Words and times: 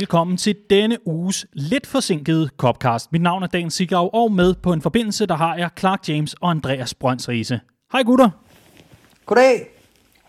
Velkommen 0.00 0.36
til 0.36 0.56
denne 0.70 1.08
uges 1.08 1.46
lidt 1.52 1.86
forsinkede 1.86 2.50
Copcast. 2.56 3.12
Mit 3.12 3.22
navn 3.22 3.42
er 3.42 3.46
Dan 3.46 3.70
Sigau, 3.70 4.10
og 4.12 4.32
med 4.32 4.54
på 4.54 4.72
en 4.72 4.82
forbindelse, 4.82 5.26
der 5.26 5.34
har 5.34 5.56
jeg 5.56 5.70
Clark 5.78 6.08
James 6.08 6.34
og 6.34 6.50
Andreas 6.50 6.94
Brøns 6.94 7.28
Riese. 7.28 7.60
Hej 7.92 8.02
gutter. 8.02 8.30
Goddag. 9.26 9.66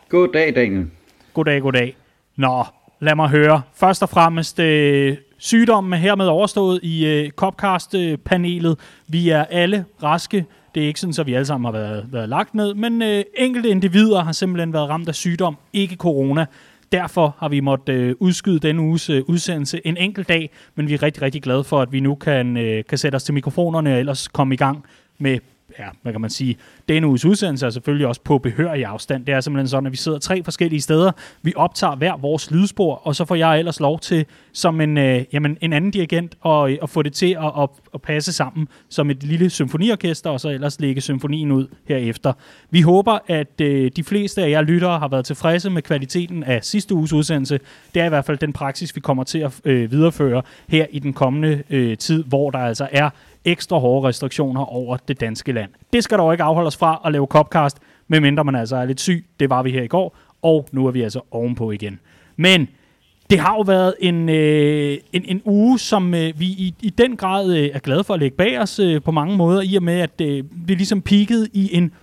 Goddag, 0.09 0.55
Daniel. 0.55 0.87
Goddag, 1.33 1.61
goddag. 1.61 1.95
Nå, 2.35 2.63
lad 2.99 3.15
mig 3.15 3.29
høre. 3.29 3.61
Først 3.73 4.03
og 4.03 4.09
fremmest, 4.09 4.59
øh, 4.59 5.17
sygdommen 5.37 5.93
er 5.93 5.97
hermed 5.97 6.27
overstået 6.27 6.79
i 6.83 7.05
øh, 7.05 7.29
Copcast-panelet. 7.29 8.79
Vi 9.07 9.29
er 9.29 9.45
alle 9.45 9.85
raske. 10.03 10.45
Det 10.75 10.83
er 10.83 10.87
ikke 10.87 10.99
sådan, 10.99 11.15
at 11.19 11.27
vi 11.27 11.33
alle 11.33 11.45
sammen 11.45 11.65
har 11.65 11.81
været, 11.81 12.05
været 12.11 12.29
lagt 12.29 12.55
ned, 12.55 12.73
men 12.73 13.01
øh, 13.01 13.23
enkelte 13.37 13.69
individer 13.69 14.23
har 14.23 14.31
simpelthen 14.31 14.73
været 14.73 14.89
ramt 14.89 15.07
af 15.07 15.15
sygdom, 15.15 15.57
ikke 15.73 15.95
corona. 15.95 16.45
Derfor 16.91 17.35
har 17.37 17.49
vi 17.49 17.59
måttet 17.59 17.93
øh, 17.93 18.15
udskyde 18.19 18.59
denne 18.59 18.81
uges 18.81 19.09
øh, 19.09 19.23
udsendelse 19.27 19.81
en 19.87 19.97
enkelt 19.97 20.29
dag, 20.29 20.49
men 20.75 20.87
vi 20.87 20.93
er 20.93 21.03
rigtig, 21.03 21.21
rigtig 21.23 21.41
glade 21.43 21.63
for, 21.63 21.81
at 21.81 21.91
vi 21.91 21.99
nu 21.99 22.15
kan, 22.15 22.57
øh, 22.57 22.83
kan 22.89 22.97
sætte 22.97 23.15
os 23.15 23.23
til 23.23 23.33
mikrofonerne 23.33 23.93
og 23.93 23.99
ellers 23.99 24.27
komme 24.27 24.53
i 24.53 24.57
gang 24.57 24.85
med 25.17 25.39
ja, 25.79 25.85
hvad 26.01 26.11
kan 26.11 26.21
man 26.21 26.29
sige, 26.29 26.57
denne 26.89 27.07
uges 27.07 27.25
udsendelse 27.25 27.65
er 27.65 27.69
selvfølgelig 27.69 28.07
også 28.07 28.21
på 28.21 28.37
behørig 28.37 28.85
afstand. 28.85 29.25
Det 29.25 29.33
er 29.33 29.41
simpelthen 29.41 29.67
sådan, 29.67 29.85
at 29.85 29.91
vi 29.91 29.97
sidder 29.97 30.19
tre 30.19 30.43
forskellige 30.43 30.81
steder. 30.81 31.11
Vi 31.41 31.53
optager 31.55 31.95
hver 31.95 32.17
vores 32.17 32.51
lydspor, 32.51 32.95
og 32.95 33.15
så 33.15 33.25
får 33.25 33.35
jeg 33.35 33.59
ellers 33.59 33.79
lov 33.79 33.99
til, 33.99 34.25
som 34.53 34.81
en, 34.81 34.97
øh, 34.97 35.23
jamen, 35.33 35.57
en 35.61 35.73
anden 35.73 35.91
dirigent, 35.91 36.35
at, 36.45 36.71
øh, 36.71 36.77
at 36.83 36.89
få 36.89 37.01
det 37.01 37.13
til 37.13 37.37
at, 37.39 37.51
at, 37.61 37.69
at 37.93 38.01
passe 38.01 38.33
sammen 38.33 38.67
som 38.89 39.09
et 39.09 39.23
lille 39.23 39.49
symfoniorkester, 39.49 40.29
og 40.29 40.39
så 40.39 40.49
ellers 40.49 40.79
lægge 40.79 41.01
symfonien 41.01 41.51
ud 41.51 41.67
herefter. 41.87 42.33
Vi 42.69 42.81
håber, 42.81 43.19
at 43.27 43.61
øh, 43.61 43.91
de 43.95 44.03
fleste 44.03 44.43
af 44.43 44.49
jer 44.49 44.61
lyttere 44.61 44.99
har 44.99 45.07
været 45.07 45.25
tilfredse 45.25 45.69
med 45.69 45.81
kvaliteten 45.81 46.43
af 46.43 46.63
sidste 46.63 46.95
uges 46.95 47.13
udsendelse. 47.13 47.59
Det 47.93 48.01
er 48.01 48.05
i 48.05 48.09
hvert 48.09 48.25
fald 48.25 48.37
den 48.37 48.53
praksis, 48.53 48.95
vi 48.95 49.01
kommer 49.01 49.23
til 49.23 49.39
at 49.39 49.61
øh, 49.65 49.91
videreføre 49.91 50.41
her 50.67 50.85
i 50.91 50.99
den 50.99 51.13
kommende 51.13 51.63
øh, 51.69 51.97
tid, 51.97 52.23
hvor 52.23 52.51
der 52.51 52.59
altså 52.59 52.87
er 52.91 53.09
ekstra 53.45 53.77
hårde 53.77 54.07
restriktioner 54.07 54.61
over 54.61 54.97
det 54.97 55.21
danske 55.21 55.51
land. 55.51 55.71
Det 55.93 56.03
skal 56.03 56.17
dog 56.17 56.33
ikke 56.33 56.43
afholde 56.43 56.67
os 56.67 56.77
fra 56.77 57.01
at 57.05 57.11
lave 57.11 57.25
Copcast, 57.25 57.77
medmindre 58.07 58.43
man 58.43 58.55
altså 58.55 58.75
er 58.75 58.85
lidt 58.85 59.01
syg. 59.01 59.25
Det 59.39 59.49
var 59.49 59.63
vi 59.63 59.71
her 59.71 59.83
i 59.83 59.87
går, 59.87 60.17
og 60.41 60.67
nu 60.71 60.87
er 60.87 60.91
vi 60.91 61.01
altså 61.01 61.21
ovenpå 61.31 61.71
igen. 61.71 61.99
Men 62.35 62.67
det 63.29 63.39
har 63.39 63.55
jo 63.55 63.61
været 63.61 63.93
en, 63.99 64.29
øh, 64.29 64.97
en, 65.13 65.23
en 65.25 65.41
uge, 65.45 65.79
som 65.79 66.13
øh, 66.13 66.39
vi 66.39 66.45
i, 66.45 66.75
i 66.81 66.89
den 66.89 67.15
grad 67.15 67.57
øh, 67.57 67.69
er 67.73 67.79
glade 67.79 68.03
for 68.03 68.13
at 68.13 68.19
lægge 68.19 68.37
bag 68.37 68.59
os 68.59 68.79
øh, 68.79 69.01
på 69.01 69.11
mange 69.11 69.37
måder, 69.37 69.61
i 69.61 69.75
og 69.75 69.83
med, 69.83 69.99
at 69.99 70.21
øh, 70.21 70.43
vi 70.51 70.75
ligesom 70.75 71.01
peakede 71.01 71.47
i 71.53 71.75
en 71.75 71.93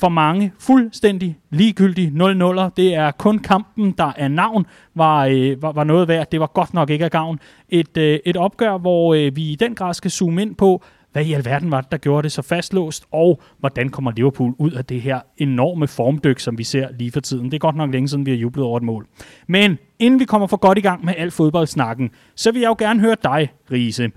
for 0.00 0.08
mange 0.08 0.52
fuldstændig 0.58 1.38
ligegyldig 1.50 2.08
0-0'er. 2.08 2.70
Det 2.76 2.94
er 2.94 3.10
kun 3.10 3.38
kampen, 3.38 3.94
der 3.98 4.12
er 4.16 4.28
navn, 4.28 4.66
var, 4.94 5.26
øh, 5.26 5.62
var, 5.62 5.72
var 5.72 5.84
noget 5.84 6.08
værd. 6.08 6.30
Det 6.32 6.40
var 6.40 6.46
godt 6.46 6.74
nok 6.74 6.90
ikke 6.90 7.04
af 7.04 7.10
gavn. 7.10 7.38
Et, 7.68 7.96
øh, 7.96 8.18
et 8.24 8.36
opgør, 8.36 8.78
hvor 8.78 9.14
øh, 9.14 9.36
vi 9.36 9.42
i 9.42 9.54
den 9.54 9.74
grad 9.74 9.94
skal 9.94 10.10
zoome 10.10 10.42
ind 10.42 10.54
på, 10.54 10.82
hvad 11.12 11.24
i 11.24 11.32
alverden 11.32 11.70
var 11.70 11.80
det, 11.80 11.92
der 11.92 11.98
gjorde 11.98 12.22
det 12.22 12.32
så 12.32 12.42
fastlåst, 12.42 13.04
og 13.12 13.40
hvordan 13.58 13.88
kommer 13.88 14.12
Liverpool 14.16 14.54
ud 14.58 14.72
af 14.72 14.84
det 14.84 15.00
her 15.00 15.20
enorme 15.36 15.88
formdyk, 15.88 16.38
som 16.38 16.58
vi 16.58 16.64
ser 16.64 16.88
lige 16.98 17.12
for 17.12 17.20
tiden. 17.20 17.44
Det 17.44 17.54
er 17.54 17.58
godt 17.58 17.76
nok 17.76 17.92
længe 17.92 18.08
siden, 18.08 18.26
vi 18.26 18.30
har 18.30 18.38
jublet 18.38 18.64
over 18.64 18.76
et 18.76 18.82
mål. 18.82 19.06
Men 19.46 19.78
inden 19.98 20.20
vi 20.20 20.24
kommer 20.24 20.46
for 20.46 20.56
godt 20.56 20.78
i 20.78 20.80
gang 20.80 21.04
med 21.04 21.14
al 21.16 21.30
fodboldsnakken, 21.30 22.10
så 22.34 22.52
vil 22.52 22.60
jeg 22.60 22.68
jo 22.68 22.76
gerne 22.78 23.00
høre 23.00 23.16
dig, 23.22 23.48
Riese. 23.72 24.10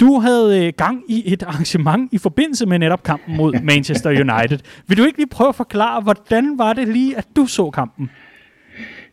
Du 0.00 0.18
havde 0.18 0.66
øh, 0.66 0.72
gang 0.76 1.02
i 1.08 1.32
et 1.32 1.42
arrangement 1.42 2.12
i 2.12 2.18
forbindelse 2.18 2.66
med 2.66 2.78
netop 2.78 3.02
kampen 3.02 3.36
mod 3.36 3.52
Manchester 3.72 4.10
United. 4.10 4.58
Vil 4.86 4.98
du 4.98 5.04
ikke 5.04 5.18
lige 5.18 5.28
prøve 5.28 5.48
at 5.48 5.54
forklare, 5.54 6.02
hvordan 6.02 6.58
var 6.58 6.72
det 6.72 6.88
lige, 6.88 7.16
at 7.18 7.26
du 7.36 7.46
så 7.46 7.70
kampen? 7.70 8.10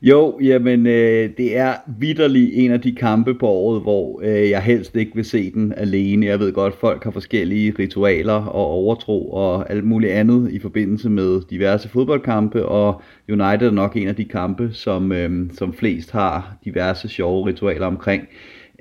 Jo, 0.02 0.40
jamen 0.42 0.88
øh, 0.88 1.30
det 1.38 1.58
er 1.58 1.74
vidderlig 2.00 2.54
en 2.54 2.72
af 2.72 2.82
de 2.82 2.96
kampe 2.96 3.34
på 3.34 3.48
året, 3.48 3.82
hvor 3.82 4.22
øh, 4.24 4.50
jeg 4.50 4.62
helst 4.62 4.96
ikke 4.96 5.12
vil 5.16 5.26
se 5.26 5.52
den 5.52 5.74
alene. 5.78 6.26
Jeg 6.26 6.40
ved 6.40 6.54
godt, 6.54 6.80
folk 6.80 7.04
har 7.04 7.12
forskellige 7.12 7.74
ritualer 7.80 8.34
og 8.34 8.66
overtro 8.66 9.32
og 9.32 9.72
alt 9.72 9.84
muligt 9.84 10.12
andet 10.12 10.52
i 10.52 10.60
forbindelse 10.60 11.10
med 11.10 11.42
diverse 11.50 11.90
fodboldkampe, 11.90 12.66
og 12.66 13.02
United 13.30 13.68
er 13.68 13.72
nok 13.72 13.98
en 13.98 14.08
af 14.08 14.16
de 14.16 14.26
kampe, 14.26 14.70
som, 14.74 15.12
øh, 15.12 15.50
som 15.54 15.74
flest 15.74 16.12
har 16.12 16.58
diverse 16.66 17.10
sjove 17.10 17.48
ritualer 17.48 17.86
omkring. 17.86 18.28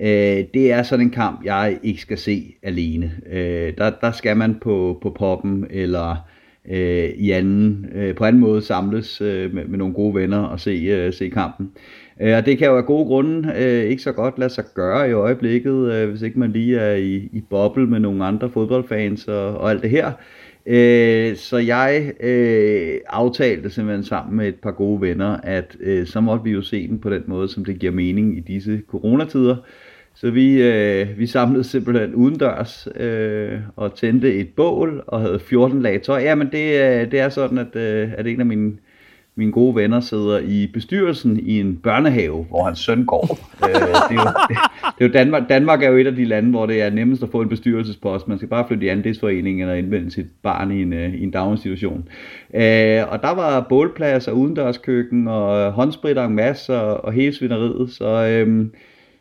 Øh, 0.00 0.44
det 0.54 0.72
er 0.72 0.82
sådan 0.82 1.06
en 1.06 1.10
kamp, 1.10 1.44
jeg 1.44 1.78
ikke 1.82 2.00
skal 2.00 2.18
se 2.18 2.54
alene. 2.62 3.12
Øh, 3.32 3.72
der, 3.78 3.90
der 4.00 4.12
skal 4.12 4.36
man 4.36 4.54
på, 4.60 4.98
på 5.02 5.10
poppen 5.10 5.66
eller 5.70 6.16
øh, 6.70 7.08
i 7.08 7.30
anden, 7.30 7.86
øh, 7.94 8.14
på 8.14 8.24
anden 8.24 8.40
måde 8.40 8.62
samles 8.62 9.20
øh, 9.20 9.54
med, 9.54 9.64
med 9.64 9.78
nogle 9.78 9.94
gode 9.94 10.14
venner 10.14 10.38
og 10.38 10.60
se, 10.60 10.70
øh, 10.70 11.12
se 11.12 11.28
kampen. 11.28 11.70
Øh, 12.20 12.36
og 12.36 12.46
det 12.46 12.58
kan 12.58 12.66
jo 12.66 12.76
af 12.76 12.86
gode 12.86 13.06
grunde 13.06 13.52
øh, 13.58 13.84
ikke 13.84 14.02
så 14.02 14.12
godt 14.12 14.38
lade 14.38 14.50
sig 14.50 14.64
gøre 14.74 15.08
i 15.08 15.12
øjeblikket, 15.12 15.92
øh, 15.92 16.10
hvis 16.10 16.22
ikke 16.22 16.38
man 16.38 16.52
lige 16.52 16.78
er 16.78 16.94
i, 16.94 17.14
i 17.32 17.42
boble 17.50 17.86
med 17.86 18.00
nogle 18.00 18.24
andre 18.24 18.50
fodboldfans 18.50 19.28
og, 19.28 19.58
og 19.58 19.70
alt 19.70 19.82
det 19.82 19.90
her. 19.90 20.12
Øh, 20.66 21.36
så 21.36 21.58
jeg 21.58 22.12
øh, 22.20 23.00
aftalte 23.08 23.70
simpelthen 23.70 24.04
sammen 24.04 24.36
med 24.36 24.48
et 24.48 24.54
par 24.54 24.70
gode 24.70 25.00
venner, 25.00 25.36
at 25.42 25.76
øh, 25.80 26.06
så 26.06 26.20
måtte 26.20 26.44
vi 26.44 26.50
jo 26.50 26.62
se 26.62 26.88
den 26.88 26.98
på 26.98 27.10
den 27.10 27.22
måde, 27.26 27.48
som 27.48 27.64
det 27.64 27.78
giver 27.78 27.92
mening 27.92 28.38
i 28.38 28.40
disse 28.40 28.82
coronatider. 28.88 29.56
Så 30.16 30.30
vi, 30.30 30.62
øh, 30.62 31.18
vi 31.18 31.26
samlede 31.26 31.64
simpelthen 31.64 32.14
udendørs 32.14 32.88
øh, 32.96 33.58
og 33.76 33.94
tændte 33.94 34.34
et 34.34 34.48
bål 34.48 35.04
og 35.06 35.20
havde 35.20 35.40
14 35.40 35.82
lag 35.82 36.02
tøj. 36.02 36.22
Jamen 36.22 36.48
det, 36.52 36.80
øh, 36.80 37.10
det 37.10 37.20
er 37.20 37.28
sådan, 37.28 37.58
at, 37.58 37.76
øh, 37.76 38.08
at 38.18 38.26
en 38.26 38.40
af 38.40 38.46
mine, 38.46 38.72
mine 39.34 39.52
gode 39.52 39.76
venner 39.76 40.00
sidder 40.00 40.38
i 40.38 40.70
bestyrelsen 40.72 41.40
i 41.40 41.60
en 41.60 41.76
børnehave, 41.76 42.44
hvor 42.44 42.64
hans 42.64 42.78
søn 42.78 43.04
går. 43.04 43.38
øh, 43.68 43.74
det 43.74 44.18
er 44.18 44.22
jo, 44.22 44.28
det, 44.48 44.56
det 44.98 45.04
er 45.04 45.08
jo 45.08 45.12
Danmark, 45.12 45.48
Danmark 45.48 45.82
er 45.82 45.88
jo 45.88 45.96
et 45.96 46.06
af 46.06 46.14
de 46.14 46.24
lande, 46.24 46.50
hvor 46.50 46.66
det 46.66 46.82
er 46.82 46.90
nemmest 46.90 47.22
at 47.22 47.28
få 47.28 47.40
en 47.40 47.48
bestyrelsespost. 47.48 48.28
Man 48.28 48.38
skal 48.38 48.48
bare 48.48 48.64
flytte 48.68 48.86
i 48.86 48.88
andelsforeningen 48.88 49.60
eller 49.60 49.74
indvende 49.74 50.10
sit 50.10 50.26
barn 50.42 50.72
i 50.72 50.82
en, 50.82 50.92
øh, 50.92 51.14
i 51.14 51.22
en 51.22 51.30
daginstitution. 51.30 52.08
Øh, 52.54 53.12
og 53.12 53.22
der 53.22 53.34
var 53.34 53.66
bålplads 53.68 54.28
og 54.28 54.36
udendørskøkken 54.36 55.28
og 55.28 55.72
håndsprit 55.72 56.18
og 56.18 56.26
en 56.26 56.34
masse 56.34 56.80
og, 56.80 57.04
og 57.04 57.12
hele 57.12 57.34
svineriet. 57.34 57.90
Så... 57.90 58.26
Øh, 58.26 58.66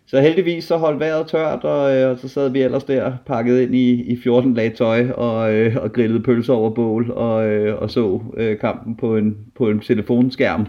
så 0.07 0.21
heldigvis 0.21 0.63
så 0.63 0.77
holdt 0.77 0.99
vejret 0.99 1.27
tørt, 1.27 1.63
og, 1.63 1.95
øh, 1.95 2.11
og 2.11 2.19
så 2.19 2.27
sad 2.27 2.49
vi 2.49 2.61
ellers 2.61 2.83
der 2.83 3.13
pakket 3.25 3.61
ind 3.61 3.75
i, 3.75 3.91
i 3.91 4.17
14 4.23 4.53
lag 4.53 4.73
tøj 4.73 5.09
og, 5.09 5.53
øh, 5.53 5.75
og 5.81 5.93
grillede 5.93 6.23
pølser 6.23 6.53
over 6.53 6.69
bål 6.69 7.11
og, 7.11 7.47
øh, 7.47 7.81
og 7.81 7.91
så 7.91 8.21
øh, 8.37 8.59
kampen 8.59 8.95
på 8.95 9.17
en, 9.17 9.37
på 9.55 9.69
en 9.69 9.79
telefonskærm 9.79 10.67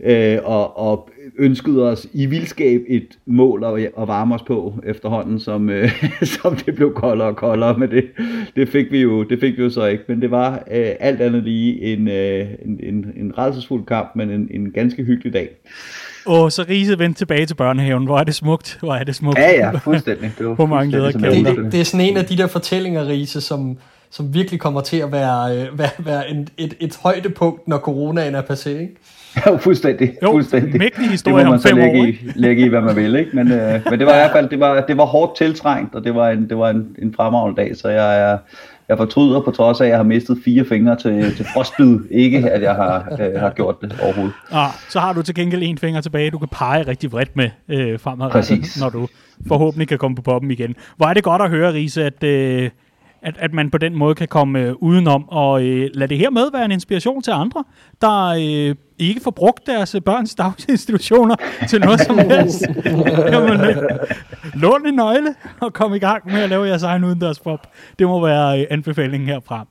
øh, 0.00 0.38
og, 0.44 0.78
og 0.78 1.10
ønskede 1.38 1.90
os 1.90 2.06
i 2.12 2.26
vildskab 2.26 2.80
et 2.88 3.18
mål 3.26 3.64
at, 3.64 3.90
at 3.98 4.08
varme 4.08 4.34
os 4.34 4.42
på 4.42 4.74
efterhånden, 4.86 5.40
som, 5.40 5.70
øh, 5.70 5.90
som 6.42 6.56
det 6.56 6.74
blev 6.74 6.94
koldere 6.94 7.28
og 7.28 7.36
koldere, 7.36 7.78
men 7.78 7.90
det, 7.90 8.04
det, 8.56 8.68
fik 8.68 8.92
vi 8.92 9.00
jo, 9.00 9.22
det 9.22 9.40
fik 9.40 9.56
vi 9.56 9.62
jo 9.62 9.70
så 9.70 9.86
ikke. 9.86 10.04
Men 10.08 10.22
det 10.22 10.30
var 10.30 10.52
øh, 10.54 10.90
alt 11.00 11.20
andet 11.20 11.42
lige 11.42 11.80
en, 11.80 12.08
øh, 12.08 12.46
en, 12.64 12.80
en, 12.82 13.12
en 13.16 13.38
redselsfuld 13.38 13.86
kamp, 13.86 14.16
men 14.16 14.30
en, 14.30 14.48
en 14.50 14.72
ganske 14.72 15.04
hyggelig 15.04 15.32
dag. 15.32 15.48
Åh, 16.26 16.50
så 16.50 16.64
Riese 16.68 16.98
vendte 16.98 17.20
tilbage 17.20 17.46
til 17.46 17.54
børnehaven. 17.54 18.04
Hvor 18.04 18.18
er 18.18 18.24
det 18.24 18.34
smukt. 18.34 18.78
Hvor 18.80 18.94
er 18.94 19.04
det 19.04 19.14
smukt. 19.14 19.38
Ja, 19.38 19.50
ja, 19.50 19.70
fuldstændig. 19.70 20.32
Det 20.38 20.46
var 20.46 20.54
Hvor 20.54 20.66
mange 20.66 20.92
ledere 20.92 21.12
kan 21.12 21.22
det, 21.22 21.56
det, 21.56 21.72
det 21.72 21.80
er 21.80 21.84
sådan 21.84 22.06
en 22.06 22.16
af 22.16 22.24
de 22.24 22.36
der 22.36 22.46
fortællinger, 22.46 23.08
Riese, 23.08 23.40
som, 23.40 23.78
som 24.10 24.34
virkelig 24.34 24.60
kommer 24.60 24.80
til 24.80 24.96
at 24.96 25.12
være, 25.12 25.56
øh, 25.56 25.78
være, 25.78 25.90
være 25.98 26.30
en, 26.30 26.48
et, 26.56 26.74
et 26.80 26.98
højdepunkt, 27.02 27.68
når 27.68 27.78
coronaen 27.78 28.34
er 28.34 28.42
passé, 28.42 28.68
ikke? 28.68 28.96
Ja, 29.46 29.56
fuldstændig. 29.56 30.14
Jo, 30.22 30.30
fuldstændig. 30.30 30.78
mægtig 30.78 31.10
historie 31.10 31.36
det 31.36 31.44
må 31.46 31.50
man 31.50 31.60
så 31.60 31.74
lægge, 31.74 32.00
år, 32.00 32.04
i, 32.04 32.18
lægge 32.34 32.64
i, 32.64 32.68
hvad 32.68 32.80
man 32.80 32.96
vil. 32.96 33.16
Ikke? 33.16 33.30
Men, 33.34 33.52
øh, 33.52 33.80
men 33.90 33.98
det 33.98 34.06
var 34.06 34.12
i 34.12 34.16
hvert 34.16 34.32
fald 34.32 34.48
det 34.48 34.60
var, 34.60 34.80
det 34.80 34.96
var 34.96 35.04
hårdt 35.04 35.36
tiltrængt, 35.36 35.94
og 35.94 36.04
det 36.04 36.14
var 36.14 36.30
en, 36.30 36.48
det 36.48 36.58
var 36.58 36.70
en, 36.70 36.96
en 36.98 37.14
fremragende 37.14 37.62
dag, 37.62 37.76
så 37.76 37.88
jeg 37.88 38.20
er, 38.20 38.38
jeg 38.88 38.96
fortryder 38.96 39.40
på 39.40 39.50
trods 39.50 39.80
af, 39.80 39.84
at 39.84 39.90
jeg 39.90 39.98
har 39.98 40.04
mistet 40.04 40.38
fire 40.44 40.64
fingre 40.64 40.96
til, 40.96 41.36
til 41.36 41.46
frostbid. 41.54 41.98
Ikke, 42.10 42.50
at 42.50 42.62
jeg 42.62 42.74
har, 42.74 43.16
øh, 43.20 43.40
har 43.40 43.50
gjort 43.50 43.80
det 43.80 43.98
overhovedet. 44.02 44.34
Ah, 44.50 44.70
så 44.88 45.00
har 45.00 45.12
du 45.12 45.22
til 45.22 45.34
gengæld 45.34 45.62
en 45.62 45.78
finger 45.78 46.00
tilbage, 46.00 46.30
du 46.30 46.38
kan 46.38 46.48
pege 46.48 46.86
rigtig 46.86 47.12
vredt 47.12 47.36
med 47.36 47.50
øh, 47.68 47.98
fremadrettet, 47.98 48.76
når 48.80 48.88
du 48.88 49.08
forhåbentlig 49.48 49.88
kan 49.88 49.98
komme 49.98 50.14
på 50.14 50.22
poppen 50.22 50.50
igen. 50.50 50.74
Hvor 50.96 51.06
er 51.06 51.14
det 51.14 51.22
godt 51.22 51.42
at 51.42 51.50
høre, 51.50 51.72
Riese, 51.72 52.04
at, 52.04 52.24
øh, 52.24 52.70
at, 53.24 53.34
at 53.38 53.52
man 53.52 53.70
på 53.70 53.78
den 53.78 53.94
måde 53.94 54.14
kan 54.14 54.28
komme 54.28 54.60
øh, 54.60 54.74
udenom 54.78 55.28
og 55.28 55.64
øh, 55.64 55.90
lade 55.94 56.08
det 56.08 56.18
her 56.18 56.30
med 56.30 56.50
være 56.52 56.64
en 56.64 56.70
inspiration 56.70 57.22
til 57.22 57.30
andre, 57.30 57.64
der 58.00 58.26
øh, 58.26 58.74
ikke 58.98 59.20
får 59.20 59.30
brugt 59.30 59.66
deres 59.66 59.96
børns 60.04 60.34
dagsinstitutioner 60.34 61.36
til 61.70 61.80
noget 61.80 62.00
som 62.00 62.18
helst. 62.18 62.62
Jamen, 63.32 63.60
øh, 63.60 63.76
lån 64.54 64.86
en 64.86 64.94
nøgle 64.94 65.34
og 65.60 65.72
kom 65.72 65.94
i 65.94 65.98
gang 65.98 66.32
med 66.32 66.40
at 66.40 66.48
lave 66.48 66.66
jeres 66.66 66.82
egen 66.82 67.04
udendørs 67.04 67.38
pop. 67.38 67.68
Det 67.98 68.06
må 68.06 68.26
være 68.26 68.60
øh, 68.60 68.66
anbefalingen 68.70 69.28
herfra. 69.28 69.66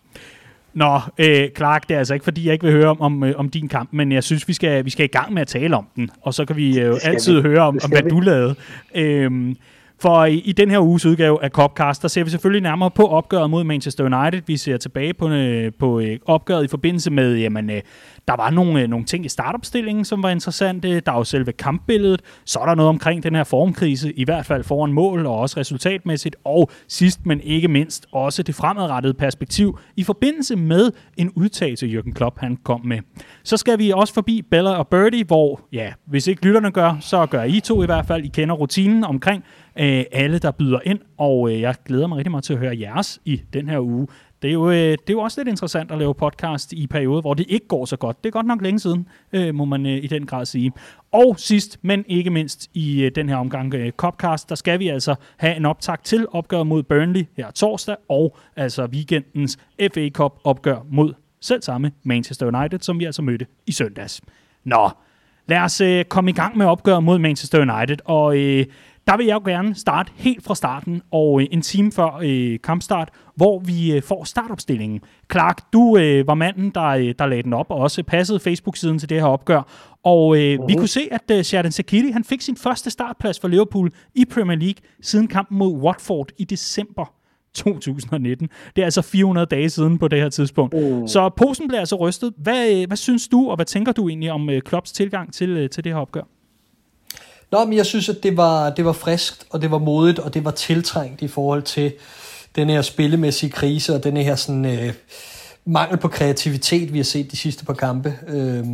Nå, 0.74 1.00
øh, 1.18 1.50
Clark, 1.58 1.90
det 1.90 1.96
er 1.96 2.00
altså 2.00 2.14
ikke, 2.14 2.24
fordi 2.24 2.46
jeg 2.46 2.54
ikke 2.54 2.66
vil 2.66 2.74
høre 2.74 2.90
om, 2.90 3.02
om, 3.02 3.24
øh, 3.24 3.34
om 3.38 3.50
din 3.50 3.68
kamp, 3.68 3.90
men 3.94 4.12
jeg 4.12 4.24
synes, 4.24 4.48
vi 4.48 4.54
skal, 4.54 4.86
vi 4.86 4.90
skal 4.90 5.04
i 5.04 5.08
gang 5.08 5.34
med 5.34 5.42
at 5.42 5.48
tale 5.48 5.78
om 5.78 5.88
den, 5.96 6.10
og 6.22 6.34
så 6.34 6.46
kan 6.46 6.56
vi 6.56 6.80
øh, 6.80 6.96
altid 7.04 7.36
vi. 7.36 7.42
høre 7.42 7.62
om, 7.62 7.80
om, 7.84 7.90
hvad 7.90 8.04
vi. 8.04 8.10
du 8.10 8.20
lavede. 8.20 8.56
Øh, 8.96 9.56
for 10.04 10.26
i, 10.26 10.38
i 10.38 10.52
den 10.52 10.72
her 10.72 10.80
uges 10.80 11.06
udgave 11.06 11.44
af 11.44 11.50
Copcast, 11.50 12.02
der 12.02 12.08
ser 12.08 12.24
vi 12.24 12.30
selvfølgelig 12.30 12.62
nærmere 12.62 12.92
på 12.92 13.08
opgøret 13.08 13.50
mod 13.50 13.64
Manchester 13.64 14.04
United. 14.04 14.42
Vi 14.48 14.58
ser 14.58 14.78
tilbage 14.78 15.14
på, 15.14 15.30
øh, 15.30 15.72
på 15.80 16.00
øh, 16.00 16.20
opgøret 16.26 16.64
i 16.64 16.68
forbindelse 16.68 17.12
med, 17.12 17.38
jamen, 17.38 17.70
øh, 17.70 17.82
der 18.28 18.36
var 18.36 18.50
nogle, 18.50 18.82
øh, 18.82 18.88
nogle 18.88 19.06
ting 19.06 19.26
i 19.26 19.30
startopstillingen, 19.30 20.06
som 20.06 20.24
var 20.24 20.30
interessante. 20.30 21.00
Der 21.00 21.12
er 21.12 21.18
jo 21.18 21.24
selve 21.24 21.52
kampbilledet. 21.52 22.22
Så 22.46 22.60
er 22.60 22.66
der 22.66 22.76
noget 22.76 22.90
omkring 22.90 23.24
den 23.24 23.36
her 23.36 23.44
formkrise, 23.44 24.14
i 24.14 24.24
hvert 24.24 24.46
fald 24.46 24.64
foran 24.64 24.94
mål 24.94 25.26
og 25.26 25.38
også 25.38 25.60
resultatmæssigt. 25.60 26.36
Og 26.44 26.70
sidst, 26.88 27.26
men 27.26 27.42
ikke 27.42 27.68
mindst, 27.68 28.06
også 28.12 28.44
det 28.44 28.56
fremadrettede 28.56 29.14
perspektiv 29.14 29.80
i 29.96 30.04
forbindelse 30.04 30.56
med 30.56 30.92
en 31.18 31.32
udtalelse, 31.36 31.86
Jürgen 31.86 32.14
Klopp 32.14 32.40
han 32.40 32.58
kom 32.64 32.82
med. 32.86 33.00
Så 33.44 33.58
skal 33.58 33.80
vi 33.80 33.92
også 33.92 34.14
forbi 34.14 34.42
Bella 34.52 34.72
og 34.72 34.88
Birdie, 34.88 35.24
hvor, 35.24 35.62
ja, 35.74 35.94
hvis 36.06 36.28
ikke 36.28 36.46
lytterne 36.46 36.72
gør, 36.72 36.98
så 37.02 37.26
gør 37.26 37.44
I 37.44 37.60
to 37.60 37.84
i 37.84 37.86
hvert 37.86 38.06
fald. 38.06 38.24
I 38.24 38.28
kender 38.28 38.56
rutinen 38.56 39.04
omkring 39.04 39.44
øh, 39.80 40.04
alle, 40.12 40.40
der 40.40 40.52
byder 40.52 40.80
ind, 40.86 41.00
og 41.18 41.52
øh, 41.52 41.62
jeg 41.62 41.76
glæder 41.86 42.08
mig 42.08 42.18
rigtig 42.18 42.32
meget 42.32 42.44
til 42.44 42.54
at 42.54 42.60
høre 42.60 42.80
jeres 42.80 43.22
i 43.26 43.42
den 43.54 43.70
her 43.70 43.80
uge. 43.80 44.08
Det 44.42 44.50
er, 44.50 44.54
jo, 44.54 44.70
øh, 44.70 44.76
det 44.76 45.10
er 45.10 45.14
jo 45.14 45.20
også 45.20 45.40
lidt 45.42 45.48
interessant 45.48 45.92
at 45.92 45.98
lave 45.98 46.16
podcast 46.16 46.74
i 46.74 46.88
perioder, 46.88 47.22
hvor 47.22 47.34
det 47.34 47.46
ikke 47.50 47.68
går 47.68 47.86
så 47.86 47.98
godt. 47.98 48.24
Det 48.24 48.30
er 48.30 48.32
godt 48.32 48.46
nok 48.46 48.62
længe 48.62 48.80
siden, 48.80 49.08
øh, 49.34 49.56
må 49.56 49.66
man 49.66 49.86
øh, 49.86 50.04
i 50.04 50.08
den 50.08 50.26
grad 50.26 50.46
sige. 50.46 50.72
Og 51.12 51.36
sidst, 51.40 51.80
men 51.82 52.06
ikke 52.08 52.30
mindst 52.30 52.70
i 52.74 53.04
øh, 53.04 53.12
den 53.16 53.30
her 53.30 53.36
omgang 53.36 53.74
øh, 53.74 53.92
Copcast, 53.92 54.50
der 54.50 54.56
skal 54.56 54.80
vi 54.80 54.88
altså 54.88 55.16
have 55.38 55.56
en 55.56 55.66
optag 55.66 55.98
til 56.04 56.28
opgør 56.32 56.64
mod 56.64 56.84
Burnley 56.84 57.26
her 57.38 57.52
torsdag, 57.52 57.96
og 58.10 58.38
altså 58.56 58.86
weekendens 58.86 59.58
FA 59.94 60.10
Cup 60.10 60.32
opgør 60.44 60.78
mod 60.92 61.14
selv 61.42 61.62
samme 61.62 61.92
Manchester 62.04 62.58
United, 62.60 62.80
som 62.80 63.00
vi 63.00 63.06
altså 63.06 63.22
mødte 63.22 63.46
i 63.68 63.72
søndags. 63.72 64.22
Nå, 64.64 64.90
lad 65.48 65.60
os 65.60 65.82
øh, 65.82 66.06
komme 66.06 66.30
i 66.30 66.34
gang 66.34 66.58
med 66.58 66.66
opgøret 66.66 67.04
mod 67.04 67.20
Manchester 67.20 67.62
United, 67.62 67.98
og 68.06 68.38
øh, 68.38 68.66
der 69.08 69.18
vil 69.18 69.26
jeg 69.26 69.34
jo 69.34 69.42
gerne 69.46 69.76
starte 69.76 70.12
helt 70.16 70.44
fra 70.44 70.56
starten, 70.56 71.02
og 71.12 71.42
øh, 71.42 71.48
en 71.52 71.62
time 71.62 71.92
før 71.92 72.20
øh, 72.24 72.60
kampstart, 72.64 73.10
hvor 73.36 73.60
vi 73.60 73.96
øh, 73.96 74.02
får 74.02 74.24
startopstillingen. 74.24 75.02
Clark, 75.32 75.74
du 75.74 75.98
øh, 75.98 76.28
var 76.28 76.34
manden, 76.34 76.70
der, 76.70 76.84
øh, 76.84 77.14
der 77.20 77.26
lagde 77.26 77.44
den 77.44 77.54
op, 77.54 77.66
og 77.70 77.78
også 77.78 78.04
passede 78.04 78.40
Facebook-siden 78.40 79.00
til 79.00 79.10
det 79.10 79.20
her 79.20 79.28
opgør. 79.28 79.62
Og 80.04 80.38
øh, 80.38 80.60
uh-huh. 80.60 80.68
vi 80.68 80.74
kunne 80.74 80.88
se, 80.88 81.08
at 81.12 81.32
øh, 81.32 81.44
Sheridan 81.44 81.72
Sakiri, 81.72 82.12
han 82.12 82.24
fik 82.24 82.42
sin 82.42 82.58
første 82.58 82.90
startplads 82.90 83.40
for 83.40 83.48
Liverpool 83.48 83.92
i 84.16 84.26
Premier 84.26 84.58
League 84.58 84.82
siden 85.02 85.28
kampen 85.28 85.58
mod 85.58 85.74
Watford 85.74 86.32
i 86.38 86.44
december 86.44 87.14
2019. 87.54 88.50
Det 88.76 88.82
er 88.82 88.86
altså 88.86 89.02
400 89.02 89.46
dage 89.46 89.70
siden 89.70 89.98
på 89.98 90.08
det 90.08 90.20
her 90.20 90.30
tidspunkt. 90.30 90.74
Uh. 90.74 91.08
Så 91.08 91.30
posen 91.38 91.68
blev 91.68 91.80
altså 91.80 91.96
rystet. 91.96 92.34
Hvad, 92.38 92.72
øh, 92.72 92.88
hvad 92.88 92.98
synes 92.98 93.28
du, 93.28 93.50
og 93.50 93.56
hvad 93.56 93.66
tænker 93.66 93.92
du 93.92 94.10
egentlig 94.10 94.32
om 94.32 94.50
øh, 94.50 94.62
Klopps 94.62 94.92
tilgang 94.92 95.34
til, 95.34 95.50
øh, 95.50 95.70
til 95.70 95.84
det 95.84 95.92
her 95.92 96.00
opgør? 96.00 96.24
Nå, 97.54 97.66
men 97.66 97.74
jeg 97.74 97.86
synes, 97.86 98.10
at 98.10 98.24
det 98.24 98.38
var, 98.38 98.70
det 98.70 98.86
var 98.86 98.92
friskt, 98.92 99.46
og 99.50 99.62
det 99.62 99.72
var 99.72 99.78
modigt, 99.78 100.20
og 100.20 100.34
det 100.34 100.46
var 100.46 100.52
tiltrængt 100.52 101.22
i 101.22 101.28
forhold 101.28 101.64
til 101.64 101.94
den 102.56 102.70
her 102.70 102.82
spillemæssige 102.82 103.50
krise, 103.50 103.96
og 103.96 104.04
den 104.04 104.18
her 104.18 104.36
sådan, 104.36 104.66
øh, 104.66 104.94
mangel 105.66 105.98
på 105.98 106.08
kreativitet, 106.08 106.94
vi 106.94 106.98
har 106.98 107.04
set 107.04 107.32
de 107.32 107.38
sidste 107.38 107.66
par 107.66 107.74
kampe. 107.74 108.16
Øh, 108.28 108.66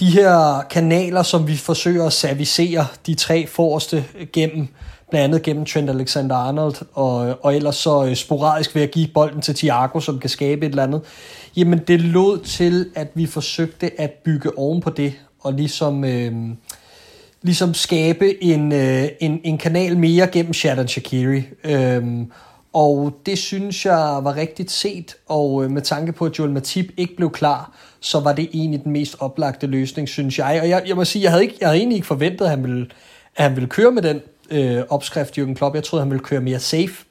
de 0.00 0.06
her 0.06 0.62
kanaler, 0.70 1.22
som 1.22 1.48
vi 1.48 1.56
forsøger 1.56 2.06
at 2.06 2.12
servicere 2.12 2.86
de 3.06 3.14
tre 3.14 3.46
forreste 3.46 4.04
gennem, 4.32 4.68
blandt 5.10 5.24
andet 5.24 5.42
gennem 5.42 5.64
Trent 5.64 5.90
Alexander-Arnold, 5.90 6.82
og, 6.94 7.38
og 7.42 7.56
ellers 7.56 7.76
så 7.76 8.04
øh, 8.04 8.16
sporadisk 8.16 8.74
ved 8.74 8.82
at 8.82 8.90
give 8.90 9.08
bolden 9.14 9.40
til 9.40 9.54
Thiago, 9.54 10.00
som 10.00 10.18
kan 10.18 10.30
skabe 10.30 10.66
et 10.66 10.70
eller 10.70 10.82
andet, 10.82 11.02
jamen 11.56 11.78
det 11.78 12.00
lod 12.00 12.38
til, 12.38 12.86
at 12.94 13.08
vi 13.14 13.26
forsøgte 13.26 14.00
at 14.00 14.10
bygge 14.10 14.58
oven 14.58 14.80
på 14.80 14.90
det, 14.90 15.12
og 15.40 15.52
ligesom... 15.52 16.04
Øh, 16.04 16.32
ligesom 17.42 17.74
skabe 17.74 18.44
en, 18.44 18.72
øh, 18.72 19.08
en, 19.20 19.40
en 19.44 19.58
kanal 19.58 19.96
mere 19.96 20.26
gennem 20.26 20.52
Shadon 20.52 20.88
Shakiri. 20.88 21.42
Øhm, 21.64 22.32
og 22.72 23.20
det 23.26 23.38
synes 23.38 23.86
jeg 23.86 24.18
var 24.22 24.36
rigtigt 24.36 24.70
set, 24.70 25.16
og 25.28 25.64
øh, 25.64 25.70
med 25.70 25.82
tanke 25.82 26.12
på, 26.12 26.26
at 26.26 26.38
Joel 26.38 26.50
Matip 26.50 26.92
ikke 26.96 27.16
blev 27.16 27.30
klar, 27.30 27.72
så 28.00 28.20
var 28.20 28.32
det 28.32 28.48
egentlig 28.52 28.84
den 28.84 28.92
mest 28.92 29.16
oplagte 29.20 29.66
løsning, 29.66 30.08
synes 30.08 30.38
jeg. 30.38 30.58
Og 30.62 30.68
jeg, 30.68 30.82
jeg 30.86 30.96
må 30.96 31.04
sige, 31.04 31.22
jeg 31.22 31.30
havde, 31.30 31.42
ikke, 31.42 31.56
jeg 31.60 31.68
havde 31.68 31.78
egentlig 31.78 31.96
ikke 31.96 32.06
forventet, 32.06 32.44
at 32.44 32.50
han 32.50 32.62
ville, 32.62 32.86
at 33.36 33.44
han 33.44 33.56
ville 33.56 33.68
køre 33.68 33.90
med 33.90 34.02
den 34.02 34.20
øh, 34.50 34.82
opskrift, 34.88 35.38
Jürgen 35.38 35.54
Klopp. 35.54 35.74
Jeg 35.74 35.84
troede, 35.84 36.02
han 36.02 36.10
ville 36.10 36.24
køre 36.24 36.40
mere 36.40 36.58
safe, 36.58 37.04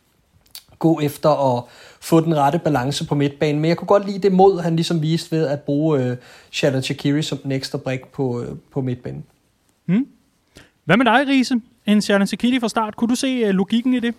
gå 0.80 1.00
efter 1.00 1.58
at 1.58 1.64
få 2.02 2.20
den 2.20 2.38
rette 2.38 2.60
balance 2.60 3.06
på 3.06 3.16
midtbanen. 3.16 3.62
Men 3.62 3.70
jeg 3.70 3.78
kunne 3.78 3.88
godt 3.88 4.06
lide 4.06 4.20
det 4.20 4.32
mod, 4.32 4.62
han 4.62 4.76
ligesom 4.76 5.02
viste 5.02 5.32
ved 5.32 5.48
at 5.48 5.62
bruge 5.62 6.04
øh, 6.04 6.18
Shadon 6.52 6.84
Shakiri 6.84 7.22
som 7.22 7.38
den 7.38 7.52
ekstra 7.52 7.78
brik 7.78 8.08
på, 8.08 8.42
øh, 8.42 8.48
på 8.72 8.82
midtbanen. 8.82 9.24
Hmm. 9.86 10.08
Hvad 10.90 10.98
med 10.98 11.06
dig, 11.06 11.28
Riese? 11.28 11.62
En 11.86 12.02
Sharon 12.02 12.28
Sekili 12.28 12.60
fra 12.60 12.70
start. 12.70 12.96
Kunne 12.96 13.10
du 13.10 13.16
se 13.16 13.28
øh, 13.28 13.50
logikken 13.50 13.94
i 13.94 14.00
det? 14.00 14.16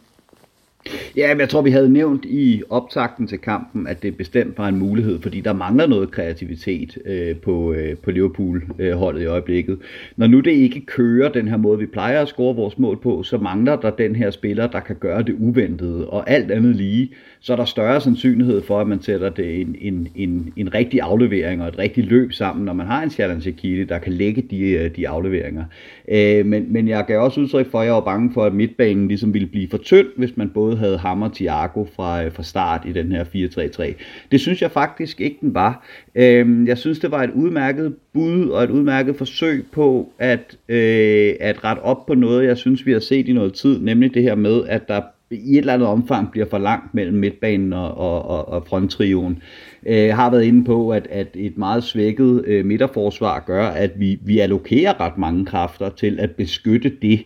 Ja, 1.16 1.34
men 1.34 1.40
jeg 1.40 1.48
tror, 1.48 1.62
vi 1.62 1.70
havde 1.70 1.92
nævnt 1.92 2.24
i 2.24 2.62
optakten 2.70 3.26
til 3.26 3.38
kampen, 3.38 3.86
at 3.86 4.02
det 4.02 4.16
bestemt 4.16 4.58
var 4.58 4.68
en 4.68 4.78
mulighed, 4.78 5.20
fordi 5.22 5.40
der 5.40 5.52
mangler 5.52 5.86
noget 5.86 6.10
kreativitet 6.10 6.98
øh, 7.04 7.36
på, 7.36 7.72
øh, 7.72 7.96
på 7.96 8.10
Liverpool-holdet 8.10 9.22
i 9.22 9.24
øjeblikket. 9.24 9.78
Når 10.16 10.26
nu 10.26 10.40
det 10.40 10.50
ikke 10.50 10.80
kører 10.86 11.32
den 11.32 11.48
her 11.48 11.56
måde, 11.56 11.78
vi 11.78 11.86
plejer 11.86 12.22
at 12.22 12.28
score 12.28 12.56
vores 12.56 12.78
mål 12.78 13.00
på, 13.02 13.22
så 13.22 13.38
mangler 13.38 13.76
der 13.76 13.90
den 13.90 14.16
her 14.16 14.30
spiller, 14.30 14.66
der 14.66 14.80
kan 14.80 14.96
gøre 15.00 15.22
det 15.22 15.36
uventede, 15.38 16.10
og 16.10 16.30
alt 16.30 16.50
andet 16.50 16.76
lige, 16.76 17.10
så 17.40 17.52
er 17.52 17.56
der 17.56 17.64
større 17.64 18.00
sandsynlighed 18.00 18.62
for, 18.62 18.80
at 18.80 18.86
man 18.86 19.02
sætter 19.02 19.30
det 19.30 19.60
en, 19.60 19.76
en, 19.80 20.08
en, 20.14 20.52
en 20.56 20.74
rigtig 20.74 21.00
aflevering 21.00 21.62
og 21.62 21.68
et 21.68 21.78
rigtigt 21.78 22.06
løb 22.06 22.32
sammen, 22.32 22.64
når 22.64 22.72
man 22.72 22.86
har 22.86 23.02
en 23.02 23.10
Shalan 23.10 23.40
Shaqiri, 23.40 23.84
der 23.84 23.98
kan 23.98 24.12
lægge 24.12 24.42
de, 24.50 24.70
øh, 24.70 24.96
de 24.96 25.08
afleveringer. 25.08 25.64
Øh, 26.08 26.46
men, 26.46 26.72
men 26.72 26.88
jeg 26.88 27.04
gav 27.06 27.20
også 27.20 27.40
udtryk 27.40 27.70
for, 27.70 27.80
at 27.80 27.86
jeg 27.86 27.94
var 27.94 28.00
bange 28.00 28.30
for, 28.34 28.44
at 28.44 28.54
midtbanen 28.54 29.08
ligesom 29.08 29.34
ville 29.34 29.48
blive 29.48 29.68
for 29.68 29.78
tynd, 29.78 30.06
hvis 30.16 30.36
man 30.36 30.48
både 30.48 30.69
havde 30.76 30.98
ham 30.98 31.22
og 31.22 31.34
Thiago 31.34 31.84
fra, 31.96 32.24
øh, 32.24 32.32
fra 32.32 32.42
start 32.42 32.82
i 32.86 32.92
den 32.92 33.12
her 33.12 33.24
4-3-3. 33.24 33.94
Det 34.32 34.40
synes 34.40 34.62
jeg 34.62 34.70
faktisk 34.70 35.20
ikke, 35.20 35.38
den 35.40 35.54
var. 35.54 35.86
Øh, 36.14 36.68
jeg 36.68 36.78
synes, 36.78 36.98
det 36.98 37.10
var 37.10 37.22
et 37.22 37.30
udmærket 37.30 37.94
bud 38.12 38.48
og 38.48 38.64
et 38.64 38.70
udmærket 38.70 39.16
forsøg 39.16 39.66
på 39.72 40.12
at, 40.18 40.56
øh, 40.68 41.34
at 41.40 41.64
rette 41.64 41.80
op 41.80 42.06
på 42.06 42.14
noget, 42.14 42.46
jeg 42.46 42.56
synes, 42.56 42.86
vi 42.86 42.92
har 42.92 43.00
set 43.00 43.28
i 43.28 43.32
noget 43.32 43.54
tid, 43.54 43.78
nemlig 43.78 44.14
det 44.14 44.22
her 44.22 44.34
med, 44.34 44.62
at 44.68 44.88
der 44.88 45.00
i 45.30 45.52
et 45.52 45.58
eller 45.58 45.74
andet 45.74 45.88
omfang 45.88 46.30
bliver 46.30 46.46
for 46.46 46.58
langt 46.58 46.94
mellem 46.94 47.18
midtbanen 47.18 47.72
og, 47.72 47.98
og, 47.98 48.28
og, 48.28 48.48
og 48.48 48.66
fronttrioen. 48.66 49.42
Øh, 49.86 50.14
har 50.14 50.30
været 50.30 50.44
inde 50.44 50.64
på, 50.64 50.90
at, 50.90 51.06
at 51.10 51.28
et 51.34 51.58
meget 51.58 51.84
svækket 51.84 52.44
øh, 52.46 52.64
midterforsvar 52.64 53.44
gør, 53.46 53.66
at 53.66 53.90
vi, 53.96 54.18
vi 54.22 54.38
allokerer 54.38 55.00
ret 55.00 55.18
mange 55.18 55.46
kræfter 55.46 55.90
til 55.90 56.20
at 56.20 56.30
beskytte 56.30 56.92
det. 57.02 57.20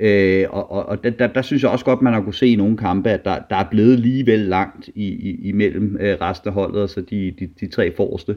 Øh, 0.00 0.46
og 0.50 0.72
og, 0.72 0.88
og 0.88 1.04
der, 1.04 1.26
der 1.26 1.42
synes 1.42 1.62
jeg 1.62 1.70
også 1.70 1.84
godt, 1.84 2.02
man 2.02 2.12
har 2.12 2.20
kunne 2.20 2.34
se 2.34 2.46
i 2.46 2.56
nogle 2.56 2.76
kampe, 2.76 3.10
at 3.10 3.24
der, 3.24 3.38
der 3.50 3.56
er 3.56 3.64
blevet 3.70 4.00
ligevel 4.00 4.38
langt 4.38 4.88
i, 4.94 5.06
i, 5.06 5.48
imellem 5.48 5.96
øh, 6.00 6.16
resten 6.20 6.48
af 6.48 6.54
holdet, 6.54 6.80
altså 6.80 7.00
de, 7.00 7.34
de, 7.38 7.48
de 7.60 7.66
tre 7.66 7.92
forreste. 7.96 8.36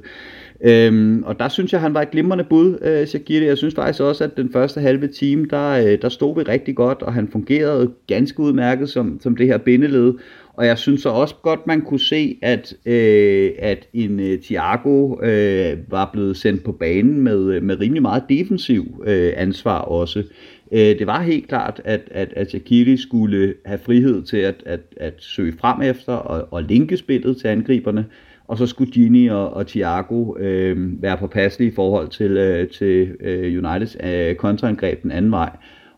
Øhm, 0.63 1.23
og 1.23 1.39
der 1.39 1.49
synes 1.49 1.73
jeg, 1.73 1.81
han 1.81 1.93
var 1.93 2.01
et 2.01 2.11
glimrende 2.11 2.43
bud, 2.43 2.77
øh, 2.81 3.07
Shakiri. 3.07 3.45
Jeg 3.45 3.57
synes 3.57 3.75
faktisk 3.75 4.01
også, 4.01 4.23
at 4.23 4.37
den 4.37 4.51
første 4.53 4.81
halve 4.81 5.07
time, 5.07 5.47
der, 5.49 5.69
øh, 5.69 6.01
der 6.01 6.09
stod 6.09 6.35
vi 6.35 6.41
rigtig 6.41 6.75
godt, 6.75 7.01
og 7.01 7.13
han 7.13 7.27
fungerede 7.27 7.91
ganske 8.07 8.39
udmærket 8.39 8.89
som, 8.89 9.19
som 9.21 9.35
det 9.35 9.47
her 9.47 9.57
bindeled. 9.57 10.13
Og 10.53 10.65
jeg 10.65 10.77
synes 10.77 11.01
så 11.01 11.09
også 11.09 11.35
godt, 11.41 11.67
man 11.67 11.81
kunne 11.81 11.99
se, 11.99 12.37
at, 12.41 12.73
øh, 12.85 13.51
at 13.59 13.87
en 13.93 14.19
uh, 14.19 14.39
Thiago 14.43 15.21
øh, 15.23 15.77
var 15.87 16.09
blevet 16.13 16.37
sendt 16.37 16.63
på 16.63 16.71
banen 16.71 17.21
med, 17.21 17.53
øh, 17.53 17.63
med 17.63 17.79
rimelig 17.79 18.01
meget 18.01 18.23
defensiv 18.29 19.03
øh, 19.07 19.33
ansvar 19.35 19.79
også. 19.79 20.23
Øh, 20.71 20.79
det 20.79 21.07
var 21.07 21.21
helt 21.21 21.47
klart, 21.47 21.81
at, 21.85 22.01
at, 22.11 22.33
at 22.35 22.49
Shaqiri 22.49 22.97
skulle 22.97 23.53
have 23.65 23.79
frihed 23.79 24.23
til 24.23 24.37
at, 24.37 24.63
at, 24.65 24.79
at 24.97 25.13
søge 25.17 25.53
frem 25.59 25.81
efter 25.81 26.13
og, 26.13 26.47
og 26.51 26.63
linke 26.63 26.97
spillet 26.97 27.37
til 27.37 27.47
angriberne, 27.47 28.05
og 28.47 28.57
så 28.57 28.65
skulle 28.65 28.91
Gini 28.91 29.27
og, 29.27 29.53
og 29.53 29.67
Thiago 29.67 30.35
øh, 30.37 31.01
være 31.01 31.17
påpasselige 31.17 31.71
i 31.71 31.75
forhold 31.75 32.07
til, 32.07 32.31
øh, 32.31 32.69
til 32.69 33.15
øh, 33.19 33.63
Uniteds 33.63 33.97
øh, 34.03 34.35
kontraangreb 34.35 35.03
den 35.03 35.11
anden 35.11 35.31
vej. 35.31 35.49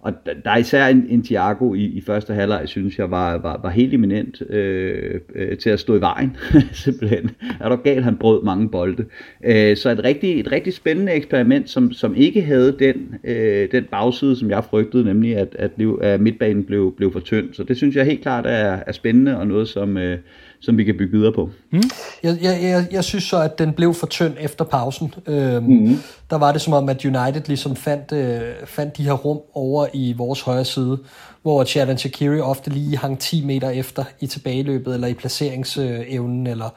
Og 0.04 0.14
der 0.46 0.52
er 0.52 0.58
især 0.58 0.88
en, 0.88 1.06
en 1.10 1.24
Thiago 1.24 1.74
i, 1.74 1.84
i 1.84 2.02
første 2.02 2.34
halvleg, 2.34 2.62
synes 2.66 3.00
jeg, 3.00 3.12
var, 3.12 3.38
var, 3.38 3.60
var 3.64 3.70
helt 3.70 3.94
eminent 3.94 4.42
øh, 4.50 5.20
øh, 5.36 5.58
til 5.58 5.70
at 5.70 5.80
stå 5.80 5.96
i 5.96 6.02
vejen, 6.02 6.38
simpelthen. 6.84 7.32
Er 7.60 7.70
du 7.70 7.76
galt, 7.76 8.04
han 8.04 8.18
brød 8.18 8.44
mange 8.44 8.70
bolde. 8.70 9.06
Øh, 9.46 9.78
så 9.78 9.90
et 9.90 10.04
rigtig, 10.04 10.40
et 10.40 10.52
rigtig 10.52 10.74
spændende 10.74 11.12
eksperiment, 11.12 11.70
som, 11.70 11.92
som 11.92 12.16
ikke 12.16 12.42
havde 12.42 12.76
den, 12.80 13.16
øh, 13.24 13.72
den 13.72 13.84
bagside, 13.84 14.36
som 14.36 14.50
jeg 14.50 14.64
frygtede, 14.64 15.04
nemlig 15.04 15.38
at, 15.38 15.56
at, 15.60 15.72
at 16.02 16.22
midtbanen 16.22 16.64
blev, 16.64 16.94
blev 16.98 17.12
for 17.12 17.20
tynd. 17.20 17.54
Så 17.54 17.64
det 17.64 17.78
synes 17.78 17.96
jeg 17.96 18.06
helt 18.06 18.22
klart 18.22 18.46
er, 18.46 18.80
er 18.88 18.92
spændende, 18.92 19.38
og 19.38 19.48
noget, 19.48 19.68
som, 19.68 19.98
øh, 19.98 20.18
som 20.64 20.78
vi 20.78 20.84
kan 20.84 20.98
bygge 20.98 21.18
videre 21.18 21.34
på. 21.34 21.50
Mm. 21.72 21.82
Jeg, 22.24 22.38
jeg, 22.42 22.60
jeg, 22.62 22.88
jeg 22.92 23.04
synes 23.04 23.24
så, 23.24 23.38
at 23.38 23.60
den 23.60 23.74
blev 23.74 23.94
for 23.94 24.08
tynd 24.08 24.34
efter 24.40 24.66
pausen. 24.66 25.14
Øhm, 25.28 25.64
mm. 25.64 25.98
Der 26.30 26.38
var 26.38 26.52
det 26.52 26.62
som 26.62 26.74
om, 26.74 26.90
at 26.90 27.06
United 27.06 27.42
ligesom 27.48 27.76
fandt, 27.76 28.12
øh, 28.12 28.42
fandt 28.66 28.98
de 28.98 29.04
her 29.04 29.14
rum 29.14 29.40
over 29.54 29.88
i 29.94 30.14
vores 30.18 30.42
højre 30.42 30.66
side, 30.66 30.98
hvor 31.42 31.64
Sheridan 31.64 31.98
Shakiri 31.98 32.40
ofte 32.40 32.70
lige 32.70 32.98
hang 32.98 33.20
10 33.20 33.46
meter 33.46 33.70
efter 33.70 34.04
i 34.20 34.28
tilbageløbet, 34.28 34.94
eller 34.94 35.08
i 35.08 35.14
placeringsevnen, 35.14 36.48
eller 36.48 36.70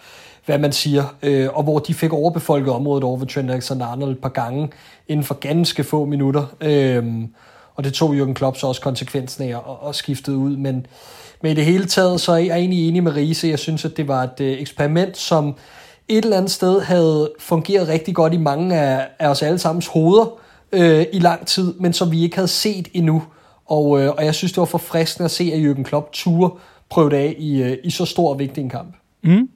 hvad 0.46 0.58
man 0.58 0.72
siger, 0.72 1.16
øh, 1.22 1.48
og 1.52 1.62
hvor 1.62 1.78
de 1.78 1.94
fik 1.94 2.12
overbefolket 2.12 2.72
området 2.72 3.04
over 3.04 3.16
ved 3.18 3.26
Trent 3.26 3.50
Alexander-Arnold 3.50 4.10
et 4.10 4.18
par 4.18 4.28
gange 4.28 4.70
inden 5.08 5.24
for 5.24 5.34
ganske 5.34 5.84
få 5.84 6.04
minutter. 6.04 6.56
Øh, 6.60 7.04
og 7.74 7.84
det 7.84 7.92
tog 7.92 8.14
Jürgen 8.14 8.32
Klopp 8.32 8.56
så 8.56 8.66
også 8.66 8.80
konsekvensen 8.80 9.44
af 9.44 9.56
og, 9.56 9.82
og 9.82 9.94
skiftede 9.94 10.36
ud, 10.36 10.56
men, 10.56 10.86
men 11.42 11.52
i 11.52 11.54
det 11.54 11.64
hele 11.64 11.86
taget, 11.86 12.20
så 12.20 12.32
er 12.32 12.36
jeg 12.36 12.58
egentlig 12.58 12.88
enig 12.88 13.02
med 13.02 13.16
Riese. 13.16 13.48
Jeg 13.48 13.58
synes, 13.58 13.84
at 13.84 13.96
det 13.96 14.08
var 14.08 14.22
et 14.22 14.40
øh, 14.40 14.60
eksperiment, 14.60 15.16
som 15.16 15.54
et 16.08 16.24
eller 16.24 16.36
andet 16.36 16.50
sted 16.50 16.80
havde 16.80 17.32
fungeret 17.38 17.88
rigtig 17.88 18.14
godt 18.14 18.34
i 18.34 18.36
mange 18.36 18.76
af, 18.76 19.08
af 19.18 19.28
os 19.28 19.42
alle 19.42 19.58
sammens 19.58 19.86
hoveder 19.86 20.38
øh, 20.72 21.06
i 21.12 21.18
lang 21.18 21.46
tid, 21.46 21.74
men 21.74 21.92
som 21.92 22.12
vi 22.12 22.22
ikke 22.22 22.36
havde 22.36 22.48
set 22.48 22.88
endnu. 22.92 23.22
Og, 23.66 24.00
øh, 24.00 24.10
og 24.10 24.24
jeg 24.24 24.34
synes, 24.34 24.52
det 24.52 24.60
var 24.60 24.64
forfriskende 24.64 25.24
at 25.24 25.30
se, 25.30 25.52
at 25.54 25.60
Jürgen 25.60 25.82
Klopp 25.82 26.12
turde 26.12 26.54
prøve 26.90 27.10
det 27.10 27.16
af 27.16 27.34
i, 27.38 27.62
øh, 27.62 27.78
i 27.84 27.90
så 27.90 28.04
stor 28.04 28.32
og 28.32 28.38
vigtig 28.38 28.62
en 28.62 28.70
kamp. 28.70 28.96
Mm. 29.22 29.48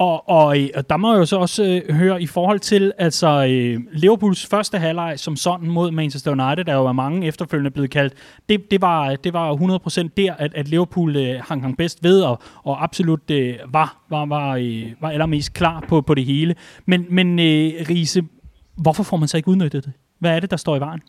Og, 0.00 0.28
og, 0.28 0.60
øh, 0.60 0.68
og 0.74 0.90
der 0.90 0.96
må 0.96 1.12
jeg 1.12 1.18
jo 1.18 1.24
så 1.24 1.36
også 1.36 1.82
øh, 1.88 1.94
høre 1.94 2.22
i 2.22 2.26
forhold 2.26 2.58
til, 2.58 2.92
altså 2.98 3.46
øh, 3.50 3.80
Liverpools 3.92 4.46
første 4.46 4.78
halvleg 4.78 5.18
som 5.18 5.36
sådan 5.36 5.68
mod 5.68 5.90
Manchester 5.90 6.30
United, 6.30 6.64
der 6.64 6.74
jo 6.74 6.86
er 6.86 6.92
mange 6.92 7.26
efterfølgende 7.26 7.70
blevet 7.70 7.90
kaldt, 7.90 8.14
det, 8.48 8.70
det, 8.70 8.80
var, 8.80 9.16
det 9.16 9.32
var 9.32 9.54
100% 9.54 10.08
der, 10.16 10.34
at, 10.34 10.54
at 10.54 10.68
Liverpool 10.68 11.16
øh, 11.16 11.40
hang, 11.48 11.62
hang 11.62 11.76
bedst 11.76 12.04
ved, 12.04 12.22
og, 12.22 12.38
og 12.62 12.82
absolut 12.84 13.30
øh, 13.30 13.54
var, 13.68 14.04
var, 14.10 14.26
var, 14.26 14.56
øh, 14.56 14.86
var 15.00 15.10
allermest 15.10 15.52
klar 15.52 15.84
på, 15.88 16.00
på 16.00 16.14
det 16.14 16.24
hele. 16.24 16.54
Men, 16.86 17.06
men 17.10 17.38
øh, 17.38 17.72
Riese, 17.88 18.22
hvorfor 18.76 19.02
får 19.02 19.16
man 19.16 19.28
så 19.28 19.36
ikke 19.36 19.48
udnyttet 19.48 19.84
det? 19.84 19.92
Hvad 20.18 20.36
er 20.36 20.40
det, 20.40 20.50
der 20.50 20.56
står 20.56 20.76
i 20.76 20.80
vejen? 20.80 21.00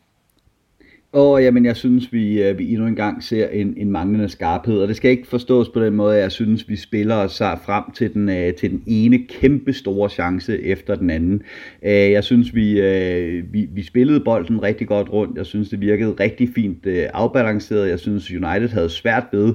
Og 1.14 1.44
jamen, 1.44 1.66
jeg 1.66 1.76
synes, 1.76 2.14
vi, 2.14 2.50
uh, 2.50 2.58
vi 2.58 2.72
endnu 2.74 2.88
en 2.88 2.96
gang 2.96 3.24
ser 3.24 3.48
en, 3.48 3.74
en 3.78 3.92
manglende 3.92 4.30
skarphed, 4.30 4.78
og 4.82 4.88
det 4.88 4.96
skal 4.96 5.12
ikke 5.12 5.28
forstås 5.28 5.70
på 5.70 5.86
den 5.86 5.94
måde, 5.94 6.16
at 6.16 6.22
jeg 6.22 6.32
synes, 6.32 6.70
vi 6.70 6.76
spiller 6.76 7.16
os 7.16 7.38
frem 7.38 7.84
til 7.94 8.14
den, 8.14 8.30
uh, 8.30 8.56
til 8.60 8.72
den 8.72 8.84
ene 8.88 9.28
kæmpe 9.28 9.74
store 9.74 10.10
chance 10.10 10.62
efter 10.64 10.96
den 10.96 11.10
anden. 11.10 11.42
Uh, 11.82 11.90
jeg 11.90 12.24
synes, 12.24 12.56
vi, 12.56 12.80
uh, 12.80 13.54
vi, 13.54 13.70
vi 13.74 13.84
spillede 13.84 14.20
bolden 14.20 14.64
rigtig 14.64 14.88
godt 14.88 15.10
rundt. 15.10 15.38
Jeg 15.38 15.46
synes, 15.46 15.70
det 15.70 15.82
virkede 15.82 16.12
rigtig 16.12 16.50
fint 16.56 16.86
uh, 16.86 16.94
afbalanceret. 17.14 17.90
Jeg 17.90 18.00
synes, 18.00 18.32
United 18.32 18.70
havde 18.70 18.90
svært 18.90 19.24
ved 19.32 19.54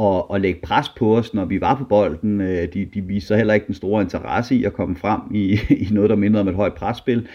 at, 0.00 0.22
at 0.34 0.40
lægge 0.40 0.60
pres 0.62 0.88
på 0.88 1.16
os, 1.16 1.34
når 1.34 1.44
vi 1.44 1.60
var 1.60 1.74
på 1.74 1.84
bolden. 1.84 2.40
Øh, 2.40 2.68
de, 2.74 2.84
de 2.94 3.00
viser 3.00 3.36
heller 3.36 3.54
ikke 3.54 3.66
den 3.66 3.74
store 3.74 4.02
interesse 4.02 4.54
i 4.54 4.64
at 4.64 4.72
komme 4.72 4.96
frem 4.96 5.20
i, 5.30 5.52
i 5.86 5.88
noget, 5.90 6.10
der 6.10 6.16
mindede 6.16 6.40
om 6.40 6.48
et 6.48 6.54
højt 6.54 6.74
presspil. 6.74 7.28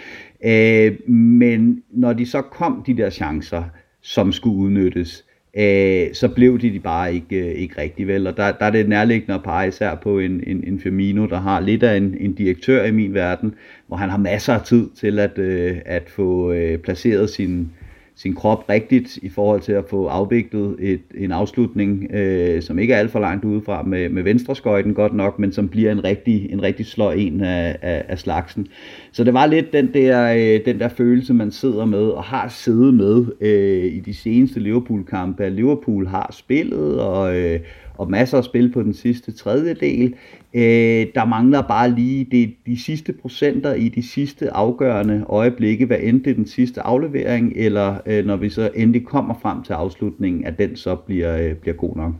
Øh, 0.46 1.10
men 1.10 1.84
når 1.92 2.14
de 2.14 2.26
så 2.26 2.42
kom 2.42 2.84
de 2.88 2.98
der 2.98 3.10
chancer, 3.10 3.64
som 4.02 4.32
skulle 4.32 4.58
udnyttes, 4.58 5.26
øh, 5.58 6.14
så 6.14 6.28
blev 6.36 6.60
de, 6.60 6.74
de 6.74 6.80
bare 6.80 7.14
ikke, 7.14 7.50
øh, 7.50 7.56
ikke 7.56 7.82
rigtig 7.82 8.08
vel. 8.08 8.28
Og 8.28 8.38
der, 8.38 8.52
der 8.52 8.66
er 8.66 8.70
det 8.72 8.90
nærliggende 8.90 9.36
at 9.36 9.44
pege 9.44 9.68
især 9.68 9.96
på 9.96 10.20
en, 10.20 10.44
en, 10.48 10.64
en 10.68 10.80
Firmino, 10.80 11.26
der 11.26 11.40
har 11.40 11.60
lidt 11.60 11.84
af 11.84 11.98
en, 11.98 12.18
en 12.20 12.34
direktør 12.34 12.86
i 12.86 12.92
min 12.92 13.14
verden, 13.14 13.56
hvor 13.88 13.98
han 13.98 14.10
har 14.10 14.18
masser 14.18 14.54
af 14.54 14.62
tid 14.62 14.90
til 14.96 15.20
at, 15.20 15.38
øh, 15.38 15.78
at 15.86 16.10
få 16.10 16.52
øh, 16.52 16.78
placeret 16.78 17.30
sin, 17.30 17.72
sin 18.18 18.36
krop 18.36 18.70
rigtigt 18.70 19.18
i 19.18 19.30
forhold 19.30 19.62
til 19.62 19.72
at 19.72 19.86
få 19.90 20.08
afviklet 20.08 20.76
et, 20.80 21.02
en 21.18 21.32
afslutning, 21.32 22.12
øh, 22.12 22.62
som 22.62 22.80
ikke 22.80 22.94
er 22.94 22.98
alt 22.98 23.12
for 23.12 23.20
langt 23.20 23.46
udefra 23.46 23.84
med, 23.84 24.10
med 24.10 24.24
venstreskøjten 24.24 24.94
godt 24.94 25.14
nok, 25.14 25.40
men 25.40 25.52
som 25.52 25.70
bliver 25.70 25.92
en 25.92 26.04
rigtig, 26.04 26.52
en 26.52 26.64
rigtig 26.64 26.86
slå 26.86 27.12
en 27.12 27.42
af, 27.42 27.78
af, 27.82 28.06
af 28.08 28.20
slagsen. 28.20 28.68
Så 29.12 29.24
det 29.24 29.34
var 29.34 29.46
lidt 29.46 29.74
den 29.74 29.94
der, 29.94 30.34
øh, 30.34 30.66
den 30.66 30.80
der 30.80 30.88
følelse, 30.88 31.34
man 31.34 31.52
sidder 31.52 31.86
med 31.86 32.08
og 32.08 32.24
har 32.24 32.48
siddet 32.48 32.94
med 32.94 33.26
øh, 33.42 33.94
i 33.94 34.00
de 34.00 34.14
seneste 34.14 34.60
Liverpool-kampe, 34.60 35.44
at 35.44 35.52
Liverpool 35.52 36.08
har 36.08 36.30
spillet 36.32 37.02
og, 37.02 37.38
øh, 37.38 37.60
og 37.98 38.12
masser 38.12 38.38
af 38.38 38.44
spil 38.44 38.72
på 38.72 38.84
den 38.84 38.94
sidste 38.94 39.32
tredjedel. 39.32 40.14
Øh, 40.54 41.08
der 41.16 41.26
mangler 41.26 41.62
bare 41.62 41.92
lige 41.92 42.28
det, 42.32 42.54
de 42.66 42.82
sidste 42.82 43.14
procenter 43.14 43.74
i 43.74 43.90
de 43.90 44.08
sidste 44.08 44.54
afgørende 44.54 45.26
øjeblikke, 45.30 45.86
hvad 45.86 45.98
end 46.02 46.24
det 46.24 46.32
er 46.32 46.36
den 46.36 46.48
sidste 46.48 46.82
aflevering, 46.82 47.54
eller 47.56 47.98
øh, 48.06 48.26
når 48.26 48.36
vi 48.36 48.50
så 48.50 48.72
endelig 48.76 49.06
kommer 49.06 49.36
frem 49.42 49.64
til 49.64 49.74
afslutningen, 49.74 50.46
at 50.46 50.60
den 50.60 50.76
så 50.76 50.96
bliver, 50.96 51.38
øh, 51.38 51.56
bliver 51.56 51.76
god 51.76 51.96
nok. 51.96 52.14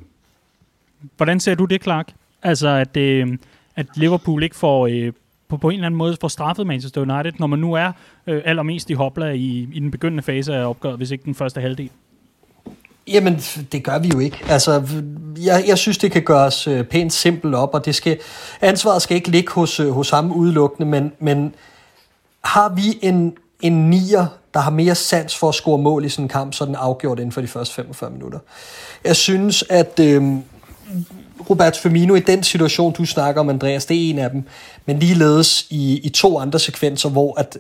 Hvordan 1.18 1.40
ser 1.40 1.56
du 1.56 1.66
det, 1.66 1.84
Clark? 1.84 2.14
Altså, 2.44 2.68
at, 2.68 2.98
øh, 2.98 3.38
at 3.76 3.86
Liverpool 3.96 4.44
ikke 4.44 4.56
får... 4.56 4.88
Øh, 4.88 5.12
på, 5.50 5.58
på 5.58 5.70
en 5.70 5.74
eller 5.74 5.86
anden 5.86 5.98
måde 5.98 6.18
får 6.22 6.28
straffet 6.28 6.68
Manchester 6.68 7.02
United, 7.02 7.34
når 7.40 7.48
man 7.48 7.60
nu 7.60 7.74
er 7.74 7.92
øh, 8.28 8.42
allermest 8.46 8.90
i 8.90 8.94
hopla 8.94 9.26
i, 9.26 9.68
i 9.74 9.80
den 9.80 9.92
begyndende 9.92 10.24
fase 10.24 10.56
af 10.56 10.70
opgøret, 10.70 10.98
hvis 10.98 11.12
ikke 11.12 11.26
den 11.26 11.36
første 11.36 11.62
halvdel? 11.62 11.90
Jamen, 13.08 13.44
det 13.72 13.84
gør 13.84 14.00
vi 14.00 14.08
jo 14.14 14.20
ikke. 14.20 14.38
Altså, 14.50 14.84
jeg, 15.40 15.64
jeg 15.68 15.78
synes, 15.78 15.98
det 15.98 16.12
kan 16.12 16.22
gøres 16.22 16.68
øh, 16.68 16.84
pænt 16.84 17.14
simpelt 17.14 17.56
op, 17.56 17.74
og 17.74 17.86
det 17.86 17.96
skal, 17.96 18.20
ansvaret 18.62 19.02
skal 19.02 19.16
ikke 19.16 19.30
ligge 19.30 19.52
hos, 19.52 19.80
øh, 19.80 19.90
hos 19.90 20.10
ham 20.10 20.32
udelukkende, 20.32 20.90
men, 20.90 21.12
men 21.20 21.56
har 22.44 22.70
vi 22.70 23.00
en, 23.02 23.38
en 23.62 23.90
nier, 23.90 24.26
der 24.54 24.60
har 24.60 24.72
mere 24.72 24.96
sans 24.96 25.38
for 25.38 25.50
at 25.50 25.56
score 25.56 25.78
mål 25.78 26.06
i 26.06 26.10
sådan 26.10 26.26
en 26.26 26.30
kamp, 26.30 26.54
så 26.54 26.64
er 26.64 26.66
den 26.66 26.76
afgjort 26.76 27.20
inden 27.20 27.32
for 27.32 27.42
de 27.42 27.48
første 27.48 27.76
45 27.76 28.10
minutter. 28.10 28.40
Jeg 29.04 29.16
synes, 29.16 29.64
at 29.70 30.00
øh, 30.00 30.24
Robert 31.50 31.78
Firmino 31.78 32.16
i 32.16 32.20
den 32.20 32.44
situation, 32.44 32.94
du 32.94 33.06
snakker 33.06 33.42
om, 33.42 33.50
Andreas, 33.50 33.86
det 33.86 33.98
er 33.98 34.10
en 34.10 34.20
af 34.20 34.30
dem, 34.30 34.44
men 34.86 35.00
ligeledes 35.00 35.68
i, 35.70 36.00
i 36.00 36.10
to 36.10 36.40
andre 36.40 36.60
sekvenser, 36.60 37.10
hvor 37.10 37.40
at 37.40 37.58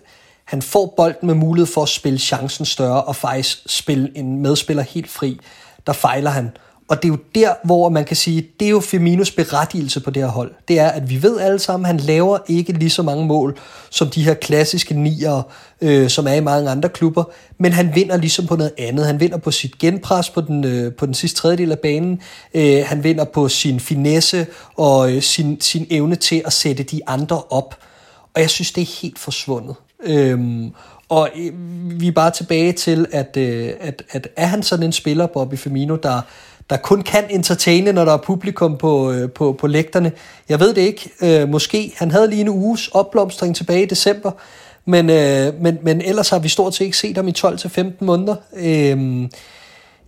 han 0.47 0.61
får 0.61 0.93
bolden 0.97 1.27
med 1.27 1.35
mulighed 1.35 1.73
for 1.73 1.83
at 1.83 1.89
spille 1.89 2.19
chancen 2.19 2.65
større 2.65 3.03
og 3.03 3.15
faktisk 3.15 3.57
spille 3.65 4.11
en 4.15 4.41
medspiller 4.41 4.83
helt 4.83 5.09
fri. 5.09 5.39
Der 5.87 5.93
fejler 5.93 6.29
han. 6.29 6.51
Og 6.89 7.03
det 7.03 7.05
er 7.05 7.09
jo 7.09 7.17
der, 7.35 7.53
hvor 7.63 7.89
man 7.89 8.05
kan 8.05 8.15
sige, 8.15 8.47
det 8.59 8.65
er 8.65 8.69
jo 8.69 8.79
Firminos 8.79 9.31
berettigelse 9.31 9.99
på 9.99 10.11
det 10.11 10.23
her 10.23 10.29
hold. 10.29 10.51
Det 10.67 10.79
er, 10.79 10.87
at 10.87 11.09
vi 11.09 11.23
ved 11.23 11.39
alle 11.39 11.59
sammen, 11.59 11.85
at 11.85 11.87
han 11.87 11.99
laver 11.99 12.37
ikke 12.47 12.73
lige 12.73 12.89
så 12.89 13.03
mange 13.03 13.25
mål 13.25 13.57
som 13.89 14.09
de 14.09 14.23
her 14.23 14.33
klassiske 14.33 14.93
niere, 14.93 15.43
øh, 15.81 16.09
som 16.09 16.27
er 16.27 16.33
i 16.33 16.39
mange 16.39 16.69
andre 16.69 16.89
klubber, 16.89 17.23
men 17.57 17.73
han 17.73 17.95
vinder 17.95 18.17
ligesom 18.17 18.47
på 18.47 18.55
noget 18.55 18.71
andet. 18.77 19.05
Han 19.05 19.19
vinder 19.19 19.37
på 19.37 19.51
sit 19.51 19.77
genpres 19.77 20.29
på 20.29 20.41
den, 20.41 20.65
øh, 20.65 20.93
på 20.93 21.05
den 21.05 21.13
sidste 21.13 21.39
tredjedel 21.39 21.71
af 21.71 21.79
banen. 21.79 22.21
Øh, 22.53 22.83
han 22.85 23.03
vinder 23.03 23.23
på 23.23 23.49
sin 23.49 23.79
finesse 23.79 24.47
og 24.75 25.11
øh, 25.11 25.21
sin, 25.21 25.61
sin 25.61 25.87
evne 25.89 26.15
til 26.15 26.41
at 26.45 26.53
sætte 26.53 26.83
de 26.83 27.01
andre 27.07 27.41
op. 27.49 27.75
Og 28.35 28.41
jeg 28.41 28.49
synes, 28.49 28.71
det 28.71 28.81
er 28.81 29.01
helt 29.01 29.19
forsvundet. 29.19 29.75
Øhm, 30.03 30.71
og 31.09 31.29
øh, 31.35 31.51
vi 31.99 32.07
er 32.07 32.11
bare 32.11 32.31
tilbage 32.31 32.71
til, 32.73 33.05
at, 33.11 33.37
øh, 33.37 33.69
at, 33.79 34.03
at 34.11 34.27
er 34.35 34.45
han 34.45 34.63
sådan 34.63 34.85
en 34.85 34.91
spiller, 34.91 35.27
Bobby 35.27 35.55
Firmino, 35.55 35.95
der, 35.95 36.21
der 36.69 36.77
kun 36.77 37.01
kan 37.01 37.23
entertaine, 37.29 37.91
når 37.91 38.05
der 38.05 38.13
er 38.13 38.17
publikum 38.17 38.77
på, 38.77 39.11
øh, 39.11 39.31
på, 39.31 39.53
på 39.59 39.67
lægterne? 39.67 40.11
Jeg 40.49 40.59
ved 40.59 40.73
det 40.73 40.81
ikke. 40.81 41.11
Øh, 41.21 41.49
måske. 41.49 41.93
Han 41.97 42.11
havde 42.11 42.29
lige 42.29 42.41
en 42.41 42.49
uges 42.49 42.87
opblomstring 42.87 43.55
tilbage 43.55 43.83
i 43.83 43.85
december, 43.85 44.31
men, 44.85 45.09
øh, 45.09 45.61
men, 45.61 45.77
men 45.81 46.01
ellers 46.01 46.29
har 46.29 46.39
vi 46.39 46.49
stort 46.49 46.75
set 46.75 46.85
ikke 46.85 46.97
set 46.97 47.15
ham 47.15 47.27
i 47.27 47.33
12-15 47.37 47.81
måneder. 47.99 48.35
Øh, 48.55 49.27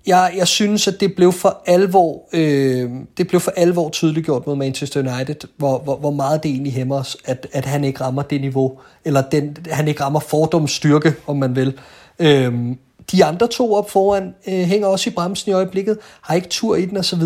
jeg, 0.07 0.33
jeg 0.37 0.47
synes, 0.47 0.87
at 0.87 0.99
det 0.99 1.15
blev 1.15 1.31
for 1.31 1.61
alvor, 1.65 2.23
øh, 2.33 2.89
det 3.17 3.27
blev 3.27 3.41
for 3.41 3.51
alvor 3.57 3.89
tydeliggjort 3.89 4.47
mod 4.47 4.55
Manchester 4.55 4.99
United, 4.99 5.47
hvor, 5.57 5.79
hvor, 5.79 5.97
hvor 5.97 6.11
meget 6.11 6.43
det 6.43 6.51
egentlig 6.51 6.73
hæmmer 6.73 6.99
os, 6.99 7.17
at, 7.25 7.47
at 7.51 7.65
han 7.65 7.83
ikke 7.83 8.01
rammer 8.01 8.21
det 8.21 8.41
niveau, 8.41 8.79
eller 9.05 9.21
den, 9.21 9.57
han 9.71 9.87
ikke 9.87 10.03
rammer 10.03 10.19
fordoms 10.19 10.71
styrke, 10.71 11.13
om 11.27 11.37
man 11.37 11.55
vil. 11.55 11.73
Øh, 12.19 12.53
de 13.11 13.25
andre 13.25 13.47
to 13.47 13.73
op 13.73 13.89
foran 13.89 14.33
øh, 14.47 14.53
hænger 14.53 14.87
også 14.87 15.09
i 15.09 15.13
bremsen 15.13 15.51
i 15.51 15.53
øjeblikket, 15.53 15.97
har 16.21 16.35
ikke 16.35 16.49
tur 16.49 16.75
i 16.75 16.85
den 16.85 16.97
osv., 16.97 17.21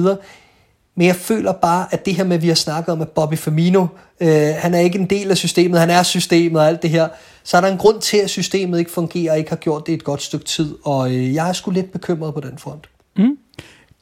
men 0.96 1.08
jeg 1.08 1.16
føler 1.16 1.52
bare, 1.52 1.88
at 1.92 2.06
det 2.06 2.16
her 2.16 2.24
med, 2.24 2.36
at 2.36 2.42
vi 2.42 2.48
har 2.48 2.56
snakket 2.56 2.92
om, 2.92 3.02
at 3.02 3.10
Bobby 3.10 3.36
Firmino, 3.36 3.88
øh, 4.20 4.54
han 4.58 4.74
er 4.74 4.80
ikke 4.80 5.00
en 5.00 5.06
del 5.06 5.32
af 5.32 5.38
systemet, 5.38 5.80
han 5.80 5.90
er 5.90 6.04
systemet 6.04 6.62
og 6.62 6.68
alt 6.68 6.82
det 6.82 6.90
her, 6.90 7.08
så 7.44 7.58
er 7.58 7.62
der 7.62 7.68
en 7.68 7.78
grund 7.78 8.02
til, 8.02 8.18
at 8.18 8.30
systemet 8.30 8.80
ikke 8.80 8.92
fungerer 8.92 9.32
og 9.32 9.38
ikke 9.38 9.50
har 9.50 9.58
gjort 9.58 9.88
det 9.88 9.94
et 9.94 10.04
godt 10.04 10.22
stykke 10.22 10.46
tid, 10.46 10.76
og 10.84 11.12
øh, 11.12 11.34
jeg 11.34 11.50
er 11.50 11.54
sgu 11.54 11.72
lidt 11.72 11.92
bekymret 11.92 12.34
på 12.34 12.40
den 12.40 12.58
front. 12.58 12.90
Mm. 13.18 13.38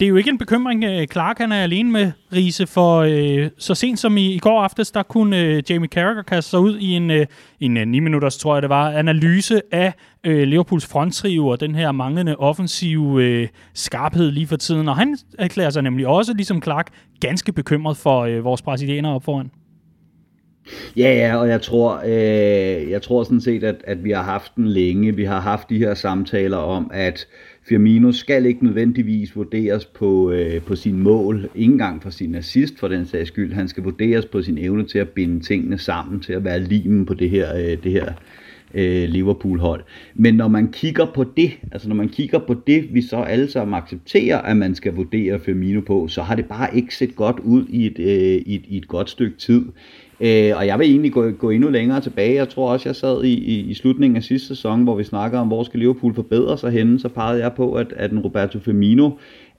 Det 0.01 0.07
er 0.07 0.09
jo 0.09 0.15
ikke 0.15 0.29
en 0.29 0.37
bekymring, 0.37 0.83
øh, 0.83 1.07
Clark 1.07 1.37
han 1.37 1.51
er 1.51 1.63
alene 1.63 1.91
med, 1.91 2.11
Riese, 2.33 2.67
for 2.67 2.99
øh, 2.99 3.49
så 3.57 3.75
sent 3.75 3.99
som 3.99 4.17
i, 4.17 4.33
i 4.33 4.37
går 4.39 4.61
aftes, 4.61 4.91
der 4.91 5.03
kunne 5.03 5.39
øh, 5.39 5.63
Jamie 5.69 5.89
Carragher 5.89 6.23
kaste 6.23 6.49
sig 6.49 6.59
ud 6.59 6.77
i 6.77 6.91
en, 6.91 7.11
øh, 7.11 7.25
en 7.59 7.77
øh, 7.77 7.87
9 7.87 7.99
minutters, 7.99 8.37
tror 8.37 8.55
jeg 8.55 8.61
det 8.61 8.69
var, 8.69 8.91
analyse 8.91 9.61
af 9.71 9.93
øh, 10.23 10.43
Liverpools 10.47 10.85
fronttrio 10.85 11.47
og 11.47 11.59
den 11.59 11.75
her 11.75 11.91
manglende 11.91 12.35
offensive 12.35 13.23
øh, 13.23 13.47
skarphed 13.73 14.31
lige 14.31 14.47
for 14.47 14.55
tiden. 14.55 14.89
Og 14.89 14.95
han 14.95 15.17
erklærer 15.39 15.69
sig 15.69 15.83
nemlig 15.83 16.07
også, 16.07 16.33
ligesom 16.33 16.61
Clark, 16.61 16.87
ganske 17.19 17.51
bekymret 17.51 17.97
for 17.97 18.21
øh, 18.21 18.43
vores 18.43 18.61
brasilianer 18.61 19.09
op 19.09 19.23
foran. 19.23 19.51
Ja, 20.97 21.13
ja, 21.13 21.35
og 21.35 21.49
jeg 21.49 21.61
tror, 21.61 22.01
øh, 22.05 22.89
jeg 22.89 23.01
tror 23.01 23.23
sådan 23.23 23.41
set, 23.41 23.63
at, 23.63 23.75
at 23.83 24.03
vi 24.03 24.11
har 24.11 24.23
haft 24.23 24.55
den 24.55 24.67
længe. 24.67 25.15
Vi 25.15 25.23
har 25.23 25.39
haft 25.39 25.69
de 25.69 25.77
her 25.77 25.93
samtaler 25.93 26.57
om, 26.57 26.91
at 26.93 27.27
Firmino 27.63 28.11
skal 28.11 28.45
ikke 28.45 28.65
nødvendigvis 28.65 29.35
vurderes 29.35 29.85
på, 29.85 30.31
øh, 30.31 30.61
på 30.61 30.75
sin 30.75 30.97
mål, 30.97 31.49
ikke 31.55 31.71
engang 31.71 32.03
for 32.03 32.09
sin 32.09 32.35
assist 32.35 32.79
for 32.79 32.87
den 32.87 33.05
sags 33.05 33.27
skyld. 33.27 33.53
Han 33.53 33.67
skal 33.67 33.83
vurderes 33.83 34.25
på 34.25 34.41
sin 34.41 34.57
evne 34.57 34.83
til 34.83 34.99
at 34.99 35.09
binde 35.09 35.39
tingene 35.39 35.77
sammen, 35.77 36.19
til 36.19 36.33
at 36.33 36.43
være 36.43 36.59
limen 36.59 37.05
på 37.05 37.13
det 37.13 37.29
her, 37.29 37.55
øh, 37.55 37.83
det 37.83 37.91
her 37.91 38.13
øh, 38.73 39.09
Liverpool-hold. 39.09 39.83
Men 40.15 40.33
når 40.33 40.47
man 40.47 40.71
kigger 40.71 41.05
på 41.05 41.25
det, 41.37 41.51
altså 41.71 41.87
når 41.87 41.95
man 41.95 42.09
kigger 42.09 42.39
på 42.39 42.55
det, 42.67 42.93
vi 42.93 43.01
så 43.01 43.17
alle 43.17 43.51
sammen 43.51 43.73
accepterer, 43.73 44.37
at 44.37 44.57
man 44.57 44.75
skal 44.75 44.93
vurdere 44.93 45.39
Firmino 45.39 45.81
på, 45.81 46.07
så 46.07 46.21
har 46.21 46.35
det 46.35 46.45
bare 46.45 46.75
ikke 46.75 46.95
set 46.95 47.15
godt 47.15 47.39
ud 47.39 47.65
i 47.69 47.85
et, 47.85 47.99
øh, 47.99 48.41
i 48.45 48.55
et, 48.55 48.63
i 48.67 48.77
et 48.77 48.87
godt 48.87 49.09
stykke 49.09 49.37
tid. 49.37 49.65
Øh, 50.21 50.57
og 50.57 50.67
jeg 50.67 50.79
vil 50.79 50.89
egentlig 50.89 51.11
gå, 51.11 51.31
gå 51.31 51.49
endnu 51.49 51.69
længere 51.69 52.01
tilbage. 52.01 52.35
Jeg 52.35 52.49
tror 52.49 52.71
også, 52.71 52.89
jeg 52.89 52.95
sad 52.95 53.23
i, 53.23 53.33
i, 53.33 53.59
i 53.59 53.73
slutningen 53.73 54.17
af 54.17 54.23
sidste 54.23 54.47
sæson, 54.47 54.83
hvor 54.83 54.95
vi 54.95 55.03
snakker 55.03 55.39
om, 55.39 55.47
hvor 55.47 55.63
skal 55.63 55.79
Liverpool 55.79 56.15
forbedre 56.15 56.57
sig 56.57 56.71
henne, 56.71 56.99
så 56.99 57.09
pegede 57.09 57.43
jeg 57.43 57.53
på, 57.53 57.73
at, 57.73 57.93
at 57.95 58.11
en 58.11 58.19
Roberto 58.19 58.59
Firmino 58.59 59.09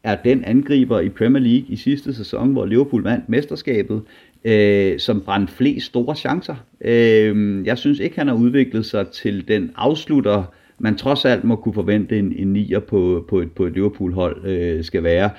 er 0.02 0.16
den 0.24 0.44
angriber 0.44 1.00
i 1.00 1.08
Premier 1.08 1.42
League 1.42 1.66
i 1.68 1.76
sidste 1.76 2.14
sæson, 2.14 2.52
hvor 2.52 2.66
Liverpool 2.66 3.02
vandt 3.02 3.28
mesterskabet, 3.28 4.02
øh, 4.44 4.98
som 4.98 5.20
brændte 5.20 5.52
flest 5.52 5.86
store 5.86 6.16
chancer. 6.16 6.54
Øh, 6.84 7.66
jeg 7.66 7.78
synes 7.78 7.98
ikke, 7.98 8.18
han 8.18 8.28
har 8.28 8.34
udviklet 8.34 8.86
sig 8.86 9.08
til 9.08 9.48
den 9.48 9.70
afslutter, 9.76 10.44
man 10.82 10.96
trods 10.96 11.24
alt 11.24 11.44
må 11.44 11.56
kunne 11.56 11.74
forvente 11.74 12.18
en, 12.18 12.32
en 12.36 12.52
nier 12.52 12.78
på, 12.78 13.24
på, 13.28 13.40
et, 13.40 13.52
på 13.52 13.66
et 13.66 13.72
Liverpool-hold 13.72 14.46
øh, 14.46 14.84
skal 14.84 15.02
være. 15.02 15.30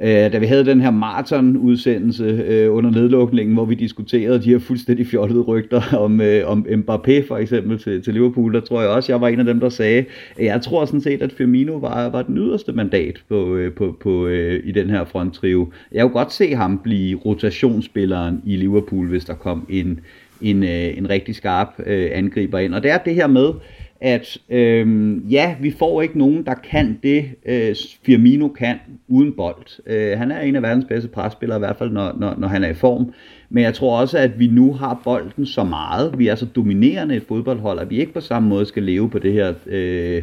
Øh, 0.00 0.32
da 0.32 0.38
vi 0.38 0.46
havde 0.46 0.66
den 0.66 0.80
her 0.80 0.90
maraton-udsendelse 0.90 2.24
øh, 2.24 2.74
under 2.74 2.90
nedlukningen, 2.90 3.54
hvor 3.54 3.64
vi 3.64 3.74
diskuterede 3.74 4.42
de 4.42 4.50
her 4.50 4.58
fuldstændig 4.58 5.06
fjollede 5.06 5.40
rygter 5.40 5.82
om, 6.04 6.20
øh, 6.20 6.50
om 6.50 6.66
Mbappé 6.68 7.28
for 7.28 7.36
eksempel 7.36 7.78
til, 7.78 8.02
til 8.02 8.14
Liverpool, 8.14 8.54
der 8.54 8.60
tror 8.60 8.80
jeg 8.80 8.90
også, 8.90 9.12
jeg 9.12 9.20
var 9.20 9.28
en 9.28 9.38
af 9.38 9.44
dem, 9.44 9.60
der 9.60 9.68
sagde, 9.68 10.04
at 10.38 10.44
jeg 10.44 10.62
tror 10.62 10.84
sådan 10.84 11.00
set, 11.00 11.22
at 11.22 11.32
Firmino 11.32 11.76
var, 11.76 12.08
var 12.08 12.22
den 12.22 12.36
yderste 12.36 12.72
mandat 12.72 13.22
på, 13.28 13.56
øh, 13.56 13.72
på, 13.72 13.96
på, 14.00 14.26
øh, 14.26 14.60
i 14.64 14.72
den 14.72 14.90
her 14.90 15.04
fronttrio. 15.04 15.68
Jeg 15.92 16.02
kunne 16.02 16.12
godt 16.12 16.32
se 16.32 16.54
ham 16.54 16.78
blive 16.78 17.18
rotationsspilleren 17.18 18.42
i 18.46 18.56
Liverpool, 18.56 19.08
hvis 19.08 19.24
der 19.24 19.34
kom 19.34 19.66
en, 19.68 20.00
en, 20.42 20.62
øh, 20.62 20.98
en 20.98 21.10
rigtig 21.10 21.34
skarp 21.34 21.68
øh, 21.86 22.10
angriber 22.12 22.58
ind. 22.58 22.74
Og 22.74 22.82
det 22.82 22.90
er 22.90 22.98
det 22.98 23.14
her 23.14 23.26
med, 23.26 23.52
at 24.00 24.38
øh, 24.50 25.32
ja, 25.32 25.56
vi 25.60 25.70
får 25.70 26.02
ikke 26.02 26.18
nogen, 26.18 26.46
der 26.46 26.54
kan 26.54 26.98
det, 27.02 27.24
øh, 27.46 27.76
Firmino 28.06 28.48
kan 28.48 28.76
uden 29.08 29.32
bold. 29.32 29.80
Øh, 29.86 30.18
han 30.18 30.30
er 30.30 30.40
en 30.40 30.56
af 30.56 30.62
verdens 30.62 30.84
bedste 30.88 31.08
presspillere, 31.08 31.58
i 31.58 31.64
hvert 31.64 31.76
fald 31.76 31.90
når, 31.90 32.14
når, 32.18 32.34
når 32.38 32.48
han 32.48 32.64
er 32.64 32.68
i 32.68 32.74
form. 32.74 33.12
Men 33.50 33.64
jeg 33.64 33.74
tror 33.74 34.00
også, 34.00 34.18
at 34.18 34.38
vi 34.38 34.46
nu 34.46 34.72
har 34.72 35.00
bolden 35.04 35.46
så 35.46 35.64
meget, 35.64 36.18
vi 36.18 36.28
er 36.28 36.34
så 36.34 36.46
dominerende 36.46 37.16
et 37.16 37.24
fodboldhold, 37.28 37.78
at 37.78 37.90
vi 37.90 38.00
ikke 38.00 38.12
på 38.12 38.20
samme 38.20 38.48
måde 38.48 38.66
skal 38.66 38.82
leve 38.82 39.10
på 39.10 39.18
det 39.18 39.32
her... 39.32 39.54
Øh, 39.66 40.22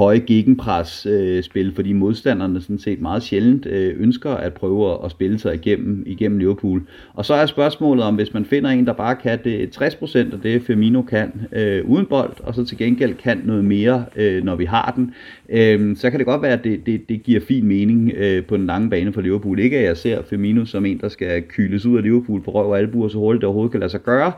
høje 0.00 0.18
gegenpres-spil, 0.18 1.66
øh, 1.66 1.74
fordi 1.74 1.92
modstanderne 1.92 2.60
sådan 2.60 2.78
set 2.78 3.00
meget 3.00 3.22
sjældent 3.22 3.66
øh, 3.66 3.94
ønsker 3.98 4.30
at 4.30 4.52
prøve 4.54 5.04
at 5.04 5.10
spille 5.10 5.38
sig 5.38 5.54
igennem, 5.54 6.02
igennem 6.06 6.38
Liverpool. 6.38 6.82
Og 7.14 7.24
så 7.24 7.34
er 7.34 7.46
spørgsmålet 7.46 8.04
om, 8.04 8.14
hvis 8.14 8.34
man 8.34 8.44
finder 8.44 8.70
en, 8.70 8.86
der 8.86 8.92
bare 8.92 9.16
kan 9.16 9.38
det 9.44 9.82
60% 9.82 10.18
af 10.18 10.40
det, 10.42 10.62
Firmino 10.62 11.02
kan 11.02 11.32
øh, 11.52 11.84
uden 11.84 12.06
bold, 12.06 12.32
og 12.42 12.54
så 12.54 12.64
til 12.64 12.78
gengæld 12.78 13.14
kan 13.14 13.40
noget 13.44 13.64
mere, 13.64 14.04
øh, 14.16 14.44
når 14.44 14.56
vi 14.56 14.64
har 14.64 14.92
den, 14.96 15.14
øh, 15.48 15.96
så 15.96 16.10
kan 16.10 16.18
det 16.18 16.26
godt 16.26 16.42
være, 16.42 16.52
at 16.52 16.64
det, 16.64 16.86
det, 16.86 17.08
det 17.08 17.22
giver 17.22 17.40
fin 17.40 17.66
mening 17.66 18.12
øh, 18.16 18.44
på 18.44 18.56
den 18.56 18.66
lange 18.66 18.90
bane 18.90 19.12
for 19.12 19.20
Liverpool. 19.20 19.58
Ikke 19.58 19.78
at 19.78 19.84
jeg 19.84 19.96
ser 19.96 20.22
Firmino 20.22 20.64
som 20.64 20.86
en, 20.86 21.00
der 21.00 21.08
skal 21.08 21.42
kyles 21.42 21.86
ud 21.86 21.96
af 21.96 22.02
Liverpool 22.02 22.42
på 22.42 22.50
røv 22.50 22.70
og 22.70 22.78
albuer 22.78 23.08
så 23.08 23.18
hurtigt 23.18 23.40
det 23.40 23.46
overhovedet 23.46 23.70
kan 23.70 23.80
lade 23.80 23.90
sig 23.90 24.02
gøre, 24.02 24.32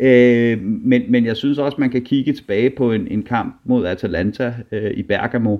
øh, 0.00 0.62
men, 0.62 1.02
men 1.08 1.26
jeg 1.26 1.36
synes 1.36 1.58
også, 1.58 1.76
man 1.80 1.90
kan 1.90 2.02
kigge 2.02 2.32
tilbage 2.32 2.70
på 2.70 2.92
en, 2.92 3.08
en 3.10 3.22
kamp 3.22 3.54
mod 3.64 3.86
Atalanta 3.86 4.54
øh, 4.72 4.90
i 4.94 5.02
Bergamo, 5.08 5.58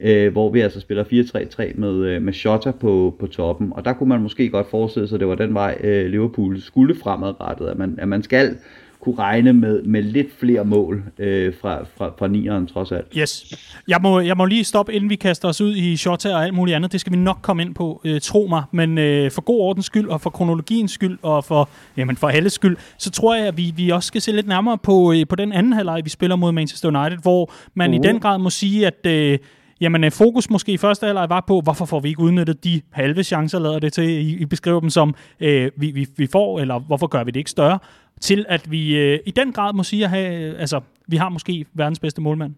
øh, 0.00 0.32
hvor 0.32 0.50
vi 0.50 0.60
altså 0.60 0.80
spiller 0.80 1.04
4-3-3 1.04 1.80
med, 1.80 1.94
øh, 2.04 2.22
med 2.22 2.32
Shota 2.32 2.70
på, 2.70 3.16
på 3.20 3.26
toppen. 3.26 3.72
Og 3.72 3.84
der 3.84 3.92
kunne 3.92 4.08
man 4.08 4.22
måske 4.22 4.48
godt 4.48 4.70
forestille 4.70 5.08
sig, 5.08 5.16
at 5.16 5.20
det 5.20 5.28
var 5.28 5.34
den 5.34 5.54
vej, 5.54 5.78
øh, 5.80 6.06
Liverpool 6.06 6.60
skulle 6.60 6.94
fremadrettet, 6.94 7.68
at 7.68 7.78
man, 7.78 7.98
at 7.98 8.08
man 8.08 8.22
skal 8.22 8.56
kunne 9.00 9.18
regne 9.18 9.52
med, 9.52 9.82
med 9.82 10.02
lidt 10.02 10.26
flere 10.38 10.64
mål 10.64 11.02
øh, 11.18 11.54
fra, 11.60 11.84
fra, 11.96 12.12
fra 12.18 12.28
nieren 12.28 12.66
trods 12.66 12.92
alt. 12.92 13.06
Yes. 13.16 13.54
Jeg 13.88 13.98
må, 14.02 14.20
jeg 14.20 14.36
må 14.36 14.44
lige 14.44 14.64
stoppe, 14.64 14.94
inden 14.94 15.10
vi 15.10 15.16
kaster 15.16 15.48
os 15.48 15.60
ud 15.60 15.76
i 15.76 15.96
Shota 15.96 16.34
og 16.34 16.44
alt 16.44 16.54
muligt 16.54 16.76
andet. 16.76 16.92
Det 16.92 17.00
skal 17.00 17.12
vi 17.12 17.18
nok 17.18 17.38
komme 17.42 17.62
ind 17.62 17.74
på, 17.74 18.00
øh, 18.04 18.20
tro 18.20 18.46
mig. 18.50 18.62
Men 18.72 18.98
øh, 18.98 19.30
for 19.30 19.42
god 19.42 19.60
ordens 19.60 19.86
skyld, 19.86 20.08
og 20.08 20.20
for 20.20 20.30
kronologiens 20.30 20.92
skyld, 20.92 21.18
og 21.22 21.44
for, 21.44 21.68
jamen, 21.96 22.16
for 22.16 22.28
alles 22.28 22.52
skyld, 22.52 22.76
så 22.98 23.10
tror 23.10 23.34
jeg, 23.34 23.46
at 23.46 23.56
vi, 23.56 23.72
vi 23.76 23.90
også 23.90 24.06
skal 24.06 24.20
se 24.20 24.32
lidt 24.32 24.46
nærmere 24.46 24.78
på, 24.78 25.12
øh, 25.12 25.26
på 25.28 25.36
den 25.36 25.52
anden 25.52 25.72
halvleg, 25.72 26.00
vi 26.04 26.10
spiller 26.10 26.36
mod 26.36 26.52
Manchester 26.52 26.88
United, 26.88 27.18
hvor 27.22 27.52
man 27.74 27.90
uh. 27.90 27.96
i 27.96 27.98
den 27.98 28.20
grad 28.20 28.38
må 28.38 28.50
sige, 28.50 28.86
at... 28.86 29.06
Øh, 29.06 29.38
Jamen, 29.80 30.04
øh, 30.04 30.12
fokus 30.12 30.50
måske 30.50 30.72
i 30.72 30.76
første 30.76 31.06
halvleg 31.06 31.28
var 31.28 31.44
på, 31.46 31.60
hvorfor 31.60 31.84
får 31.84 32.00
vi 32.00 32.08
ikke 32.08 32.20
udnyttet 32.20 32.64
de 32.64 32.80
halve 32.90 33.22
chancer, 33.22 33.58
lader 33.58 33.78
det 33.78 33.92
til. 33.92 34.04
I, 34.04 34.36
I 34.40 34.44
beskriver 34.44 34.80
dem 34.80 34.90
som, 34.90 35.14
øh, 35.40 35.70
vi, 35.76 35.90
vi, 35.90 36.06
vi 36.16 36.26
får, 36.26 36.60
eller 36.60 36.78
hvorfor 36.78 37.06
gør 37.06 37.24
vi 37.24 37.30
det 37.30 37.40
ikke 37.40 37.50
større 37.50 37.78
til 38.20 38.46
at 38.48 38.70
vi 38.70 38.96
øh, 38.96 39.18
i 39.26 39.30
den 39.30 39.52
grad 39.52 39.72
må 39.72 39.82
sige, 39.82 40.04
at 40.04 40.10
have, 40.10 40.34
øh, 40.34 40.60
altså, 40.60 40.80
vi 41.06 41.16
har 41.16 41.28
måske 41.28 41.66
verdens 41.74 41.98
bedste 41.98 42.20
målmand. 42.20 42.54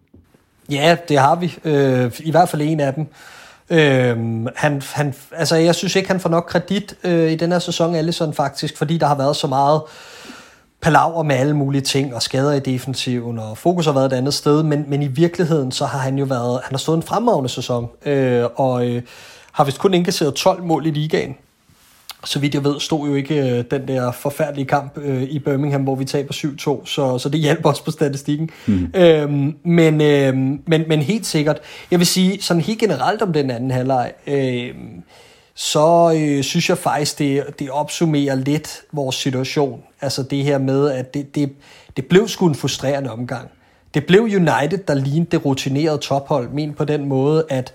Ja, 0.69 0.97
det 1.09 1.19
har 1.19 1.35
vi. 1.35 1.57
Øh, 1.63 2.11
I 2.19 2.31
hvert 2.31 2.49
fald 2.49 2.61
en 2.61 2.79
af 2.79 2.93
dem. 2.93 3.07
Øh, 3.69 4.45
han, 4.55 4.81
han, 4.93 5.13
altså, 5.31 5.55
jeg 5.55 5.75
synes 5.75 5.95
ikke, 5.95 6.09
han 6.09 6.19
får 6.19 6.29
nok 6.29 6.45
kredit 6.49 6.95
øh, 7.03 7.31
i 7.31 7.35
den 7.35 7.51
her 7.51 7.59
sæson, 7.59 7.95
Allison 7.95 8.33
faktisk, 8.33 8.77
fordi 8.77 8.97
der 8.97 9.07
har 9.07 9.17
været 9.17 9.35
så 9.35 9.47
meget 9.47 9.81
palaver 10.81 11.23
med 11.23 11.35
alle 11.35 11.55
mulige 11.55 11.81
ting 11.81 12.15
og 12.15 12.21
skader 12.21 12.53
i 12.53 12.59
defensiven, 12.59 13.39
og 13.39 13.57
fokus 13.57 13.85
har 13.85 13.93
været 13.93 14.05
et 14.13 14.17
andet 14.17 14.33
sted, 14.33 14.63
men, 14.63 14.85
men 14.87 15.01
i 15.01 15.07
virkeligheden 15.07 15.71
så 15.71 15.85
har 15.85 15.99
han 15.99 16.17
jo 16.17 16.25
været, 16.25 16.59
han 16.63 16.71
har 16.71 16.77
stået 16.77 16.97
en 16.97 17.03
fremragende 17.03 17.49
sæson, 17.49 17.89
øh, 18.05 18.45
og 18.55 18.89
øh, 18.89 19.01
har 19.51 19.63
vist 19.63 19.79
kun 19.79 19.93
indkasseret 19.93 20.33
12 20.33 20.63
mål 20.63 20.85
i 20.85 20.91
ligaen 20.91 21.35
så 22.25 22.39
vidt 22.39 22.53
jeg 22.53 22.63
ved, 22.63 22.79
stod 22.79 23.07
jo 23.07 23.15
ikke 23.15 23.35
øh, 23.35 23.63
den 23.71 23.87
der 23.87 24.11
forfærdelige 24.11 24.65
kamp 24.65 24.97
øh, 24.97 25.23
i 25.23 25.39
Birmingham, 25.39 25.83
hvor 25.83 25.95
vi 25.95 26.05
taber 26.05 26.33
7-2, 26.33 26.85
så, 26.85 27.17
så 27.17 27.29
det 27.29 27.39
hjælper 27.39 27.69
også 27.69 27.83
på 27.83 27.91
statistikken. 27.91 28.49
Mm. 28.67 28.91
Øhm, 28.95 29.55
men, 29.63 30.01
øh, 30.01 30.35
men, 30.67 30.83
men 30.87 31.01
helt 31.01 31.25
sikkert, 31.25 31.59
jeg 31.91 31.99
vil 31.99 32.07
sige 32.07 32.41
sådan 32.41 32.63
helt 32.63 32.79
generelt 32.79 33.21
om 33.21 33.33
den 33.33 33.51
anden 33.51 33.71
halvleg, 33.71 34.11
øh, 34.27 34.73
så 35.55 36.15
øh, 36.17 36.43
synes 36.43 36.69
jeg 36.69 36.77
faktisk, 36.77 37.19
det, 37.19 37.43
det 37.59 37.69
opsummerer 37.69 38.35
lidt 38.35 38.81
vores 38.91 39.15
situation. 39.15 39.81
Altså 40.01 40.23
det 40.23 40.43
her 40.43 40.57
med, 40.57 40.91
at 40.91 41.13
det, 41.13 41.35
det, 41.35 41.51
det 41.97 42.05
blev 42.05 42.27
sgu 42.27 42.47
en 42.47 42.55
frustrerende 42.55 43.11
omgang. 43.11 43.49
Det 43.93 44.05
blev 44.05 44.21
United, 44.21 44.77
der 44.87 44.93
lignede 44.93 45.31
det 45.31 45.45
rutinerede 45.45 45.97
tophold, 45.97 46.49
men 46.49 46.73
på 46.73 46.85
den 46.85 47.05
måde, 47.05 47.45
at 47.49 47.73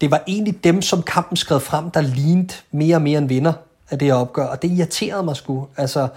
det 0.00 0.10
var 0.10 0.22
egentlig 0.26 0.64
dem, 0.64 0.82
som 0.82 1.02
kampen 1.02 1.36
skred 1.36 1.60
frem, 1.60 1.90
der 1.90 2.00
lignede 2.00 2.54
mere 2.72 2.96
og 2.96 3.02
mere 3.02 3.18
en 3.18 3.28
vinder 3.28 3.52
af 3.90 3.98
det 3.98 4.12
opgør, 4.12 4.46
og 4.46 4.62
det 4.62 4.70
irriterede 4.70 5.22
mig 5.22 5.36
sgu. 5.36 5.66
Altså, 5.76 6.08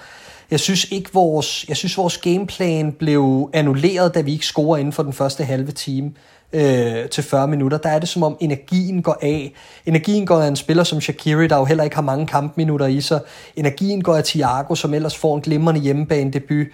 jeg 0.51 0.59
synes 0.59 0.91
ikke 0.91 1.09
vores, 1.13 1.65
jeg 1.69 1.77
synes 1.77 1.97
vores 1.97 2.17
gameplan 2.17 2.91
blev 2.91 3.49
annulleret, 3.53 4.15
da 4.15 4.21
vi 4.21 4.31
ikke 4.31 4.45
scorer 4.45 4.77
inden 4.77 4.93
for 4.93 5.03
den 5.03 5.13
første 5.13 5.43
halve 5.43 5.71
time 5.71 6.11
øh, 6.53 7.09
til 7.09 7.23
40 7.23 7.47
minutter. 7.47 7.77
Der 7.77 7.89
er 7.89 7.99
det 7.99 8.09
som 8.09 8.23
om 8.23 8.37
energien 8.39 9.01
går 9.01 9.17
af. 9.21 9.53
Energien 9.85 10.25
går 10.25 10.41
af 10.41 10.47
en 10.47 10.55
spiller 10.55 10.83
som 10.83 11.01
Shakiri, 11.01 11.47
der 11.47 11.57
jo 11.57 11.65
heller 11.65 11.83
ikke 11.83 11.95
har 11.95 12.03
mange 12.03 12.27
kampminutter 12.27 12.87
i 12.87 13.01
sig. 13.01 13.19
Energien 13.55 14.03
går 14.03 14.15
af 14.15 14.23
Thiago, 14.23 14.75
som 14.75 14.93
ellers 14.93 15.17
får 15.17 15.35
en 15.35 15.41
glimrende 15.41 15.81
hjemmebane 15.81 16.31
debut. 16.31 16.67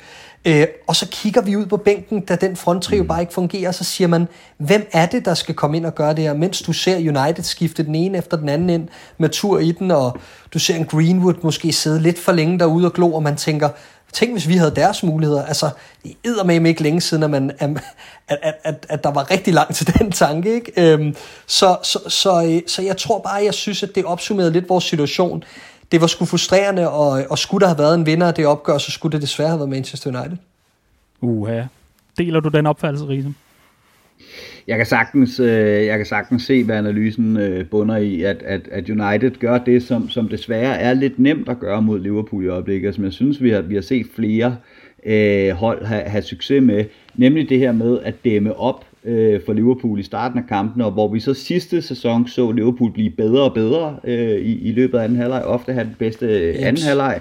Øh, 0.45 0.67
og 0.87 0.95
så 0.95 1.07
kigger 1.11 1.41
vi 1.41 1.55
ud 1.55 1.65
på 1.65 1.77
bænken, 1.77 2.21
da 2.21 2.35
den 2.35 2.55
fronttrio 2.55 3.01
mm. 3.01 3.07
bare 3.07 3.21
ikke 3.21 3.33
fungerer, 3.33 3.71
så 3.71 3.83
siger 3.83 4.07
man, 4.07 4.27
hvem 4.57 4.89
er 4.93 5.05
det, 5.05 5.25
der 5.25 5.33
skal 5.33 5.55
komme 5.55 5.77
ind 5.77 5.85
og 5.85 5.95
gøre 5.95 6.15
det 6.15 6.23
her, 6.23 6.33
mens 6.33 6.61
du 6.61 6.73
ser 6.73 6.97
United 6.97 7.43
skifte 7.43 7.83
den 7.83 7.95
ene 7.95 8.17
efter 8.17 8.37
den 8.37 8.49
anden 8.49 8.69
ind 8.69 8.87
med 9.17 9.29
tur 9.29 9.59
i 9.59 9.71
den, 9.71 9.91
og 9.91 10.17
du 10.53 10.59
ser 10.59 10.75
en 10.75 10.85
Greenwood 10.85 11.33
måske 11.43 11.73
sidde 11.73 12.01
lidt 12.01 12.19
for 12.19 12.31
længe 12.31 12.59
derude 12.59 12.85
og 12.85 12.93
glo, 12.93 13.13
og 13.13 13.23
man 13.23 13.35
tænker, 13.35 13.69
tænk 14.13 14.31
hvis 14.31 14.47
vi 14.47 14.53
havde 14.53 14.75
deres 14.75 15.03
muligheder. 15.03 15.45
Altså, 15.45 15.69
det 16.03 16.15
er 16.25 16.43
med 16.43 16.69
ikke 16.69 16.83
længe 16.83 17.01
siden, 17.01 17.23
at, 17.23 17.29
man, 17.29 17.51
at, 17.59 17.69
at, 18.27 18.55
at, 18.63 18.85
at 18.89 19.03
der 19.03 19.11
var 19.11 19.31
rigtig 19.31 19.53
langt 19.53 19.75
til 19.75 19.93
den 19.99 20.11
tanke. 20.11 20.53
Ikke? 20.53 20.93
Øhm, 20.93 21.15
så, 21.45 21.77
så, 21.83 21.99
så, 22.07 22.43
øh, 22.45 22.61
så 22.67 22.81
jeg 22.81 22.97
tror 22.97 23.19
bare, 23.19 23.43
jeg 23.43 23.53
synes, 23.53 23.83
at 23.83 23.95
det 23.95 24.05
opsummerede 24.05 24.51
lidt 24.51 24.69
vores 24.69 24.83
situation 24.83 25.43
det 25.93 26.01
var 26.01 26.07
sgu 26.07 26.25
frustrerende, 26.25 26.89
og, 26.89 27.25
og 27.29 27.37
skulle 27.39 27.61
der 27.61 27.67
have 27.67 27.77
været 27.77 27.95
en 27.95 28.05
vinder 28.05 28.27
af 28.27 28.33
det 28.33 28.45
opgør, 28.45 28.77
så 28.77 28.91
skulle 28.91 29.13
det 29.13 29.21
desværre 29.21 29.49
have 29.49 29.59
været 29.59 29.69
Manchester 29.69 30.19
United. 30.19 30.37
Uha. 31.21 31.63
Deler 32.17 32.39
du 32.39 32.49
den 32.49 32.65
opfattelse, 32.65 33.07
Riese? 33.07 33.33
Jeg 34.67 34.77
kan 34.77 34.85
sagtens, 34.85 35.39
øh, 35.39 35.85
jeg 35.85 35.97
kan 35.97 36.05
sagtens 36.05 36.43
se, 36.43 36.63
hvad 36.63 36.75
analysen 36.75 37.37
øh, 37.37 37.65
bunder 37.65 37.97
i, 37.97 38.23
at, 38.23 38.43
at, 38.45 38.61
at 38.71 38.89
United 38.89 39.31
gør 39.31 39.57
det, 39.57 39.83
som, 39.83 40.09
som 40.09 40.27
desværre 40.27 40.79
er 40.79 40.93
lidt 40.93 41.19
nemt 41.19 41.49
at 41.49 41.59
gøre 41.59 41.81
mod 41.81 41.99
Liverpool 41.99 42.43
i 42.43 42.47
øjeblikket, 42.47 42.95
som 42.95 43.03
jeg 43.03 43.13
synes, 43.13 43.43
vi 43.43 43.49
har, 43.49 43.61
vi 43.61 43.75
har 43.75 43.81
set 43.81 44.05
flere 44.15 44.55
øh, 45.05 45.49
hold 45.49 45.85
have, 45.85 46.01
have 46.01 46.21
succes 46.21 46.63
med, 46.63 46.85
nemlig 47.15 47.49
det 47.49 47.59
her 47.59 47.71
med 47.71 47.99
at 48.03 48.15
dæmme 48.25 48.55
op 48.55 48.85
øh, 49.05 49.39
for 49.45 49.53
Liverpool 49.53 49.99
i 49.99 50.03
starten 50.03 50.39
af 50.39 50.47
kampen, 50.47 50.81
og 50.81 50.91
hvor 50.91 51.07
vi 51.07 51.19
så 51.19 51.33
sidste 51.33 51.81
sæson 51.81 52.27
så 52.27 52.51
Liverpool 52.51 52.91
blive 52.91 53.09
bedre 53.09 53.43
og 53.43 53.53
bedre 53.53 53.95
øh, 54.03 54.39
i, 54.39 54.69
i 54.69 54.71
løbet 54.71 54.97
af 54.97 55.03
anden 55.03 55.17
halvleg, 55.17 55.43
ofte 55.45 55.73
have 55.73 55.85
den 55.85 55.95
bedste 55.99 56.25
øh, 56.25 56.55
anden 56.59 56.83
halvleg, 56.83 57.19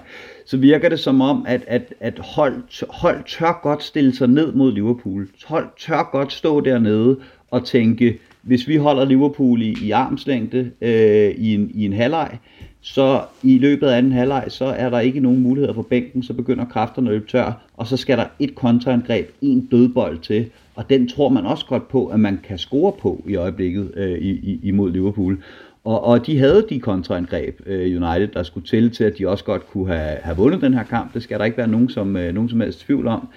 så 0.52 0.58
virker 0.58 0.88
det 0.88 1.00
som 1.00 1.20
om, 1.20 1.44
at, 1.48 1.64
at, 1.66 1.94
at 2.00 2.18
hold, 2.18 2.86
hold 2.88 3.16
tør 3.26 3.60
godt 3.62 3.82
stille 3.82 4.14
sig 4.14 4.28
ned 4.28 4.52
mod 4.52 4.72
Liverpool. 4.72 5.28
Hold 5.44 5.66
tør 5.78 6.08
godt 6.12 6.32
stå 6.32 6.60
dernede 6.60 7.16
og 7.50 7.64
tænke, 7.64 8.18
hvis 8.42 8.68
vi 8.68 8.76
holder 8.76 9.04
Liverpool 9.04 9.62
i, 9.62 9.76
i 9.82 9.90
armslængde 9.90 10.70
øh, 10.80 11.30
i, 11.38 11.54
en, 11.54 11.70
i 11.74 11.84
en 11.84 11.92
halvleg, 11.92 12.38
så 12.80 13.20
i 13.42 13.58
løbet 13.58 13.86
af 13.86 13.98
anden 13.98 14.12
halvleg, 14.12 14.44
så 14.48 14.64
er 14.64 14.90
der 14.90 15.00
ikke 15.00 15.20
nogen 15.20 15.42
muligheder 15.42 15.74
for 15.74 15.82
bænken, 15.82 16.22
så 16.22 16.32
begynder 16.32 16.64
kræfterne 16.64 17.08
at 17.08 17.12
løbe 17.12 17.26
tør, 17.30 17.66
og 17.76 17.86
så 17.86 17.96
skal 17.96 18.18
der 18.18 18.24
et 18.38 18.54
kontraangreb, 18.54 19.30
en 19.42 19.68
dødbold 19.70 20.18
til, 20.18 20.50
og 20.74 20.90
den 20.90 21.08
tror 21.08 21.28
man 21.28 21.46
også 21.46 21.66
godt 21.66 21.88
på, 21.88 22.06
at 22.06 22.20
man 22.20 22.40
kan 22.44 22.58
score 22.58 22.92
på 22.92 23.22
i 23.26 23.34
øjeblikket 23.34 23.92
øh, 23.96 24.18
i, 24.18 24.30
i, 24.30 24.60
imod 24.62 24.92
Liverpool. 24.92 25.38
Og, 25.84 26.04
og 26.04 26.26
de 26.26 26.38
havde 26.38 26.66
de 26.70 26.80
kontraangreb, 26.80 27.60
øh, 27.66 28.02
United, 28.02 28.28
der 28.28 28.42
skulle 28.42 28.66
til 28.66 28.90
til, 28.90 29.04
at 29.04 29.18
de 29.18 29.28
også 29.28 29.44
godt 29.44 29.70
kunne 29.70 29.94
have, 29.94 30.16
have 30.22 30.36
vundet 30.36 30.60
den 30.60 30.74
her 30.74 30.84
kamp. 30.84 31.14
Det 31.14 31.22
skal 31.22 31.38
der 31.38 31.44
ikke 31.44 31.58
være 31.58 31.68
nogen 31.68 31.88
som, 31.88 32.16
øh, 32.16 32.34
nogen 32.34 32.48
som 32.48 32.60
helst 32.60 32.80
tvivl 32.80 33.06
om. 33.06 33.28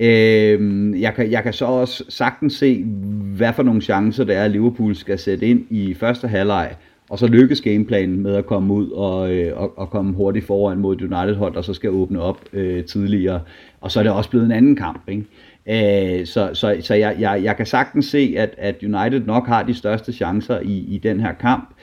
Øh, 0.00 1.00
jeg, 1.00 1.14
kan, 1.14 1.30
jeg 1.30 1.42
kan 1.42 1.52
så 1.52 1.64
også 1.64 2.04
sagtens 2.08 2.52
se, 2.52 2.84
hvad 3.36 3.52
for 3.52 3.62
nogle 3.62 3.80
chancer 3.80 4.24
det 4.24 4.36
er, 4.36 4.44
at 4.44 4.50
Liverpool 4.50 4.94
skal 4.94 5.18
sætte 5.18 5.46
ind 5.46 5.66
i 5.70 5.94
første 5.94 6.28
halvleg, 6.28 6.74
og 7.10 7.18
så 7.18 7.26
lykkes 7.26 7.60
gameplanen 7.60 8.20
med 8.20 8.34
at 8.34 8.46
komme 8.46 8.74
ud 8.74 8.90
og, 8.90 9.34
øh, 9.34 9.60
og, 9.60 9.78
og 9.78 9.90
komme 9.90 10.12
hurtigt 10.14 10.46
foran 10.46 10.78
mod 10.78 11.02
United-hold, 11.02 11.54
der 11.54 11.62
så 11.62 11.74
skal 11.74 11.90
åbne 11.90 12.20
op 12.20 12.40
øh, 12.52 12.84
tidligere. 12.84 13.40
Og 13.80 13.90
så 13.90 13.98
er 13.98 14.02
det 14.02 14.12
også 14.12 14.30
blevet 14.30 14.46
en 14.46 14.52
anden 14.52 14.76
kamp, 14.76 15.02
ikke? 15.08 15.24
Øh, 15.66 16.26
så 16.26 16.50
så, 16.52 16.76
så 16.80 16.94
jeg, 16.94 17.16
jeg, 17.18 17.40
jeg 17.44 17.56
kan 17.56 17.66
sagtens 17.66 18.06
se, 18.06 18.34
at, 18.36 18.54
at 18.58 18.76
United 18.82 19.20
nok 19.26 19.46
har 19.46 19.62
de 19.62 19.74
største 19.74 20.12
chancer 20.12 20.60
i, 20.60 20.78
i 20.88 20.98
den 20.98 21.20
her 21.20 21.32
kamp 21.32 21.74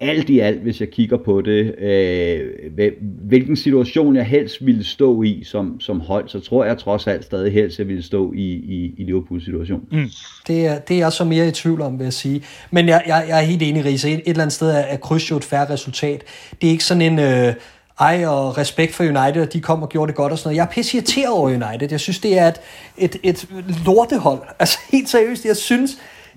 alt 0.00 0.28
i 0.28 0.38
alt, 0.38 0.62
hvis 0.62 0.80
jeg 0.80 0.90
kigger 0.90 1.16
på 1.16 1.40
det, 1.40 1.74
øh, 1.78 2.92
hvilken 3.22 3.56
situation 3.56 4.16
jeg 4.16 4.24
helst 4.24 4.66
ville 4.66 4.84
stå 4.84 5.22
i 5.22 5.42
som, 5.44 5.80
som 5.80 6.00
hold, 6.00 6.28
så 6.28 6.40
tror 6.40 6.64
jeg 6.64 6.78
trods 6.78 7.06
alt 7.06 7.24
stadig 7.24 7.52
helst, 7.52 7.78
jeg 7.78 7.88
ville 7.88 8.02
stå 8.02 8.32
i, 8.32 8.52
i, 8.52 8.94
i 8.98 9.04
Liverpools 9.04 9.44
situation. 9.44 9.80
Mm. 9.92 10.10
Det, 10.46 10.66
er, 10.66 10.78
det 10.78 10.94
er 10.94 10.98
jeg 10.98 11.12
så 11.12 11.24
mere 11.24 11.48
i 11.48 11.50
tvivl 11.50 11.80
om, 11.80 11.98
vil 11.98 12.04
jeg 12.04 12.12
sige. 12.12 12.42
Men 12.70 12.88
jeg, 12.88 13.02
jeg, 13.06 13.24
jeg 13.28 13.38
er 13.38 13.44
helt 13.44 13.62
enig, 13.62 13.84
Riese. 13.84 14.10
Et, 14.10 14.14
et 14.14 14.22
eller 14.26 14.42
andet 14.42 14.52
sted 14.52 14.70
er, 14.70 14.78
er 14.78 14.96
kryds 14.96 15.30
jo 15.30 15.36
et 15.36 15.44
færre 15.44 15.70
resultat. 15.70 16.22
Det 16.60 16.66
er 16.66 16.70
ikke 16.70 16.84
sådan 16.84 17.02
en... 17.12 17.18
Øh, 17.18 17.54
ej, 18.00 18.26
og 18.26 18.58
respekt 18.58 18.94
for 18.94 19.04
United, 19.04 19.42
og 19.42 19.52
de 19.52 19.60
kom 19.60 19.82
og 19.82 19.88
gjorde 19.88 20.08
det 20.08 20.16
godt 20.16 20.32
og 20.32 20.38
sådan 20.38 20.48
noget. 20.48 20.56
Jeg 20.56 20.62
er 20.62 20.68
pisse 20.70 20.96
irriteret 20.96 21.28
over 21.28 21.48
United. 21.48 21.88
Jeg 21.90 22.00
synes, 22.00 22.18
det 22.18 22.38
er 22.38 22.46
et, 22.48 22.60
et, 22.96 23.16
et 23.22 23.48
lortehold. 23.84 24.42
Altså 24.58 24.78
helt 24.90 25.08
seriøst, 25.08 25.44
jeg 25.44 25.56
synes, 25.56 25.90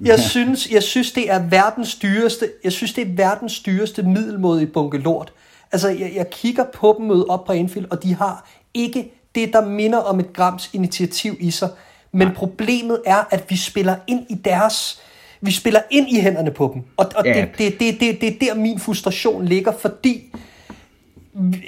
jeg 0.06 0.20
synes, 0.20 0.72
jeg 0.72 0.84
synes, 0.84 1.12
det 1.12 1.32
er 1.32 1.40
verdens 1.40 1.96
dyreste, 1.96 2.50
jeg 2.64 2.72
synes, 2.72 2.94
det 2.94 3.08
er 3.08 3.12
verdens 3.16 3.60
dyreste 3.60 4.04
middelmåde 4.04 4.64
i 4.64 4.66
bunke 4.66 4.98
lort. 4.98 5.34
Altså, 5.72 5.90
jeg, 5.90 6.12
jeg 6.16 6.30
kigger 6.30 6.64
på 6.74 6.96
dem 6.98 7.06
møde 7.06 7.26
op 7.30 7.46
på 7.46 7.52
Anfield, 7.52 7.88
og 7.92 8.04
de 8.04 8.16
har 8.16 8.50
ikke 8.74 9.12
det, 9.36 9.54
der 9.54 9.66
minder 9.66 9.98
om 9.98 10.20
et 10.20 10.34
grams 10.34 10.70
initiativ 10.74 11.38
i 11.40 11.52
sig. 11.52 11.70
Men 12.12 12.28
Nej. 12.28 12.36
problemet 12.36 13.02
er, 13.06 13.28
at 13.32 13.44
vi 13.50 13.58
spiller 13.58 13.96
ind 14.08 14.26
i 14.30 14.36
deres... 14.36 15.02
Vi 15.42 15.52
spiller 15.52 15.80
ind 15.90 16.10
i 16.10 16.20
hænderne 16.22 16.52
på 16.52 16.72
dem. 16.74 16.84
Og, 16.98 17.06
og 17.16 17.26
ja. 17.26 17.34
det, 17.34 17.50
det, 17.58 17.80
det, 17.80 18.00
det, 18.00 18.22
det 18.22 18.50
er 18.50 18.54
der, 18.54 18.62
min 18.62 18.80
frustration 18.80 19.46
ligger, 19.46 19.72
fordi... 19.72 20.34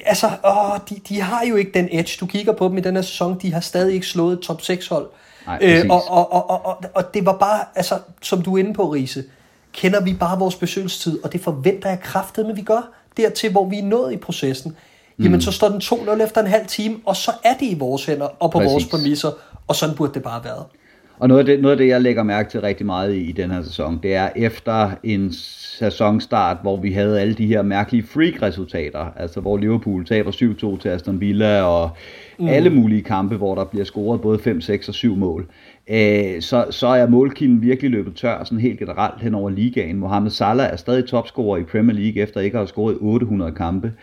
Altså, 0.05 0.27
åh, 0.45 0.79
de, 0.89 0.95
de 1.09 1.21
har 1.21 1.45
jo 1.45 1.55
ikke 1.55 1.71
den 1.73 1.89
edge. 1.91 2.17
Du 2.19 2.25
kigger 2.25 2.53
på 2.53 2.67
dem 2.67 2.77
i 2.77 2.81
den 2.81 2.95
her 2.95 3.01
sæson, 3.01 3.39
de 3.41 3.53
har 3.53 3.59
stadig 3.59 3.93
ikke 3.93 4.07
slået 4.07 4.33
et 4.33 4.39
top 4.39 4.61
6 4.61 4.87
hold. 4.87 5.07
Nej, 5.45 5.59
øh, 5.61 5.85
og, 5.89 6.03
og, 6.09 6.33
og, 6.33 6.49
og, 6.49 6.65
og, 6.65 6.83
og 6.93 7.13
det 7.13 7.25
var 7.25 7.37
bare, 7.37 7.59
altså, 7.75 7.99
som 8.21 8.41
du 8.41 8.55
er 8.55 8.59
inde 8.59 8.73
på, 8.73 8.89
Riese, 8.89 9.23
kender 9.73 10.01
vi 10.01 10.13
bare 10.13 10.39
vores 10.39 10.55
besøgelsestid, 10.55 11.23
og 11.23 11.33
det 11.33 11.41
forventer 11.41 11.89
jeg 11.89 11.99
kraftet, 11.99 12.45
men 12.45 12.55
vi 12.55 12.61
gør 12.61 12.89
dertil, 13.17 13.51
hvor 13.51 13.65
vi 13.65 13.79
er 13.79 13.83
nået 13.83 14.13
i 14.13 14.17
processen. 14.17 14.75
Jamen, 15.19 15.33
mm. 15.33 15.41
så 15.41 15.51
står 15.51 15.69
den 15.69 15.81
2-0 15.81 16.23
efter 16.23 16.41
en 16.41 16.47
halv 16.47 16.67
time, 16.67 16.97
og 17.05 17.15
så 17.15 17.31
er 17.43 17.53
det 17.53 17.65
i 17.65 17.77
vores 17.79 18.05
hænder, 18.05 18.27
og 18.39 18.51
på 18.51 18.57
Præcis. 18.57 18.71
vores 18.71 18.85
præmisser, 18.85 19.31
og 19.67 19.75
sådan 19.75 19.95
burde 19.95 20.13
det 20.13 20.23
bare 20.23 20.43
være. 20.43 20.63
Og 21.21 21.27
noget 21.27 21.39
af, 21.39 21.45
det, 21.45 21.61
noget 21.61 21.71
af 21.71 21.77
det, 21.77 21.87
jeg 21.87 22.01
lægger 22.01 22.23
mærke 22.23 22.49
til 22.49 22.61
rigtig 22.61 22.85
meget 22.85 23.13
i, 23.13 23.29
i 23.29 23.31
den 23.31 23.51
her 23.51 23.61
sæson, 23.63 23.99
det 24.03 24.15
er 24.15 24.29
efter 24.35 24.91
en 25.03 25.33
sæsonstart, 25.33 26.57
hvor 26.61 26.77
vi 26.77 26.91
havde 26.91 27.21
alle 27.21 27.33
de 27.33 27.47
her 27.47 27.61
mærkelige 27.61 28.03
freak-resultater, 28.03 29.05
altså 29.15 29.39
hvor 29.39 29.57
Liverpool 29.57 30.05
taber 30.05 30.31
7-2 30.77 30.81
til 30.81 30.89
Aston 30.89 31.21
Villa, 31.21 31.61
og 31.61 31.89
mm. 32.39 32.47
alle 32.47 32.69
mulige 32.69 33.01
kampe, 33.01 33.35
hvor 33.35 33.55
der 33.55 33.65
bliver 33.65 33.85
scoret 33.85 34.21
både 34.21 34.39
5, 34.39 34.61
6 34.61 34.87
og 34.87 34.93
7 34.93 35.15
mål. 35.15 35.47
Øh, 35.87 36.41
så, 36.41 36.65
så 36.69 36.87
er 36.87 37.07
målkilden 37.07 37.61
virkelig 37.61 37.91
løbet 37.91 38.15
tør, 38.15 38.43
sådan 38.43 38.59
helt 38.59 38.79
generelt 38.79 39.21
hen 39.21 39.35
over 39.35 39.49
ligaen. 39.49 39.97
Mohamed 39.97 40.31
Salah 40.31 40.69
er 40.71 40.75
stadig 40.75 41.05
topscorer 41.05 41.57
i 41.57 41.63
Premier 41.63 41.95
League, 41.95 42.21
efter 42.21 42.41
ikke 42.41 42.55
at 42.55 42.59
have 42.59 42.67
scoret 42.67 42.97
800 42.99 43.51
kampe. 43.51 43.93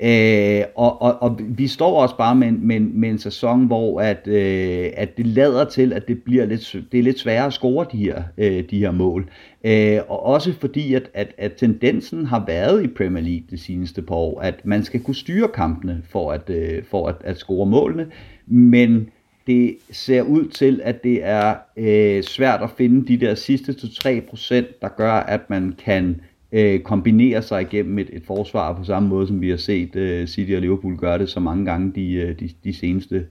Øh, 0.00 0.62
og, 0.76 1.02
og, 1.02 1.22
og 1.22 1.40
vi 1.48 1.66
står 1.66 2.02
også 2.02 2.16
bare 2.16 2.34
med, 2.34 2.52
med, 2.52 2.80
med 2.80 3.08
en 3.08 3.18
sæson, 3.18 3.66
hvor 3.66 4.00
at, 4.00 4.28
øh, 4.28 4.90
at 4.96 5.16
det 5.16 5.26
lader 5.26 5.64
til, 5.64 5.92
at 5.92 6.08
det 6.08 6.22
bliver 6.22 6.46
lidt, 6.46 6.76
det 6.92 6.98
er 6.98 7.02
lidt 7.02 7.18
sværere 7.18 7.46
at 7.46 7.52
score 7.52 7.86
de 7.92 7.98
her, 7.98 8.22
øh, 8.38 8.64
de 8.70 8.78
her 8.78 8.90
mål. 8.90 9.28
Øh, 9.64 9.98
og 10.08 10.22
også 10.26 10.52
fordi, 10.60 10.94
at, 10.94 11.10
at, 11.14 11.34
at 11.38 11.52
tendensen 11.52 12.26
har 12.26 12.44
været 12.46 12.84
i 12.84 12.86
Premier 12.86 13.22
League 13.22 13.46
det 13.50 13.60
seneste 13.60 14.02
par 14.02 14.14
år, 14.14 14.40
at 14.40 14.60
man 14.64 14.84
skal 14.84 15.00
kunne 15.00 15.14
styre 15.14 15.48
kampene 15.48 16.02
for 16.10 16.32
at, 16.32 16.50
øh, 16.50 16.82
for 16.90 17.08
at, 17.08 17.16
at 17.20 17.38
score 17.38 17.66
målene, 17.66 18.06
men 18.46 19.08
det 19.48 19.76
ser 19.90 20.22
ud 20.22 20.48
til, 20.48 20.80
at 20.84 21.04
det 21.04 21.24
er 21.24 21.54
øh, 21.76 22.22
svært 22.22 22.62
at 22.62 22.70
finde 22.70 23.08
de 23.08 23.26
der 23.26 23.34
sidste 23.34 23.72
2-3%, 23.72 24.54
der 24.80 24.88
gør, 24.96 25.12
at 25.12 25.50
man 25.50 25.74
kan 25.84 26.20
øh, 26.52 26.80
kombinere 26.80 27.42
sig 27.42 27.62
igennem 27.62 27.98
et, 27.98 28.10
et 28.12 28.22
forsvar 28.26 28.72
på 28.72 28.84
samme 28.84 29.08
måde, 29.08 29.26
som 29.26 29.40
vi 29.40 29.50
har 29.50 29.56
set 29.56 29.96
øh, 29.96 30.26
City 30.26 30.52
og 30.52 30.60
Liverpool 30.60 30.96
gøre 30.96 31.18
det 31.18 31.28
så 31.28 31.40
mange 31.40 31.64
gange 31.64 31.92
de, 31.94 32.12
øh, 32.12 32.40
de, 32.40 32.50
de 32.64 32.74
seneste 32.74 33.26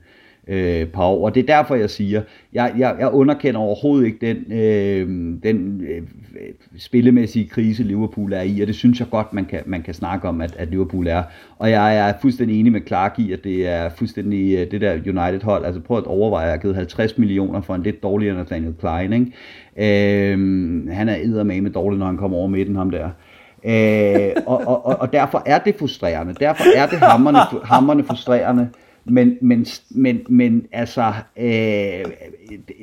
øh, 0.48 0.88
par 0.88 1.04
år. 1.04 1.26
Og 1.26 1.36
det 1.36 1.50
er 1.50 1.56
derfor, 1.56 1.76
jeg 1.76 1.90
siger, 1.90 2.22
jeg, 2.54 2.74
jeg, 2.78 2.96
jeg 3.00 3.10
underkender 3.12 3.60
overhovedet 3.60 4.06
ikke 4.06 4.28
den, 4.28 4.52
øh, 4.52 5.08
den 5.44 5.82
øh, 5.82 6.02
spillemæssige 6.78 7.48
krise, 7.48 7.84
Liverpool 7.84 8.34
er 8.34 8.42
i, 8.42 8.62
og 8.62 8.68
det 8.68 8.76
synes 8.76 9.00
jeg 9.00 9.08
godt, 9.12 9.34
man 9.34 9.46
kan, 9.46 9.60
man 9.66 9.82
kan 9.82 9.94
snakke 9.94 10.28
om, 10.28 10.42
at, 10.42 10.56
at 10.58 10.70
Liverpool 10.70 11.08
er. 11.08 11.24
Og 11.60 11.70
jeg 11.70 12.10
er 12.10 12.14
fuldstændig 12.22 12.60
enig 12.60 12.72
med 12.72 12.82
Clark 12.88 13.20
i, 13.20 13.32
at 13.32 13.44
det 13.44 13.68
er 13.68 13.90
fuldstændig 13.90 14.58
øh, 14.58 14.72
det 14.72 14.82
der 14.82 14.94
United-hold. 14.94 15.66
Altså 15.66 15.82
prøv 15.82 15.98
at 15.98 16.08
overveje, 16.08 16.44
at 16.44 16.48
jeg 16.48 16.54
har 16.54 16.62
givet 16.62 16.76
50 16.76 17.18
millioner 17.18 17.62
for 17.62 17.76
en 17.76 17.84
lidt 17.84 18.04
dårligere 18.04 18.36
Nathaniel 18.36 18.74
Klein. 18.80 19.14
Ikke? 19.14 20.34
Øh, 20.34 20.90
han 20.92 21.10
er 21.10 21.44
med 21.44 21.72
dårlig, 21.72 22.00
når 22.00 22.06
han 22.06 22.18
kommer 22.18 22.38
over 22.38 22.48
midten, 22.48 22.76
ham 22.76 22.92
der. 22.92 23.10
Øh, 23.66 24.32
og, 24.46 24.68
og, 24.68 24.86
og, 24.86 24.96
og 25.00 25.14
derfor 25.14 25.44
er 25.46 25.58
det 25.58 25.76
frustrerende. 25.80 26.34
Derfor 26.34 26.64
er 26.78 26.88
det 26.88 27.00
hammerne, 27.00 27.38
hammerne 27.64 28.04
frustrerende. 28.04 28.70
Men, 29.10 29.38
men, 29.42 29.66
men, 29.90 30.22
men 30.30 30.66
altså, 30.72 31.14
øh, 31.38 31.46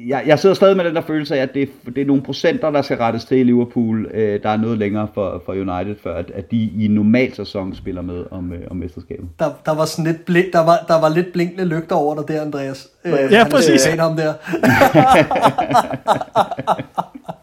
jeg, 0.08 0.22
jeg 0.26 0.38
sidder 0.38 0.54
stadig 0.54 0.76
med 0.76 0.84
den 0.84 0.94
der 0.94 1.00
følelse 1.00 1.36
af, 1.36 1.42
at 1.42 1.54
det, 1.54 1.68
det 1.86 1.98
er 1.98 2.06
nogle 2.06 2.22
procenter, 2.22 2.70
der 2.70 2.82
skal 2.82 2.96
rettes 2.96 3.24
til 3.24 3.38
i 3.38 3.42
Liverpool. 3.42 4.10
Øh, 4.14 4.42
der 4.42 4.48
er 4.48 4.56
noget 4.56 4.78
længere 4.78 5.08
for, 5.14 5.42
for 5.46 5.52
United, 5.52 5.96
før 6.02 6.16
at, 6.16 6.30
at 6.34 6.50
de 6.50 6.56
i 6.56 6.84
en 6.84 6.90
normal 6.90 7.34
sæson 7.34 7.74
spiller 7.74 8.02
med 8.02 8.24
om, 8.30 8.52
øh, 8.52 8.60
om 8.70 8.76
mesterskabet. 8.76 9.28
Der, 9.38 9.50
der, 9.66 9.74
var 9.74 9.84
sådan 9.84 10.12
lidt 10.12 10.24
blink, 10.24 10.52
der, 10.52 10.64
var, 10.64 10.84
der 10.88 11.00
var 11.00 11.08
lidt 11.08 11.32
blinkende 11.32 11.64
lygter 11.64 11.96
over 11.96 12.14
dig 12.14 12.28
der, 12.28 12.42
Andreas. 12.42 12.88
Øh, 13.04 13.12
ja, 13.30 13.48
præcis. 13.50 13.84
Han, 13.84 13.98
ham 13.98 14.16
der. 14.16 14.32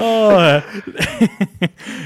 oh, 0.00 0.60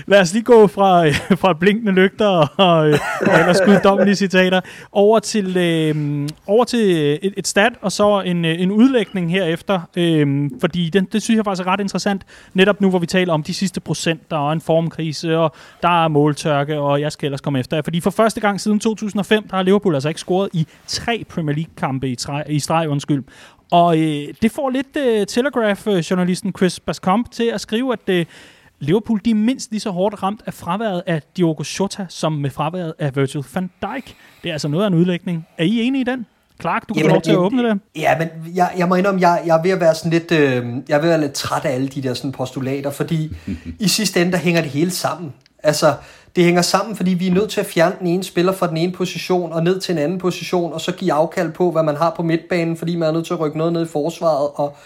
lad 0.06 0.20
os 0.20 0.32
lige 0.32 0.42
gå 0.42 0.66
fra, 0.66 1.06
øh, 1.06 1.14
fra 1.36 1.52
blinkende 1.52 1.92
lygter 1.92 2.26
og, 2.56 2.88
øh, 2.88 2.98
og 3.20 3.38
ellers 3.40 3.60
guddommelige 3.60 4.16
citater 4.16 4.60
over 4.92 5.18
til, 5.18 5.56
øh, 5.56 6.28
over 6.46 6.64
til 6.64 6.96
øh, 6.96 7.18
et, 7.22 7.34
et 7.36 7.46
stat 7.46 7.72
og 7.80 7.92
så 7.92 8.20
en, 8.20 8.44
en 8.44 8.70
udlægning 8.70 9.30
herefter, 9.30 9.80
øh, 9.96 10.50
fordi 10.60 10.90
den, 10.90 11.04
det 11.12 11.22
synes 11.22 11.36
jeg 11.36 11.44
faktisk 11.44 11.66
er 11.66 11.72
ret 11.72 11.80
interessant, 11.80 12.22
netop 12.54 12.80
nu 12.80 12.90
hvor 12.90 12.98
vi 12.98 13.06
taler 13.06 13.32
om 13.32 13.42
de 13.42 13.54
sidste 13.54 13.80
procent, 13.80 14.30
der 14.30 14.48
er 14.48 14.52
en 14.52 14.60
formkrise, 14.60 15.38
og 15.38 15.54
der 15.82 16.04
er 16.04 16.08
måltørke, 16.08 16.78
og 16.78 17.00
jeg 17.00 17.12
skal 17.12 17.26
ellers 17.26 17.40
komme 17.40 17.58
efter 17.58 17.82
Fordi 17.82 18.00
for 18.00 18.10
første 18.10 18.40
gang 18.40 18.60
siden 18.60 18.80
2005, 18.80 19.48
der 19.48 19.56
har 19.56 19.62
Liverpool 19.62 19.94
altså 19.94 20.08
ikke 20.08 20.20
scoret 20.20 20.48
i 20.52 20.66
tre 20.86 21.24
Premier 21.28 21.56
League-kampe 21.56 22.08
i, 22.08 22.14
træ, 22.14 22.42
i 22.48 22.58
streg, 22.58 22.88
undskyld. 22.88 23.24
Og 23.70 23.98
øh, 23.98 24.34
det 24.42 24.52
får 24.52 24.70
lidt 24.70 24.96
øh, 24.96 25.26
Telegraph-journalisten 25.26 26.52
Chris 26.56 26.80
Bascomp 26.80 27.30
til 27.30 27.44
at 27.44 27.60
skrive, 27.60 27.92
at 27.92 28.08
øh, 28.08 28.26
Liverpool 28.78 29.20
de 29.24 29.30
er 29.30 29.34
mindst 29.34 29.70
lige 29.70 29.80
så 29.80 29.90
hårdt 29.90 30.22
ramt 30.22 30.42
af 30.46 30.54
fraværet 30.54 31.02
af 31.06 31.22
Diogo 31.36 31.64
Jota, 31.78 32.06
som 32.08 32.32
med 32.32 32.50
fraværet 32.50 32.94
af 32.98 33.16
Virgil 33.16 33.44
van 33.54 33.70
Dijk. 33.82 34.16
Det 34.42 34.48
er 34.48 34.52
altså 34.52 34.68
noget 34.68 34.84
af 34.84 34.88
en 34.88 34.94
udlægning. 34.94 35.46
Er 35.58 35.64
I 35.64 35.80
enige 35.82 36.00
i 36.00 36.04
den? 36.04 36.26
Clark, 36.60 36.88
du 36.88 36.94
kan 36.94 37.06
lov 37.06 37.22
til 37.22 37.30
at 37.30 37.36
åbne 37.36 37.68
det. 37.68 37.80
Ja, 37.96 38.18
men 38.18 38.28
jeg, 38.54 38.70
jeg 38.78 38.88
må 38.88 38.94
indrømme, 38.94 39.20
jeg, 39.20 39.42
jeg 39.46 39.58
er 39.58 39.62
ved 39.62 39.70
at 39.70 39.80
være 39.80 39.94
sådan 39.94 40.10
lidt, 40.10 40.32
øh, 40.32 40.66
jeg 40.88 40.96
er 40.96 41.00
ved 41.00 41.08
at 41.08 41.10
være 41.10 41.20
lidt 41.20 41.32
træt 41.32 41.64
af 41.64 41.74
alle 41.74 41.88
de 41.88 42.02
der 42.02 42.14
sådan 42.14 42.32
postulater, 42.32 42.90
fordi 42.90 43.36
i 43.80 43.88
sidste 43.88 44.20
ende, 44.20 44.32
der 44.32 44.38
hænger 44.38 44.60
det 44.60 44.70
hele 44.70 44.90
sammen. 44.90 45.32
Altså, 45.62 45.94
det 46.36 46.44
hænger 46.44 46.62
sammen, 46.62 46.96
fordi 46.96 47.10
vi 47.14 47.26
er 47.26 47.32
nødt 47.32 47.50
til 47.50 47.60
at 47.60 47.66
fjerne 47.66 47.96
den 47.98 48.06
ene 48.06 48.24
spiller 48.24 48.52
fra 48.52 48.68
den 48.68 48.76
ene 48.76 48.92
position 48.92 49.52
og 49.52 49.64
ned 49.64 49.80
til 49.80 49.92
en 49.92 49.98
anden 49.98 50.18
position, 50.18 50.72
og 50.72 50.80
så 50.80 50.92
give 50.92 51.12
afkald 51.12 51.52
på, 51.52 51.70
hvad 51.70 51.82
man 51.82 51.96
har 51.96 52.10
på 52.16 52.22
midtbanen, 52.22 52.76
fordi 52.76 52.96
man 52.96 53.08
er 53.08 53.12
nødt 53.12 53.26
til 53.26 53.34
at 53.34 53.40
rykke 53.40 53.58
noget 53.58 53.72
ned 53.72 53.82
i 53.82 53.88
forsvaret, 53.88 54.48
og 54.54 54.76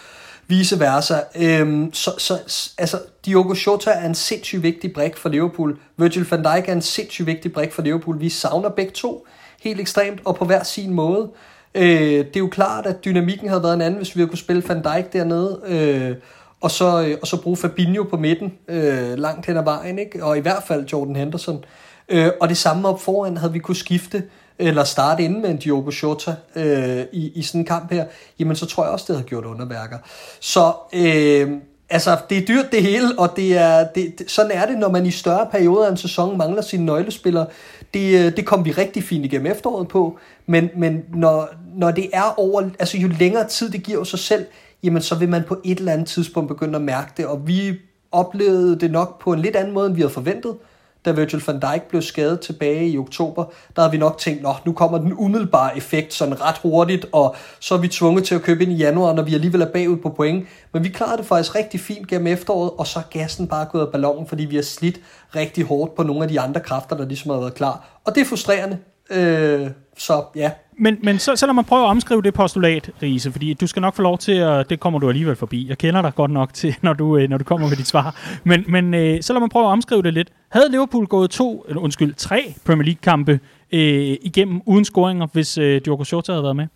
vice 0.46 0.80
versa. 0.80 1.14
Øhm, 1.36 1.92
så, 1.92 2.10
så 2.18 2.38
altså, 2.78 2.98
Diogo 3.26 3.54
Jota 3.66 3.90
er 3.90 4.06
en 4.06 4.14
sindssygt 4.14 4.62
vigtig 4.62 4.92
brik 4.92 5.16
for 5.16 5.28
Liverpool. 5.28 5.78
Virgil 5.96 6.26
van 6.30 6.44
Dijk 6.44 6.68
er 6.68 6.72
en 6.72 6.82
sindssygt 6.82 7.26
vigtig 7.26 7.52
brik 7.52 7.72
for 7.72 7.82
Liverpool. 7.82 8.20
Vi 8.20 8.28
savner 8.28 8.68
begge 8.68 8.92
to 8.92 9.26
helt 9.62 9.80
ekstremt, 9.80 10.20
og 10.24 10.36
på 10.36 10.44
hver 10.44 10.62
sin 10.62 10.92
måde. 10.92 11.30
Øh, 11.74 11.84
det 12.24 12.36
er 12.36 12.40
jo 12.40 12.48
klart, 12.48 12.86
at 12.86 13.04
dynamikken 13.04 13.48
havde 13.48 13.62
været 13.62 13.74
en 13.74 13.80
anden, 13.80 13.96
hvis 13.96 14.16
vi 14.16 14.20
havde 14.20 14.28
kunne 14.28 14.38
spille 14.38 14.62
Van 14.68 14.82
Dijk 14.82 15.12
dernede. 15.12 15.60
Øh, 15.66 16.16
og 16.61 16.70
så, 16.70 17.03
øh, 17.03 17.18
og 17.23 17.27
så 17.27 17.42
bruge 17.42 17.57
Fabinho 17.57 18.03
på 18.03 18.16
midten 18.16 18.53
øh, 18.68 19.18
langt 19.18 19.46
hen 19.46 19.57
ad 19.57 19.64
vejen, 19.64 19.99
ikke? 19.99 20.25
og 20.25 20.38
i 20.38 20.40
hvert 20.40 20.62
fald 20.66 20.87
Jordan 20.87 21.16
Henderson. 21.16 21.64
Øh, 22.09 22.31
og 22.40 22.49
det 22.49 22.57
samme 22.57 22.88
op 22.88 23.01
foran 23.01 23.37
havde 23.37 23.53
vi 23.53 23.59
kunne 23.59 23.77
skifte 23.77 24.23
eller 24.59 24.85
starte 24.85 25.23
inden 25.23 25.42
med 25.42 25.51
en 25.51 25.57
Diogo 25.57 25.90
Jota 26.03 26.35
øh, 26.57 27.05
i, 27.12 27.33
i 27.35 27.42
sådan 27.42 27.61
en 27.61 27.64
kamp 27.64 27.92
her, 27.92 28.05
jamen 28.38 28.57
så 28.57 28.66
tror 28.66 28.85
jeg 28.85 28.92
også, 28.92 29.05
det 29.09 29.16
havde 29.16 29.29
gjort 29.29 29.44
underværker. 29.44 29.99
Så 30.40 30.73
øh, 30.92 31.51
altså, 31.90 32.18
det 32.31 32.38
er 32.38 32.46
dyrt 32.46 32.73
det 32.73 32.83
hele, 32.83 33.18
og 33.18 33.37
det 33.37 33.57
er, 33.57 33.87
det, 33.94 34.25
sådan 34.27 34.51
er 34.51 34.66
det, 34.66 34.79
når 34.79 34.88
man 34.88 35.07
i 35.07 35.11
større 35.11 35.46
perioder 35.53 35.87
af 35.87 35.90
en 35.90 35.96
sæson 35.96 36.38
mangler 36.38 36.62
sine 36.62 36.85
nøglespillere. 36.85 37.46
Det, 37.94 38.27
øh, 38.27 38.37
det 38.37 38.46
kom 38.46 38.64
vi 38.64 38.70
rigtig 38.70 39.05
fint 39.05 39.25
igennem 39.25 39.53
efteråret 39.53 39.88
på, 39.88 40.18
men, 40.46 40.70
men 40.77 41.03
når, 41.14 41.49
når 41.75 41.90
det 41.90 42.11
er 42.12 42.35
over, 42.37 42.62
altså 42.79 42.99
jo 42.99 43.09
længere 43.18 43.49
tid 43.49 43.70
det 43.70 43.83
giver 43.83 44.05
sig 44.05 44.18
selv, 44.18 44.46
jamen 44.83 45.03
så 45.03 45.14
vil 45.14 45.29
man 45.29 45.43
på 45.49 45.57
et 45.64 45.79
eller 45.79 45.93
andet 45.93 46.09
tidspunkt 46.09 46.49
begynde 46.49 46.77
at 46.77 46.83
mærke 46.83 47.12
det, 47.16 47.27
og 47.27 47.47
vi 47.47 47.75
oplevede 48.12 48.81
det 48.81 48.90
nok 48.90 49.23
på 49.23 49.33
en 49.33 49.40
lidt 49.40 49.57
anden 49.57 49.75
måde, 49.75 49.87
end 49.87 49.95
vi 49.95 50.01
havde 50.01 50.12
forventet 50.12 50.57
da 51.05 51.12
Virgil 51.12 51.43
van 51.47 51.61
Dijk 51.61 51.88
blev 51.88 52.03
skadet 52.03 52.40
tilbage 52.40 52.88
i 52.88 52.99
oktober, 52.99 53.45
der 53.77 53.83
havde 53.83 53.93
vi 53.93 53.99
nok 53.99 54.19
tænkt, 54.19 54.47
at 54.47 54.66
nu 54.66 54.73
kommer 54.73 54.99
den 54.99 55.12
umiddelbare 55.16 55.77
effekt 55.77 56.14
sådan 56.14 56.40
ret 56.40 56.59
hurtigt, 56.59 57.07
og 57.12 57.37
så 57.61 57.75
er 57.75 57.79
vi 57.79 57.88
tvunget 57.88 58.25
til 58.25 58.35
at 58.35 58.43
købe 58.43 58.62
ind 58.62 58.73
i 58.73 58.77
januar, 58.77 59.12
når 59.12 59.23
vi 59.23 59.35
alligevel 59.35 59.62
er 59.62 59.73
bagud 59.73 59.97
på 59.97 60.09
point. 60.09 60.47
Men 60.73 60.85
vi 60.85 60.88
klarede 60.88 61.19
det 61.19 61.27
faktisk 61.27 61.55
rigtig 61.55 61.81
fint 61.81 62.09
gennem 62.09 62.27
efteråret, 62.27 62.71
og 62.79 62.87
så 62.87 62.99
er 62.99 63.19
gassen 63.19 63.49
bare 63.49 63.66
gået 63.73 63.87
af 63.87 63.93
ballonen, 63.93 64.27
fordi 64.27 64.45
vi 64.45 64.55
har 64.55 64.62
slidt 64.62 65.01
rigtig 65.37 65.64
hårdt 65.64 65.95
på 65.95 66.03
nogle 66.03 66.23
af 66.23 66.29
de 66.29 66.40
andre 66.40 66.61
kræfter, 66.61 66.97
der 66.97 67.07
ligesom 67.07 67.31
har 67.31 67.38
været 67.38 67.55
klar. 67.55 68.01
Og 68.05 68.14
det 68.14 68.21
er 68.21 68.25
frustrerende. 68.25 68.79
Øh, 69.11 69.71
så 70.00 70.24
ja, 70.36 70.50
men, 70.82 70.98
men 71.02 71.18
så, 71.18 71.36
så 71.36 71.46
lad 71.46 71.54
mig 71.54 71.66
prøve 71.66 71.84
at 71.84 71.88
omskrive 71.88 72.22
det 72.22 72.34
postulat, 72.34 72.90
Riese, 73.02 73.32
fordi 73.32 73.54
du 73.54 73.66
skal 73.66 73.82
nok 73.82 73.94
få 73.94 74.02
lov 74.02 74.18
til 74.18 74.32
at, 74.32 74.70
det 74.70 74.80
kommer 74.80 74.98
du 74.98 75.08
alligevel 75.08 75.36
forbi. 75.36 75.68
Jeg 75.68 75.78
kender 75.78 76.02
dig 76.02 76.14
godt 76.14 76.30
nok 76.30 76.54
til, 76.54 76.76
når 76.82 76.92
du, 76.92 77.16
øh, 77.16 77.30
når 77.30 77.38
du 77.38 77.44
kommer 77.44 77.68
med 77.68 77.76
dit 77.76 77.86
svar. 77.86 78.20
Men, 78.44 78.64
men 78.68 78.94
øh, 78.94 79.22
så 79.22 79.32
lad 79.32 79.40
mig 79.40 79.50
prøve 79.50 79.66
at 79.66 79.70
omskrive 79.70 80.02
det 80.02 80.14
lidt. 80.14 80.28
Havde 80.48 80.70
Liverpool 80.70 81.06
gået 81.06 81.30
to, 81.30 81.64
eller 81.68 81.82
undskyld, 81.82 82.14
tre 82.14 82.54
Premier 82.64 82.84
League-kampe 82.84 83.40
øh, 83.72 84.16
igennem 84.22 84.60
uden 84.66 84.84
scoringer, 84.84 85.26
hvis 85.32 85.58
øh, 85.58 85.80
Diogo 85.84 86.04
Jota 86.12 86.32
havde 86.32 86.42
været 86.42 86.56
med? 86.56 86.66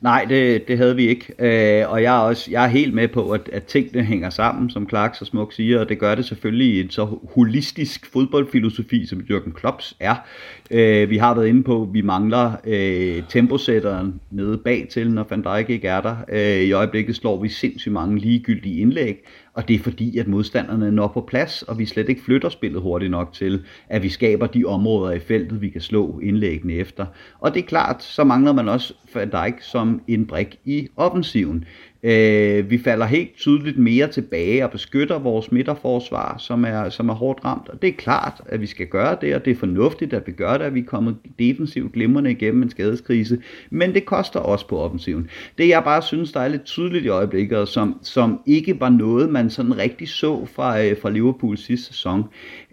Nej, 0.00 0.24
det, 0.28 0.68
det 0.68 0.78
havde 0.78 0.96
vi 0.96 1.08
ikke. 1.08 1.32
Øh, 1.38 1.90
og 1.90 2.02
jeg 2.02 2.16
er, 2.16 2.20
også, 2.20 2.50
jeg 2.50 2.64
er 2.64 2.68
helt 2.68 2.94
med 2.94 3.08
på, 3.08 3.30
at, 3.30 3.48
at 3.52 3.64
tingene 3.64 4.04
hænger 4.04 4.30
sammen, 4.30 4.70
som 4.70 4.88
Clark 4.88 5.14
så 5.14 5.24
smukt 5.24 5.54
siger, 5.54 5.80
og 5.80 5.88
det 5.88 5.98
gør 5.98 6.14
det 6.14 6.24
selvfølgelig 6.24 6.74
i 6.74 6.80
en 6.80 6.90
så 6.90 7.18
holistisk 7.34 8.12
fodboldfilosofi, 8.12 9.06
som 9.06 9.18
Jürgen 9.18 9.52
Klopps 9.52 9.96
er. 10.00 10.14
Øh, 10.70 11.10
vi 11.10 11.16
har 11.16 11.34
været 11.34 11.46
inde 11.46 11.62
på, 11.62 11.82
at 11.82 11.88
vi 11.92 12.02
mangler 12.02 12.52
øh, 12.64 13.22
temposætteren 13.28 14.20
nede 14.30 14.58
bag 14.58 14.86
til, 14.90 15.10
når 15.10 15.26
Van 15.30 15.42
Dijk 15.42 15.70
ikke 15.70 15.88
er 15.88 16.00
der. 16.00 16.16
Øh, 16.28 16.62
I 16.62 16.72
øjeblikket 16.72 17.16
slår 17.16 17.42
vi 17.42 17.48
sindssygt 17.48 17.92
mange 17.92 18.18
ligegyldige 18.18 18.80
indlæg, 18.80 19.24
og 19.54 19.68
det 19.68 19.74
er 19.74 19.78
fordi, 19.78 20.18
at 20.18 20.28
modstanderne 20.28 20.92
når 20.92 21.08
på 21.08 21.20
plads, 21.20 21.62
og 21.62 21.78
vi 21.78 21.86
slet 21.86 22.08
ikke 22.08 22.22
flytter 22.22 22.48
spillet 22.48 22.82
hurtigt 22.82 23.10
nok 23.10 23.32
til, 23.32 23.64
at 23.88 24.02
vi 24.02 24.08
skaber 24.08 24.46
de 24.46 24.64
områder 24.64 25.12
i 25.12 25.18
feltet, 25.18 25.60
vi 25.60 25.68
kan 25.68 25.80
slå 25.80 26.20
indlæggene 26.22 26.72
efter. 26.72 27.06
Og 27.40 27.54
det 27.54 27.62
er 27.62 27.66
klart, 27.66 28.02
så 28.02 28.24
mangler 28.24 28.52
man 28.52 28.68
også 28.68 28.94
Van 29.14 29.30
Dijk 29.30 29.60
som 29.60 30.00
en 30.08 30.26
brik 30.26 30.58
i 30.64 30.88
offensiven. 30.96 31.64
Øh, 32.02 32.70
vi 32.70 32.78
falder 32.78 33.06
helt 33.06 33.36
tydeligt 33.36 33.78
mere 33.78 34.08
tilbage 34.08 34.64
og 34.64 34.70
beskytter 34.70 35.18
vores 35.18 35.52
midterforsvar, 35.52 36.38
som 36.38 36.64
er, 36.64 36.88
som 36.88 37.08
er 37.08 37.14
hårdt 37.14 37.44
ramt. 37.44 37.68
Og 37.68 37.82
det 37.82 37.88
er 37.88 37.92
klart, 37.92 38.40
at 38.46 38.60
vi 38.60 38.66
skal 38.66 38.86
gøre 38.86 39.16
det, 39.20 39.34
og 39.34 39.44
det 39.44 39.50
er 39.50 39.56
fornuftigt, 39.56 40.12
at 40.12 40.26
vi 40.26 40.32
gør 40.32 40.58
det, 40.58 40.64
at 40.64 40.74
vi 40.74 40.80
er 40.80 40.84
kommet 40.84 41.16
defensivt 41.38 41.92
glimrende 41.92 42.30
igennem 42.30 42.62
en 42.62 42.70
skadeskrise. 42.70 43.42
Men 43.70 43.94
det 43.94 44.04
koster 44.04 44.40
også 44.40 44.68
på 44.68 44.78
offensiven. 44.78 45.28
Det 45.58 45.68
jeg 45.68 45.84
bare 45.84 46.02
synes, 46.02 46.32
der 46.32 46.40
er 46.40 46.48
lidt 46.48 46.64
tydeligt 46.64 47.04
i 47.04 47.08
øjeblikket, 47.08 47.58
og 47.58 47.68
som, 47.68 47.98
som 48.02 48.40
ikke 48.46 48.80
var 48.80 48.88
noget, 48.88 49.30
man 49.30 49.50
sådan 49.50 49.78
rigtig 49.78 50.08
så 50.08 50.46
fra, 50.46 50.82
øh, 50.82 50.96
fra 51.02 51.10
Liverpool 51.10 51.58
sidste 51.58 51.86
sæson, 51.86 52.24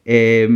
øh, 0.05 0.49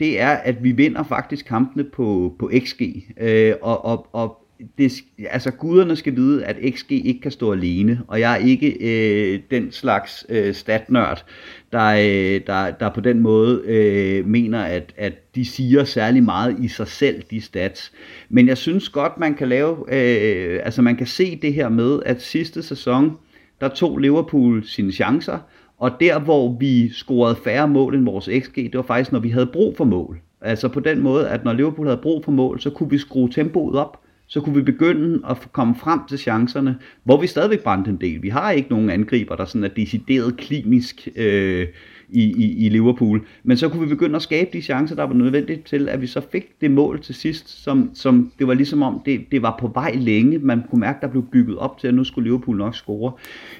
det 0.00 0.20
er, 0.20 0.30
at 0.30 0.64
vi 0.64 0.72
vinder 0.72 1.02
faktisk 1.02 1.46
kampene 1.46 1.84
på, 1.84 2.36
på 2.38 2.50
XG. 2.58 2.82
Øh, 3.20 3.54
og, 3.62 3.84
og, 3.84 4.06
og 4.12 4.43
det, 4.78 4.92
altså 5.30 5.50
guderne 5.50 5.96
skal 5.96 6.16
vide, 6.16 6.44
at 6.44 6.56
XG 6.70 6.92
ikke 6.92 7.20
kan 7.20 7.30
stå 7.30 7.52
alene, 7.52 8.00
og 8.08 8.20
jeg 8.20 8.32
er 8.32 8.46
ikke 8.46 8.76
øh, 8.80 9.40
den 9.50 9.72
slags 9.72 10.26
øh, 10.28 10.54
statnørd, 10.54 11.24
der, 11.72 11.86
øh, 11.86 12.40
der, 12.46 12.70
der 12.70 12.90
på 12.94 13.00
den 13.00 13.20
måde 13.20 13.62
øh, 13.64 14.26
mener, 14.26 14.62
at, 14.62 14.94
at 14.96 15.34
de 15.34 15.44
siger 15.44 15.84
særlig 15.84 16.22
meget 16.22 16.56
i 16.60 16.68
sig 16.68 16.88
selv, 16.88 17.22
de 17.30 17.40
stats. 17.40 17.92
Men 18.28 18.48
jeg 18.48 18.58
synes 18.58 18.88
godt, 18.88 19.18
man 19.18 19.34
kan 19.34 19.48
lave, 19.48 19.76
øh, 19.88 20.60
altså 20.64 20.82
man 20.82 20.96
kan 20.96 21.06
se 21.06 21.36
det 21.42 21.54
her 21.54 21.68
med, 21.68 22.00
at 22.06 22.22
sidste 22.22 22.62
sæson, 22.62 23.16
der 23.60 23.68
tog 23.68 23.98
Liverpool 23.98 24.64
sine 24.64 24.92
chancer, 24.92 25.38
og 25.78 25.90
der 26.00 26.18
hvor 26.18 26.56
vi 26.58 26.88
scorede 26.88 27.36
færre 27.44 27.68
mål 27.68 27.94
end 27.94 28.04
vores 28.04 28.28
XG, 28.40 28.56
det 28.56 28.76
var 28.76 28.82
faktisk 28.82 29.12
når 29.12 29.20
vi 29.20 29.28
havde 29.28 29.46
brug 29.46 29.76
for 29.76 29.84
mål. 29.84 30.20
Altså 30.40 30.68
på 30.68 30.80
den 30.80 31.00
måde, 31.00 31.28
at 31.28 31.44
når 31.44 31.52
Liverpool 31.52 31.86
havde 31.86 32.00
brug 32.02 32.24
for 32.24 32.32
mål, 32.32 32.60
så 32.60 32.70
kunne 32.70 32.90
vi 32.90 32.98
skrue 32.98 33.30
tempoet 33.30 33.76
op, 33.76 34.03
så 34.26 34.40
kunne 34.40 34.54
vi 34.54 34.62
begynde 34.62 35.22
at 35.30 35.48
komme 35.52 35.74
frem 35.74 36.00
til 36.08 36.18
chancerne, 36.18 36.78
hvor 37.04 37.20
vi 37.20 37.26
stadigvæk 37.26 37.62
brændte 37.62 37.90
en 37.90 38.00
del. 38.00 38.22
Vi 38.22 38.28
har 38.28 38.50
ikke 38.50 38.70
nogen 38.70 38.90
angriber, 38.90 39.36
der 39.36 39.44
sådan 39.44 39.64
er 39.64 39.68
decideret 39.68 40.36
klinisk 40.36 41.08
øh, 41.16 41.66
i, 42.08 42.22
i, 42.22 42.66
i 42.66 42.68
Liverpool. 42.68 43.20
Men 43.42 43.56
så 43.56 43.68
kunne 43.68 43.82
vi 43.82 43.88
begynde 43.88 44.16
at 44.16 44.22
skabe 44.22 44.50
de 44.52 44.62
chancer, 44.62 44.96
der 44.96 45.02
var 45.02 45.14
nødvendige 45.14 45.62
til, 45.66 45.88
at 45.88 46.00
vi 46.00 46.06
så 46.06 46.20
fik 46.32 46.60
det 46.60 46.70
mål 46.70 47.02
til 47.02 47.14
sidst, 47.14 47.62
som, 47.64 47.90
som 47.94 48.32
det 48.38 48.46
var 48.46 48.54
ligesom 48.54 48.82
om, 48.82 49.02
det, 49.06 49.20
det 49.30 49.42
var 49.42 49.56
på 49.60 49.70
vej 49.74 49.94
længe. 49.94 50.38
Man 50.38 50.62
kunne 50.70 50.80
mærke, 50.80 50.98
der 51.00 51.08
blev 51.08 51.24
bygget 51.32 51.58
op 51.58 51.78
til, 51.78 51.88
at 51.88 51.94
nu 51.94 52.04
skulle 52.04 52.28
Liverpool 52.28 52.56
nok 52.56 52.74
score. 52.74 53.12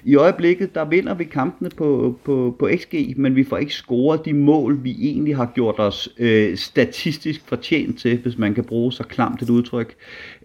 I 0.05 0.15
øjeblikket, 0.15 0.75
der 0.75 0.85
vinder 0.85 1.15
vi 1.15 1.25
kampene 1.25 1.71
på, 1.77 2.19
på, 2.25 2.57
på 2.59 2.69
XG, 2.77 3.15
men 3.17 3.37
vi 3.37 3.45
får 3.45 3.57
ikke 3.57 3.75
scoret 3.75 4.25
de 4.25 4.33
mål, 4.33 4.85
vi 4.85 4.97
egentlig 5.01 5.37
har 5.37 5.53
gjort 5.55 5.75
os 5.79 6.09
øh, 6.19 6.57
statistisk 6.57 7.49
fortjent 7.49 7.99
til, 7.99 8.19
hvis 8.19 8.39
man 8.39 8.55
kan 8.55 8.65
bruge 8.65 8.93
så 8.93 9.03
klamt 9.03 9.43
et 9.43 9.51
udtryk. 9.51 9.95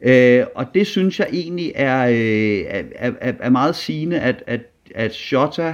Øh, 0.02 0.44
og 0.56 0.66
det 0.74 0.88
synes 0.88 1.20
jeg 1.20 1.28
egentlig 1.34 1.72
er, 1.76 2.10
øh, 2.10 2.66
er, 2.96 3.12
er, 3.22 3.34
er 3.40 3.50
meget 3.50 3.76
sigende, 3.76 4.20
at, 4.20 4.44
at, 4.48 4.62
at 4.96 5.14
Shota 5.14 5.74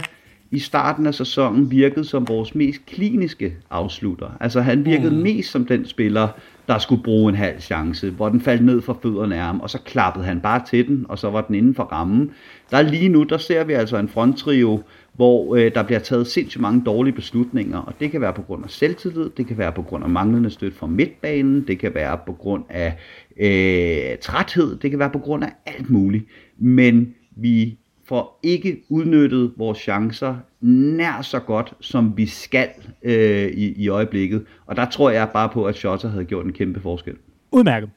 i 0.52 0.60
starten 0.60 1.06
af 1.06 1.14
sæsonen 1.14 1.72
virkede 1.72 2.06
som 2.06 2.28
vores 2.28 2.56
mest 2.56 2.86
kliniske 2.86 3.56
afslutter. 3.70 4.38
Altså 4.40 4.62
han 4.62 4.86
virkede 4.86 5.16
mm. 5.16 5.22
mest 5.22 5.52
som 5.52 5.66
den 5.66 5.86
spiller, 5.86 6.28
der 6.68 6.78
skulle 6.78 7.04
bruge 7.04 7.30
en 7.30 7.36
halv 7.36 7.60
chance, 7.60 8.10
hvor 8.10 8.30
den 8.30 8.42
faldt 8.42 8.66
ned 8.66 8.82
fra 8.82 8.98
fødderne 9.02 9.36
af 9.36 9.42
ham, 9.42 9.60
og 9.60 9.70
så 9.70 9.80
klappede 9.86 10.26
han 10.26 10.42
bare 10.42 10.62
til 10.70 10.88
den, 10.88 11.06
og 11.10 11.20
så 11.20 11.30
var 11.30 11.42
den 11.42 11.56
inden 11.56 11.76
for 11.76 11.84
rammen. 11.84 12.32
Der 12.72 12.82
lige 12.82 13.10
nu, 13.10 13.24
der 13.24 13.38
ser 13.38 13.64
vi 13.64 13.74
altså 13.74 13.98
en 13.98 14.10
fronttrio, 14.10 14.84
hvor 15.14 15.56
øh, 15.56 15.72
der 15.76 15.84
bliver 15.84 16.00
taget 16.00 16.28
sindssygt 16.28 16.62
mange 16.62 16.84
dårlige 16.86 17.14
beslutninger, 17.14 17.78
og 17.78 17.94
det 18.00 18.12
kan 18.12 18.22
være 18.22 18.34
på 18.34 18.42
grund 18.42 18.64
af 18.64 18.70
selvtillid, 18.70 19.30
det 19.38 19.48
kan 19.48 19.58
være 19.58 19.72
på 19.72 19.82
grund 19.82 20.04
af 20.04 20.10
manglende 20.10 20.50
støtte 20.50 20.78
fra 20.78 20.88
midtbanen, 20.88 21.68
det 21.68 21.80
kan 21.80 21.94
være 21.94 22.18
på 22.26 22.34
grund 22.34 22.64
af 22.70 22.98
øh, 23.40 24.18
træthed, 24.22 24.76
det 24.76 24.90
kan 24.90 25.00
være 25.00 25.10
på 25.10 25.20
grund 25.20 25.44
af 25.44 25.52
alt 25.66 25.90
muligt. 25.90 26.26
Men 26.58 27.14
vi 27.36 27.78
får 28.08 28.40
ikke 28.44 28.78
udnyttet 28.90 29.52
vores 29.58 29.78
chancer 29.78 30.36
nær 30.62 31.22
så 31.22 31.40
godt, 31.40 31.74
som 31.82 32.18
vi 32.18 32.26
skal 32.26 32.70
øh, 33.04 33.48
i, 33.48 33.84
i 33.84 33.88
øjeblikket. 33.88 34.46
Og 34.66 34.76
der 34.76 34.90
tror 34.90 35.10
jeg 35.10 35.30
bare 35.34 35.50
på, 35.50 35.66
at 35.66 35.76
Schotter 35.76 36.10
havde 36.10 36.26
gjort 36.26 36.46
en 36.46 36.54
kæmpe 36.54 36.82
forskel. 36.82 37.14
Udmærket. 37.52 37.90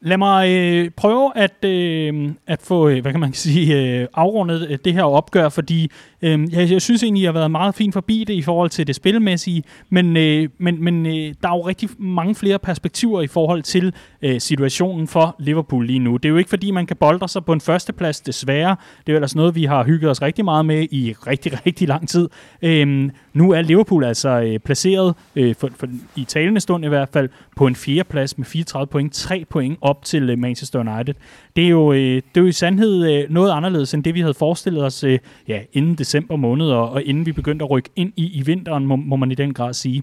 Lad 0.00 0.16
mig 0.16 0.50
øh, 0.50 0.90
prøve 0.96 1.32
at, 1.36 1.64
øh, 1.64 2.30
at 2.46 2.62
få, 2.62 2.88
øh, 2.88 3.02
hvad 3.02 3.12
kan 3.12 3.20
man 3.20 3.32
sige, 3.32 4.00
øh, 4.00 4.08
afrundet 4.14 4.66
øh, 4.70 4.78
det 4.84 4.92
her 4.92 5.02
opgør, 5.02 5.48
fordi 5.48 5.90
øh, 6.22 6.52
jeg, 6.52 6.70
jeg 6.70 6.82
synes 6.82 7.02
egentlig, 7.02 7.22
jeg 7.22 7.28
har 7.28 7.38
været 7.38 7.50
meget 7.50 7.74
fint 7.74 7.92
forbi 7.92 8.24
det 8.24 8.34
i 8.34 8.42
forhold 8.42 8.70
til 8.70 8.86
det 8.86 8.94
spilmæssige, 8.94 9.62
men, 9.90 10.16
øh, 10.16 10.48
men, 10.58 10.84
men 10.84 11.06
øh, 11.06 11.34
der 11.42 11.48
er 11.48 11.56
jo 11.56 11.60
rigtig 11.60 11.88
mange 11.98 12.34
flere 12.34 12.58
perspektiver 12.58 13.22
i 13.22 13.26
forhold 13.26 13.62
til 13.62 13.94
øh, 14.22 14.40
situationen 14.40 15.08
for 15.08 15.36
Liverpool 15.38 15.86
lige 15.86 15.98
nu. 15.98 16.16
Det 16.16 16.24
er 16.24 16.28
jo 16.28 16.36
ikke 16.36 16.50
fordi, 16.50 16.70
man 16.70 16.86
kan 16.86 16.96
bolde 16.96 17.28
sig 17.28 17.44
på 17.44 17.52
en 17.52 17.60
førsteplads, 17.60 18.20
desværre. 18.20 18.76
Det 19.00 19.08
er 19.08 19.12
jo 19.12 19.14
ellers 19.14 19.36
noget, 19.36 19.54
vi 19.54 19.64
har 19.64 19.84
hygget 19.84 20.10
os 20.10 20.22
rigtig 20.22 20.44
meget 20.44 20.66
med 20.66 20.86
i 20.90 21.14
rigtig, 21.26 21.52
rigtig 21.66 21.88
lang 21.88 22.08
tid. 22.08 22.28
Øh, 22.62 23.10
nu 23.34 23.50
er 23.50 23.62
Liverpool 23.62 24.04
altså 24.04 24.28
øh, 24.28 24.58
placeret, 24.58 25.14
øh, 25.36 25.54
for, 25.54 25.70
for, 25.76 25.86
i 26.16 26.24
talende 26.24 26.60
stund 26.60 26.84
i 26.84 26.88
hvert 26.88 27.08
fald, 27.12 27.28
på 27.56 27.66
en 27.66 27.74
fjerdeplads 27.74 28.38
med 28.38 28.46
34 28.46 28.86
point, 28.86 29.12
3 29.12 29.44
point 29.50 29.78
op 29.80 30.04
til 30.04 30.30
øh, 30.30 30.38
Manchester 30.38 30.78
United. 30.78 31.14
Det 31.56 31.64
er, 31.64 31.68
jo, 31.68 31.92
øh, 31.92 31.98
det 31.98 32.36
er 32.36 32.40
jo 32.40 32.46
i 32.46 32.52
sandhed 32.52 33.10
øh, 33.10 33.30
noget 33.30 33.52
anderledes 33.52 33.94
end 33.94 34.04
det, 34.04 34.14
vi 34.14 34.20
havde 34.20 34.34
forestillet 34.34 34.84
os 34.84 35.04
øh, 35.04 35.18
ja, 35.48 35.60
inden 35.72 35.96
december 36.06 36.36
måned, 36.36 36.66
og, 36.66 36.90
og 36.90 37.02
inden 37.02 37.26
vi 37.26 37.32
begyndte 37.32 37.64
at 37.64 37.70
rykke 37.70 37.90
ind 37.96 38.12
i, 38.16 38.38
i 38.38 38.42
vinteren, 38.42 38.86
må, 38.86 38.96
må 38.96 39.16
man 39.16 39.30
i 39.30 39.34
den 39.34 39.54
grad 39.54 39.74
sige. 39.74 40.02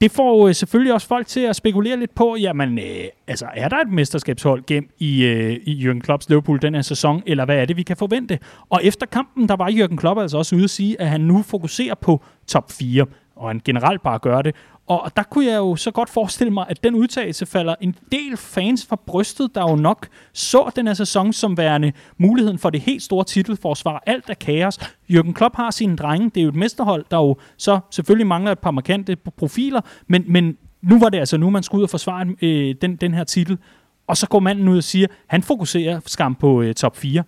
Det 0.00 0.10
får 0.10 0.48
øh, 0.48 0.54
selvfølgelig 0.54 0.94
også 0.94 1.06
folk 1.06 1.26
til 1.26 1.40
at 1.40 1.56
spekulere 1.56 1.96
lidt 1.96 2.14
på, 2.14 2.36
jamen, 2.40 2.78
øh, 2.78 3.04
altså, 3.26 3.46
er 3.54 3.68
der 3.68 3.76
et 3.76 3.88
mesterskabshold 3.88 4.66
gemt 4.66 4.90
i, 4.98 5.24
øh, 5.24 5.52
i 5.64 5.86
Jürgen 5.86 6.00
Klopps 6.00 6.28
Liverpool 6.28 6.62
den 6.62 6.74
her 6.74 6.82
sæson, 6.82 7.22
eller 7.26 7.44
hvad 7.44 7.56
er 7.56 7.64
det, 7.64 7.76
vi 7.76 7.82
kan 7.82 7.96
forvente? 7.96 8.38
Og 8.68 8.80
efter 8.84 9.06
kampen, 9.06 9.48
der 9.48 9.56
var 9.56 9.70
Jürgen 9.70 9.96
Klopp 9.96 10.20
altså 10.20 10.38
også 10.38 10.56
ude 10.56 10.64
at 10.64 10.70
sige, 10.70 11.00
at 11.00 11.08
han 11.08 11.20
nu 11.20 11.42
fokuserer 11.42 11.94
på 11.94 12.24
top 12.46 12.72
4, 12.72 13.06
og 13.36 13.48
han 13.48 13.60
generelt 13.64 14.02
bare 14.02 14.18
gør 14.18 14.42
det. 14.42 14.54
Og 14.86 15.12
der 15.16 15.22
kunne 15.22 15.46
jeg 15.46 15.56
jo 15.56 15.76
så 15.76 15.90
godt 15.90 16.10
forestille 16.10 16.52
mig, 16.52 16.66
at 16.68 16.84
den 16.84 16.94
udtalelse 16.94 17.46
falder 17.46 17.74
en 17.80 17.94
del 18.12 18.36
fans 18.36 18.86
fra 18.86 18.96
brystet, 19.06 19.54
der 19.54 19.70
jo 19.70 19.76
nok 19.76 20.08
så 20.32 20.70
den 20.76 20.86
her 20.86 20.94
sæson 20.94 21.32
som 21.32 21.56
værende 21.56 21.92
muligheden 22.18 22.58
for 22.58 22.70
det 22.70 22.80
helt 22.80 23.02
store 23.02 23.24
titelforsvar. 23.24 24.02
Alt 24.06 24.30
er 24.30 24.34
kaos. 24.34 24.78
Jürgen 25.10 25.32
Klopp 25.32 25.56
har 25.56 25.70
sine 25.70 25.96
drenge. 25.96 26.30
Det 26.30 26.40
er 26.40 26.42
jo 26.42 26.48
et 26.48 26.54
mesterhold, 26.54 27.04
der 27.10 27.16
jo 27.16 27.36
så 27.56 27.80
selvfølgelig 27.90 28.26
mangler 28.26 28.52
et 28.52 28.58
par 28.58 28.70
markante 28.70 29.16
profiler, 29.16 29.80
men, 30.06 30.24
men 30.28 30.56
nu 30.82 30.98
var 30.98 31.08
det 31.08 31.18
altså 31.18 31.36
nu, 31.36 31.50
man 31.50 31.62
skulle 31.62 31.78
ud 31.78 31.84
og 31.84 31.90
forsvare 31.90 32.26
øh, 32.42 32.74
den, 32.82 32.96
den 32.96 33.14
her 33.14 33.24
titel. 33.24 33.58
og 34.06 34.16
så 34.16 34.26
går 34.28 34.40
manden 34.40 34.68
ud 34.68 34.76
og 34.76 34.84
siger, 34.84 35.06
han 35.26 35.42
fokuserer 35.42 36.00
skam 36.06 36.34
på 36.34 36.62
øh, 36.62 36.74
top 36.74 36.96
4. 36.96 37.22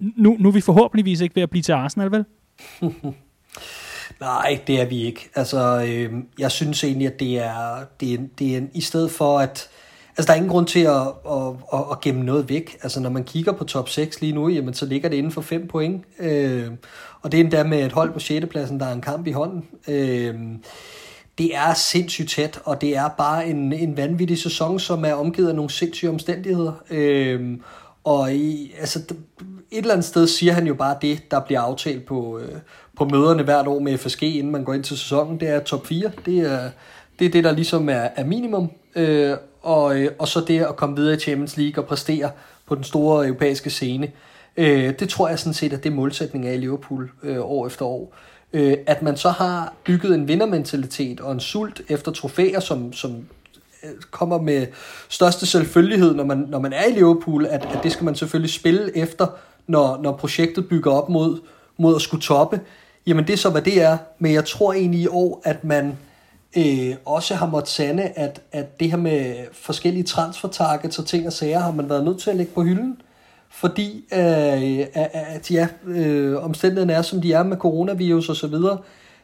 Nu, 0.00 0.36
nu 0.38 0.48
er 0.48 0.52
vi 0.52 0.60
forhåbentligvis 0.60 1.20
ikke 1.20 1.36
ved 1.36 1.42
at 1.42 1.50
blive 1.50 1.62
til 1.62 1.72
Arsenal, 1.72 2.10
vel? 2.10 2.24
Nej, 4.20 4.60
det 4.66 4.80
er 4.80 4.84
vi 4.84 5.02
ikke. 5.02 5.30
Altså, 5.34 5.84
øh, 5.88 6.12
jeg 6.38 6.50
synes 6.50 6.84
egentlig, 6.84 7.06
at 7.06 7.20
det 7.20 7.38
er, 7.38 7.84
det 8.00 8.14
er, 8.14 8.18
det 8.38 8.56
er 8.56 8.60
i 8.74 8.80
stedet 8.80 9.10
for 9.10 9.38
at... 9.38 9.68
Altså, 10.16 10.26
der 10.26 10.32
er 10.32 10.36
ingen 10.36 10.50
grund 10.50 10.66
til 10.66 10.80
at, 10.80 11.02
at, 11.30 11.54
at, 11.72 11.80
at 11.90 12.00
gemme 12.00 12.24
noget 12.24 12.48
væk. 12.48 12.78
Altså, 12.82 13.00
når 13.00 13.10
man 13.10 13.24
kigger 13.24 13.52
på 13.52 13.64
top 13.64 13.88
6 13.88 14.20
lige 14.20 14.32
nu, 14.32 14.48
jamen, 14.48 14.74
så 14.74 14.86
ligger 14.86 15.08
det 15.08 15.16
inden 15.16 15.32
for 15.32 15.40
5 15.40 15.68
point. 15.68 16.04
Øh, 16.18 16.70
og 17.22 17.32
det 17.32 17.40
er 17.40 17.44
endda 17.44 17.64
med 17.64 17.86
et 17.86 17.92
hold 17.92 18.12
på 18.12 18.18
6. 18.18 18.46
pladsen, 18.46 18.80
der 18.80 18.86
er 18.86 18.92
en 18.92 19.00
kamp 19.00 19.26
i 19.26 19.32
hånden. 19.32 19.64
Øh, 19.88 20.34
det 21.38 21.56
er 21.56 21.74
sindssygt 21.74 22.30
tæt, 22.30 22.60
og 22.64 22.80
det 22.80 22.96
er 22.96 23.08
bare 23.08 23.46
en, 23.46 23.72
en 23.72 23.96
vanvittig 23.96 24.38
sæson, 24.38 24.80
som 24.80 25.04
er 25.04 25.14
omgivet 25.14 25.48
af 25.48 25.54
nogle 25.54 25.70
sindssyge 25.70 26.10
omstændigheder. 26.10 26.72
Øh, 26.90 27.58
og 28.04 28.34
i, 28.34 28.74
altså, 28.78 28.98
et 29.70 29.78
eller 29.78 29.92
andet 29.92 30.06
sted 30.06 30.26
siger 30.26 30.52
han 30.52 30.66
jo 30.66 30.74
bare 30.74 30.96
det, 31.02 31.30
der 31.30 31.40
bliver 31.40 31.60
aftalt 31.60 32.06
på, 32.06 32.38
øh, 32.38 32.58
på 33.00 33.04
møderne 33.04 33.42
hvert 33.42 33.66
år 33.66 33.78
med 33.78 33.98
FSG, 33.98 34.22
inden 34.22 34.52
man 34.52 34.64
går 34.64 34.74
ind 34.74 34.84
til 34.84 34.98
sæsonen. 34.98 35.40
Det 35.40 35.48
er 35.48 35.60
top 35.60 35.86
4. 35.86 36.10
Det 36.26 36.38
er 36.38 36.70
det, 37.18 37.26
er 37.26 37.30
det 37.30 37.44
der 37.44 37.52
ligesom 37.52 37.88
er, 37.88 38.08
er 38.16 38.24
minimum. 38.24 38.70
Øh, 38.96 39.36
og, 39.62 40.00
øh, 40.00 40.10
og 40.18 40.28
så 40.28 40.40
det 40.48 40.60
at 40.60 40.76
komme 40.76 40.96
videre 40.96 41.16
i 41.16 41.18
Champions 41.18 41.56
League 41.56 41.84
og 41.84 41.88
præstere 41.88 42.30
på 42.66 42.74
den 42.74 42.84
store 42.84 43.26
europæiske 43.26 43.70
scene. 43.70 44.10
Øh, 44.56 44.94
det 44.98 45.08
tror 45.08 45.28
jeg 45.28 45.38
sådan 45.38 45.54
set, 45.54 45.72
at 45.72 45.84
det 45.84 45.90
er 45.90 45.94
målsætningen 45.94 46.50
af 46.50 46.54
i 46.54 46.58
Liverpool 46.58 47.10
øh, 47.22 47.40
år 47.40 47.66
efter 47.66 47.84
år. 47.84 48.14
Øh, 48.52 48.76
at 48.86 49.02
man 49.02 49.16
så 49.16 49.30
har 49.30 49.74
bygget 49.84 50.14
en 50.14 50.28
vindermentalitet 50.28 51.20
og 51.20 51.32
en 51.32 51.40
sult 51.40 51.82
efter 51.88 52.12
trofæer, 52.12 52.60
som, 52.60 52.92
som 52.92 53.16
øh, 53.84 53.90
kommer 54.10 54.40
med 54.40 54.66
største 55.08 55.46
selvfølgelighed, 55.46 56.14
når 56.14 56.24
man, 56.24 56.38
når 56.48 56.58
man 56.58 56.72
er 56.72 56.84
i 56.84 56.92
Liverpool, 56.92 57.46
at, 57.46 57.68
at 57.72 57.82
det 57.82 57.92
skal 57.92 58.04
man 58.04 58.14
selvfølgelig 58.14 58.54
spille 58.54 58.96
efter, 58.96 59.26
når, 59.66 60.00
når 60.02 60.12
projektet 60.16 60.68
bygger 60.68 60.92
op 60.92 61.08
mod, 61.08 61.40
mod 61.76 61.94
at 61.94 62.02
skulle 62.02 62.22
toppe. 62.22 62.60
Jamen 63.06 63.26
det 63.26 63.32
er 63.32 63.36
så, 63.36 63.50
hvad 63.50 63.62
det 63.62 63.82
er. 63.82 63.98
Men 64.18 64.32
jeg 64.32 64.44
tror 64.44 64.72
egentlig 64.72 65.00
i 65.00 65.06
år, 65.06 65.42
at 65.44 65.64
man 65.64 65.98
øh, 66.56 66.94
også 67.04 67.34
har 67.34 67.46
måttet 67.46 67.68
sande, 67.68 68.02
at, 68.02 68.40
at 68.52 68.80
det 68.80 68.90
her 68.90 68.96
med 68.96 69.34
forskellige 69.52 70.04
transfertargets 70.04 70.98
og 70.98 71.06
ting 71.06 71.26
og 71.26 71.32
sager, 71.32 71.58
har 71.58 71.72
man 71.72 71.88
været 71.88 72.04
nødt 72.04 72.20
til 72.20 72.30
at 72.30 72.36
lægge 72.36 72.52
på 72.52 72.62
hylden 72.62 73.00
fordi 73.50 74.04
øh, 74.12 74.86
at 75.12 75.50
ja, 75.50 75.68
øh, 75.86 76.44
omstændighederne 76.44 76.92
er, 76.92 77.02
som 77.02 77.20
de 77.20 77.32
er 77.32 77.42
med 77.42 77.56
coronavirus 77.56 78.28
og 78.28 78.36
så 78.36 78.46
videre. 78.46 78.78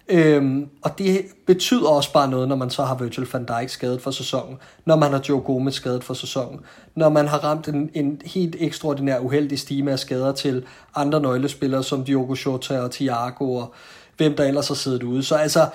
Øhm, 0.08 0.68
og 0.82 0.98
det 0.98 1.20
betyder 1.46 1.88
også 1.88 2.12
bare 2.12 2.30
noget, 2.30 2.48
når 2.48 2.56
man 2.56 2.70
så 2.70 2.84
har 2.84 2.94
Virgil 2.94 3.28
van 3.32 3.44
Dijk 3.44 3.68
skadet 3.68 4.02
for 4.02 4.10
sæsonen, 4.10 4.56
når 4.84 4.96
man 4.96 5.12
har 5.12 5.24
Joe 5.28 5.40
Gomez 5.40 5.74
skadet 5.74 6.04
for 6.04 6.14
sæsonen, 6.14 6.60
når 6.94 7.08
man 7.08 7.28
har 7.28 7.38
ramt 7.44 7.68
en, 7.68 7.90
en 7.94 8.20
helt 8.24 8.56
ekstraordinær 8.58 9.18
uheldig 9.18 9.58
stime 9.58 9.92
af 9.92 9.98
skader 9.98 10.32
til 10.32 10.64
andre 10.94 11.20
nøglespillere 11.20 11.82
som 11.82 12.04
Diogo 12.04 12.36
Jota 12.46 12.80
og 12.80 12.90
Thiago 12.90 13.54
og 13.54 13.74
hvem 14.16 14.36
der 14.36 14.44
ellers 14.44 14.68
har 14.68 14.74
siddet 14.74 15.02
ude. 15.02 15.22
Så 15.22 15.34
altså, 15.34 15.66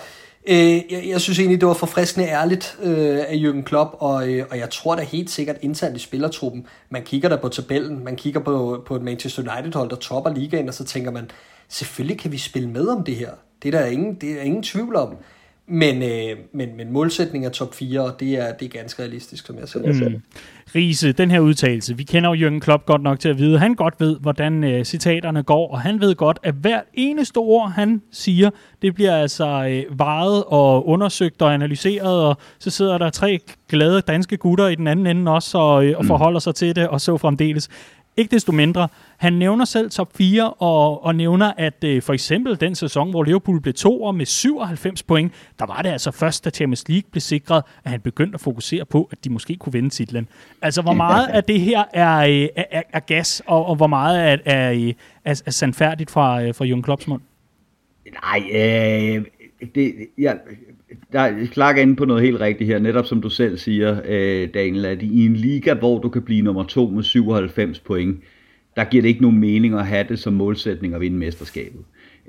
Øh, 0.47 0.91
jeg, 0.91 1.03
jeg 1.07 1.21
synes 1.21 1.39
egentlig, 1.39 1.61
det 1.61 1.67
var 1.67 1.73
forfriskende 1.73 2.27
ærligt 2.27 2.77
øh, 2.83 3.17
af 3.17 3.35
Jürgen 3.35 3.63
Klopp, 3.63 3.95
og, 3.99 4.29
øh, 4.29 4.45
og 4.51 4.57
jeg 4.57 4.69
tror 4.69 4.95
da 4.95 5.03
helt 5.03 5.29
sikkert 5.29 5.55
internt 5.61 5.97
i 5.97 5.99
spillertruppen, 5.99 6.67
man 6.89 7.03
kigger 7.03 7.29
der 7.29 7.37
på 7.37 7.49
tabellen, 7.49 8.03
man 8.03 8.15
kigger 8.15 8.39
på, 8.39 8.83
på 8.85 8.95
et 8.95 9.01
Manchester 9.01 9.41
United-hold, 9.41 9.89
der 9.89 9.95
topper 9.95 10.33
ligaen, 10.33 10.67
og 10.67 10.73
så 10.73 10.83
tænker 10.83 11.11
man, 11.11 11.31
selvfølgelig 11.69 12.19
kan 12.19 12.31
vi 12.31 12.37
spille 12.37 12.69
med 12.69 12.87
om 12.87 13.03
det 13.03 13.15
her. 13.15 13.31
Det 13.63 13.75
er 13.75 13.79
der 13.79 13.85
ingen, 13.85 14.15
det 14.15 14.31
er 14.39 14.41
ingen 14.41 14.63
tvivl 14.63 14.95
om. 14.95 15.15
Men, 15.67 16.03
øh, 16.03 16.37
men, 16.53 16.69
men 16.77 16.91
målsætningen 16.91 17.47
er 17.47 17.51
top 17.51 17.75
4, 17.75 18.01
og 18.01 18.19
det 18.19 18.39
er, 18.39 18.53
det 18.53 18.65
er 18.65 18.69
ganske 18.69 19.01
realistisk, 19.01 19.45
som 19.45 19.57
jeg 19.59 19.69
ser 19.69 19.81
det. 19.81 20.11
Mm. 20.11 20.21
Riese, 20.75 21.11
den 21.11 21.31
her 21.31 21.39
udtalelse, 21.39 21.97
vi 21.97 22.03
kender 22.03 22.35
jo 22.35 22.49
Jürgen 22.49 22.59
Klopp 22.59 22.85
godt 22.85 23.03
nok 23.03 23.19
til 23.19 23.29
at 23.29 23.37
vide, 23.37 23.59
han 23.59 23.75
godt 23.75 23.93
ved, 23.99 24.19
hvordan 24.19 24.63
øh, 24.63 24.85
citaterne 24.85 25.43
går, 25.43 25.71
og 25.71 25.81
han 25.81 26.01
ved 26.01 26.15
godt, 26.15 26.39
at 26.43 26.53
hver 26.53 26.81
eneste 26.93 27.37
ord, 27.37 27.71
han 27.71 28.01
siger, 28.11 28.49
det 28.81 28.95
bliver 28.95 29.15
altså 29.15 29.67
øh, 29.69 29.99
vejet 29.99 30.43
og 30.47 30.87
undersøgt 30.87 31.41
og 31.41 31.53
analyseret, 31.53 32.23
og 32.23 32.37
så 32.59 32.69
sidder 32.69 32.97
der 32.97 33.09
tre 33.09 33.39
glade 33.69 34.01
danske 34.01 34.37
gutter 34.37 34.67
i 34.67 34.75
den 34.75 34.87
anden 34.87 35.07
ende 35.07 35.31
også, 35.31 35.57
og, 35.57 35.85
øh, 35.85 35.97
og 35.97 36.03
mm. 36.03 36.07
forholder 36.07 36.39
sig 36.39 36.55
til 36.55 36.75
det, 36.75 36.87
og 36.87 37.01
så 37.01 37.17
fremdeles. 37.17 37.69
Ikke 38.17 38.31
desto 38.31 38.51
mindre, 38.51 38.87
han 39.17 39.33
nævner 39.33 39.65
selv 39.65 39.89
top 39.89 40.17
4, 40.17 40.53
og, 40.53 41.03
og 41.03 41.15
nævner, 41.15 41.53
at 41.57 41.83
øh, 41.83 42.01
for 42.01 42.13
eksempel 42.13 42.59
den 42.61 42.75
sæson, 42.75 43.09
hvor 43.09 43.23
Liverpool 43.23 43.61
blev 43.61 43.73
to 43.73 44.11
med 44.11 44.25
97 44.25 45.03
point, 45.03 45.33
der 45.59 45.65
var 45.65 45.81
det 45.81 45.89
altså 45.89 46.11
først, 46.11 46.45
da 46.45 46.49
Champions 46.49 46.89
League 46.89 47.11
blev 47.11 47.21
sikret, 47.21 47.63
at 47.83 47.91
han 47.91 48.01
begyndte 48.01 48.35
at 48.35 48.41
fokusere 48.41 48.85
på, 48.85 49.09
at 49.11 49.23
de 49.23 49.29
måske 49.29 49.55
kunne 49.55 49.73
vinde 49.73 49.89
titlen. 49.89 50.27
Altså, 50.61 50.81
hvor 50.81 50.93
meget 50.93 51.27
af 51.27 51.43
det 51.43 51.61
her 51.61 51.83
er, 51.93 52.17
øh, 52.17 52.47
er, 52.55 52.81
er 52.93 52.99
gas, 52.99 53.41
og, 53.45 53.65
og 53.65 53.75
hvor 53.75 53.87
meget 53.87 54.19
er, 54.19 54.37
er, 54.45 54.71
øh, 54.71 54.93
er, 55.25 55.41
er 55.45 55.51
sandfærdigt 55.51 56.11
fra, 56.11 56.43
øh, 56.43 56.55
fra 56.55 56.65
Jürgen 56.65 56.81
Klopps 56.81 57.07
mund? 57.07 57.21
Nej, 58.23 58.43
øh, 58.53 59.25
det, 59.75 59.93
ja, 60.17 60.33
der 61.11 61.19
er 61.19 61.45
Clark 61.45 61.77
inde 61.77 61.95
på 61.95 62.05
noget 62.05 62.23
helt 62.23 62.39
rigtigt 62.39 62.67
her, 62.67 62.79
netop 62.79 63.05
som 63.05 63.21
du 63.21 63.29
selv 63.29 63.57
siger, 63.57 64.01
øh, 64.05 64.49
Daniel, 64.53 64.85
at 64.85 65.01
i 65.01 65.25
en 65.25 65.35
liga, 65.35 65.73
hvor 65.73 65.99
du 65.99 66.09
kan 66.09 66.21
blive 66.21 66.41
nummer 66.41 66.63
to 66.63 66.87
med 66.87 67.03
97 67.03 67.79
point, 67.79 68.19
der 68.75 68.83
giver 68.83 69.01
det 69.01 69.09
ikke 69.09 69.21
nogen 69.21 69.39
mening 69.39 69.73
at 69.73 69.87
have 69.87 70.05
det 70.09 70.19
som 70.19 70.33
målsætning 70.33 70.93
at 70.93 71.01
vinde 71.01 71.17
mesterskabet. 71.17 71.81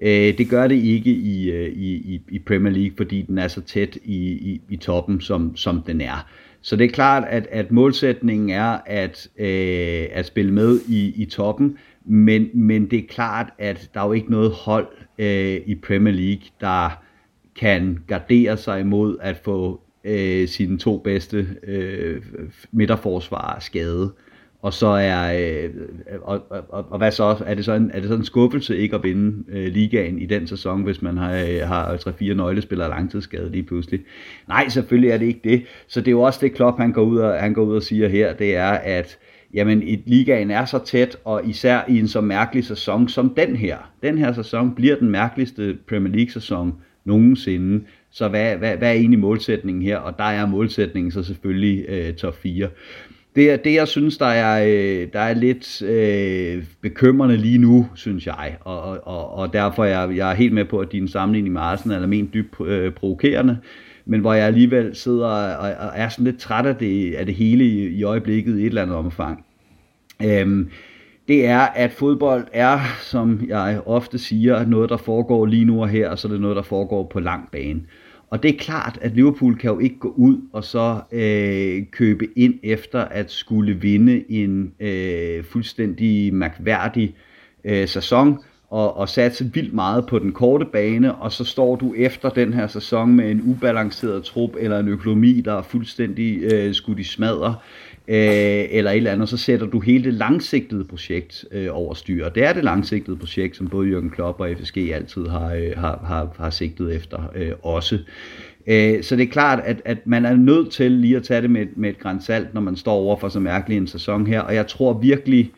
Øh, 0.02 0.38
det 0.38 0.48
gør 0.48 0.68
det 0.68 0.74
ikke 0.74 1.10
øh, 1.10 1.72
i, 1.72 2.14
i, 2.14 2.20
i 2.28 2.38
Premier 2.38 2.72
League, 2.72 2.96
fordi 2.96 3.22
den 3.22 3.38
er 3.38 3.48
så 3.48 3.60
tæt 3.60 3.98
i, 4.04 4.16
i, 4.32 4.60
i 4.68 4.76
toppen, 4.76 5.20
som, 5.20 5.56
som 5.56 5.82
den 5.86 6.00
er. 6.00 6.28
Så 6.60 6.76
det 6.76 6.84
er 6.84 6.90
klart, 6.90 7.24
at, 7.28 7.46
at 7.50 7.72
målsætningen 7.72 8.50
er 8.50 8.78
at, 8.86 9.28
øh, 9.38 10.06
at 10.12 10.26
spille 10.26 10.52
med 10.52 10.80
i, 10.88 11.22
i 11.22 11.24
toppen, 11.24 11.76
men, 12.04 12.48
men 12.54 12.90
det 12.90 12.98
er 12.98 13.06
klart, 13.08 13.46
at 13.58 13.90
der 13.94 14.00
er 14.00 14.06
jo 14.06 14.12
ikke 14.12 14.30
noget 14.30 14.50
hold 14.50 14.86
øh, 15.18 15.60
i 15.66 15.74
Premier 15.74 16.14
League, 16.14 16.42
der 16.60 17.02
kan 17.60 17.98
gardere 18.06 18.56
sig 18.56 18.80
imod 18.80 19.16
at 19.20 19.36
få 19.36 19.80
øh, 20.04 20.48
sine 20.48 20.78
to 20.78 20.98
bedste 20.98 21.46
øh, 21.66 22.22
midterforsvarer 22.72 23.60
skadet. 23.60 24.12
Og 24.62 24.72
så 24.72 24.86
er 24.86 25.38
øh, 25.40 25.70
og, 26.22 26.42
og, 26.50 26.86
og, 26.90 26.98
hvad 26.98 27.10
så 27.10 27.36
er 27.46 27.54
det 27.54 27.64
så 27.64 27.72
en, 27.72 27.90
er 27.94 28.00
det 28.00 28.08
så 28.08 28.14
en 28.14 28.24
skuffelse 28.24 28.76
ikke 28.76 28.96
at 28.96 29.02
vinde 29.02 29.44
øh, 29.48 29.72
ligaen 29.72 30.18
i 30.18 30.26
den 30.26 30.46
sæson, 30.46 30.82
hvis 30.82 31.02
man 31.02 31.16
har 31.16 31.32
øh, 31.34 31.68
har 31.68 31.96
tre 31.96 32.12
fire 32.12 32.34
nøglespillere 32.34 32.88
langtidsskade 32.88 33.50
lige 33.50 33.62
pludselig. 33.62 34.00
Nej, 34.48 34.68
selvfølgelig 34.68 35.10
er 35.10 35.18
det 35.18 35.26
ikke 35.26 35.40
det. 35.44 35.62
Så 35.88 36.00
det 36.00 36.08
er 36.08 36.12
jo 36.12 36.22
også 36.22 36.38
det 36.42 36.54
Klopp 36.54 36.78
han 36.78 36.92
går 36.92 37.02
ud 37.02 37.18
og 37.18 37.40
han 37.40 37.54
går 37.54 37.62
ud 37.62 37.76
og 37.76 37.82
siger 37.82 38.08
her, 38.08 38.34
det 38.34 38.56
er 38.56 38.70
at 38.70 39.18
jamen 39.54 39.82
et 39.82 40.02
ligaen 40.06 40.50
er 40.50 40.64
så 40.64 40.78
tæt, 40.78 41.16
og 41.24 41.48
især 41.48 41.80
i 41.88 41.98
en 41.98 42.08
så 42.08 42.20
mærkelig 42.20 42.64
sæson 42.64 43.08
som 43.08 43.34
den 43.34 43.56
her. 43.56 43.76
Den 44.02 44.18
her 44.18 44.32
sæson 44.32 44.74
bliver 44.74 44.96
den 44.96 45.10
mærkeligste 45.10 45.78
Premier 45.88 46.14
League 46.14 46.30
sæson 46.30 46.74
nogensinde. 47.04 47.84
Så 48.10 48.28
hvad, 48.28 48.56
hvad, 48.56 48.76
hvad 48.76 48.88
er 48.88 48.92
egentlig 48.92 49.20
målsætningen 49.20 49.82
her? 49.82 49.96
Og 49.96 50.18
der 50.18 50.24
er 50.24 50.46
målsætningen 50.46 51.10
så 51.10 51.22
selvfølgelig 51.22 51.84
øh, 51.88 52.14
top 52.14 52.36
4. 52.42 52.68
Det 53.36 53.50
er 53.50 53.56
det, 53.56 53.74
jeg 53.74 53.88
synes, 53.88 54.18
der 54.18 54.26
er, 54.26 54.64
øh, 54.66 55.08
der 55.12 55.20
er 55.20 55.34
lidt 55.34 55.82
øh, 55.82 56.64
bekymrende 56.80 57.36
lige 57.36 57.58
nu, 57.58 57.88
synes 57.94 58.26
jeg. 58.26 58.56
Og, 58.60 59.06
og, 59.06 59.34
og 59.34 59.52
derfor 59.52 59.84
er 59.84 60.00
jeg, 60.00 60.16
jeg 60.16 60.30
er 60.30 60.34
helt 60.34 60.52
med 60.52 60.64
på, 60.64 60.78
at 60.78 60.92
din 60.92 61.08
sammenligning 61.08 61.52
med 61.52 61.62
Arsenal 61.62 62.02
er 62.02 62.06
ment 62.06 62.34
dybt 62.34 62.60
øh, 62.66 62.92
provokerende. 62.92 63.58
Men 64.06 64.20
hvor 64.20 64.34
jeg 64.34 64.46
alligevel 64.46 64.94
sidder 64.94 65.26
og, 65.26 65.70
og 65.70 65.92
er 65.94 66.08
sådan 66.08 66.24
lidt 66.24 66.38
træt 66.38 66.66
af 66.66 66.76
det, 66.76 67.14
af 67.14 67.26
det 67.26 67.34
hele 67.34 67.64
i, 67.64 67.86
i 67.86 68.02
øjeblikket 68.02 68.58
i 68.58 68.60
et 68.60 68.66
eller 68.66 68.82
andet 68.82 68.96
omfang. 68.96 69.44
Øhm, 70.24 70.70
det 71.28 71.46
er, 71.46 71.58
at 71.58 71.92
fodbold 71.92 72.46
er, 72.52 72.80
som 73.00 73.40
jeg 73.48 73.80
ofte 73.86 74.18
siger, 74.18 74.66
noget, 74.66 74.90
der 74.90 74.96
foregår 74.96 75.46
lige 75.46 75.64
nu 75.64 75.82
og 75.82 75.88
her, 75.88 76.08
og 76.08 76.18
så 76.18 76.28
er 76.28 76.32
det 76.32 76.40
noget, 76.40 76.56
der 76.56 76.62
foregår 76.62 77.04
på 77.12 77.20
lang 77.20 77.48
bane. 77.52 77.80
Og 78.30 78.42
det 78.42 78.54
er 78.54 78.58
klart, 78.58 78.98
at 79.00 79.14
Liverpool 79.14 79.56
kan 79.56 79.70
jo 79.70 79.78
ikke 79.78 79.98
gå 79.98 80.14
ud 80.16 80.36
og 80.52 80.64
så 80.64 81.00
øh, 81.12 81.82
købe 81.90 82.28
ind 82.36 82.54
efter 82.62 83.00
at 83.00 83.30
skulle 83.30 83.74
vinde 83.74 84.24
en 84.32 84.72
øh, 84.80 85.44
fuldstændig 85.44 86.34
mærkværdig 86.34 87.14
øh, 87.64 87.88
sæson 87.88 88.38
og, 88.70 88.96
og 88.96 89.08
satse 89.08 89.50
vildt 89.54 89.74
meget 89.74 90.06
på 90.06 90.18
den 90.18 90.32
korte 90.32 90.64
bane, 90.64 91.14
og 91.14 91.32
så 91.32 91.44
står 91.44 91.76
du 91.76 91.94
efter 91.96 92.28
den 92.28 92.52
her 92.52 92.66
sæson 92.66 93.14
med 93.14 93.30
en 93.30 93.42
ubalanceret 93.46 94.24
trup 94.24 94.50
eller 94.58 94.78
en 94.78 94.88
økonomi, 94.88 95.40
der 95.40 95.54
er 95.54 95.62
fuldstændig 95.62 96.52
øh, 96.52 96.74
skudt 96.74 96.98
i 96.98 97.04
smadre 97.04 97.54
øh, 98.08 98.64
eller 98.70 98.90
et 98.90 98.96
eller 98.96 99.12
andet, 99.12 99.28
så 99.28 99.36
sætter 99.36 99.66
du 99.66 99.80
hele 99.80 100.04
det 100.04 100.14
langsigtede 100.14 100.84
projekt 100.84 101.44
øh, 101.52 101.68
over 101.72 101.94
styr. 101.94 102.28
Det 102.28 102.44
er 102.44 102.52
det 102.52 102.64
langsigtede 102.64 103.16
projekt, 103.16 103.56
som 103.56 103.68
både 103.68 103.88
Jørgen 103.88 104.10
Klopp 104.10 104.40
og 104.40 104.50
FSG 104.60 104.78
altid 104.78 105.26
har, 105.26 105.54
øh, 105.54 105.72
har, 105.76 106.04
har, 106.06 106.34
har 106.38 106.50
sigtet 106.50 106.94
efter 106.96 107.30
øh, 107.34 107.52
også. 107.62 107.98
Øh, 108.66 109.02
så 109.02 109.16
det 109.16 109.22
er 109.22 109.30
klart, 109.30 109.60
at, 109.64 109.82
at 109.84 110.06
man 110.06 110.24
er 110.24 110.36
nødt 110.36 110.72
til 110.72 110.90
lige 110.90 111.16
at 111.16 111.22
tage 111.22 111.42
det 111.42 111.50
med, 111.50 111.66
med 111.76 111.90
et 111.90 111.98
græns 111.98 112.24
salt, 112.24 112.54
når 112.54 112.60
man 112.60 112.76
står 112.76 112.92
over 112.92 113.16
for 113.16 113.28
så 113.28 113.40
mærkelig 113.40 113.76
en 113.76 113.86
sæson 113.86 114.26
her. 114.26 114.40
Og 114.40 114.54
jeg 114.54 114.66
tror 114.66 114.92
virkelig, 114.92 115.52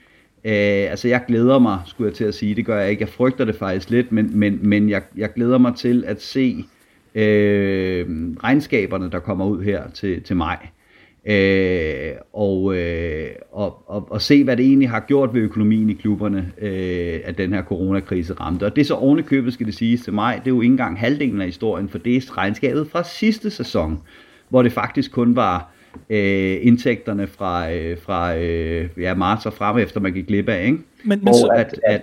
Øh, 0.47 0.91
altså 0.91 1.09
jeg 1.09 1.25
glæder 1.29 1.59
mig, 1.59 1.81
skulle 1.87 2.09
jeg 2.09 2.15
til 2.15 2.25
at 2.25 2.35
sige, 2.35 2.55
det 2.55 2.67
gør 2.67 2.81
jeg 2.81 2.91
ikke, 2.91 3.01
jeg 3.01 3.09
frygter 3.09 3.45
det 3.45 3.57
faktisk 3.57 3.91
lidt, 3.91 4.13
men, 4.13 4.39
men, 4.39 4.59
men 4.63 4.89
jeg, 4.89 5.03
jeg 5.17 5.33
glæder 5.33 5.59
mig 5.59 5.77
til 5.77 6.05
at 6.07 6.23
se 6.23 6.65
øh, 7.15 8.07
regnskaberne, 8.45 9.11
der 9.11 9.19
kommer 9.19 9.47
ud 9.47 9.63
her 9.63 9.91
til, 9.91 10.23
til 10.23 10.37
mig 10.37 10.59
øh, 11.27 12.13
og, 12.33 12.77
øh, 12.77 13.31
og, 13.53 13.83
og, 13.87 14.07
og 14.11 14.23
se, 14.23 14.45
hvad 14.45 14.57
det 14.57 14.67
egentlig 14.67 14.91
har 14.91 15.01
gjort 15.01 15.35
ved 15.35 15.41
økonomien 15.41 15.91
i 15.91 15.95
klubberne, 15.95 16.53
øh, 16.59 17.21
at 17.25 17.39
den 17.39 17.53
her 17.53 17.63
coronakrise 17.63 18.35
ramte. 18.35 18.65
Og 18.65 18.77
det 18.77 18.83
er 18.83 18.87
så 18.87 18.95
ovenikøbet, 18.95 19.53
skal 19.53 19.67
det 19.67 19.75
siges 19.75 20.03
til 20.03 20.13
mig, 20.13 20.41
det 20.45 20.51
er 20.51 20.55
jo 20.55 20.61
ikke 20.61 20.73
engang 20.73 21.01
halvdelen 21.01 21.41
af 21.41 21.47
historien, 21.47 21.89
for 21.89 21.99
det 21.99 22.17
er 22.17 22.37
regnskabet 22.37 22.89
fra 22.91 23.05
sidste 23.05 23.51
sæson, 23.51 24.01
hvor 24.49 24.63
det 24.63 24.73
faktisk 24.73 25.13
kun 25.13 25.37
var 25.37 25.75
øh, 26.11 26.57
indtægterne 26.61 27.27
fra, 27.27 27.73
øh, 27.73 27.99
fra 27.99 28.37
øh, 28.37 28.89
ja, 28.99 29.15
marts 29.15 29.47
og 29.47 29.53
frem 29.53 29.79
efter, 29.79 30.01
man 30.01 30.13
gik 30.13 30.27
glip 30.27 30.49
af, 30.49 30.65
ikke? 30.65 30.79
Men, 31.05 31.19
men 31.19 31.29
og 31.29 31.35
så, 31.35 31.47
at, 31.57 31.81
at, 31.87 32.03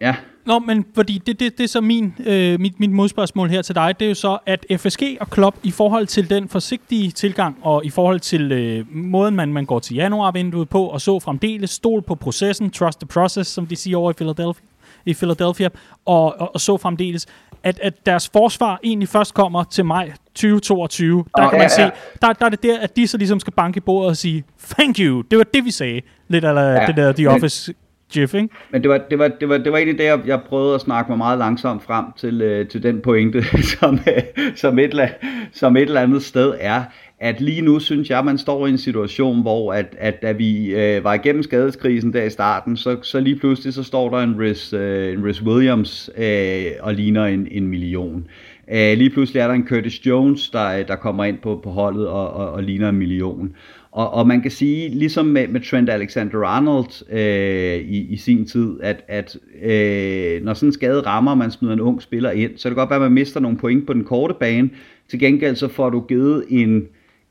ja, 0.00 0.16
Nå, 0.46 0.58
men 0.58 0.86
fordi 0.94 1.22
det, 1.26 1.40
det, 1.40 1.58
det 1.58 1.64
er 1.64 1.68
så 1.68 1.80
min, 1.80 2.14
øh, 2.26 2.60
mit, 2.60 2.80
mit 2.80 2.90
modspørgsmål 2.90 3.48
her 3.48 3.62
til 3.62 3.74
dig, 3.74 3.94
det 4.00 4.04
er 4.04 4.08
jo 4.08 4.14
så, 4.14 4.38
at 4.46 4.66
FSG 4.76 5.02
og 5.20 5.30
Klopp 5.30 5.56
i 5.62 5.70
forhold 5.70 6.06
til 6.06 6.30
den 6.30 6.48
forsigtige 6.48 7.10
tilgang, 7.10 7.58
og 7.62 7.84
i 7.84 7.90
forhold 7.90 8.20
til 8.20 8.52
øh, 8.52 8.84
måden, 8.90 9.36
man, 9.36 9.52
man 9.52 9.64
går 9.64 9.78
til 9.78 9.96
januarvinduet 9.96 10.68
på, 10.68 10.84
og 10.86 11.00
så 11.00 11.20
fremdeles 11.20 11.70
stol 11.70 12.02
på 12.02 12.14
processen, 12.14 12.70
trust 12.70 13.00
the 13.00 13.06
process, 13.06 13.50
som 13.50 13.66
de 13.66 13.76
siger 13.76 13.96
over 13.96 14.10
i 14.10 14.14
Philadelphia, 14.14 14.64
i 15.06 15.14
Philadelphia 15.14 15.68
og, 16.04 16.40
og, 16.40 16.54
og 16.54 16.60
så 16.60 16.76
fremdeles, 16.76 17.26
at, 17.62 17.80
at 17.82 18.06
deres 18.06 18.28
forsvar 18.28 18.80
egentlig 18.84 19.08
først 19.08 19.34
kommer 19.34 19.64
til 19.64 19.84
maj 19.84 20.12
2022. 20.34 21.24
Der 21.36 21.42
Nå, 21.42 21.48
kan 21.50 21.58
man 21.58 21.64
ja, 21.64 21.68
se, 21.68 21.82
ja. 21.82 21.90
der, 22.22 22.32
der 22.32 22.46
er 22.46 22.50
det 22.50 22.62
der, 22.62 22.80
at 22.80 22.96
de 22.96 23.06
så 23.06 23.18
ligesom 23.18 23.40
skal 23.40 23.52
banke 23.52 23.76
i 23.76 23.80
bordet 23.80 24.10
og 24.10 24.16
sige, 24.16 24.44
thank 24.70 24.98
you, 24.98 25.22
det 25.30 25.38
var 25.38 25.44
det, 25.44 25.64
vi 25.64 25.70
sagde. 25.70 26.00
Lidt 26.28 26.44
af 26.44 26.54
Ja, 26.54 26.86
det 26.86 26.96
der 26.96 27.12
The 27.12 27.30
Office 27.30 27.74
Jeff, 28.16 28.34
ikke? 28.34 28.48
Men 28.70 28.82
det 28.82 28.90
var, 28.90 28.98
det 29.10 29.18
var, 29.18 29.28
det 29.28 29.48
var, 29.48 29.58
det 29.58 29.72
var 29.72 29.78
egentlig 29.78 29.98
det, 29.98 30.04
jeg, 30.04 30.20
jeg 30.26 30.40
prøvede 30.48 30.74
at 30.74 30.80
snakke 30.80 31.10
mig 31.10 31.18
meget 31.18 31.38
langsomt 31.38 31.82
frem 31.82 32.04
til, 32.16 32.42
øh, 32.42 32.68
til 32.68 32.82
den 32.82 33.00
pointe, 33.00 33.42
som, 33.80 33.94
øh, 33.94 34.22
som, 34.54 34.78
et, 34.78 34.84
eller- 34.90 35.08
som 35.52 35.76
et 35.76 35.82
eller 35.82 36.00
andet 36.00 36.22
sted 36.22 36.54
er, 36.60 36.82
at 37.20 37.40
lige 37.40 37.60
nu 37.62 37.78
synes 37.80 38.10
jeg, 38.10 38.24
man 38.24 38.38
står 38.38 38.66
i 38.66 38.70
en 38.70 38.78
situation, 38.78 39.42
hvor 39.42 39.72
at, 39.72 39.86
at 39.98 40.22
da 40.22 40.32
vi 40.32 40.74
øh, 40.74 41.04
var 41.04 41.14
igennem 41.14 41.42
skadeskrisen 41.42 42.12
der 42.12 42.22
i 42.22 42.30
starten, 42.30 42.76
så, 42.76 42.96
så 43.02 43.20
lige 43.20 43.36
pludselig 43.36 43.74
så 43.74 43.82
står 43.82 44.10
der 44.10 44.18
en 44.18 44.36
Rhys, 44.40 44.72
øh, 44.72 45.12
en 45.12 45.26
Rhys 45.26 45.42
Williams 45.42 46.10
øh, 46.18 46.64
og 46.80 46.94
ligner 46.94 47.24
en, 47.26 47.48
en 47.50 47.68
million. 47.68 48.26
Øh, 48.72 48.98
lige 48.98 49.10
pludselig 49.10 49.40
er 49.40 49.46
der 49.46 49.54
en 49.54 49.66
Curtis 49.68 50.06
Jones, 50.06 50.50
der, 50.50 50.82
der 50.82 50.96
kommer 50.96 51.24
ind 51.24 51.38
på, 51.38 51.60
på 51.64 51.70
holdet 51.70 52.08
og, 52.08 52.30
og, 52.32 52.52
og 52.52 52.62
ligner 52.62 52.88
en 52.88 52.96
million. 52.96 53.54
Og, 53.94 54.14
og 54.14 54.26
man 54.26 54.42
kan 54.42 54.50
sige, 54.50 54.88
ligesom 54.88 55.26
med, 55.26 55.48
med 55.48 55.60
Trent 55.60 55.90
Alexander-Arnold 55.90 57.14
øh, 57.16 57.76
i, 57.76 58.06
i 58.12 58.16
sin 58.16 58.46
tid, 58.46 58.80
at, 58.82 59.04
at 59.08 59.36
øh, 59.62 60.44
når 60.44 60.54
sådan 60.54 60.68
en 60.68 60.72
skade 60.72 61.00
rammer, 61.00 61.30
og 61.30 61.38
man 61.38 61.50
smider 61.50 61.74
en 61.74 61.80
ung 61.80 62.02
spiller 62.02 62.30
ind, 62.30 62.50
så 62.56 62.62
kan 62.62 62.70
det 62.70 62.76
godt 62.76 62.90
være, 62.90 62.96
at 62.96 63.02
man 63.02 63.12
mister 63.12 63.40
nogle 63.40 63.56
point 63.58 63.86
på 63.86 63.92
den 63.92 64.04
korte 64.04 64.34
bane. 64.40 64.70
Til 65.08 65.18
gengæld 65.18 65.56
så 65.56 65.68
får 65.68 65.90
du 65.90 66.00
givet 66.00 66.44
en, 66.48 66.82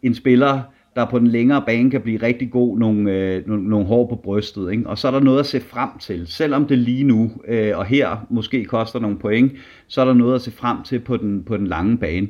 en 0.04 0.16
spiller, 0.16 0.62
der 0.96 1.06
på 1.06 1.20
den 1.20 1.28
længere 1.28 1.64
bane 1.66 1.92
kan 1.92 2.02
blive 2.02 2.22
rigtig 2.22 2.52
god, 2.52 2.78
nogle, 2.78 3.12
øh, 3.12 3.48
nogle, 3.48 3.70
nogle 3.70 3.86
hår 3.86 4.08
på 4.08 4.16
brystet. 4.16 4.72
Ikke? 4.72 4.88
Og 4.88 4.98
så 4.98 5.08
er 5.08 5.12
der 5.12 5.20
noget 5.20 5.40
at 5.40 5.46
se 5.46 5.60
frem 5.60 5.90
til. 6.00 6.28
Selvom 6.28 6.66
det 6.66 6.78
lige 6.78 7.04
nu, 7.04 7.32
øh, 7.48 7.78
og 7.78 7.86
her 7.86 8.26
måske 8.30 8.66
koster 8.66 9.00
nogle 9.00 9.18
point, 9.18 9.52
så 9.88 10.02
er 10.02 10.06
der 10.06 10.14
noget 10.14 10.36
at 10.36 10.42
se 10.42 10.52
frem 10.52 10.78
til 10.84 11.00
på 11.00 11.18
den, 11.18 11.44
på 11.44 11.58
den 11.58 11.68
lange 11.68 11.98
bane. 11.98 12.28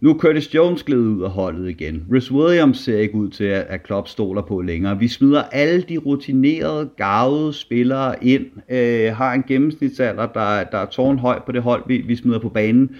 Nu 0.00 0.10
er 0.10 0.18
Curtis 0.18 0.54
Jones 0.54 0.82
glædet 0.82 1.06
ud 1.06 1.22
af 1.22 1.30
holdet 1.30 1.70
igen. 1.70 2.06
Rhys 2.12 2.32
Williams 2.32 2.78
ser 2.78 2.98
ikke 2.98 3.14
ud 3.14 3.28
til, 3.28 3.44
at 3.44 3.82
Klopp 3.82 4.08
stoler 4.08 4.42
på 4.42 4.60
længere. 4.60 4.98
Vi 4.98 5.08
smider 5.08 5.42
alle 5.42 5.82
de 5.82 5.98
rutinerede, 5.98 6.88
gavede 6.96 7.52
spillere 7.52 8.24
ind. 8.24 8.46
Øh, 8.68 9.16
har 9.16 9.32
en 9.32 9.42
gennemsnitsalder, 9.48 10.26
der, 10.26 10.64
der 10.64 10.78
er 10.78 10.86
tårnhøj 10.86 11.40
på 11.46 11.52
det 11.52 11.62
hold, 11.62 11.82
vi, 11.86 11.96
vi 11.96 12.16
smider 12.16 12.38
på 12.38 12.48
banen. 12.48 12.90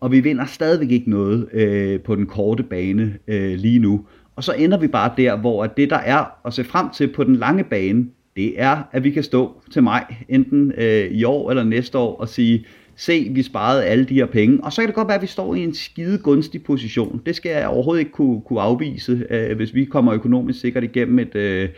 Og 0.00 0.12
vi 0.12 0.20
vinder 0.20 0.44
stadigvæk 0.44 0.90
ikke 0.90 1.10
noget 1.10 1.48
øh, 1.52 2.00
på 2.00 2.16
den 2.16 2.26
korte 2.26 2.62
bane 2.62 3.18
øh, 3.28 3.58
lige 3.58 3.78
nu. 3.78 4.04
Og 4.36 4.44
så 4.44 4.52
ender 4.52 4.78
vi 4.78 4.88
bare 4.88 5.12
der, 5.16 5.36
hvor 5.36 5.64
at 5.64 5.76
det 5.76 5.90
der 5.90 5.96
er 5.98 6.24
at 6.46 6.54
se 6.54 6.64
frem 6.64 6.86
til 6.90 7.12
på 7.12 7.24
den 7.24 7.36
lange 7.36 7.64
bane, 7.64 8.06
det 8.36 8.60
er, 8.60 8.82
at 8.92 9.04
vi 9.04 9.10
kan 9.10 9.22
stå 9.22 9.62
til 9.70 9.82
maj, 9.82 10.14
enten 10.28 10.72
øh, 10.78 11.10
i 11.10 11.24
år 11.24 11.50
eller 11.50 11.64
næste 11.64 11.98
år, 11.98 12.16
og 12.16 12.28
sige, 12.28 12.66
se, 12.96 13.28
vi 13.30 13.42
sparede 13.42 13.84
alle 13.84 14.04
de 14.04 14.14
her 14.14 14.26
penge. 14.26 14.64
Og 14.64 14.72
så 14.72 14.82
kan 14.82 14.86
det 14.86 14.94
godt 14.94 15.08
være, 15.08 15.16
at 15.16 15.22
vi 15.22 15.26
står 15.26 15.54
i 15.54 15.60
en 15.60 15.74
skide 15.74 16.18
gunstig 16.18 16.62
position. 16.62 17.22
Det 17.26 17.36
skal 17.36 17.50
jeg 17.52 17.68
overhovedet 17.68 18.00
ikke 18.00 18.12
kunne, 18.12 18.40
kunne 18.40 18.60
afvise, 18.60 19.26
øh, 19.30 19.56
hvis 19.56 19.74
vi 19.74 19.84
kommer 19.84 20.14
økonomisk 20.14 20.60
sikkert 20.60 20.84
igennem 20.84 21.18
et... 21.18 21.34
Øh, 21.34 21.68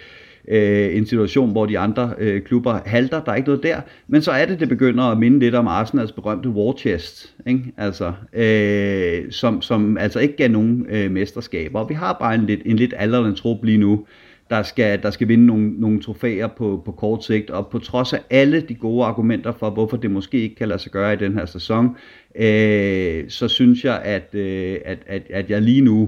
øh, 0.48 0.96
en 0.96 1.06
situation, 1.06 1.50
hvor 1.52 1.66
de 1.66 1.78
andre 1.78 2.14
øh, 2.18 2.42
klubber 2.42 2.80
halter, 2.86 3.24
der 3.24 3.32
er 3.32 3.36
ikke 3.36 3.48
noget 3.48 3.62
der, 3.62 3.80
men 4.08 4.22
så 4.22 4.30
er 4.30 4.46
det, 4.46 4.60
det 4.60 4.68
begynder 4.68 5.04
at 5.04 5.18
minde 5.18 5.38
lidt 5.38 5.54
om 5.54 5.66
Arsenals 5.66 6.12
berømte 6.12 6.48
war 6.48 6.76
chest, 6.78 7.34
ikke? 7.46 7.64
Altså, 7.76 8.12
øh, 8.32 9.32
som, 9.32 9.62
som 9.62 9.98
altså 9.98 10.18
ikke 10.18 10.36
gav 10.36 10.48
nogen 10.48 10.86
øh, 10.88 11.10
mesterskaber, 11.10 11.80
og 11.80 11.88
vi 11.88 11.94
har 11.94 12.16
bare 12.20 12.34
en 12.34 12.46
lidt, 12.46 12.60
en 12.64 12.76
lidt 12.76 12.94
aldrende 12.96 13.34
trup 13.34 13.64
lige 13.64 13.78
nu, 13.78 14.06
der 14.50 14.62
skal, 14.62 15.02
der 15.02 15.10
skal 15.10 15.28
vinde 15.28 15.46
nogle, 15.46 15.80
nogle 15.80 16.02
trofæer 16.02 16.46
på, 16.46 16.82
på 16.84 16.92
kort 16.92 17.24
sigt, 17.24 17.50
og 17.50 17.66
på 17.66 17.78
trods 17.78 18.12
af 18.12 18.20
alle 18.30 18.60
de 18.60 18.74
gode 18.74 19.04
argumenter 19.04 19.52
for, 19.52 19.70
hvorfor 19.70 19.96
det 19.96 20.10
måske 20.10 20.38
ikke 20.40 20.54
kan 20.54 20.68
lade 20.68 20.78
sig 20.78 20.92
gøre 20.92 21.12
i 21.12 21.16
den 21.16 21.32
her 21.32 21.46
sæson, 21.46 21.96
øh, 22.34 23.24
så 23.28 23.48
synes 23.48 23.84
jeg, 23.84 24.00
at, 24.04 24.34
øh, 24.34 24.78
at, 24.84 24.98
at, 25.06 25.22
at 25.30 25.50
jeg 25.50 25.62
lige 25.62 25.80
nu 25.80 26.02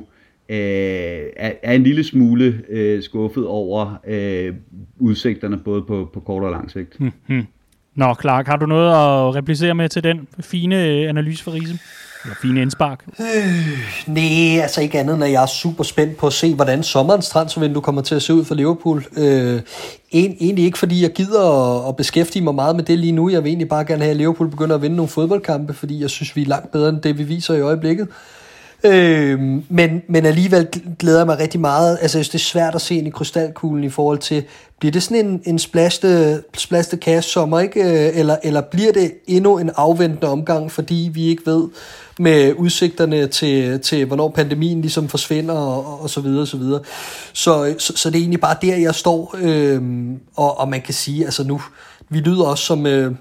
øh, 0.49 0.57
er, 1.37 1.53
er 1.62 1.72
en 1.72 1.82
lille 1.82 2.05
smule 2.05 2.62
øh, 2.68 3.03
skuffet 3.03 3.47
over 3.47 4.01
øh, 4.07 4.55
udsigterne, 4.99 5.59
både 5.59 5.82
på, 5.82 6.11
på 6.14 6.20
kort 6.20 6.43
og 6.43 6.51
lang 6.51 6.70
sigt. 6.70 6.99
Hmm. 7.26 7.47
Nå, 7.95 8.14
Clark, 8.20 8.47
har 8.47 8.57
du 8.57 8.66
noget 8.66 8.89
at 8.89 9.35
replicere 9.35 9.74
med 9.74 9.89
til 9.89 10.05
den 10.05 10.28
fine 10.41 10.76
analyse 11.09 11.45
for 11.45 11.51
Riese? 11.51 11.78
Eller 12.25 12.37
fine 12.43 12.62
indspark? 12.62 13.05
Øh, 13.20 13.27
Nej, 14.07 14.62
altså 14.62 14.81
ikke 14.81 14.99
andet, 14.99 15.14
end 15.14 15.25
at 15.25 15.33
jeg 15.33 15.43
er 15.43 15.47
super 15.47 15.85
spændt 15.85 16.16
på 16.16 16.27
at 16.27 16.33
se, 16.33 16.55
hvordan 16.55 16.83
sommerens 16.83 17.29
transfervindue 17.29 17.83
kommer 17.83 18.03
til 18.03 18.14
at 18.14 18.22
se 18.22 18.35
ud 18.35 18.45
for 18.45 18.55
Liverpool. 18.55 19.05
Øh, 19.16 19.61
en, 20.11 20.37
egentlig 20.41 20.64
ikke, 20.64 20.79
fordi 20.79 21.03
jeg 21.03 21.12
gider 21.12 21.81
at, 21.83 21.89
at 21.89 21.97
beskæftige 21.97 22.43
mig 22.43 22.55
meget 22.55 22.77
med 22.77 22.85
det 22.85 22.99
lige 22.99 23.12
nu. 23.12 23.29
Jeg 23.29 23.45
vil 23.45 23.49
egentlig 23.49 23.68
bare 23.68 23.85
gerne 23.85 24.03
have, 24.03 24.11
at 24.11 24.16
Liverpool 24.16 24.51
begynder 24.51 24.75
at 24.75 24.83
vinde 24.83 24.97
nogle 24.97 25.09
fodboldkampe, 25.09 25.75
fordi 25.75 26.01
jeg 26.01 26.11
synes, 26.11 26.37
vi 26.37 26.43
er 26.43 26.47
langt 26.47 26.72
bedre 26.72 26.89
end 26.89 27.01
det, 27.01 27.18
vi 27.18 27.22
viser 27.22 27.55
i 27.55 27.61
øjeblikket. 27.61 28.09
Øh, 28.09 28.44
Øh, 28.85 29.41
men, 29.68 30.03
men 30.09 30.26
alligevel 30.26 30.68
glæder 30.99 31.18
jeg 31.18 31.26
mig 31.26 31.39
rigtig 31.39 31.61
meget. 31.61 31.99
Altså, 32.01 32.18
det 32.18 32.35
er 32.35 32.39
svært 32.39 32.74
at 32.74 32.80
se 32.80 32.95
ind 32.95 33.07
i 33.07 33.11
krystalkuglen 33.11 33.85
i 33.85 33.91
forhold 33.91 34.18
til, 34.18 34.45
bliver 34.78 34.93
det 34.93 35.03
sådan 35.03 35.26
en, 35.26 35.43
en 35.45 35.59
splaste, 35.59 36.43
splaste 36.57 36.97
cash 36.97 37.28
sommer, 37.28 37.61
ikke? 37.61 37.80
Øh, 37.80 38.18
eller, 38.18 38.37
eller 38.43 38.61
bliver 38.61 38.93
det 38.93 39.12
endnu 39.26 39.59
en 39.59 39.70
afventende 39.76 40.28
omgang, 40.28 40.72
fordi 40.72 41.11
vi 41.12 41.26
ikke 41.26 41.43
ved 41.47 41.68
med 42.18 42.55
udsigterne 42.59 43.26
til, 43.26 43.80
til 43.80 44.05
hvornår 44.05 44.28
pandemien 44.28 44.80
ligesom 44.80 45.09
forsvinder 45.09 45.55
og, 45.55 46.03
og 46.03 46.11
så 46.11 46.20
videre 46.20 46.43
og 46.43 46.49
så 46.49 46.57
videre. 46.57 46.80
Så, 47.32 47.74
så, 47.78 47.93
så 47.97 48.11
det 48.11 48.16
er 48.16 48.20
egentlig 48.20 48.41
bare 48.41 48.57
der, 48.62 48.76
jeg 48.76 48.95
står. 48.95 49.35
Øh, 49.39 49.82
og, 50.37 50.59
og 50.61 50.68
man 50.68 50.80
kan 50.80 50.95
sige, 50.95 51.24
altså 51.24 51.45
nu, 51.45 51.61
vi 52.09 52.18
lyder 52.18 52.45
også 52.45 52.64
som... 52.64 52.87
Øh, 52.87 53.14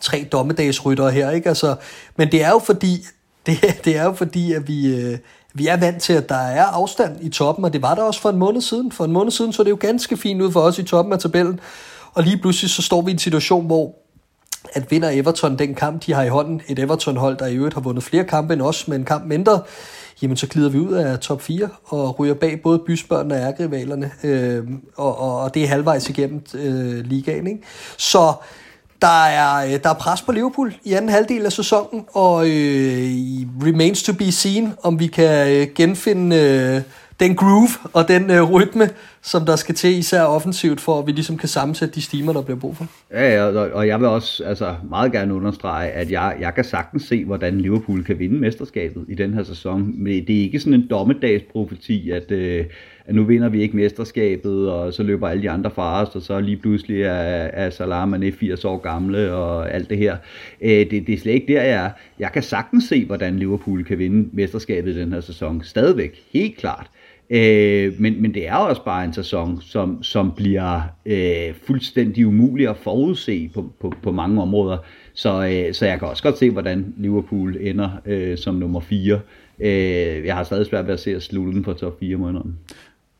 tre 0.00 0.26
dommedagsryttere 0.32 1.10
her, 1.10 1.30
ikke? 1.30 1.48
Altså, 1.48 1.76
men 2.16 2.32
det 2.32 2.44
er 2.44 2.50
jo 2.50 2.58
fordi, 2.58 3.06
det, 3.48 3.80
det 3.84 3.96
er 3.96 4.04
jo 4.04 4.12
fordi, 4.12 4.52
at 4.52 4.68
vi, 4.68 4.96
øh, 4.96 5.18
vi 5.54 5.66
er 5.66 5.76
vant 5.76 6.02
til, 6.02 6.12
at 6.12 6.28
der 6.28 6.34
er 6.34 6.64
afstand 6.64 7.24
i 7.24 7.28
toppen, 7.28 7.64
og 7.64 7.72
det 7.72 7.82
var 7.82 7.94
der 7.94 8.02
også 8.02 8.20
for 8.20 8.30
en 8.30 8.38
måned 8.38 8.60
siden. 8.60 8.92
For 8.92 9.04
en 9.04 9.12
måned 9.12 9.30
siden 9.30 9.52
så 9.52 9.64
det 9.64 9.70
jo 9.70 9.78
ganske 9.80 10.16
fint 10.16 10.42
ud 10.42 10.52
for 10.52 10.60
os 10.60 10.78
i 10.78 10.82
toppen 10.82 11.12
af 11.12 11.18
tabellen, 11.18 11.60
og 12.14 12.22
lige 12.22 12.38
pludselig 12.38 12.70
så 12.70 12.82
står 12.82 13.02
vi 13.02 13.10
i 13.10 13.12
en 13.12 13.18
situation, 13.18 13.66
hvor 13.66 13.94
at 14.72 14.90
vinder 14.90 15.10
Everton 15.12 15.58
den 15.58 15.74
kamp, 15.74 16.06
de 16.06 16.12
har 16.12 16.22
i 16.22 16.28
hånden, 16.28 16.60
et 16.68 16.78
Everton-hold, 16.78 17.36
der 17.36 17.46
i 17.46 17.56
øvrigt 17.56 17.74
har 17.74 17.80
vundet 17.80 18.04
flere 18.04 18.24
kampe 18.24 18.52
end 18.52 18.62
os, 18.62 18.88
men 18.88 19.00
en 19.00 19.04
kamp 19.04 19.26
mindre, 19.26 19.60
jamen 20.22 20.36
så 20.36 20.46
glider 20.46 20.68
vi 20.68 20.78
ud 20.78 20.92
af 20.92 21.18
top 21.18 21.42
4 21.42 21.68
og 21.84 22.18
ryger 22.18 22.34
bag 22.34 22.60
både 22.62 22.78
bysbørnene 22.78 23.34
og 23.34 23.40
ærgerivalerne, 23.40 24.10
øh, 24.22 24.64
og, 24.96 25.18
og, 25.18 25.40
og 25.40 25.54
det 25.54 25.62
er 25.64 25.66
halvvejs 25.66 26.08
igennem 26.08 26.42
øh, 26.54 27.04
ligaen. 27.04 27.46
Ikke? 27.46 27.62
Så 27.96 28.32
der 29.02 29.24
er, 29.24 29.64
øh, 29.66 29.82
der 29.82 29.90
er 29.90 29.94
pres 29.94 30.22
på 30.22 30.32
Liverpool 30.32 30.74
i 30.84 30.92
anden 30.92 31.10
halvdel 31.10 31.46
af 31.46 31.52
sæsonen, 31.52 32.04
og 32.12 32.46
øh, 32.46 32.52
remains 33.66 34.02
to 34.02 34.12
be 34.12 34.32
seen, 34.32 34.72
om 34.82 35.00
vi 35.00 35.06
kan 35.06 35.60
øh, 35.60 35.66
genfinde 35.74 36.36
øh, 36.36 36.82
den 37.20 37.36
groove 37.36 37.68
og 37.92 38.08
den 38.08 38.30
øh, 38.30 38.42
rytme, 38.42 38.88
som 39.22 39.46
der 39.46 39.56
skal 39.56 39.74
til, 39.74 39.98
især 39.98 40.22
offensivt, 40.22 40.80
for 40.80 40.98
at 40.98 41.06
vi 41.06 41.12
ligesom 41.12 41.36
kan 41.36 41.48
sammensætte 41.48 41.94
de 41.94 42.02
stimer, 42.02 42.32
der 42.32 42.42
bliver 42.42 42.58
brug 42.58 42.76
for. 42.76 42.86
Ja, 43.10 43.34
ja 43.34 43.44
og, 43.44 43.70
og 43.70 43.86
jeg 43.86 44.00
vil 44.00 44.08
også 44.08 44.44
altså, 44.44 44.74
meget 44.88 45.12
gerne 45.12 45.34
understrege, 45.34 45.90
at 45.90 46.10
jeg, 46.10 46.36
jeg 46.40 46.54
kan 46.54 46.64
sagtens 46.64 47.02
se, 47.02 47.24
hvordan 47.24 47.60
Liverpool 47.60 48.04
kan 48.04 48.18
vinde 48.18 48.40
mesterskabet 48.40 49.04
i 49.08 49.14
den 49.14 49.34
her 49.34 49.44
sæson. 49.44 49.94
Men 49.96 50.26
det 50.26 50.38
er 50.38 50.42
ikke 50.42 50.60
sådan 50.60 50.74
en 50.74 50.86
dommedagsprofeti, 50.90 52.10
at, 52.10 52.30
øh, 52.30 52.64
at 53.08 53.14
nu 53.14 53.24
vinder 53.24 53.48
vi 53.48 53.62
ikke 53.62 53.76
mesterskabet, 53.76 54.70
og 54.70 54.94
så 54.94 55.02
løber 55.02 55.28
alle 55.28 55.42
de 55.42 55.50
andre 55.50 55.70
fra 55.70 56.02
os, 56.02 56.16
og 56.16 56.22
så 56.22 56.40
lige 56.40 56.56
pludselig 56.56 57.02
er, 57.02 57.10
er 57.12 57.70
Salah 57.70 58.08
Mane 58.08 58.32
80 58.32 58.64
år 58.64 58.78
gamle 58.78 59.32
og 59.32 59.74
alt 59.74 59.90
det 59.90 59.98
her. 59.98 60.16
Øh, 60.60 60.70
det, 60.70 61.06
det 61.06 61.08
er 61.08 61.18
slet 61.18 61.32
ikke 61.32 61.52
der, 61.52 61.62
jeg 61.62 61.84
er. 61.84 61.90
Jeg 62.18 62.32
kan 62.32 62.42
sagtens 62.42 62.84
se, 62.84 63.04
hvordan 63.04 63.38
Liverpool 63.38 63.84
kan 63.84 63.98
vinde 63.98 64.28
mesterskabet 64.32 64.96
i 64.96 65.00
den 65.00 65.12
her 65.12 65.20
sæson. 65.20 65.62
Stadigvæk, 65.64 66.22
helt 66.32 66.56
klart. 66.56 66.90
Øh, 67.30 67.92
men, 68.00 68.22
men 68.22 68.34
det 68.34 68.48
er 68.48 68.54
også 68.54 68.84
bare 68.84 69.04
en 69.04 69.12
sæson, 69.12 69.60
som, 69.60 70.02
som 70.02 70.32
bliver 70.36 70.80
øh, 71.06 71.54
fuldstændig 71.66 72.26
umulig 72.26 72.68
at 72.68 72.76
forudse 72.76 73.50
på, 73.54 73.72
på, 73.80 73.92
på 74.02 74.12
mange 74.12 74.42
områder. 74.42 74.78
Så, 75.14 75.46
øh, 75.46 75.74
så 75.74 75.86
jeg 75.86 75.98
kan 75.98 76.08
også 76.08 76.22
godt 76.22 76.38
se, 76.38 76.50
hvordan 76.50 76.94
Liverpool 76.96 77.56
ender 77.60 77.90
øh, 78.06 78.38
som 78.38 78.54
nummer 78.54 78.80
4. 78.80 79.20
Øh, 79.60 80.26
jeg 80.26 80.36
har 80.36 80.44
stadig 80.44 80.66
svært 80.66 80.86
ved 80.86 80.94
at 80.94 81.00
se 81.00 81.14
at 81.16 81.22
slutte 81.22 81.52
den 81.52 81.62
på 81.62 81.72
top 81.72 82.00
4 82.00 82.16
måneder. 82.16 82.44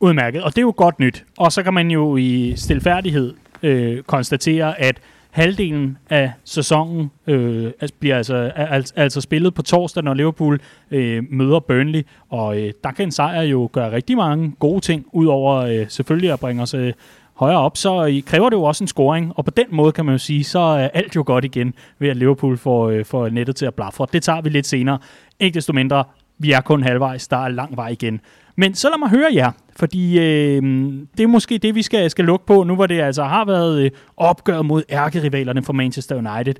Udmærket, 0.00 0.42
og 0.42 0.50
det 0.50 0.58
er 0.58 0.62
jo 0.62 0.74
godt 0.76 1.00
nyt. 1.00 1.24
Og 1.38 1.52
så 1.52 1.62
kan 1.62 1.74
man 1.74 1.90
jo 1.90 2.16
i 2.16 2.52
stilfærdighed 2.56 3.34
øh, 3.62 4.02
konstatere, 4.02 4.80
at 4.80 5.00
halvdelen 5.30 5.98
af 6.10 6.32
sæsonen 6.44 7.10
øh, 7.26 7.72
altså, 7.80 7.96
bliver 8.00 8.16
altså, 8.16 8.34
al, 8.56 8.86
altså 8.96 9.20
spillet 9.20 9.54
på 9.54 9.62
torsdag, 9.62 10.04
når 10.04 10.14
Liverpool 10.14 10.60
øh, 10.90 11.22
møder 11.30 11.60
Burnley, 11.60 12.02
og 12.30 12.60
øh, 12.60 12.72
der 12.84 12.90
kan 12.90 13.04
en 13.04 13.12
sejr 13.12 13.42
jo 13.42 13.68
gøre 13.72 13.92
rigtig 13.92 14.16
mange 14.16 14.52
gode 14.58 14.80
ting, 14.80 15.06
udover 15.12 15.54
øh, 15.54 15.86
selvfølgelig 15.88 16.32
at 16.32 16.40
bringe 16.40 16.62
os 16.62 16.74
øh, 16.74 16.92
højere 17.34 17.58
op, 17.58 17.76
så 17.76 18.06
øh, 18.06 18.22
kræver 18.22 18.50
det 18.50 18.56
jo 18.56 18.62
også 18.62 18.84
en 18.84 18.88
scoring, 18.88 19.32
og 19.36 19.44
på 19.44 19.50
den 19.50 19.66
måde 19.70 19.92
kan 19.92 20.04
man 20.04 20.14
jo 20.14 20.18
sige, 20.18 20.44
så 20.44 20.58
er 20.58 20.88
alt 20.88 21.16
jo 21.16 21.22
godt 21.26 21.44
igen 21.44 21.74
ved 21.98 22.08
at 22.08 22.16
Liverpool 22.16 22.56
får, 22.56 22.88
øh, 22.88 23.04
får 23.04 23.28
nettet 23.28 23.56
til 23.56 23.66
at 23.66 23.74
blafre. 23.74 24.06
Det 24.12 24.22
tager 24.22 24.40
vi 24.40 24.48
lidt 24.48 24.66
senere. 24.66 24.98
Ikke 25.40 25.54
desto 25.54 25.72
mindre, 25.72 26.04
vi 26.38 26.52
er 26.52 26.60
kun 26.60 26.82
halvvejs, 26.82 27.28
der 27.28 27.36
er 27.36 27.48
lang 27.48 27.76
vej 27.76 27.88
igen. 27.88 28.20
Men 28.60 28.74
så 28.74 28.88
lad 28.88 28.98
mig 28.98 29.08
høre 29.08 29.28
jer, 29.34 29.50
fordi 29.76 30.18
øh, 30.18 30.62
det 31.16 31.22
er 31.22 31.26
måske 31.26 31.58
det, 31.58 31.74
vi 31.74 31.82
skal, 31.82 32.10
skal 32.10 32.24
lukke 32.24 32.46
på, 32.46 32.64
nu 32.64 32.74
hvor 32.74 32.86
det 32.86 33.00
altså 33.00 33.24
har 33.24 33.44
været 33.44 33.82
øh, 33.84 33.90
opgør 34.16 34.62
mod 34.62 34.82
ærkerivalerne 34.90 35.62
for 35.62 35.72
Manchester 35.72 36.16
United. 36.16 36.54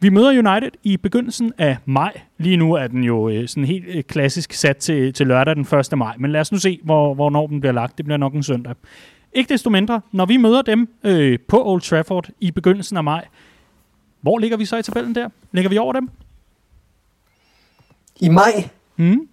Vi 0.00 0.08
møder 0.08 0.28
United 0.28 0.70
i 0.82 0.96
begyndelsen 0.96 1.52
af 1.58 1.76
maj. 1.84 2.20
Lige 2.38 2.56
nu 2.56 2.72
er 2.72 2.86
den 2.86 3.04
jo 3.04 3.28
øh, 3.28 3.48
sådan 3.48 3.64
helt 3.64 3.84
øh, 3.88 4.02
klassisk 4.02 4.52
sat 4.52 4.76
til, 4.76 5.12
til 5.12 5.26
lørdag 5.26 5.56
den 5.56 5.78
1. 5.92 5.98
maj, 5.98 6.14
men 6.18 6.32
lad 6.32 6.40
os 6.40 6.52
nu 6.52 6.58
se, 6.58 6.80
hvor, 6.84 7.14
hvornår 7.14 7.46
den 7.46 7.60
bliver 7.60 7.72
lagt. 7.72 7.98
Det 7.98 8.04
bliver 8.04 8.18
nok 8.18 8.34
en 8.34 8.42
søndag. 8.42 8.74
Ikke 9.32 9.52
desto 9.52 9.70
mindre, 9.70 10.00
når 10.12 10.26
vi 10.26 10.36
møder 10.36 10.62
dem 10.62 10.88
øh, 11.04 11.38
på 11.48 11.66
Old 11.66 11.80
Trafford 11.80 12.28
i 12.40 12.50
begyndelsen 12.50 12.96
af 12.96 13.04
maj, 13.04 13.26
hvor 14.20 14.38
ligger 14.38 14.56
vi 14.56 14.64
så 14.64 14.76
i 14.76 14.82
tabellen 14.82 15.14
der? 15.14 15.28
Ligger 15.52 15.68
vi 15.70 15.78
over 15.78 15.92
dem? 15.92 16.10
I 18.20 18.28
maj? 18.28 18.68
Mm. 18.96 19.28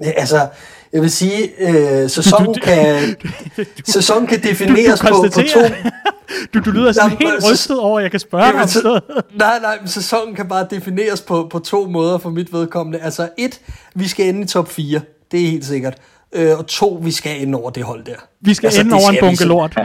Altså, 0.00 0.48
jeg 0.92 1.02
vil 1.02 1.10
sige, 1.10 1.48
øh, 1.58 2.10
sæsonen, 2.10 2.54
kan, 2.54 3.16
sæsonen 3.86 4.26
kan 4.26 4.42
defineres 4.42 5.00
du, 5.00 5.06
du 5.06 5.12
på, 5.14 5.22
på 5.22 5.40
to... 5.52 5.60
du, 6.54 6.60
du 6.60 6.70
lyder 6.70 6.92
sådan 6.92 7.10
helt 7.10 7.44
rystet 7.50 7.78
over, 7.78 7.98
at 7.98 8.02
jeg 8.02 8.10
kan 8.10 8.20
spørge 8.20 8.52
dig 8.52 8.90
om 8.90 9.02
Nej, 9.34 9.58
nej, 9.62 9.78
men 9.80 9.88
sæsonen 9.88 10.34
kan 10.34 10.48
bare 10.48 10.66
defineres 10.70 11.20
på, 11.20 11.48
på 11.50 11.58
to 11.58 11.86
måder 11.86 12.18
for 12.18 12.30
mit 12.30 12.52
vedkommende. 12.52 12.98
Altså 12.98 13.28
et, 13.38 13.60
vi 13.94 14.08
skal 14.08 14.28
ende 14.28 14.42
i 14.42 14.46
top 14.46 14.68
4, 14.68 15.00
det 15.30 15.44
er 15.44 15.50
helt 15.50 15.64
sikkert. 15.64 15.94
Øh, 16.32 16.58
og 16.58 16.66
to, 16.66 17.00
vi 17.02 17.10
skal 17.10 17.42
ende 17.42 17.58
over 17.58 17.70
det 17.70 17.82
hold 17.82 18.04
der. 18.04 18.16
Vi 18.40 18.54
skal 18.54 18.66
altså, 18.66 18.80
ende 18.80 18.94
over 18.94 19.10
en 19.10 19.16
bunke 19.20 19.44
lort. 19.44 19.78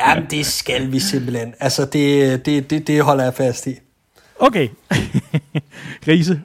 Jamen, 0.00 0.26
det 0.30 0.46
skal 0.46 0.92
vi 0.92 1.00
simpelthen. 1.00 1.54
Altså, 1.60 1.84
det, 1.84 2.46
det, 2.46 2.70
det, 2.70 2.86
det 2.86 3.02
holder 3.02 3.24
jeg 3.24 3.34
fast 3.34 3.66
i. 3.66 3.78
Okay. 4.38 4.68
Grise. 6.04 6.40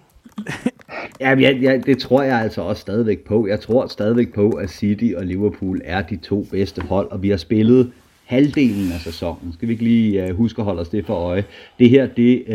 Ja, 1.20 1.40
ja, 1.40 1.52
ja, 1.62 1.78
det 1.86 1.98
tror 1.98 2.24
jeg 2.24 2.42
altså 2.42 2.62
også 2.62 2.82
stadigvæk 2.82 3.20
på. 3.20 3.48
Jeg 3.48 3.60
tror 3.60 3.88
stadigvæk 3.88 4.34
på, 4.34 4.50
at 4.50 4.70
City 4.70 5.12
og 5.18 5.26
Liverpool 5.26 5.82
er 5.84 6.02
de 6.02 6.16
to 6.16 6.48
bedste 6.52 6.82
hold, 6.82 7.12
og 7.12 7.24
vi 7.24 7.30
har 7.30 7.38
spillet 7.38 7.92
halvdelen 8.26 8.92
af 8.92 9.00
sæsonen. 9.00 9.54
Skal 9.54 9.68
vi 9.68 9.74
ikke 9.74 9.84
lige 9.84 10.24
uh, 10.24 10.38
huske 10.38 10.60
at 10.60 10.66
holde 10.66 10.82
os 10.82 10.90
det 10.90 11.06
for 11.06 11.14
øje? 11.14 11.44
Det 11.80 11.90
her, 11.90 12.08
det, 12.08 12.44
uh, 12.48 12.54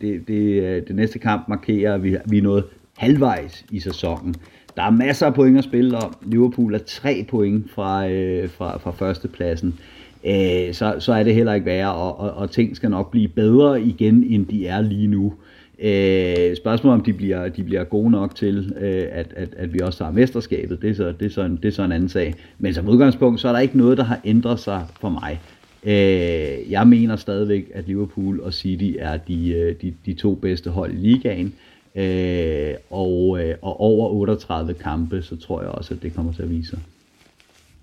det, 0.00 0.28
det, 0.28 0.60
uh, 0.60 0.86
det 0.88 0.96
næste 0.96 1.18
kamp 1.18 1.48
markerer, 1.48 1.94
at 1.94 2.02
vi, 2.02 2.16
vi 2.26 2.38
er 2.38 2.42
nået 2.42 2.64
halvvejs 2.96 3.64
i 3.70 3.80
sæsonen. 3.80 4.34
Der 4.76 4.82
er 4.82 4.90
masser 4.90 5.26
af 5.26 5.34
point 5.34 5.58
at 5.58 5.64
spille 5.64 5.96
om. 5.98 6.16
Liverpool 6.22 6.74
er 6.74 6.78
tre 6.78 7.26
point 7.30 7.70
fra, 7.70 8.06
uh, 8.06 8.50
fra, 8.50 8.78
fra 8.78 8.90
førstepladsen. 8.90 9.78
Uh, 10.24 10.72
så, 10.72 10.96
så 10.98 11.12
er 11.12 11.22
det 11.22 11.34
heller 11.34 11.54
ikke 11.54 11.66
værre, 11.66 11.94
og, 11.94 12.20
og, 12.20 12.30
og 12.30 12.50
ting 12.50 12.76
skal 12.76 12.90
nok 12.90 13.10
blive 13.10 13.28
bedre 13.28 13.82
igen, 13.82 14.24
end 14.28 14.46
de 14.46 14.66
er 14.66 14.80
lige 14.80 15.06
nu. 15.06 15.26
Øh, 15.26 15.51
Øh, 15.78 16.56
spørgsmålet 16.56 16.98
om 16.98 17.04
de 17.04 17.12
bliver, 17.12 17.48
de 17.48 17.64
bliver 17.64 17.84
gode 17.84 18.10
nok 18.10 18.34
til, 18.34 18.72
øh, 18.80 19.06
at, 19.10 19.32
at, 19.36 19.54
at 19.56 19.74
vi 19.74 19.80
også 19.80 20.04
har 20.04 20.10
mesterskabet, 20.10 20.82
det 20.82 20.90
er, 20.90 20.94
så, 20.94 21.12
det, 21.20 21.26
er 21.26 21.30
så 21.30 21.42
en, 21.42 21.56
det 21.56 21.68
er 21.68 21.72
så 21.72 21.82
en 21.82 21.92
anden 21.92 22.08
sag. 22.08 22.34
Men 22.58 22.74
som 22.74 22.88
udgangspunkt, 22.88 23.40
så 23.40 23.48
er 23.48 23.52
der 23.52 23.58
ikke 23.58 23.78
noget, 23.78 23.98
der 23.98 24.04
har 24.04 24.20
ændret 24.24 24.60
sig 24.60 24.86
for 25.00 25.08
mig. 25.08 25.40
Øh, 25.84 26.70
jeg 26.70 26.86
mener 26.86 27.16
stadigvæk, 27.16 27.70
at 27.74 27.86
Liverpool 27.86 28.40
og 28.40 28.54
City 28.54 28.96
er 28.98 29.16
de, 29.16 29.48
øh, 29.48 29.74
de, 29.82 29.94
de 30.06 30.14
to 30.14 30.34
bedste 30.34 30.70
hold 30.70 30.92
i 30.92 30.96
ligaen. 30.96 31.54
Øh, 31.94 32.74
og, 32.90 33.40
øh, 33.40 33.54
og 33.62 33.80
over 33.80 34.08
38 34.08 34.74
kampe, 34.74 35.22
så 35.22 35.36
tror 35.36 35.62
jeg 35.62 35.70
også, 35.70 35.94
at 35.94 36.02
det 36.02 36.14
kommer 36.14 36.32
til 36.32 36.42
at 36.42 36.50
vise 36.50 36.70
sig. 36.70 36.78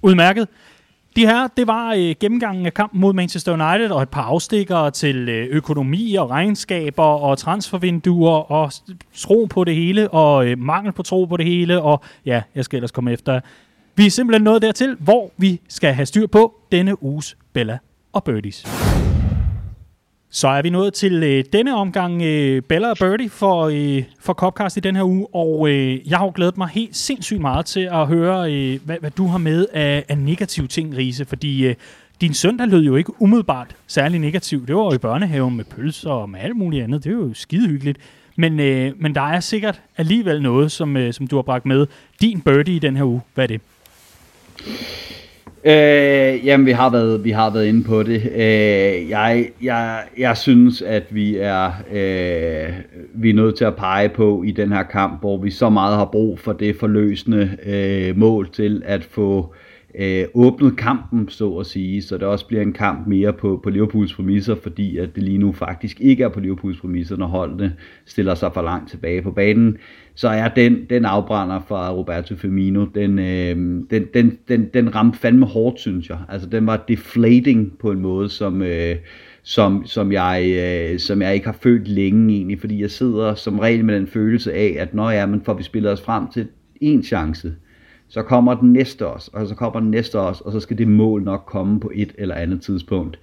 Udmærket. 0.01 0.47
De 1.19 1.27
her, 1.27 1.47
det 1.57 1.67
var 1.67 1.93
øh, 1.93 2.15
gennemgangen 2.19 2.65
af 2.65 2.73
kampen 2.73 3.01
mod 3.01 3.13
Manchester 3.13 3.53
United 3.53 3.91
og 3.91 4.01
et 4.01 4.09
par 4.09 4.21
afstikker 4.21 4.89
til 4.89 5.29
øh, 5.29 5.47
økonomi 5.51 6.15
og 6.15 6.29
regnskaber 6.29 7.03
og 7.03 7.37
transfervinduer 7.37 8.51
og 8.51 8.71
tro 9.15 9.47
på 9.49 9.63
det 9.63 9.75
hele 9.75 10.09
og 10.09 10.47
øh, 10.47 10.59
mangel 10.59 10.91
på 10.93 11.03
tro 11.03 11.25
på 11.25 11.37
det 11.37 11.45
hele 11.45 11.81
og 11.81 12.03
ja, 12.25 12.41
jeg 12.55 12.65
skal 12.65 12.77
ellers 12.77 12.91
komme 12.91 13.11
efter. 13.11 13.39
Vi 13.95 14.05
er 14.05 14.09
simpelthen 14.09 14.43
nået 14.43 14.61
dertil, 14.61 14.95
hvor 14.99 15.31
vi 15.37 15.61
skal 15.69 15.93
have 15.93 16.05
styr 16.05 16.27
på 16.27 16.53
denne 16.71 17.03
uges 17.03 17.37
Bella 17.53 17.77
og 18.13 18.23
Birdies. 18.23 18.88
Så 20.31 20.47
er 20.47 20.61
vi 20.61 20.69
nået 20.69 20.93
til 20.93 21.23
øh, 21.23 21.43
denne 21.53 21.75
omgang 21.75 22.21
øh, 22.21 22.61
Bella 22.61 22.89
og 22.89 22.97
Birdie 22.97 23.29
for, 23.29 23.63
øh, 23.73 24.03
for 24.19 24.33
Copcast 24.33 24.77
i 24.77 24.79
den 24.79 24.95
her 24.95 25.03
uge, 25.03 25.27
og 25.35 25.69
øh, 25.69 26.09
jeg 26.09 26.17
har 26.17 26.25
jo 26.25 26.31
glædet 26.35 26.57
mig 26.57 26.67
helt 26.67 26.95
sindssygt 26.95 27.41
meget 27.41 27.65
til 27.65 27.89
at 27.91 28.07
høre, 28.07 28.53
øh, 28.53 28.79
hvad, 28.85 28.97
hvad 28.99 29.11
du 29.11 29.27
har 29.27 29.37
med 29.37 29.65
af, 29.73 30.05
af 30.09 30.17
negative 30.17 30.67
ting, 30.67 30.97
Riese, 30.97 31.25
fordi 31.25 31.65
øh, 31.65 31.75
din 32.21 32.33
søndag 32.33 32.67
lød 32.67 32.83
jo 32.83 32.95
ikke 32.95 33.21
umiddelbart 33.21 33.75
særlig 33.87 34.19
negativ. 34.19 34.67
Det 34.67 34.75
var 34.75 34.81
jo 34.81 34.93
i 34.93 34.97
børnehaven 34.97 35.57
med 35.57 35.65
pølser 35.65 36.09
og 36.09 36.29
med 36.29 36.39
alt 36.39 36.55
muligt 36.55 36.83
andet. 36.83 37.03
Det 37.03 37.09
er 37.09 37.13
jo 37.13 37.33
skide 37.33 37.67
hyggeligt. 37.67 37.97
Men, 38.35 38.59
øh, 38.59 38.93
men 38.97 39.15
der 39.15 39.21
er 39.21 39.39
sikkert 39.39 39.81
alligevel 39.97 40.41
noget, 40.41 40.71
som, 40.71 40.97
øh, 40.97 41.13
som 41.13 41.27
du 41.27 41.35
har 41.35 41.43
bragt 41.43 41.65
med. 41.65 41.87
Din 42.21 42.41
birdie 42.41 42.75
i 42.75 42.79
den 42.79 42.97
her 42.97 43.03
uge, 43.03 43.21
hvad 43.33 43.43
er 43.43 43.47
det? 43.47 43.61
Øh, 45.65 46.45
jamen, 46.45 46.65
vi 46.65 46.71
har 46.71 46.89
været, 46.89 47.23
vi 47.23 47.31
har 47.31 47.49
været 47.49 47.65
inde 47.65 47.83
på 47.83 48.03
det. 48.03 48.31
Øh, 48.35 49.09
jeg, 49.09 49.49
jeg, 49.61 50.03
jeg 50.17 50.37
synes, 50.37 50.81
at 50.81 51.03
vi 51.09 51.37
er, 51.37 51.71
øh, 51.91 52.73
vi 53.13 53.29
er 53.29 53.33
nødt 53.33 53.55
til 53.55 53.65
at 53.65 53.75
pege 53.75 54.09
på 54.09 54.43
i 54.43 54.51
den 54.51 54.71
her 54.71 54.83
kamp, 54.83 55.19
hvor 55.19 55.37
vi 55.37 55.51
så 55.51 55.69
meget 55.69 55.97
har 55.97 56.05
brug 56.05 56.39
for 56.39 56.53
det 56.53 56.75
forløsende 56.75 57.57
øh, 57.65 58.17
mål 58.17 58.49
til 58.49 58.81
at 58.85 59.03
få 59.03 59.53
øh, 59.53 59.68
Øh, 59.95 60.25
åbnet 60.33 60.77
kampen, 60.77 61.29
så 61.29 61.53
at 61.53 61.65
sige, 61.65 62.01
så 62.01 62.17
det 62.17 62.27
også 62.27 62.47
bliver 62.47 62.61
en 62.61 62.73
kamp 62.73 63.07
mere 63.07 63.33
på, 63.33 63.59
på 63.63 63.69
Liverpools 63.69 64.13
præmisser, 64.13 64.55
fordi 64.55 64.97
at 64.97 65.15
det 65.15 65.23
lige 65.23 65.37
nu 65.37 65.51
faktisk 65.51 66.01
ikke 66.01 66.23
er 66.23 66.29
på 66.29 66.39
Liverpools 66.39 66.79
præmisser, 66.79 67.17
når 67.17 67.27
holdene 67.27 67.73
stiller 68.05 68.35
sig 68.35 68.53
for 68.53 68.61
langt 68.61 68.89
tilbage 68.89 69.21
på 69.21 69.31
banen. 69.31 69.77
Så 70.15 70.27
er 70.27 70.47
den, 70.47 70.85
den 70.89 71.05
afbrænder 71.05 71.59
fra 71.67 71.91
Roberto 71.91 72.35
Firmino, 72.35 72.85
den, 72.85 73.19
øh, 73.19 73.55
den, 73.89 74.05
den, 74.13 74.37
den, 74.47 74.69
den 74.73 74.95
ramte 74.95 75.19
fandme 75.19 75.45
hårdt, 75.45 75.79
synes 75.79 76.09
jeg. 76.09 76.17
Altså 76.29 76.49
den 76.49 76.67
var 76.67 76.83
deflating 76.87 77.77
på 77.79 77.91
en 77.91 77.99
måde, 77.99 78.29
som, 78.29 78.61
øh, 78.61 78.95
som, 79.43 79.85
som, 79.85 80.11
jeg, 80.11 80.53
øh, 80.59 80.99
som 80.99 81.21
jeg 81.21 81.33
ikke 81.33 81.45
har 81.45 81.57
følt 81.61 81.87
længe 81.87 82.35
egentlig, 82.35 82.59
fordi 82.59 82.81
jeg 82.81 82.91
sidder 82.91 83.35
som 83.35 83.59
regel 83.59 83.85
med 83.85 83.95
den 83.95 84.07
følelse 84.07 84.53
af, 84.53 84.75
at 84.79 84.93
når 84.93 85.11
ja, 85.11 85.25
men 85.25 85.41
får 85.41 85.53
vi 85.53 85.63
spillet 85.63 85.91
os 85.91 86.01
frem 86.01 86.27
til 86.33 86.47
en 86.81 87.03
chance, 87.03 87.53
så 88.09 88.21
kommer 88.23 88.53
den 88.53 88.73
næste 88.73 89.07
også, 89.07 89.31
og 89.33 89.47
så 89.47 89.55
kommer 89.55 89.79
den 89.79 89.91
næste 89.91 90.19
også, 90.19 90.43
og 90.45 90.51
så 90.51 90.59
skal 90.59 90.77
det 90.77 90.87
mål 90.87 91.23
nok 91.23 91.43
komme 91.45 91.79
på 91.79 91.91
et 91.95 92.11
eller 92.17 92.35
andet 92.35 92.61
tidspunkt 92.61 93.19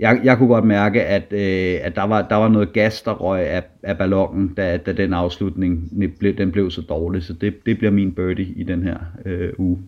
jeg, 0.00 0.20
jeg 0.24 0.38
kunne 0.38 0.48
godt 0.48 0.64
mærke, 0.64 1.04
at, 1.04 1.32
øh, 1.32 1.78
at 1.82 1.96
der, 1.96 2.02
var, 2.02 2.28
der 2.28 2.36
var 2.36 2.48
noget 2.48 2.72
gas, 2.72 3.02
der 3.02 3.12
røg 3.12 3.46
af, 3.46 3.62
af 3.82 3.98
ballonen, 3.98 4.54
da, 4.54 4.76
da 4.76 4.92
den 4.92 5.12
afslutning 5.12 5.90
blev, 6.18 6.36
den 6.36 6.52
blev 6.52 6.70
så 6.70 6.82
dårlig. 6.82 7.22
Så 7.22 7.32
det, 7.32 7.66
det 7.66 7.78
bliver 7.78 7.90
min 7.90 8.12
birdie 8.12 8.46
i 8.56 8.62
den 8.62 8.82
her 8.82 8.96
øh, 9.26 9.52
uge. 9.58 9.78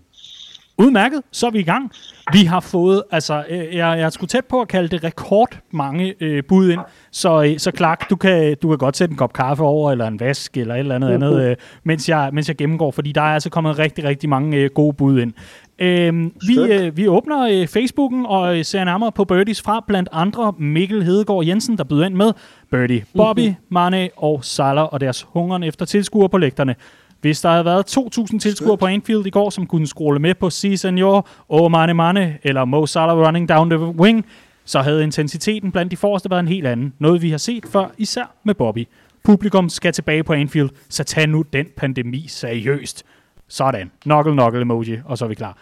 Udmærket, 0.78 1.22
så 1.32 1.46
er 1.46 1.50
vi 1.50 1.58
i 1.58 1.62
gang. 1.62 1.92
Vi 2.32 2.44
har 2.44 2.60
fået, 2.60 3.02
altså, 3.10 3.44
øh, 3.48 3.76
jeg, 3.76 3.98
jeg 3.98 4.12
skulle 4.12 4.28
tæt 4.28 4.44
på 4.44 4.60
at 4.60 4.68
kalde 4.68 4.88
det 4.88 5.04
rekord 5.04 5.58
mange 5.70 6.14
øh, 6.20 6.42
bud 6.48 6.70
ind. 6.70 6.80
Så, 7.10 7.42
øh, 7.42 7.58
så 7.58 7.70
Clark, 7.76 8.10
du 8.10 8.16
kan, 8.16 8.56
du 8.62 8.68
kan 8.68 8.78
godt 8.78 8.96
sætte 8.96 9.12
en 9.12 9.16
kop 9.16 9.32
kaffe 9.32 9.62
over, 9.62 9.92
eller 9.92 10.06
en 10.06 10.20
vask, 10.20 10.56
eller 10.56 10.74
et 10.74 10.78
eller 10.78 10.94
andet 10.94 11.08
uh-huh. 11.08 11.14
andet, 11.14 11.50
øh, 11.50 11.56
mens, 11.84 12.08
jeg, 12.08 12.30
mens 12.32 12.48
jeg 12.48 12.56
gennemgår, 12.56 12.90
fordi 12.90 13.12
der 13.12 13.20
er 13.20 13.34
altså 13.34 13.50
kommet 13.50 13.78
rigtig, 13.78 14.04
rigtig 14.04 14.28
mange 14.28 14.56
øh, 14.56 14.70
gode 14.74 14.92
bud 14.92 15.20
ind. 15.20 15.32
Øh, 15.78 16.30
vi, 16.46 16.72
øh, 16.72 16.96
vi 16.96 17.08
åbner 17.08 17.48
øh, 17.50 17.66
Facebooken 17.66 18.26
og 18.26 18.58
øh, 18.58 18.64
ser 18.64 18.84
nærmere 18.84 19.12
på 19.12 19.24
birdies 19.24 19.62
fra 19.62 19.84
blandt 19.86 20.08
andre 20.12 20.54
Mikkel 20.58 21.04
Hedegaard 21.04 21.44
Jensen, 21.44 21.78
der 21.78 21.84
byder 21.84 22.06
ind 22.06 22.14
med 22.14 22.32
Birdie, 22.70 23.04
Bobby, 23.16 23.48
uh-huh. 23.48 23.68
Mane 23.68 24.08
og 24.16 24.44
Salah 24.44 24.84
og 24.84 25.00
deres 25.00 25.26
hungeren 25.28 25.62
efter 25.62 25.86
tilskuere 25.86 26.28
på 26.28 26.38
lægterne. 26.38 26.74
Hvis 27.22 27.40
der 27.40 27.50
havde 27.50 27.64
været 27.64 27.98
2.000 27.98 28.38
tilskuere 28.38 28.78
på 28.78 28.86
Anfield 28.86 29.26
i 29.26 29.30
går, 29.30 29.50
som 29.50 29.66
kunne 29.66 29.86
scrolle 29.86 30.20
med 30.20 30.34
på 30.34 30.50
Si 30.50 30.76
Senor, 30.76 31.28
Oh 31.48 31.70
Mane 31.70 31.94
Mane 31.94 32.38
eller 32.42 32.64
Mo 32.64 32.86
Salah 32.86 33.16
running 33.26 33.48
down 33.48 33.70
the 33.70 33.78
wing, 33.78 34.26
så 34.64 34.80
havde 34.80 35.02
intensiteten 35.02 35.72
blandt 35.72 35.90
de 35.90 35.96
forreste 35.96 36.30
været 36.30 36.40
en 36.40 36.48
helt 36.48 36.66
anden. 36.66 36.92
Noget 36.98 37.22
vi 37.22 37.30
har 37.30 37.38
set 37.38 37.64
før, 37.66 37.90
især 37.98 38.34
med 38.44 38.54
Bobby. 38.54 38.88
Publikum 39.24 39.68
skal 39.68 39.92
tilbage 39.92 40.24
på 40.24 40.32
Anfield, 40.32 40.70
så 40.88 41.04
tag 41.04 41.26
nu 41.26 41.44
den 41.52 41.66
pandemi 41.76 42.24
seriøst. 42.28 43.04
Sådan. 43.48 43.90
Knuckle, 44.00 44.32
knuckle 44.32 44.60
emoji, 44.60 44.98
og 45.04 45.18
så 45.18 45.24
er 45.24 45.28
vi 45.28 45.34
klar. 45.34 45.56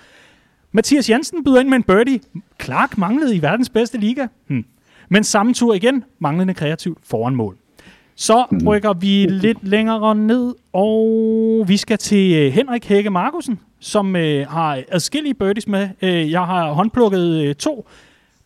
Mathias 0.72 1.10
Jensen 1.10 1.44
byder 1.44 1.60
ind 1.60 1.68
med 1.68 1.76
en 1.76 1.82
birdie. 1.82 2.20
Clark 2.62 2.98
manglede 2.98 3.36
i 3.36 3.42
verdens 3.42 3.70
bedste 3.70 3.98
liga. 3.98 4.26
Hm. 4.48 4.64
Men 5.08 5.24
samme 5.24 5.54
tur 5.54 5.74
igen, 5.74 6.04
manglende 6.18 6.54
kreativ 6.54 6.98
foran 7.02 7.34
mål. 7.34 7.56
Så 8.20 8.44
rykker 8.66 8.92
vi 8.92 9.26
lidt 9.30 9.58
længere 9.68 10.14
ned, 10.14 10.54
og 10.72 11.64
vi 11.68 11.76
skal 11.76 11.98
til 11.98 12.32
øh, 12.36 12.52
Henrik 12.52 12.84
Hække 12.88 13.10
Markusen, 13.10 13.60
som 13.80 14.16
øh, 14.16 14.46
har 14.48 14.82
adskillige 14.88 15.34
birdies 15.34 15.68
med. 15.68 15.88
Øh, 16.02 16.30
jeg 16.30 16.40
har 16.40 16.72
håndplukket 16.72 17.44
øh, 17.44 17.54
to 17.54 17.88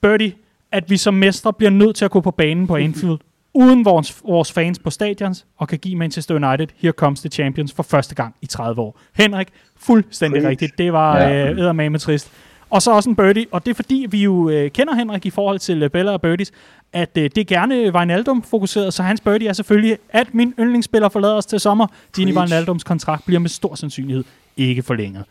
birdie, 0.01 0.33
at 0.73 0.91
vi 0.91 0.97
som 0.97 1.15
mestre 1.15 1.53
bliver 1.53 1.71
nødt 1.71 1.97
til 1.97 2.05
at 2.05 2.11
gå 2.11 2.21
på 2.21 2.31
banen 2.31 2.67
på 2.67 2.77
Anfield, 2.77 3.19
uden 3.55 3.85
vores, 3.85 4.23
vores 4.25 4.53
fans 4.53 4.79
på 4.79 4.91
stadions, 4.91 5.47
og 5.59 5.69
kan 5.69 5.79
give 5.79 5.97
Manchester 5.97 6.35
United 6.35 6.67
Here 6.79 6.93
Comes 6.93 7.21
the 7.21 7.29
Champions 7.29 7.73
for 7.73 7.83
første 7.83 8.15
gang 8.15 8.35
i 8.43 8.47
30 8.47 8.81
år. 8.81 9.01
Henrik, 9.15 9.49
fuldstændig 9.77 10.37
Præcis. 10.43 10.49
rigtigt. 10.49 10.79
Det 10.79 10.93
var 10.93 11.19
Ja. 11.19 11.51
øh, 11.51 11.59
eddermame 11.59 11.99
trist. 11.99 12.31
Og 12.71 12.83
så 12.83 12.93
også 12.93 13.11
en 13.11 13.17
birdie, 13.17 13.47
og 13.51 13.65
det 13.65 13.71
er 13.71 13.75
fordi, 13.75 14.07
vi 14.11 14.23
jo 14.23 14.51
øh, 14.51 14.71
kender 14.71 14.95
Henrik 14.95 15.27
i 15.27 15.31
forhold 15.31 15.59
til 15.59 15.83
øh, 15.83 15.91
Bella 15.91 16.13
og 16.13 16.21
birdies, 16.21 16.53
at 16.93 17.11
øh, 17.19 17.31
det 17.35 17.39
er 17.39 17.45
gerne 17.45 17.95
Wijnaldum 17.95 18.43
fokuseret, 18.43 18.95
så 18.95 19.03
hans 19.03 19.21
birdie 19.21 19.49
er 19.49 19.53
selvfølgelig, 19.53 19.99
at 20.09 20.35
min 20.35 20.55
yndlingsspiller 20.59 21.09
forlader 21.09 21.35
os 21.35 21.47
til 21.47 21.61
sommer. 21.61 21.87
Gini 22.17 22.33
Preach. 22.33 22.53
Wijnaldums 22.53 22.85
kontrakt 22.85 23.27
bliver 23.27 23.41
med 23.41 23.49
stor 23.49 23.75
sandsynlighed 23.75 24.25
ikke 24.57 24.83
forlænget. 24.83 25.25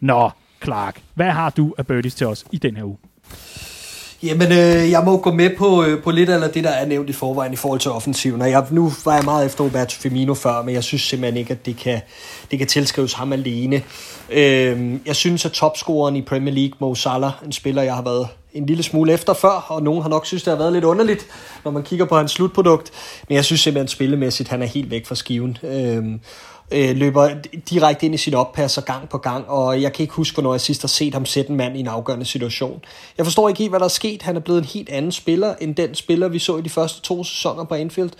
Nå, 0.00 0.30
Clark, 0.64 1.02
hvad 1.14 1.30
har 1.30 1.50
du 1.50 1.74
af 1.78 1.86
birdies 1.86 2.14
til 2.14 2.26
os 2.26 2.44
i 2.52 2.58
den 2.58 2.76
her 2.76 2.84
uge? 2.84 2.96
Jamen, 4.22 4.52
øh, 4.52 4.90
jeg 4.90 5.02
må 5.04 5.16
gå 5.16 5.32
med 5.32 5.50
på, 5.58 5.84
øh, 5.84 6.02
på 6.02 6.10
lidt 6.10 6.30
af 6.30 6.50
det, 6.50 6.64
der 6.64 6.70
er 6.70 6.86
nævnt 6.86 7.10
i 7.10 7.12
forvejen 7.12 7.52
i 7.52 7.56
forhold 7.56 7.80
til 7.80 7.90
offensiven. 7.90 8.42
Og 8.42 8.50
jeg, 8.50 8.66
nu 8.70 8.92
var 9.04 9.14
jeg 9.14 9.24
meget 9.24 9.46
efter 9.46 9.64
Roberto 9.64 10.00
Firmino 10.00 10.34
før, 10.34 10.62
men 10.62 10.74
jeg 10.74 10.84
synes 10.84 11.02
simpelthen 11.02 11.36
ikke, 11.36 11.52
at 11.52 11.66
det 11.66 11.76
kan, 11.76 12.00
det 12.50 12.58
kan 12.58 12.68
tilskrives 12.68 13.12
ham 13.12 13.32
alene. 13.32 13.82
Øh, 14.30 14.94
jeg 15.06 15.16
synes, 15.16 15.44
at 15.44 15.52
topscoreren 15.52 16.16
i 16.16 16.22
Premier 16.22 16.54
League, 16.54 16.72
Mo 16.78 16.94
Salah, 16.94 17.32
en 17.44 17.52
spiller, 17.52 17.82
jeg 17.82 17.94
har 17.94 18.02
været 18.02 18.28
en 18.52 18.66
lille 18.66 18.82
smule 18.82 19.12
efter 19.12 19.32
før, 19.32 19.66
og 19.68 19.82
nogen 19.82 20.02
har 20.02 20.08
nok 20.08 20.26
synes, 20.26 20.42
det 20.42 20.50
har 20.50 20.58
været 20.58 20.72
lidt 20.72 20.84
underligt, 20.84 21.26
når 21.64 21.70
man 21.70 21.82
kigger 21.82 22.04
på 22.04 22.16
hans 22.16 22.32
slutprodukt. 22.32 22.90
Men 23.28 23.36
jeg 23.36 23.44
synes 23.44 23.60
simpelthen, 23.60 23.88
spillemæssigt, 23.88 24.48
han 24.48 24.62
er 24.62 24.66
helt 24.66 24.90
væk 24.90 25.06
fra 25.06 25.14
skiven. 25.14 25.58
Øh, 25.62 26.04
øh, 26.70 26.96
løber 26.96 27.30
direkte 27.70 28.06
ind 28.06 28.14
i 28.14 28.18
sit 28.18 28.34
oppasser 28.34 28.82
gang 28.82 29.08
på 29.08 29.18
gang, 29.18 29.48
og 29.48 29.82
jeg 29.82 29.92
kan 29.92 30.02
ikke 30.02 30.14
huske, 30.14 30.34
hvornår 30.34 30.52
jeg 30.52 30.60
sidst 30.60 30.82
har 30.82 30.88
set 30.88 31.14
ham 31.14 31.26
sætte 31.26 31.50
en 31.50 31.56
mand 31.56 31.76
i 31.76 31.80
en 31.80 31.86
afgørende 31.86 32.24
situation. 32.24 32.84
Jeg 33.18 33.26
forstår 33.26 33.48
ikke 33.48 33.58
helt, 33.58 33.70
hvad 33.70 33.80
der 33.80 33.84
er 33.84 33.88
sket. 33.88 34.22
Han 34.22 34.36
er 34.36 34.40
blevet 34.40 34.58
en 34.58 34.64
helt 34.64 34.88
anden 34.88 35.12
spiller, 35.12 35.54
end 35.60 35.74
den 35.74 35.94
spiller, 35.94 36.28
vi 36.28 36.38
så 36.38 36.56
i 36.56 36.62
de 36.62 36.70
første 36.70 37.00
to 37.00 37.24
sæsoner 37.24 37.64
på 37.64 37.74
Anfield. 37.74 38.10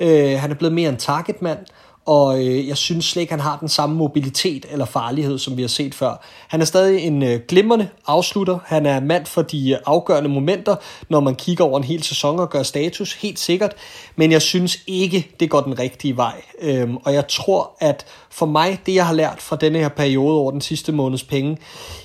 Øh, 0.00 0.40
han 0.40 0.50
er 0.50 0.54
blevet 0.54 0.74
mere 0.74 0.88
en 0.88 0.96
targetmand, 0.96 1.58
og 2.06 2.46
øh, 2.46 2.68
jeg 2.68 2.76
synes 2.76 3.04
slet 3.04 3.20
ikke, 3.20 3.32
han 3.32 3.40
har 3.40 3.58
den 3.58 3.68
samme 3.68 3.96
mobilitet 3.96 4.66
eller 4.70 4.84
farlighed, 4.84 5.38
som 5.38 5.56
vi 5.56 5.62
har 5.62 5.68
set 5.68 5.94
før. 5.94 6.22
Han 6.48 6.60
er 6.60 6.64
stadig 6.64 7.00
en 7.00 7.22
øh, 7.22 7.40
glimrende 7.48 7.88
afslutter. 8.06 8.58
Han 8.64 8.86
er 8.86 9.00
mand 9.00 9.26
for 9.26 9.42
de 9.42 9.70
øh, 9.70 9.78
afgørende 9.86 10.28
momenter, 10.28 10.76
når 11.08 11.20
man 11.20 11.34
kigger 11.34 11.64
over 11.64 11.78
en 11.78 11.84
hel 11.84 12.02
sæson 12.02 12.38
og 12.38 12.50
gør 12.50 12.62
status, 12.62 13.14
helt 13.14 13.38
sikkert. 13.38 13.72
Men 14.16 14.32
jeg 14.32 14.42
synes 14.42 14.78
ikke, 14.86 15.30
det 15.40 15.50
går 15.50 15.60
den 15.60 15.78
rigtige 15.78 16.16
vej. 16.16 16.42
Øhm, 16.60 16.96
og 16.96 17.14
jeg 17.14 17.28
tror, 17.28 17.70
at 17.80 18.06
for 18.30 18.46
mig, 18.46 18.80
det 18.86 18.94
jeg 18.94 19.06
har 19.06 19.14
lært 19.14 19.42
fra 19.42 19.56
denne 19.56 19.78
her 19.78 19.88
periode 19.88 20.38
over 20.38 20.50
den 20.50 20.60
sidste 20.60 20.92
måneds 20.92 21.24
penge, 21.24 21.58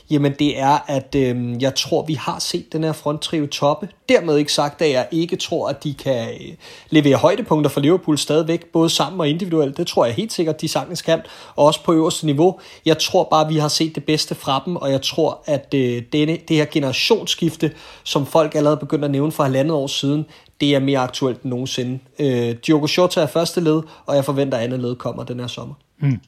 jamen 0.09 0.33
det 0.39 0.59
er, 0.59 0.77
at 0.87 1.15
øh, 1.15 1.61
jeg 1.61 1.75
tror, 1.75 2.05
vi 2.05 2.13
har 2.13 2.39
set 2.39 2.73
den 2.73 2.83
her 2.83 2.91
fronttrio 2.91 3.47
toppe. 3.47 3.89
Dermed 4.09 4.37
ikke 4.37 4.53
sagt, 4.53 4.81
at 4.81 4.91
jeg 4.91 5.07
ikke 5.11 5.35
tror, 5.35 5.69
at 5.69 5.83
de 5.83 5.93
kan 5.93 6.29
øh, 6.29 6.55
levere 6.89 7.15
højdepunkter 7.15 7.69
for 7.69 7.79
Liverpool 7.79 8.17
stadigvæk, 8.17 8.65
både 8.65 8.89
sammen 8.89 9.19
og 9.19 9.29
individuelt. 9.29 9.77
Det 9.77 9.87
tror 9.87 10.05
jeg 10.05 10.15
helt 10.15 10.33
sikkert, 10.33 10.61
de 10.61 10.67
sagtens 10.67 11.01
kan, 11.01 11.21
og 11.55 11.65
også 11.65 11.83
på 11.83 11.93
øverste 11.93 12.25
niveau. 12.25 12.59
Jeg 12.85 12.97
tror 12.97 13.23
bare, 13.23 13.45
at 13.45 13.53
vi 13.53 13.57
har 13.57 13.67
set 13.67 13.95
det 13.95 14.03
bedste 14.03 14.35
fra 14.35 14.63
dem, 14.65 14.75
og 14.75 14.91
jeg 14.91 15.01
tror, 15.01 15.43
at 15.45 15.73
øh, 15.75 16.03
denne, 16.13 16.37
det 16.47 16.55
her 16.57 16.65
generationsskifte, 16.65 17.71
som 18.03 18.25
folk 18.25 18.55
allerede 18.55 18.77
begyndte 18.77 19.05
at 19.05 19.11
nævne 19.11 19.31
for 19.31 19.43
halvandet 19.43 19.73
år 19.73 19.87
siden, 19.87 20.25
det 20.61 20.75
er 20.75 20.79
mere 20.79 20.99
aktuelt 20.99 21.41
end 21.41 21.49
nogensinde. 21.49 21.99
Øh, 22.19 22.55
Diogo 22.67 22.87
Jota 22.97 23.21
er 23.21 23.27
første 23.27 23.61
led, 23.61 23.81
og 24.05 24.15
jeg 24.15 24.25
forventer, 24.25 24.57
at 24.57 24.63
andet 24.63 24.79
led 24.79 24.95
kommer 24.95 25.23
den 25.23 25.39
her 25.39 25.47
sommer. 25.47 25.73
Mm. 25.99 26.19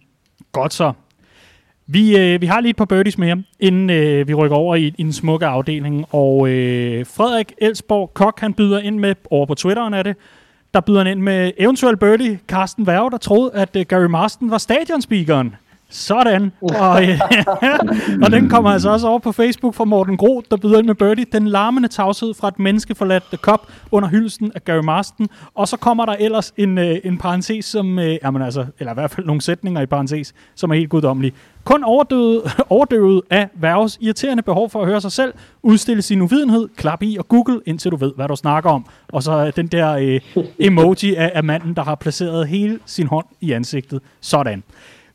Godt 0.52 0.74
så. 0.74 0.94
Vi, 1.94 2.18
øh, 2.18 2.42
vi 2.42 2.46
har 2.46 2.62
lige 2.62 2.70
et 2.70 2.76
par 2.76 2.86
birdies 2.86 3.18
mere, 3.18 3.44
inden 3.60 3.90
øh, 3.90 4.28
vi 4.28 4.34
rykker 4.34 4.58
over 4.58 4.76
i, 4.76 4.94
i 4.98 5.04
den 5.04 5.14
smukke 5.14 5.46
afdeling. 5.46 6.06
Og 6.12 6.50
øh, 6.50 7.06
Frederik 7.06 7.54
Elsborg 7.58 8.14
Kok, 8.14 8.40
han 8.40 8.54
byder 8.54 8.80
ind 8.80 9.00
med, 9.00 9.16
over 9.32 9.46
på 9.46 9.56
Twitteren 9.56 9.94
er 9.94 10.04
det, 10.04 10.16
der 10.74 10.82
byder 10.82 10.98
han 11.04 11.08
ind 11.08 11.22
med 11.22 11.52
eventuel 11.58 11.98
birdie, 11.98 12.40
Carsten 12.48 12.88
Værge, 12.88 13.12
der 13.12 13.18
troede, 13.18 13.52
at 13.54 13.76
øh, 13.76 13.86
Gary 13.86 14.06
Marston 14.06 14.52
var 14.52 14.58
stadionspeakeren. 14.58 15.56
Sådan. 15.92 16.52
Og, 16.62 17.04
øh, 17.04 17.20
og 18.24 18.32
den 18.32 18.50
kommer 18.50 18.70
altså 18.70 18.90
også 18.90 19.08
over 19.08 19.20
på 19.20 19.32
Facebook 19.32 19.74
fra 19.74 19.86
Morten 19.86 20.18
Groth, 20.18 20.48
der 20.52 20.58
byder 20.58 20.78
ind 20.78 20.88
med 20.88 20.96
birdie. 20.96 21.26
Den 21.32 21.48
larmende 21.48 21.88
tavshed 21.90 22.34
fra 22.34 22.48
et 22.48 22.60
menneske 22.60 22.96
forladt 22.96 23.24
The 23.24 23.38
Cup 23.38 23.62
under 23.92 24.10
hyldelsen 24.10 24.52
af 24.56 24.64
Gary 24.64 24.84
Marston. 24.84 25.28
Og 25.56 25.68
så 25.68 25.78
kommer 25.78 26.06
der 26.06 26.14
ellers 26.20 26.54
en, 26.58 26.78
øh, 26.78 26.98
en 27.04 27.18
parentes, 27.18 27.66
som, 27.66 28.00
øh, 28.00 28.18
jamen 28.24 28.42
altså, 28.42 28.66
eller 28.80 28.92
i 28.92 28.94
hvert 28.94 29.12
fald 29.12 29.26
nogle 29.26 29.42
sætninger 29.42 29.82
i 29.82 29.86
parentes, 29.86 30.34
som 30.56 30.72
er 30.72 30.76
helt 30.76 30.90
guddommelige. 30.90 31.34
Kun 31.64 31.84
overdøvet, 31.84 32.42
overdøvet 32.70 33.22
af 33.30 33.50
Værges 33.56 33.98
irriterende 34.02 34.44
behov 34.44 34.70
for 34.70 34.82
at 34.82 34.88
høre 34.88 35.02
sig 35.02 35.12
selv, 35.12 35.34
udstille 35.64 36.02
sin 36.02 36.22
uvidenhed, 36.22 36.68
klap 36.76 37.04
i 37.04 37.18
og 37.20 37.28
google, 37.28 37.62
indtil 37.66 37.92
du 37.92 37.96
ved, 37.96 38.12
hvad 38.16 38.28
du 38.28 38.36
snakker 38.36 38.70
om. 38.70 38.86
Og 39.14 39.24
så 39.24 39.52
den 39.56 39.68
der 39.68 39.92
øh, 39.92 40.22
emoji 40.68 41.16
af, 41.16 41.32
af 41.36 41.44
manden, 41.44 41.74
der 41.74 41.84
har 41.84 41.96
placeret 41.96 42.48
hele 42.48 42.80
sin 42.86 43.08
hånd 43.08 43.26
i 43.42 43.52
ansigtet. 43.52 44.02
Sådan. 44.22 44.64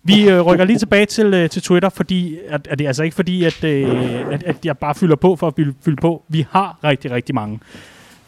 Vi 0.06 0.28
øh, 0.30 0.40
rykker 0.40 0.64
lige 0.64 0.78
tilbage 0.78 1.06
til, 1.06 1.34
øh, 1.34 1.50
til 1.50 1.62
Twitter, 1.62 1.88
fordi 1.88 2.38
at, 2.48 2.66
at 2.70 2.78
det 2.78 2.84
er 2.84 2.88
altså 2.88 3.02
ikke 3.02 3.16
fordi, 3.16 3.44
at, 3.44 3.64
øh, 3.64 4.32
at, 4.32 4.42
at 4.42 4.56
jeg 4.64 4.78
bare 4.78 4.94
fylder 4.94 5.16
på 5.16 5.36
for 5.36 5.46
at 5.46 5.54
fylde, 5.56 5.74
fylde 5.84 5.96
på. 5.96 6.22
Vi 6.28 6.46
har 6.50 6.78
rigtig, 6.84 7.10
rigtig 7.10 7.34
mange. 7.34 7.60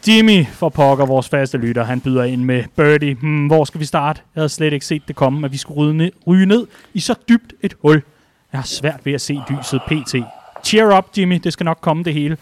Jimmy 0.09 0.47
for 0.47 0.68
pokker, 0.68 1.07
vores 1.07 1.29
faste 1.29 1.59
lytter, 1.59 1.85
han 1.85 2.01
byder 2.01 2.24
ind 2.24 2.45
med 2.45 2.64
Birdie. 2.76 3.14
Hmm, 3.14 3.47
hvor 3.47 3.64
skal 3.64 3.81
vi 3.81 3.85
starte? 3.85 4.20
Jeg 4.35 4.41
havde 4.41 4.49
slet 4.49 4.72
ikke 4.72 4.87
set 4.87 5.03
det 5.09 5.16
komme, 5.16 5.45
at 5.45 5.53
vi 5.53 5.57
skulle 5.57 5.81
ryge 5.81 5.95
ned, 5.97 6.11
ryge 6.26 6.47
ned 6.47 6.66
i 6.95 7.01
så 7.01 7.14
dybt 7.29 7.55
et 7.62 7.74
hul. 7.83 8.03
Jeg 8.53 8.61
har 8.61 8.66
svært 8.66 9.01
ved 9.05 9.12
at 9.12 9.20
se 9.20 9.41
lyset 9.51 9.81
pt. 9.87 10.14
Cheer 10.64 10.99
up, 10.99 11.07
Jimmy. 11.18 11.41
Det 11.45 11.53
skal 11.53 11.64
nok 11.64 11.79
komme 11.81 12.05
det 12.05 12.14
hele. 12.14 12.37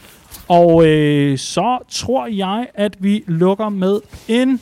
Og 0.49 0.87
øh, 0.87 1.39
så 1.39 1.79
tror 1.89 2.27
jeg, 2.27 2.67
at 2.75 2.97
vi 2.99 3.25
lukker 3.27 3.69
med 3.69 4.01
en 4.29 4.61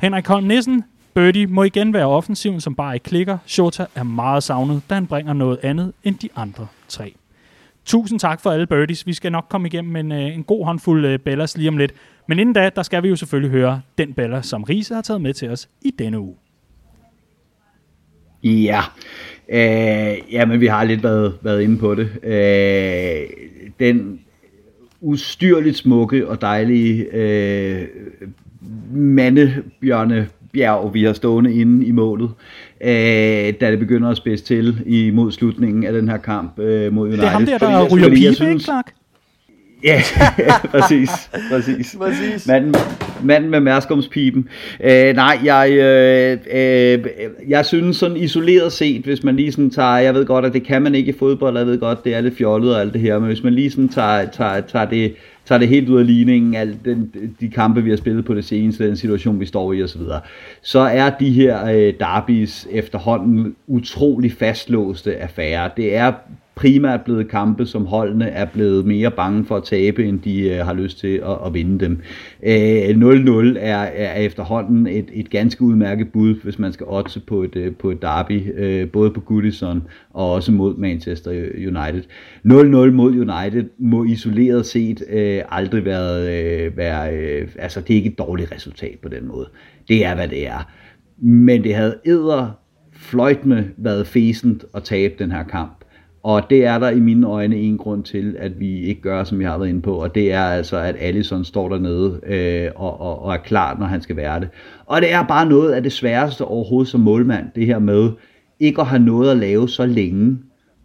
Henrik 0.00 0.26
Holm 0.26 0.44
Nissen. 0.46 0.84
Birdie 1.14 1.46
må 1.46 1.62
igen 1.62 1.92
være 1.92 2.06
offensiven, 2.06 2.60
som 2.60 2.74
bare 2.74 2.94
ikke 2.94 3.04
klikker. 3.04 3.38
Shota 3.46 3.86
er 3.94 4.02
meget 4.02 4.42
savnet, 4.42 4.82
da 4.90 4.94
han 4.94 5.06
bringer 5.06 5.32
noget 5.32 5.58
andet 5.62 5.92
end 6.04 6.14
de 6.14 6.28
andre 6.36 6.66
tre. 6.88 7.14
Tusind 7.84 8.20
tak 8.20 8.40
for 8.40 8.50
alle 8.50 8.66
birdies. 8.66 9.06
Vi 9.06 9.12
skal 9.12 9.32
nok 9.32 9.46
komme 9.48 9.68
igennem 9.68 9.96
en, 9.96 10.12
øh, 10.12 10.34
en 10.34 10.44
god 10.44 10.64
håndfuld 10.64 11.06
øh, 11.06 11.48
lige 11.56 11.68
om 11.68 11.76
lidt. 11.76 11.92
Men 12.26 12.38
inden 12.38 12.52
da, 12.52 12.70
der 12.76 12.82
skal 12.82 13.02
vi 13.02 13.08
jo 13.08 13.16
selvfølgelig 13.16 13.50
høre 13.50 13.80
den 13.98 14.12
Bella, 14.12 14.42
som 14.42 14.62
Riese 14.62 14.94
har 14.94 15.02
taget 15.02 15.20
med 15.20 15.34
til 15.34 15.50
os 15.50 15.68
i 15.82 15.90
denne 15.98 16.20
uge. 16.20 16.34
Ja, 18.42 18.80
øh, 19.48 20.32
jamen 20.32 20.60
vi 20.60 20.66
har 20.66 20.84
lidt 20.84 21.02
været, 21.02 21.38
været 21.42 21.62
inde 21.62 21.78
på 21.78 21.94
det. 21.94 22.24
Øh, 22.24 23.20
den 23.80 24.20
ustyrligt 25.00 25.76
smukke 25.76 26.28
og 26.28 26.40
dejlige 26.40 27.06
øh, 27.12 27.88
mandebjørne 28.92 30.28
bjerg, 30.52 30.94
vi 30.94 31.04
har 31.04 31.12
stående 31.12 31.54
inde 31.54 31.86
i 31.86 31.92
målet, 31.92 32.30
øh, 32.80 32.90
da 33.60 33.70
det 33.70 33.78
begynder 33.78 34.08
at 34.10 34.16
spidse 34.16 34.44
til 34.44 34.82
imod 34.86 35.32
slutningen 35.32 35.84
af 35.84 35.92
den 35.92 36.08
her 36.08 36.16
kamp 36.16 36.58
øh, 36.58 36.92
mod 36.92 37.08
United. 37.08 37.22
Det 37.22 37.26
er 37.26 37.30
ham 37.30 37.44
der, 37.44 37.58
der 37.58 37.88
ryger 37.94 38.08
pibe, 38.08 38.50
ikke 38.50 38.64
Clark? 38.64 38.92
Ja, 39.84 40.02
præcis. 40.72 41.10
præcis. 41.50 41.96
Præcis. 41.98 42.46
Manden, 42.46 42.74
manden 43.22 43.50
med 43.50 43.60
mærskumspipen. 43.60 44.48
Øh, 44.84 45.14
nej, 45.14 45.38
jeg, 45.44 45.70
øh, 45.70 46.38
øh, 46.52 47.04
jeg 47.48 47.66
synes 47.66 47.96
sådan 47.96 48.16
isoleret 48.16 48.72
set, 48.72 49.02
hvis 49.04 49.24
man 49.24 49.36
lige 49.36 49.52
sådan 49.52 49.70
tager, 49.70 49.98
jeg 49.98 50.14
ved 50.14 50.26
godt, 50.26 50.44
at 50.44 50.52
det 50.52 50.62
kan 50.62 50.82
man 50.82 50.94
ikke 50.94 51.10
i 51.10 51.18
fodbold, 51.18 51.56
jeg 51.58 51.66
ved 51.66 51.80
godt, 51.80 52.04
det 52.04 52.14
er 52.14 52.20
lidt 52.20 52.36
fjollet 52.36 52.74
og 52.74 52.80
alt 52.80 52.92
det 52.92 53.00
her, 53.00 53.18
men 53.18 53.26
hvis 53.26 53.42
man 53.42 53.52
lige 53.52 53.70
sådan 53.70 53.88
tager, 53.88 54.26
tager, 54.30 54.60
tager, 54.60 54.84
det, 54.84 55.14
tager 55.50 55.58
det 55.58 55.68
helt 55.68 55.88
ud 55.88 55.98
af 55.98 56.06
ligningen, 56.06 56.54
alle 56.54 56.78
den, 56.84 57.12
de 57.40 57.48
kampe, 57.48 57.82
vi 57.82 57.90
har 57.90 57.96
spillet 57.96 58.24
på 58.24 58.34
det 58.34 58.44
seneste, 58.44 58.88
den 58.88 58.96
situation, 58.96 59.40
vi 59.40 59.46
står 59.46 59.72
i 59.72 59.82
osv., 59.82 60.00
så 60.62 60.78
er 60.78 61.10
de 61.10 61.30
her 61.30 61.66
øh, 61.66 61.94
derbis 62.00 62.68
efterhånden 62.70 63.56
utrolig 63.66 64.32
fastlåste 64.32 65.16
affærer. 65.16 65.68
Det 65.76 65.96
er 65.96 66.12
primært 66.60 67.00
blevet 67.04 67.28
kampe, 67.28 67.66
som 67.66 67.86
holdene 67.86 68.26
er 68.26 68.44
blevet 68.44 68.86
mere 68.86 69.10
bange 69.10 69.44
for 69.44 69.56
at 69.56 69.64
tabe, 69.64 70.04
end 70.04 70.20
de 70.20 70.48
øh, 70.48 70.66
har 70.66 70.72
lyst 70.74 70.98
til 70.98 71.22
at, 71.26 71.46
at 71.46 71.54
vinde 71.54 71.84
dem. 71.84 72.00
Øh, 72.42 72.88
0-0 72.88 73.58
er, 73.58 73.78
er 73.78 74.20
efterhånden 74.20 74.86
et, 74.86 75.08
et 75.12 75.30
ganske 75.30 75.62
udmærket 75.62 76.12
bud, 76.12 76.34
hvis 76.42 76.58
man 76.58 76.72
skal 76.72 76.86
otte 76.88 77.20
på 77.20 77.42
et, 77.42 77.56
øh, 77.56 77.74
på 77.76 77.90
et 77.90 78.02
derby, 78.02 78.52
øh, 78.56 78.90
både 78.90 79.10
på 79.10 79.20
Goodison 79.20 79.82
og 80.10 80.32
også 80.32 80.52
mod 80.52 80.76
Manchester 80.76 81.30
United. 81.54 82.02
0-0 82.44 82.90
mod 82.90 83.10
United 83.10 83.64
må 83.78 84.04
isoleret 84.04 84.66
set 84.66 85.02
øh, 85.10 85.42
aldrig 85.48 85.84
været, 85.84 86.30
øh, 86.30 86.76
være, 86.76 87.16
øh, 87.16 87.48
altså 87.58 87.80
det 87.80 87.90
er 87.90 87.96
ikke 87.96 88.10
et 88.10 88.18
dårligt 88.18 88.52
resultat 88.52 88.98
på 89.02 89.08
den 89.08 89.28
måde. 89.28 89.48
Det 89.88 90.04
er, 90.04 90.14
hvad 90.14 90.28
det 90.28 90.46
er. 90.46 90.70
Men 91.18 91.64
det 91.64 91.74
havde 91.74 91.96
æder 92.06 92.50
fløjt 92.92 93.46
med 93.46 93.64
været 93.76 94.06
fæsent 94.06 94.64
at 94.74 94.82
tabe 94.82 95.14
den 95.18 95.32
her 95.32 95.42
kamp. 95.42 95.79
Og 96.22 96.50
det 96.50 96.64
er 96.64 96.78
der 96.78 96.90
i 96.90 97.00
mine 97.00 97.26
øjne 97.26 97.56
en 97.56 97.78
grund 97.78 98.04
til, 98.04 98.36
at 98.38 98.60
vi 98.60 98.80
ikke 98.80 99.00
gør, 99.00 99.24
som 99.24 99.40
jeg 99.40 99.50
har 99.50 99.58
været 99.58 99.68
inde 99.68 99.82
på, 99.82 99.94
og 99.94 100.14
det 100.14 100.32
er 100.32 100.42
altså, 100.42 100.76
at 100.76 100.96
Allison 100.98 101.44
står 101.44 101.68
dernede 101.68 102.20
øh, 102.26 102.70
og, 102.76 103.00
og, 103.00 103.22
og 103.22 103.32
er 103.32 103.38
klar, 103.38 103.76
når 103.78 103.86
han 103.86 104.02
skal 104.02 104.16
være 104.16 104.40
det. 104.40 104.48
Og 104.86 105.00
det 105.02 105.12
er 105.12 105.22
bare 105.22 105.46
noget 105.46 105.72
af 105.72 105.82
det 105.82 105.92
sværeste 105.92 106.44
overhovedet 106.44 106.90
som 106.90 107.00
målmand, 107.00 107.46
det 107.54 107.66
her 107.66 107.78
med 107.78 108.10
ikke 108.60 108.80
at 108.80 108.86
have 108.86 109.02
noget 109.02 109.30
at 109.30 109.36
lave 109.36 109.68
så 109.68 109.86
længe, 109.86 110.38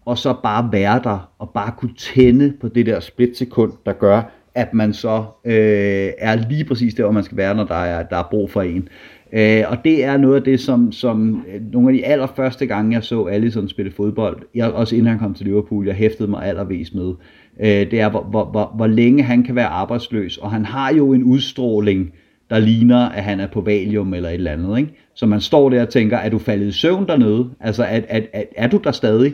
og 0.06 0.18
så 0.18 0.36
bare 0.44 0.70
være 0.72 1.02
der, 1.04 1.32
og 1.40 1.50
bare 1.50 1.72
kunne 1.78 1.94
tænde 1.98 2.54
på 2.62 2.68
det 2.68 2.86
der 2.86 3.00
splitsekund, 3.00 3.72
der 3.86 3.94
gør, 3.94 4.32
at 4.56 4.74
man 4.74 4.94
så 4.94 5.24
øh, 5.46 6.10
er 6.18 6.36
lige 6.50 6.66
præcis 6.66 6.94
der, 6.94 7.04
hvor 7.04 7.12
man 7.12 7.24
skal 7.24 7.38
være, 7.38 7.56
når 7.56 7.64
der 7.64 7.76
er, 7.76 8.04
der 8.04 8.18
er 8.18 8.28
brug 8.32 8.52
for 8.52 8.62
en. 8.62 8.88
Øh, 9.34 9.64
og 9.68 9.78
det 9.86 10.04
er 10.04 10.18
noget 10.18 10.36
af 10.36 10.44
det, 10.44 10.60
som, 10.60 10.92
som 10.92 11.46
øh, 11.54 11.62
nogle 11.72 11.90
af 11.90 11.94
de 11.94 12.06
allerførste 12.06 12.66
gange, 12.66 12.94
jeg 12.94 13.04
så 13.04 13.26
Allison 13.26 13.70
spille 13.70 13.92
fodbold, 13.92 14.42
jeg, 14.56 14.72
også 14.72 14.96
inden 14.96 15.10
han 15.10 15.20
kom 15.20 15.34
til 15.34 15.46
Liverpool, 15.46 15.88
jeg 15.88 15.96
hæftede 15.96 16.30
mig 16.30 16.46
allervis 16.46 16.94
med, 16.94 17.14
øh, 17.60 17.92
det 17.92 18.00
er, 18.00 18.10
hvor, 18.10 18.24
hvor, 18.24 18.46
hvor, 18.46 18.74
hvor 18.76 18.88
længe 18.88 19.24
han 19.24 19.44
kan 19.44 19.56
være 19.56 19.68
arbejdsløs. 19.68 20.38
Og 20.38 20.52
han 20.52 20.66
har 20.66 20.94
jo 20.94 21.14
en 21.14 21.24
udstråling, 21.24 22.14
der 22.50 22.60
ligner, 22.60 23.10
at 23.10 23.24
han 23.24 23.40
er 23.40 23.48
på 23.48 23.62
valium 23.62 24.14
eller 24.14 24.30
et 24.30 24.36
eller 24.36 24.52
andet. 24.52 24.78
Ikke? 24.78 24.92
Så 25.14 25.26
man 25.26 25.42
står 25.42 25.70
der 25.70 25.82
og 25.82 25.90
tænker, 25.90 26.18
er 26.18 26.30
du 26.30 26.38
faldet 26.38 26.68
i 26.68 26.72
søvn 26.72 27.08
dernede? 27.08 27.50
Altså, 27.60 27.84
er, 27.84 28.02
er, 28.10 28.22
er, 28.34 28.44
er 28.56 28.68
du 28.68 28.78
der 28.78 28.92
stadig? 28.92 29.34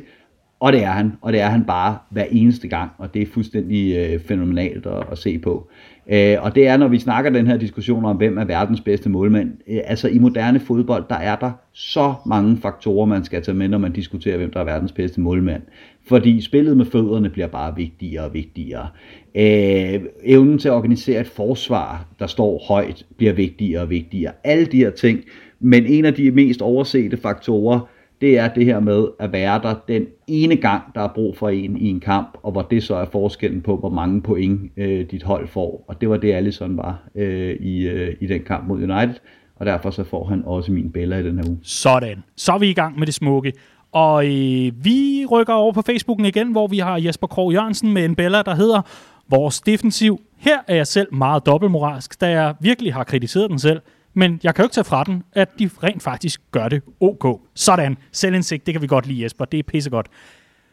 Og 0.60 0.74
det 0.74 0.84
er 0.84 0.92
han, 0.92 1.12
og 1.22 1.34
det 1.34 1.42
er 1.42 1.50
han 1.50 1.64
bare 1.64 1.98
hver 2.10 2.26
eneste 2.32 2.68
gang, 2.68 2.92
og 2.98 3.14
det 3.14 3.22
er 3.22 3.26
fuldstændig 3.26 3.96
øh, 3.98 4.20
fænomenalt 4.20 4.86
at, 4.86 5.04
at 5.12 5.18
se 5.18 5.40
på. 5.40 5.70
Øh, 6.14 6.38
og 6.42 6.56
det 6.56 6.68
er, 6.68 6.78
når 6.78 6.88
vi 6.88 7.00
snakker 7.00 7.32
den 7.32 7.48
her 7.48 7.58
diskussion 7.58 8.06
om, 8.06 8.18
hvem 8.18 8.38
er 8.38 8.46
verdens 8.46 8.82
bedste 8.82 9.10
målmand. 9.10 9.52
Øh, 9.68 9.80
altså 9.86 10.08
i 10.08 10.18
moderne 10.18 10.60
fodbold, 10.60 11.04
der 11.10 11.16
er 11.16 11.36
der 11.36 11.52
så 11.74 12.14
mange 12.26 12.58
faktorer, 12.58 13.06
man 13.06 13.24
skal 13.24 13.44
tage 13.44 13.58
med, 13.58 13.68
når 13.68 13.78
man 13.78 13.92
diskuterer, 13.92 14.38
hvem 14.38 14.52
der 14.52 14.60
er 14.60 14.64
verdens 14.64 14.92
bedste 14.92 15.22
målmand. 15.22 15.62
Fordi 16.08 16.42
spillet 16.42 16.78
med 16.78 16.86
fødderne 16.86 17.30
bliver 17.30 17.48
bare 17.48 17.76
vigtigere 17.76 18.26
og 18.26 18.34
vigtigere. 18.34 18.88
Øh, 19.36 20.02
evnen 20.24 20.58
til 20.58 20.68
at 20.68 20.74
organisere 20.74 21.22
et 21.22 21.28
forsvar, 21.28 22.06
der 22.20 22.28
står 22.28 22.66
højt, 22.68 23.06
bliver 23.18 23.34
vigtigere 23.34 23.82
og 23.82 23.90
vigtigere. 23.90 24.32
Alle 24.44 24.66
de 24.66 24.78
her 24.78 24.90
ting. 24.90 25.20
Men 25.60 25.86
en 25.86 26.06
af 26.06 26.14
de 26.14 26.32
mest 26.32 26.62
oversete 26.62 27.18
faktorer, 27.18 27.80
det 28.22 28.38
er 28.38 28.48
det 28.48 28.66
her 28.66 28.80
med 28.80 29.08
at 29.20 29.32
være 29.32 29.62
der 29.64 29.76
den 29.88 30.06
ene 30.28 30.56
gang, 30.56 30.84
der 30.96 31.02
er 31.02 31.08
brug 31.08 31.38
for 31.38 31.50
en 31.50 31.78
i 31.78 31.90
en 31.90 32.00
kamp, 32.00 32.38
og 32.44 32.52
hvor 32.52 32.62
det 32.62 32.84
så 32.84 32.96
er 32.96 33.06
forskellen 33.06 33.62
på, 33.62 33.78
hvor 33.78 33.90
mange 33.90 34.22
point 34.22 34.72
øh, 34.78 35.06
dit 35.12 35.24
hold 35.24 35.48
får. 35.48 35.86
Og 35.88 36.02
det 36.02 36.10
var 36.10 36.18
det, 36.18 36.34
Allison 36.34 36.78
var 36.78 37.00
øh, 37.16 37.56
i, 37.56 37.88
øh, 37.88 38.16
i 38.20 38.28
den 38.28 38.44
kamp 38.44 38.68
mod 38.68 38.78
United, 38.78 39.16
og 39.56 39.66
derfor 39.66 39.92
så 39.92 40.04
får 40.04 40.26
han 40.26 40.44
også 40.46 40.72
min 40.72 40.92
Bella 40.92 41.18
i 41.18 41.24
den 41.24 41.38
her 41.38 41.50
uge. 41.50 41.60
Sådan. 41.64 42.24
Så 42.36 42.52
er 42.52 42.58
vi 42.58 42.70
i 42.70 42.74
gang 42.74 43.00
med 43.00 43.08
det 43.08 43.14
smukke. 43.14 43.54
Og 43.92 44.26
øh, 44.26 44.86
vi 44.86 45.26
rykker 45.32 45.54
over 45.54 45.72
på 45.72 45.82
Facebooken 45.82 46.26
igen, 46.26 46.52
hvor 46.52 46.68
vi 46.68 46.78
har 46.78 46.98
Jesper 46.98 47.28
Krog 47.28 47.54
Jørgensen 47.54 47.94
med 47.94 48.06
en 48.06 48.16
Bella, 48.16 48.42
der 48.42 48.56
hedder 48.56 48.82
Vores 49.30 49.62
Defensiv. 49.62 50.22
Her 50.38 50.58
er 50.68 50.76
jeg 50.76 50.88
selv 50.88 51.14
meget 51.14 51.46
dobbeltmoralsk, 51.46 52.22
da 52.22 52.30
jeg 52.30 52.56
virkelig 52.62 52.94
har 52.94 53.04
kritiseret 53.04 53.50
den 53.50 53.60
selv. 53.60 53.82
Men 54.14 54.40
jeg 54.44 54.56
kan 54.56 54.64
jo 54.64 54.66
ikke 54.66 54.74
tage 54.74 54.86
fra 54.86 55.04
den, 55.04 55.24
at 55.34 55.60
de 55.60 55.70
rent 55.84 56.04
faktisk 56.04 56.42
gør 56.52 56.70
det 56.70 56.82
ok. 57.00 57.42
Sådan. 57.56 57.98
Selvindsigt, 58.12 58.66
det 58.66 58.74
kan 58.74 58.82
vi 58.82 58.88
godt 58.88 59.08
lide, 59.08 59.24
Jesper. 59.24 59.46
Det 59.46 59.60
er 59.60 59.64
pissegodt. 59.64 60.08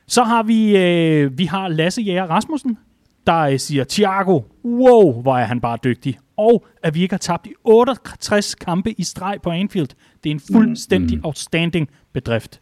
Så 0.06 0.22
har 0.24 0.42
vi, 0.42 0.76
øh, 0.76 1.38
vi 1.38 1.44
har 1.44 1.68
Lasse 1.68 2.02
Jæger 2.02 2.26
Rasmussen, 2.26 2.78
der 3.26 3.38
øh, 3.38 3.58
siger, 3.58 3.84
Thiago, 3.84 4.40
wow, 4.64 5.22
hvor 5.22 5.38
er 5.38 5.44
han 5.44 5.60
bare 5.60 5.78
dygtig. 5.84 6.18
Og 6.36 6.66
at 6.82 6.94
vi 6.94 7.02
ikke 7.02 7.12
har 7.12 7.18
tabt 7.18 7.46
i 7.46 7.52
68 7.64 8.54
kampe 8.54 8.92
i 8.92 9.02
streg 9.02 9.38
på 9.42 9.50
Anfield. 9.50 9.88
Det 10.24 10.30
er 10.30 10.34
en 10.34 10.40
fuldstændig 10.52 11.16
mm. 11.16 11.24
outstanding 11.24 11.88
bedrift. 12.12 12.60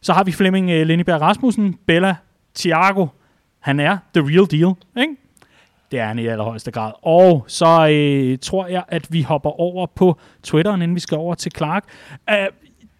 Så 0.00 0.12
har 0.12 0.24
vi 0.24 0.32
Flemming 0.32 0.70
øh, 0.70 0.86
Lindeberg 0.86 1.20
Rasmussen, 1.20 1.74
Bella, 1.86 2.16
Thiago. 2.54 3.06
Han 3.60 3.80
er 3.80 3.98
the 4.14 4.22
real 4.22 4.50
deal, 4.50 4.74
ikke? 4.98 5.16
Det 5.90 5.98
er 5.98 6.06
han 6.06 6.18
i 6.18 6.26
allerhøjeste 6.26 6.70
grad. 6.70 6.92
Og 7.02 7.44
så 7.48 7.88
øh, 7.90 8.38
tror 8.38 8.66
jeg, 8.66 8.84
at 8.88 9.06
vi 9.10 9.22
hopper 9.22 9.60
over 9.60 9.86
på 9.86 10.18
Twitteren, 10.42 10.82
inden 10.82 10.94
vi 10.94 11.00
skal 11.00 11.18
over 11.18 11.34
til 11.34 11.52
Clark. 11.56 11.84
Uh, 12.30 12.36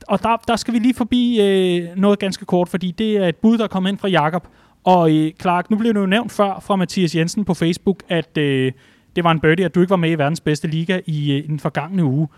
og 0.08 0.22
der, 0.22 0.36
der 0.48 0.56
skal 0.56 0.74
vi 0.74 0.78
lige 0.78 0.94
forbi 0.94 1.40
øh, 1.40 1.88
noget 1.96 2.18
ganske 2.18 2.44
kort, 2.44 2.68
fordi 2.68 2.90
det 2.90 3.16
er 3.16 3.28
et 3.28 3.36
bud, 3.36 3.58
der 3.58 3.64
er 3.64 3.68
kommet 3.68 3.90
ind 3.90 3.98
fra 3.98 4.08
Jakob. 4.08 4.48
Og 4.84 5.14
øh, 5.14 5.32
Clark, 5.40 5.70
nu 5.70 5.76
blev 5.76 5.94
det 5.94 6.00
jo 6.00 6.06
nævnt 6.06 6.32
før 6.32 6.62
fra 6.66 6.76
Mathias 6.76 7.14
Jensen 7.14 7.44
på 7.44 7.54
Facebook, 7.54 8.02
at 8.08 8.38
øh, 8.38 8.72
det 9.16 9.24
var 9.24 9.30
en 9.30 9.40
birdie, 9.40 9.64
at 9.64 9.74
du 9.74 9.80
ikke 9.80 9.90
var 9.90 9.96
med 9.96 10.10
i 10.10 10.14
verdens 10.14 10.40
bedste 10.40 10.68
liga 10.68 11.00
i, 11.06 11.32
øh, 11.32 11.38
i 11.38 11.46
den 11.46 11.60
forgangne 11.60 12.04
uge. 12.04 12.28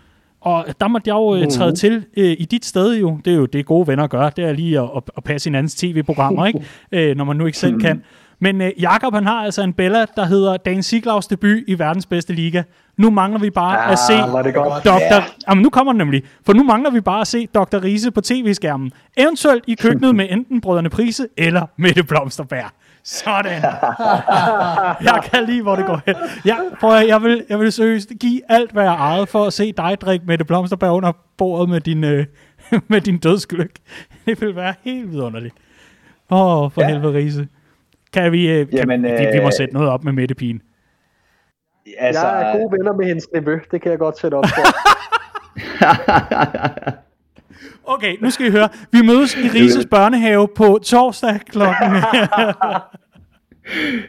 Og 0.41 0.65
der 0.79 0.87
måtte 0.87 1.09
jeg 1.09 1.13
jo 1.13 1.35
øh, 1.35 1.47
træde 1.47 1.75
til 1.75 2.05
øh, 2.17 2.35
i 2.39 2.45
dit 2.45 2.65
sted 2.65 2.99
jo. 2.99 3.19
Det 3.25 3.33
er 3.33 3.37
jo 3.37 3.45
det 3.45 3.65
gode 3.65 3.87
venner 3.87 4.07
gør. 4.07 4.29
Det 4.29 4.45
er 4.45 4.51
lige 4.51 4.79
at, 4.79 4.89
at 5.17 5.23
passe 5.23 5.49
hinandens 5.49 5.75
tv-programmer, 5.75 6.45
ikke? 6.45 6.59
Øh, 6.91 7.17
når 7.17 7.23
man 7.23 7.37
nu 7.37 7.45
ikke 7.45 7.57
selv 7.57 7.81
kan. 7.81 8.03
Men 8.41 8.61
øh, 8.61 8.71
Jakob 8.79 9.13
han 9.13 9.25
har 9.25 9.43
altså 9.43 9.61
en 9.61 9.73
Bella, 9.73 10.05
der 10.15 10.25
hedder 10.25 10.57
Dan 10.57 10.83
Siglaus 10.83 11.27
debut 11.27 11.63
i 11.67 11.79
verdens 11.79 12.05
bedste 12.05 12.33
liga. 12.33 12.63
Nu 12.97 13.09
mangler 13.09 13.39
vi 13.39 13.49
bare 13.49 13.79
ja, 13.81 13.91
at 13.91 13.99
se 13.99 14.13
Dr. 14.89 15.13
Ja. 15.13 15.23
Jamen, 15.49 15.61
nu 15.61 15.69
kommer 15.69 15.93
den 15.93 15.97
nemlig. 15.97 16.23
For 16.45 16.53
nu 16.53 16.63
mangler 16.63 16.91
vi 16.91 17.01
bare 17.01 17.21
at 17.21 17.27
se 17.27 17.45
Dr. 17.45 17.83
Riese 17.83 18.11
på 18.11 18.21
tv-skærmen. 18.21 18.91
Eventuelt 19.17 19.63
i 19.67 19.75
køkkenet 19.75 20.15
med 20.15 20.27
enten 20.29 20.61
Brødrene 20.61 20.89
Prise 20.89 21.27
eller 21.37 21.65
Mette 21.77 22.03
Blomsterbær. 22.03 22.73
Sådan. 23.03 23.61
jeg 25.09 25.19
kan 25.23 25.45
lige, 25.45 25.61
hvor 25.61 25.75
det 25.75 25.85
går 25.85 26.01
hen. 26.05 26.15
Jeg, 26.45 26.59
prøv 26.79 26.91
at, 26.91 27.07
jeg, 27.07 27.23
vil, 27.23 27.43
jeg 27.49 27.59
vil 27.59 27.71
seriøst 27.71 28.11
give 28.19 28.41
alt, 28.49 28.71
hvad 28.71 28.83
jeg 28.83 28.93
ejet 28.93 29.29
for 29.29 29.45
at 29.45 29.53
se 29.53 29.71
dig 29.71 29.97
drikke 30.01 30.25
Mette 30.25 30.45
Blomsterbær 30.45 30.89
under 30.89 31.11
bordet 31.37 31.69
med 31.69 31.81
din, 31.81 32.03
øh, 32.03 32.25
med 32.87 33.01
din 33.01 33.17
dødsgløk. 33.17 33.71
Det 34.25 34.41
vil 34.41 34.55
være 34.55 34.73
helt 34.83 35.11
vidunderligt. 35.11 35.55
Åh, 36.31 36.63
oh, 36.63 36.71
for 36.71 36.81
ja. 36.81 36.87
helvede 36.87 37.13
Riese. 37.13 37.47
Kan 38.13 38.31
vi, 38.31 38.49
øh, 38.49 38.69
kan, 38.69 38.77
Jamen, 38.77 39.03
vi, 39.03 39.09
vi 39.09 39.39
må 39.39 39.45
øh, 39.45 39.53
sætte 39.53 39.73
noget 39.73 39.89
op 39.89 40.03
med 40.03 40.13
Mette 40.13 40.35
Pien. 40.35 40.61
Altså, 41.97 42.27
jeg 42.27 42.51
er 42.51 42.57
gode 42.57 42.71
venner 42.71 42.93
med 42.93 43.05
hendes 43.05 43.27
nevø. 43.33 43.59
Det 43.71 43.81
kan 43.81 43.91
jeg 43.91 43.99
godt 43.99 44.19
sætte 44.19 44.35
op 44.35 44.45
for. 44.45 44.65
okay, 47.93 48.17
nu 48.21 48.29
skal 48.29 48.45
I 48.45 48.49
høre. 48.51 48.69
Vi 48.91 49.01
mødes 49.01 49.35
i 49.35 49.47
Rises 49.47 49.85
børnehave 49.95 50.47
på 50.55 50.79
torsdag 50.83 51.39
klokken 51.49 51.91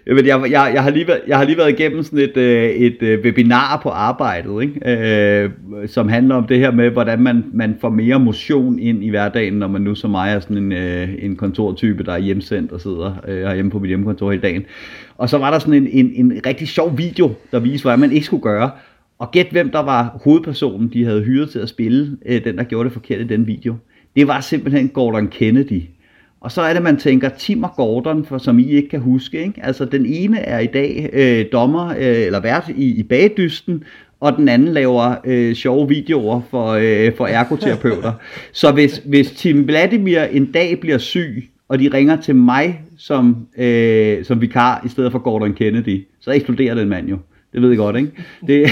Jamen, 0.06 0.26
jeg, 0.26 0.40
jeg, 0.50 0.70
jeg, 0.74 0.82
har 0.82 0.90
lige 0.90 1.06
været, 1.06 1.20
jeg 1.26 1.38
har 1.38 1.44
lige 1.44 1.58
været 1.58 1.80
igennem 1.80 2.02
sådan 2.02 2.18
et, 2.18 2.36
øh, 2.36 2.70
et, 2.70 3.02
et 3.02 3.20
webinar 3.24 3.80
på 3.82 3.88
arbejdet, 3.88 4.62
ikke? 4.62 5.42
Øh, 5.42 5.50
som 5.86 6.08
handler 6.08 6.34
om 6.34 6.46
det 6.46 6.58
her 6.58 6.70
med, 6.70 6.90
hvordan 6.90 7.20
man, 7.20 7.44
man 7.52 7.76
får 7.80 7.90
mere 7.90 8.20
motion 8.20 8.78
ind 8.78 9.04
i 9.04 9.08
hverdagen, 9.08 9.52
når 9.52 9.68
man 9.68 9.82
nu 9.82 9.94
som 9.94 10.10
mig 10.10 10.32
er 10.32 10.40
sådan 10.40 10.56
en, 10.56 10.72
øh, 10.72 11.08
en 11.18 11.36
kontortype, 11.36 12.04
der 12.04 12.12
er 12.12 12.18
hjemsendt 12.18 12.72
og 12.72 12.80
sidder 12.80 13.14
øh, 13.28 13.54
hjemme 13.54 13.70
på 13.70 13.78
mit 13.78 13.88
hjemmekontor 13.88 14.30
hele 14.30 14.42
dagen. 14.42 14.64
Og 15.18 15.28
så 15.28 15.38
var 15.38 15.50
der 15.50 15.58
sådan 15.58 15.74
en, 15.74 15.88
en, 15.92 16.12
en 16.14 16.40
rigtig 16.46 16.68
sjov 16.68 16.98
video, 16.98 17.30
der 17.52 17.58
viste, 17.58 17.84
hvad 17.84 17.96
man 17.96 18.12
ikke 18.12 18.26
skulle 18.26 18.42
gøre. 18.42 18.70
Og 19.18 19.30
gæt 19.30 19.46
hvem 19.50 19.70
der 19.70 19.82
var 19.82 20.20
hovedpersonen, 20.24 20.90
de 20.92 21.04
havde 21.04 21.22
hyret 21.22 21.50
til 21.50 21.58
at 21.58 21.68
spille, 21.68 22.16
øh, 22.26 22.44
den 22.44 22.58
der 22.58 22.64
gjorde 22.64 22.84
det 22.84 22.92
forkert 22.92 23.20
i 23.20 23.24
den 23.24 23.46
video. 23.46 23.74
Det 24.16 24.28
var 24.28 24.40
simpelthen 24.40 24.88
Gordon 24.88 25.28
Kennedy. 25.28 25.82
Og 26.40 26.52
så 26.52 26.62
er 26.62 26.72
det, 26.72 26.82
man 26.82 26.96
tænker, 26.96 27.28
Tim 27.28 27.62
og 27.62 27.72
Gordon, 27.76 28.24
for, 28.24 28.38
som 28.38 28.58
I 28.58 28.70
ikke 28.70 28.88
kan 28.88 29.00
huske. 29.00 29.42
Ikke? 29.42 29.64
Altså, 29.64 29.84
den 29.84 30.06
ene 30.06 30.38
er 30.38 30.58
i 30.58 30.66
dag 30.66 31.10
øh, 31.12 31.44
dommer, 31.52 31.88
øh, 31.88 32.26
eller 32.26 32.40
vært 32.40 32.70
i, 32.76 32.98
i 32.98 33.02
bagdysten, 33.02 33.84
og 34.20 34.36
den 34.36 34.48
anden 34.48 34.68
laver 34.68 35.14
øh, 35.24 35.54
sjove 35.54 35.88
videoer 35.88 36.40
for, 36.50 36.66
øh, 36.68 37.16
for 37.16 37.26
ergoterapeuter. 37.26 38.12
så 38.52 38.72
hvis, 38.72 39.02
hvis 39.06 39.30
Tim 39.30 39.66
Vladimir 39.66 40.20
en 40.20 40.52
dag 40.52 40.80
bliver 40.80 40.98
syg, 40.98 41.50
og 41.68 41.78
de 41.78 41.90
ringer 41.94 42.16
til 42.16 42.36
mig 42.36 42.80
som, 42.98 43.46
øh, 43.58 44.24
som 44.24 44.40
vikar, 44.40 44.82
i 44.86 44.88
stedet 44.88 45.12
for 45.12 45.18
Gordon 45.18 45.54
Kennedy, 45.54 46.06
så 46.20 46.30
eksploderer 46.30 46.74
den 46.74 46.88
mand 46.88 47.08
jo. 47.08 47.18
Det 47.52 47.62
ved 47.62 47.68
jeg 47.68 47.78
godt, 47.78 47.96
ikke? 47.96 48.12
Det, 48.46 48.66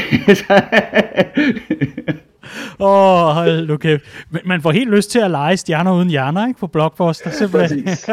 Åh, 2.80 3.28
oh, 3.28 3.34
hold 3.34 3.68
nu 3.68 3.76
kæft. 3.76 4.04
Man 4.44 4.62
får 4.62 4.70
helt 4.70 4.90
lyst 4.90 5.10
til 5.10 5.18
at 5.18 5.30
lege 5.30 5.56
stjerner 5.56 5.94
uden 5.94 6.08
hjerner, 6.08 6.46
ikke? 6.46 6.60
På 6.60 6.66
Blockbuster, 6.66 7.30
simpelthen. 7.30 7.84
Præcis. 7.84 8.10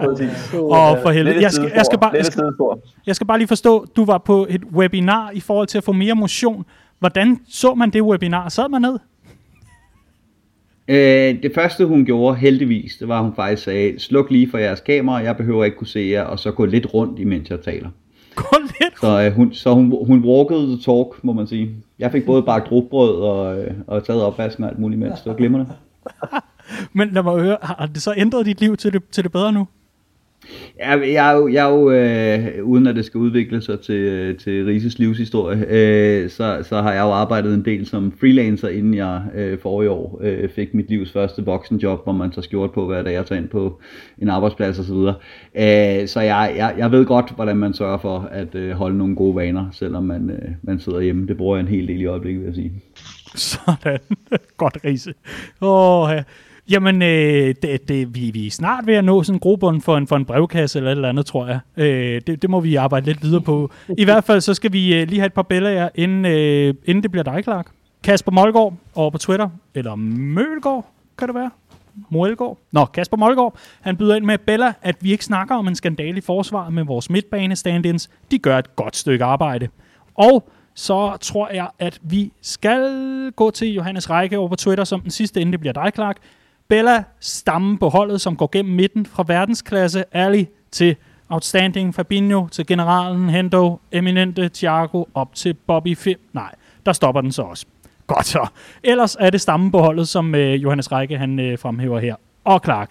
Præcis. 0.00 0.54
Og 0.54 0.98
for 1.02 1.10
helvede. 1.10 1.42
Jeg 1.42 1.52
skal, 1.52 1.72
jeg, 1.74 1.84
skal 1.86 1.98
bare, 1.98 2.12
jeg, 2.14 2.26
skal, 2.26 2.44
jeg 3.06 3.16
skal 3.16 3.26
bare 3.26 3.38
lige 3.38 3.48
forstå, 3.48 3.86
du 3.96 4.04
var 4.04 4.18
på 4.18 4.46
et 4.50 4.64
webinar 4.72 5.30
i 5.34 5.40
forhold 5.40 5.66
til 5.66 5.78
at 5.78 5.84
få 5.84 5.92
mere 5.92 6.14
motion. 6.14 6.64
Hvordan 6.98 7.40
så 7.48 7.74
man 7.74 7.90
det 7.90 8.02
webinar? 8.02 8.48
Sad 8.48 8.68
man 8.68 8.82
ned? 8.82 8.98
Øh, 10.88 11.42
det 11.42 11.52
første 11.54 11.84
hun 11.84 12.04
gjorde 12.04 12.36
heldigvis, 12.36 12.96
det 12.96 13.08
var 13.08 13.18
at 13.18 13.24
hun 13.24 13.34
faktisk 13.36 13.62
sagde, 13.62 14.00
sluk 14.00 14.30
lige 14.30 14.50
for 14.50 14.58
jeres 14.58 14.80
kamera, 14.80 15.16
jeg 15.16 15.36
behøver 15.36 15.64
ikke 15.64 15.76
kunne 15.76 15.86
se 15.86 16.08
jer, 16.12 16.22
og 16.22 16.38
så 16.38 16.50
gå 16.50 16.64
lidt 16.64 16.94
rundt, 16.94 17.18
imens 17.18 17.50
jeg 17.50 17.60
taler. 17.60 17.88
Gå 18.34 18.56
lidt 18.80 19.00
Så, 19.00 19.22
øh, 19.22 19.32
hun, 19.32 19.54
så 19.54 19.74
hun, 19.74 19.94
hun 20.06 20.24
walkede 20.24 20.66
the 20.66 20.78
talk, 20.82 21.24
må 21.24 21.32
man 21.32 21.46
sige. 21.46 21.70
Jeg 21.98 22.12
fik 22.12 22.26
både 22.26 22.42
bagt 22.42 22.72
rugbrød 22.72 23.20
og, 23.20 23.58
øh, 23.58 23.74
og 23.86 24.04
taget 24.04 24.22
opvasken 24.22 24.64
og 24.64 24.70
alt 24.70 24.78
muligt 24.78 25.00
mens. 25.00 25.20
Det 25.20 25.30
var 25.30 25.36
glimrende. 25.36 25.72
Men 26.96 27.10
lad 27.10 27.22
mig 27.22 27.40
høre, 27.40 27.56
har 27.62 27.86
det 27.86 28.02
så 28.02 28.14
ændret 28.16 28.46
dit 28.46 28.60
liv 28.60 28.76
til 28.76 28.92
det, 28.92 29.08
til 29.08 29.24
det 29.24 29.32
bedre 29.32 29.52
nu? 29.52 29.66
Jeg, 30.78 31.02
jeg 31.12 31.32
er 31.32 31.36
jo, 31.36 31.48
jeg 31.48 31.66
er 31.66 31.72
jo 31.72 31.90
øh, 31.90 32.64
uden 32.64 32.86
at 32.86 32.96
det 32.96 33.04
skal 33.04 33.18
udvikle 33.18 33.62
sig 33.62 33.80
til, 33.80 33.94
øh, 33.94 34.36
til 34.36 34.64
Rises 34.64 34.98
livshistorie, 34.98 35.64
øh, 35.68 36.30
så, 36.30 36.58
så 36.62 36.82
har 36.82 36.92
jeg 36.92 37.00
jo 37.00 37.10
arbejdet 37.10 37.54
en 37.54 37.64
del 37.64 37.86
som 37.86 38.12
freelancer, 38.20 38.68
inden 38.68 38.94
jeg 38.94 39.22
øh, 39.34 39.58
forrige 39.58 39.90
år 39.90 40.20
øh, 40.22 40.48
fik 40.48 40.74
mit 40.74 40.88
livs 40.88 41.12
første 41.12 41.44
voksenjob, 41.44 42.04
hvor 42.04 42.12
man 42.12 42.30
tager 42.30 42.42
skjort 42.42 42.72
på 42.72 42.86
hver 42.86 43.02
dag 43.02 43.12
jeg 43.12 43.26
tager 43.26 43.40
ind 43.40 43.48
på 43.48 43.80
en 44.18 44.28
arbejdsplads 44.28 44.78
osv. 44.78 44.96
Øh, 44.96 46.08
så 46.08 46.20
jeg, 46.20 46.54
jeg, 46.56 46.74
jeg 46.78 46.92
ved 46.92 47.06
godt, 47.06 47.32
hvordan 47.34 47.56
man 47.56 47.74
sørger 47.74 47.98
for 47.98 48.28
at 48.30 48.54
øh, 48.54 48.70
holde 48.70 48.98
nogle 48.98 49.16
gode 49.16 49.36
vaner, 49.36 49.66
selvom 49.72 50.04
man, 50.04 50.30
øh, 50.30 50.50
man 50.62 50.80
sidder 50.80 51.00
hjemme. 51.00 51.26
Det 51.26 51.36
bruger 51.36 51.56
jeg 51.56 51.62
en 51.62 51.68
hel 51.68 51.88
del 51.88 52.00
i 52.00 52.06
øjeblikket, 52.06 52.40
vil 52.40 52.46
jeg 52.46 52.54
sige. 52.54 52.72
Sådan. 53.34 53.98
godt, 54.56 54.78
Rise. 54.84 55.14
Åh, 55.60 56.02
oh, 56.02 56.10
ja. 56.12 56.22
Jamen, 56.70 57.02
øh, 57.02 57.54
det, 57.62 57.88
det, 57.88 58.14
vi, 58.14 58.30
vi 58.30 58.46
er 58.46 58.50
snart 58.50 58.86
ved 58.86 58.94
at 58.94 59.04
nå 59.04 59.22
sådan 59.22 59.36
en 59.36 59.40
grobund 59.40 59.80
for 59.80 59.96
en, 59.96 60.06
for 60.06 60.16
en 60.16 60.24
brevkasse 60.24 60.78
eller 60.78 60.90
et 60.90 60.96
eller 60.96 61.08
andet, 61.08 61.26
tror 61.26 61.46
jeg. 61.46 61.60
Øh, 61.76 62.20
det, 62.26 62.42
det 62.42 62.50
må 62.50 62.60
vi 62.60 62.74
arbejde 62.74 63.06
lidt 63.06 63.22
videre 63.22 63.40
på. 63.40 63.70
I 63.98 64.04
hvert 64.04 64.24
fald, 64.24 64.40
så 64.40 64.54
skal 64.54 64.72
vi 64.72 64.94
øh, 64.94 65.08
lige 65.08 65.18
have 65.20 65.26
et 65.26 65.32
par 65.32 65.42
billeder, 65.42 65.88
inden, 65.94 66.24
øh, 66.24 66.74
inden 66.84 67.02
det 67.02 67.10
bliver 67.10 67.24
dig, 67.24 67.42
Clark. 67.42 67.66
Kasper 68.02 68.32
Molgaard 68.32 68.74
over 68.94 69.10
på 69.10 69.18
Twitter, 69.18 69.48
eller 69.74 69.94
Mølgaard, 69.94 70.86
kan 71.18 71.28
det 71.28 71.34
være? 71.34 71.50
Moelgaard. 72.10 72.58
Nå, 72.72 72.84
Kasper 72.84 73.16
Molgaard, 73.16 73.58
han 73.80 73.96
byder 73.96 74.16
ind 74.16 74.24
med 74.24 74.38
Bella, 74.38 74.72
at 74.82 74.96
vi 75.00 75.12
ikke 75.12 75.24
snakker 75.24 75.54
om 75.54 75.68
en 75.68 75.74
skandal 75.74 76.18
i 76.18 76.20
forsvaret 76.20 76.72
med 76.72 76.84
vores 76.84 77.10
midtbane 77.10 77.56
stand-ins. 77.56 78.10
De 78.30 78.38
gør 78.38 78.58
et 78.58 78.76
godt 78.76 78.96
stykke 78.96 79.24
arbejde. 79.24 79.68
Og 80.14 80.48
så 80.74 81.16
tror 81.20 81.50
jeg, 81.54 81.68
at 81.78 81.98
vi 82.02 82.32
skal 82.42 83.32
gå 83.36 83.50
til 83.50 83.74
Johannes 83.74 84.10
Række 84.10 84.38
over 84.38 84.48
på 84.48 84.56
Twitter, 84.56 84.84
som 84.84 85.00
den 85.00 85.10
sidste, 85.10 85.40
inden 85.40 85.52
det 85.52 85.60
bliver 85.60 85.72
dig, 85.72 85.90
Clark. 85.94 86.16
Bella 86.68 87.04
stamme 87.20 87.78
på 87.78 87.88
holdet, 87.88 88.20
som 88.20 88.36
går 88.36 88.48
gennem 88.52 88.74
midten 88.74 89.06
fra 89.06 89.24
verdensklasse 89.26 90.04
Ali 90.12 90.46
til 90.70 90.96
outstanding 91.28 91.94
Fabinho, 91.94 92.48
til 92.48 92.66
generalen 92.66 93.30
Hendo, 93.30 93.80
eminente 93.92 94.48
Thiago, 94.48 95.04
op 95.14 95.34
til 95.34 95.54
Bobby 95.54 95.96
Fim. 95.96 96.18
Nej, 96.32 96.54
der 96.86 96.92
stopper 96.92 97.20
den 97.20 97.32
så 97.32 97.42
også. 97.42 97.66
Godt 98.06 98.26
så. 98.26 98.46
Ellers 98.82 99.16
er 99.20 99.30
det 99.30 99.40
stammen 99.40 99.70
på 99.70 99.78
holdet, 99.78 100.08
som 100.08 100.34
øh, 100.34 100.62
Johannes 100.62 100.92
Række 100.92 101.18
han 101.18 101.40
øh, 101.40 101.58
fremhæver 101.58 101.98
her. 102.00 102.14
Og 102.44 102.60
Clark, 102.64 102.90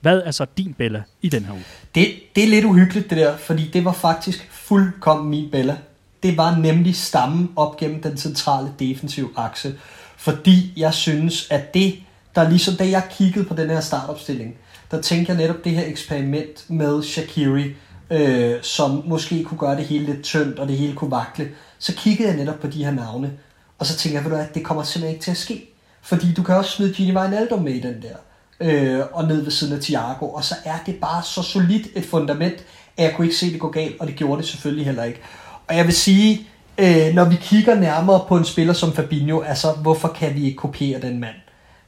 hvad 0.00 0.22
er 0.24 0.30
så 0.30 0.46
din 0.56 0.74
Bella 0.74 1.02
i 1.22 1.28
den 1.28 1.44
her 1.44 1.52
uge? 1.52 1.64
Det, 1.94 2.06
det 2.36 2.44
er 2.44 2.48
lidt 2.48 2.64
uhyggeligt 2.64 3.10
det 3.10 3.18
der, 3.18 3.36
fordi 3.36 3.70
det 3.72 3.84
var 3.84 3.92
faktisk 3.92 4.48
fuldkommen 4.50 5.30
min 5.30 5.50
Bella. 5.50 5.76
Det 6.22 6.36
var 6.36 6.56
nemlig 6.56 6.96
stammen 6.96 7.50
op 7.56 7.76
gennem 7.76 8.02
den 8.02 8.16
centrale 8.16 8.68
defensive 8.78 9.28
akse. 9.36 9.74
Fordi 10.16 10.72
jeg 10.76 10.94
synes, 10.94 11.50
at 11.50 11.74
det 11.74 11.94
der 12.34 12.48
ligesom 12.48 12.74
da 12.74 12.88
jeg 12.88 13.02
kiggede 13.10 13.44
på 13.44 13.54
den 13.54 13.70
her 13.70 13.80
startopstilling, 13.80 14.54
der 14.90 15.00
tænkte 15.00 15.32
jeg 15.32 15.40
netop 15.40 15.64
det 15.64 15.72
her 15.72 15.86
eksperiment 15.86 16.70
med 16.70 17.02
Shakiri, 17.02 17.74
øh, 18.10 18.54
som 18.62 19.02
måske 19.06 19.44
kunne 19.44 19.58
gøre 19.58 19.76
det 19.76 19.84
hele 19.84 20.06
lidt 20.06 20.22
tyndt, 20.22 20.58
og 20.58 20.68
det 20.68 20.76
hele 20.76 20.94
kunne 20.94 21.10
vakle. 21.10 21.48
Så 21.78 21.94
kiggede 21.94 22.28
jeg 22.28 22.36
netop 22.36 22.60
på 22.60 22.66
de 22.66 22.84
her 22.84 22.90
navne, 22.90 23.32
og 23.78 23.86
så 23.86 23.96
tænkte 23.96 24.16
jeg, 24.16 24.24
ved 24.24 24.30
du 24.32 24.36
at 24.36 24.54
det 24.54 24.64
kommer 24.64 24.82
simpelthen 24.82 25.14
ikke 25.14 25.24
til 25.24 25.30
at 25.30 25.36
ske. 25.36 25.68
Fordi 26.02 26.34
du 26.34 26.42
kan 26.42 26.54
også 26.54 26.70
smide 26.70 26.92
Gini 26.92 27.16
Wijnaldum 27.16 27.62
med 27.62 27.72
i 27.72 27.80
den 27.80 28.02
der, 28.02 28.16
øh, 28.60 29.04
og 29.12 29.28
ned 29.28 29.42
ved 29.42 29.50
siden 29.50 29.76
af 29.76 29.80
Thiago, 29.80 30.28
og 30.28 30.44
så 30.44 30.54
er 30.64 30.78
det 30.86 30.94
bare 30.94 31.22
så 31.22 31.42
solidt 31.42 31.86
et 31.94 32.04
fundament, 32.04 32.54
at 32.96 33.04
jeg 33.04 33.14
kunne 33.16 33.26
ikke 33.26 33.36
se 33.36 33.52
det 33.52 33.60
gå 33.60 33.68
galt, 33.68 34.00
og 34.00 34.06
det 34.06 34.16
gjorde 34.16 34.42
det 34.42 34.50
selvfølgelig 34.50 34.86
heller 34.86 35.04
ikke. 35.04 35.20
Og 35.68 35.76
jeg 35.76 35.84
vil 35.84 35.94
sige, 35.94 36.48
øh, 36.78 37.14
når 37.14 37.24
vi 37.24 37.36
kigger 37.36 37.74
nærmere 37.74 38.24
på 38.28 38.36
en 38.36 38.44
spiller 38.44 38.72
som 38.72 38.92
Fabinho, 38.92 39.40
altså 39.40 39.72
hvorfor 39.72 40.08
kan 40.08 40.34
vi 40.34 40.44
ikke 40.44 40.56
kopiere 40.56 41.00
den 41.00 41.20
mand? 41.20 41.34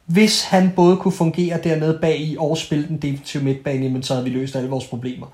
Hvis 0.07 0.43
han 0.43 0.73
både 0.77 0.97
kunne 0.97 1.13
fungere 1.13 1.59
dernede 1.65 1.99
bag 2.03 2.21
i 2.21 2.37
og 2.39 2.59
spille 2.59 2.89
den 2.89 2.97
defensive 2.97 3.43
midtbane, 3.43 3.89
men 3.89 4.03
så 4.03 4.15
havde 4.15 4.25
vi 4.25 4.31
løst 4.31 4.57
alle 4.57 4.71
vores 4.71 4.87
problemer. 4.87 5.27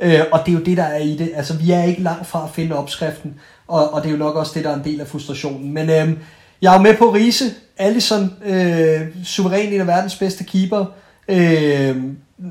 Øh, 0.00 0.20
og 0.32 0.40
det 0.46 0.52
er 0.52 0.58
jo 0.58 0.64
det, 0.64 0.76
der 0.76 0.82
er 0.82 0.98
i 0.98 1.16
det. 1.16 1.30
Altså, 1.34 1.56
vi 1.56 1.70
er 1.70 1.84
ikke 1.84 2.02
langt 2.02 2.26
fra 2.26 2.44
at 2.44 2.50
finde 2.54 2.76
opskriften, 2.76 3.34
og, 3.68 3.94
og 3.94 4.02
det 4.02 4.08
er 4.08 4.12
jo 4.12 4.18
nok 4.18 4.36
også 4.36 4.52
det, 4.54 4.64
der 4.64 4.70
er 4.70 4.76
en 4.76 4.84
del 4.84 5.00
af 5.00 5.06
frustrationen. 5.06 5.72
Men 5.72 5.90
øh, 5.90 6.08
jeg 6.62 6.74
er 6.74 6.76
jo 6.76 6.82
med 6.82 6.96
på 6.96 7.10
Riese. 7.10 7.44
Allison, 7.78 8.32
øh, 8.44 9.00
suveræn 9.24 9.72
en 9.72 9.80
af 9.80 9.86
verdens 9.86 10.16
bedste 10.16 10.44
keeper. 10.44 10.84
Øh, 11.28 11.96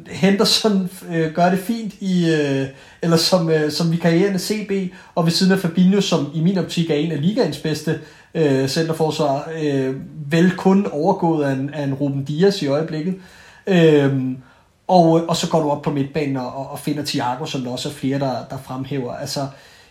Henderson 0.08 0.90
øh, 1.14 1.34
gør 1.34 1.50
det 1.50 1.60
fint 1.60 1.94
i, 2.00 2.32
øh, 2.32 2.68
eller 3.02 3.18
som, 3.18 3.50
øh, 3.50 3.72
som 3.72 3.92
vikarierende 3.92 4.40
CB, 4.40 4.94
og 5.16 5.26
ved 5.26 5.32
siden 5.32 5.52
af 5.52 5.60
Fabinho, 5.60 6.02
som 6.02 6.32
i 6.34 6.42
min 6.42 6.58
optik 6.58 6.90
er 6.90 6.96
en 6.96 7.12
af 7.12 7.22
ligaens 7.22 7.58
bedste 7.58 8.00
øh, 8.38 8.68
centerforsvar, 8.68 9.50
øh, 9.62 9.96
vel 10.32 10.56
kun 10.58 10.88
overgået 10.92 11.46
af 11.46 11.52
en, 11.52 11.74
af 11.74 11.84
en 11.84 11.94
Ruben 11.94 12.24
Dias 12.24 12.62
i 12.62 12.68
øjeblikket. 12.68 13.16
Øh, 13.68 14.32
og, 14.88 15.30
og 15.30 15.36
så 15.36 15.50
går 15.50 15.62
du 15.62 15.70
op 15.70 15.82
på 15.82 15.92
midtbanen 15.92 16.38
og, 16.38 16.72
og 16.72 16.80
finder 16.80 17.06
Thiago, 17.06 17.46
som 17.46 17.62
der 17.62 17.72
også 17.72 17.90
er 17.90 17.94
flere, 17.94 18.20
der, 18.20 18.36
der 18.50 18.58
fremhæver. 18.64 19.14
Altså, 19.14 19.48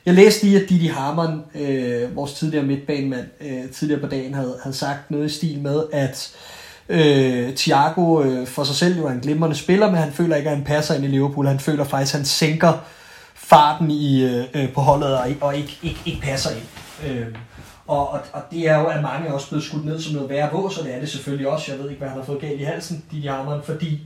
jeg 0.07 0.15
læste 0.15 0.45
lige, 0.45 0.63
at 0.63 0.69
Didi 0.69 0.87
Hamann, 0.87 1.43
øh, 1.55 2.17
vores 2.17 2.33
tidligere 2.33 2.67
midtbanemand, 2.67 3.27
øh, 3.41 3.71
tidligere 3.71 4.01
på 4.01 4.07
dagen, 4.07 4.35
havde, 4.35 4.57
havde 4.63 4.77
sagt 4.77 5.11
noget 5.11 5.27
i 5.27 5.35
stil 5.35 5.59
med, 5.59 5.83
at 5.93 6.35
øh, 6.89 7.55
Thiago 7.55 8.23
øh, 8.23 8.47
for 8.47 8.65
sig 8.65 8.77
selv 8.77 8.99
jo 8.99 9.07
er 9.07 9.11
en 9.11 9.21
glimrende 9.21 9.57
spiller, 9.57 9.87
men 9.87 9.97
han 9.97 10.13
føler 10.13 10.37
ikke, 10.37 10.51
at 10.51 10.57
han 10.57 10.65
passer 10.65 10.95
ind 10.95 11.05
i 11.05 11.09
Liverpool. 11.09 11.47
Han 11.47 11.61
føler 11.61 11.85
faktisk, 11.85 12.15
at 12.15 12.19
han 12.19 12.27
sænker 12.27 12.73
farten 13.35 13.91
i, 13.91 14.25
øh, 14.25 14.45
øh 14.55 14.73
på 14.73 14.81
holdet 14.81 15.19
og, 15.19 15.27
og 15.41 15.57
ikke, 15.57 15.79
ikke, 15.83 16.01
ikke 16.07 16.21
passer 16.21 16.51
ind. 16.51 16.67
Øh, 17.11 17.27
og, 17.87 18.09
og, 18.09 18.21
og 18.33 18.43
det 18.51 18.69
er 18.69 18.79
jo, 18.79 18.87
at 18.87 19.03
mange 19.03 19.29
er 19.29 19.33
også 19.33 19.49
blevet 19.49 19.65
skudt 19.65 19.85
ned 19.85 20.01
som 20.01 20.15
noget 20.15 20.31
værre 20.31 20.53
vås, 20.53 20.75
så 20.75 20.83
det 20.83 20.95
er 20.95 21.01
det 21.01 21.09
selvfølgelig 21.09 21.49
også. 21.49 21.73
Jeg 21.73 21.81
ved 21.81 21.91
ikke, 21.91 21.99
hvad 21.99 22.09
han 22.09 22.19
har 22.19 22.25
fået 22.25 22.41
galt 22.41 22.61
i 22.61 22.65
halsen, 22.65 23.05
de 23.11 23.29
Hammeren, 23.29 23.63
fordi 23.63 24.01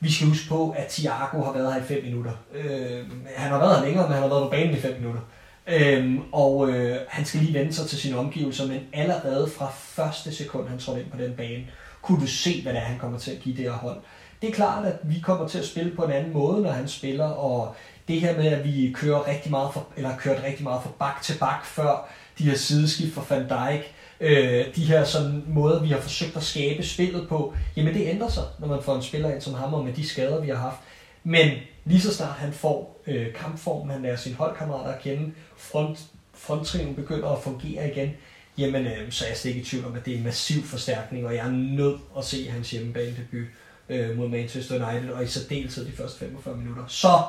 vi 0.00 0.12
skal 0.12 0.28
huske 0.28 0.48
på, 0.48 0.74
at 0.78 0.86
Thiago 0.86 1.42
har 1.42 1.52
været 1.52 1.74
her 1.74 1.80
i 1.80 1.84
5 1.84 2.04
minutter. 2.04 2.32
Øh, 2.54 3.04
han 3.36 3.50
har 3.50 3.58
været 3.58 3.78
her 3.78 3.84
længere, 3.84 4.04
men 4.04 4.12
han 4.12 4.22
har 4.22 4.28
været 4.28 4.42
på 4.42 4.50
banen 4.50 4.76
i 4.76 4.80
5 4.80 4.94
minutter. 4.96 5.20
Øh, 5.66 6.18
og 6.32 6.70
øh, 6.70 6.96
han 7.08 7.24
skal 7.24 7.40
lige 7.40 7.54
vende 7.54 7.72
sig 7.72 7.86
til 7.86 7.98
sine 7.98 8.18
omgivelser, 8.18 8.66
men 8.66 8.80
allerede 8.92 9.50
fra 9.58 9.70
første 9.74 10.34
sekund, 10.34 10.68
han 10.68 10.78
trådte 10.78 11.00
ind 11.00 11.10
på 11.10 11.18
den 11.18 11.32
bane, 11.32 11.64
kunne 12.02 12.20
du 12.20 12.26
se, 12.26 12.62
hvad 12.62 12.72
det 12.72 12.80
er, 12.80 12.84
han 12.84 12.98
kommer 12.98 13.18
til 13.18 13.30
at 13.30 13.40
give 13.40 13.56
det 13.56 13.64
her 13.64 13.72
hold. 13.72 13.96
Det 14.42 14.48
er 14.48 14.52
klart, 14.54 14.86
at 14.86 14.98
vi 15.02 15.20
kommer 15.22 15.48
til 15.48 15.58
at 15.58 15.66
spille 15.66 15.96
på 15.96 16.02
en 16.02 16.12
anden 16.12 16.32
måde, 16.32 16.62
når 16.62 16.70
han 16.70 16.88
spiller, 16.88 17.26
og 17.26 17.74
det 18.08 18.20
her 18.20 18.36
med, 18.36 18.46
at 18.46 18.64
vi 18.64 18.92
kører 18.94 19.28
rigtig 19.28 19.50
meget 19.50 19.72
for, 19.72 19.86
eller 19.96 20.16
kørt 20.16 20.42
rigtig 20.44 20.64
meget 20.64 20.82
fra 20.82 20.90
bak 20.98 21.22
til 21.22 21.38
bak 21.38 21.64
før, 21.64 22.08
de 22.40 22.50
her 22.50 22.56
sideskift 22.56 23.14
fra 23.14 23.24
Van 23.28 23.48
Dijk, 23.48 23.94
øh, 24.20 24.76
de 24.76 24.84
her 24.84 25.04
sådan 25.04 25.44
måder, 25.48 25.82
vi 25.82 25.88
har 25.88 26.00
forsøgt 26.00 26.36
at 26.36 26.42
skabe 26.42 26.82
spillet 26.82 27.28
på, 27.28 27.54
jamen 27.76 27.94
det 27.94 28.08
ændrer 28.08 28.28
sig, 28.28 28.44
når 28.58 28.68
man 28.68 28.82
får 28.82 28.96
en 28.96 29.02
spiller 29.02 29.32
ind 29.32 29.40
som 29.40 29.54
ham, 29.54 29.74
og 29.74 29.84
med 29.84 29.92
de 29.92 30.08
skader, 30.08 30.40
vi 30.40 30.48
har 30.48 30.56
haft. 30.56 30.76
Men 31.24 31.50
lige 31.84 32.00
så 32.00 32.14
snart 32.14 32.36
han 32.36 32.52
får 32.52 33.02
øh, 33.06 33.34
kampformen, 33.34 33.90
han 33.90 34.02
lærer 34.02 34.16
sine 34.16 34.34
holdkammerater 34.34 34.92
at 34.92 35.02
kende, 35.02 35.32
front, 35.56 35.98
fronttræningen 36.34 36.94
begynder 36.96 37.28
at 37.28 37.42
fungere 37.42 37.90
igen, 37.90 38.10
jamen 38.58 38.86
øh, 38.86 39.10
så 39.10 39.24
er 39.24 39.28
jeg 39.28 39.36
slet 39.36 39.50
ikke 39.50 39.60
i 39.60 39.64
tvivl 39.64 39.84
om, 39.84 39.94
at 39.94 40.04
det 40.04 40.14
er 40.14 40.18
en 40.18 40.24
massiv 40.24 40.62
forstærkning, 40.62 41.26
og 41.26 41.34
jeg 41.34 41.46
er 41.46 41.50
nødt 41.50 42.00
at 42.18 42.24
se 42.24 42.50
hans 42.50 42.70
hjemmebane 42.70 43.16
debut 43.16 43.46
øh, 43.88 44.16
mod 44.16 44.28
Manchester 44.28 44.74
United, 44.74 45.10
og 45.10 45.24
i 45.24 45.26
særdeleshed 45.26 45.86
de 45.86 45.92
første 45.92 46.18
45 46.18 46.56
minutter. 46.56 46.84
Så 46.88 47.22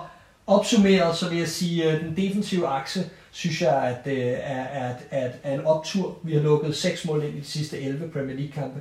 opsummeret, 0.51 1.17
så 1.17 1.29
vil 1.29 1.37
jeg 1.37 1.47
sige, 1.47 1.83
at 1.85 2.01
den 2.01 2.17
defensive 2.17 2.67
akse, 2.67 3.09
synes 3.31 3.61
jeg, 3.61 3.83
at 3.83 4.05
det 4.05 4.17
øh, 4.17 4.37
er, 4.43 4.63
at, 4.63 4.95
at, 5.11 5.31
at 5.43 5.59
en 5.59 5.65
optur. 5.65 6.17
Vi 6.23 6.33
har 6.33 6.41
lukket 6.41 6.75
6 6.75 7.05
mål 7.05 7.23
ind 7.23 7.37
i 7.37 7.39
de 7.39 7.45
sidste 7.45 7.81
11 7.81 8.09
Premier 8.09 8.35
League-kampe. 8.35 8.79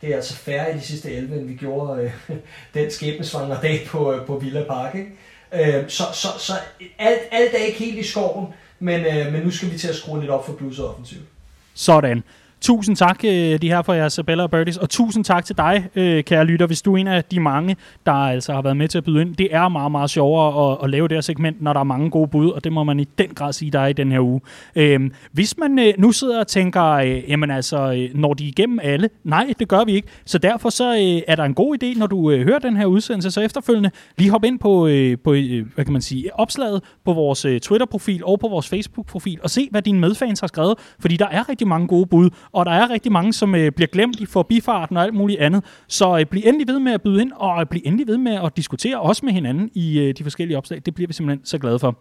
Det 0.00 0.10
er 0.10 0.16
altså 0.16 0.34
færre 0.34 0.74
i 0.74 0.76
de 0.76 0.80
sidste 0.80 1.12
11, 1.12 1.36
end 1.36 1.46
vi 1.46 1.54
gjorde 1.54 2.02
øh, 2.02 2.36
den 2.74 2.90
skæbnesvangre 2.90 3.58
dag 3.62 3.86
på, 3.86 4.12
øh, 4.12 4.26
på 4.26 4.38
Villa 4.38 4.64
Park. 4.64 4.94
Ikke? 4.94 5.78
Øh, 5.78 5.88
så 5.88 6.04
så, 6.12 6.28
så 6.38 6.52
alt, 6.98 7.20
alt 7.30 7.54
er 7.54 7.64
ikke 7.64 7.78
helt 7.78 7.98
i 7.98 8.02
skoven, 8.02 8.46
men, 8.78 9.00
øh, 9.00 9.32
men 9.32 9.42
nu 9.42 9.50
skal 9.50 9.72
vi 9.72 9.78
til 9.78 9.88
at 9.88 9.94
skrue 9.94 10.20
lidt 10.20 10.30
op 10.30 10.46
for 10.46 10.52
bluset 10.52 10.88
offensivt. 10.88 11.24
Sådan. 11.74 12.22
Tusind 12.60 12.96
tak, 12.96 13.24
øh, 13.24 13.62
de 13.62 13.68
her 13.68 13.82
for 13.82 13.92
jeres 13.92 14.20
Bella 14.26 14.42
og 14.42 14.50
Birdies, 14.50 14.76
og 14.76 14.90
tusind 14.90 15.24
tak 15.24 15.44
til 15.44 15.56
dig, 15.56 15.88
øh, 15.94 16.24
kære 16.24 16.44
lytter, 16.44 16.66
hvis 16.66 16.82
du 16.82 16.94
er 16.94 16.98
en 16.98 17.06
af 17.06 17.24
de 17.24 17.40
mange, 17.40 17.76
der 18.06 18.12
altså 18.12 18.52
har 18.52 18.62
været 18.62 18.76
med 18.76 18.88
til 18.88 18.98
at 18.98 19.04
byde 19.04 19.22
ind. 19.22 19.36
Det 19.36 19.54
er 19.54 19.68
meget, 19.68 19.90
meget 19.92 20.10
sjovere 20.10 20.72
at, 20.72 20.78
at 20.84 20.90
lave 20.90 21.08
det 21.08 21.16
her 21.16 21.20
segment, 21.20 21.62
når 21.62 21.72
der 21.72 21.80
er 21.80 21.84
mange 21.84 22.10
gode 22.10 22.28
bud, 22.28 22.50
og 22.50 22.64
det 22.64 22.72
må 22.72 22.84
man 22.84 23.00
i 23.00 23.04
den 23.04 23.28
grad 23.28 23.52
sige, 23.52 23.70
der 23.70 23.80
er 23.80 23.86
i 23.86 23.92
den 23.92 24.12
her 24.12 24.20
uge. 24.20 24.40
Øhm, 24.76 25.12
hvis 25.32 25.58
man 25.58 25.78
øh, 25.78 25.94
nu 25.98 26.12
sidder 26.12 26.40
og 26.40 26.46
tænker, 26.46 26.84
øh, 26.84 27.30
jamen 27.30 27.50
altså, 27.50 27.92
øh, 27.92 28.20
når 28.20 28.34
de 28.34 28.44
er 28.44 28.48
igennem 28.48 28.78
alle? 28.82 29.10
Nej, 29.24 29.52
det 29.58 29.68
gør 29.68 29.84
vi 29.84 29.92
ikke. 29.92 30.08
Så 30.24 30.38
derfor 30.38 30.70
så 30.70 30.92
øh, 30.94 31.22
er 31.28 31.36
der 31.36 31.44
en 31.44 31.54
god 31.54 31.76
idé, 31.82 31.98
når 31.98 32.06
du 32.06 32.30
hører 32.30 32.58
den 32.58 32.76
her 32.76 32.86
udsendelse, 32.86 33.30
så 33.30 33.40
efterfølgende 33.40 33.90
lige 34.18 34.30
hop 34.30 34.44
ind 34.44 34.58
på, 34.58 34.68
på 35.24 35.30
hvad 35.74 35.84
kan 35.84 35.92
man 35.92 36.02
sige, 36.02 36.40
opslaget 36.40 36.82
på 37.04 37.12
vores 37.12 37.46
Twitter-profil 37.62 38.24
og 38.24 38.40
på 38.40 38.48
vores 38.48 38.68
Facebook-profil, 38.68 39.38
og 39.42 39.50
se, 39.50 39.68
hvad 39.70 39.82
dine 39.82 40.00
medfans 40.00 40.40
har 40.40 40.46
skrevet, 40.46 40.74
fordi 41.00 41.16
der 41.16 41.26
er 41.26 41.48
rigtig 41.48 41.68
mange 41.68 41.86
gode 41.86 42.06
bud, 42.06 42.30
og 42.52 42.66
der 42.66 42.72
er 42.72 42.90
rigtig 42.90 43.12
mange, 43.12 43.32
som 43.32 43.54
øh, 43.54 43.72
bliver 43.72 43.88
glemt 43.88 44.20
i 44.20 44.26
forbifarten 44.26 44.96
og 44.96 45.02
alt 45.02 45.14
muligt 45.14 45.40
andet. 45.40 45.64
Så 45.88 46.18
øh, 46.18 46.26
bliv 46.26 46.42
endelig 46.46 46.68
ved 46.68 46.78
med 46.78 46.92
at 46.92 47.02
byde 47.02 47.20
ind, 47.22 47.32
og 47.36 47.60
øh, 47.60 47.66
bliv 47.66 47.82
endelig 47.84 48.06
ved 48.06 48.18
med 48.18 48.32
at 48.44 48.56
diskutere 48.56 49.00
også 49.00 49.24
med 49.24 49.32
hinanden 49.32 49.70
i 49.74 49.98
øh, 49.98 50.14
de 50.18 50.22
forskellige 50.22 50.58
opslag. 50.58 50.82
Det 50.86 50.94
bliver 50.94 51.08
vi 51.08 51.12
simpelthen 51.12 51.46
så 51.46 51.58
glade 51.58 51.78
for. 51.78 51.98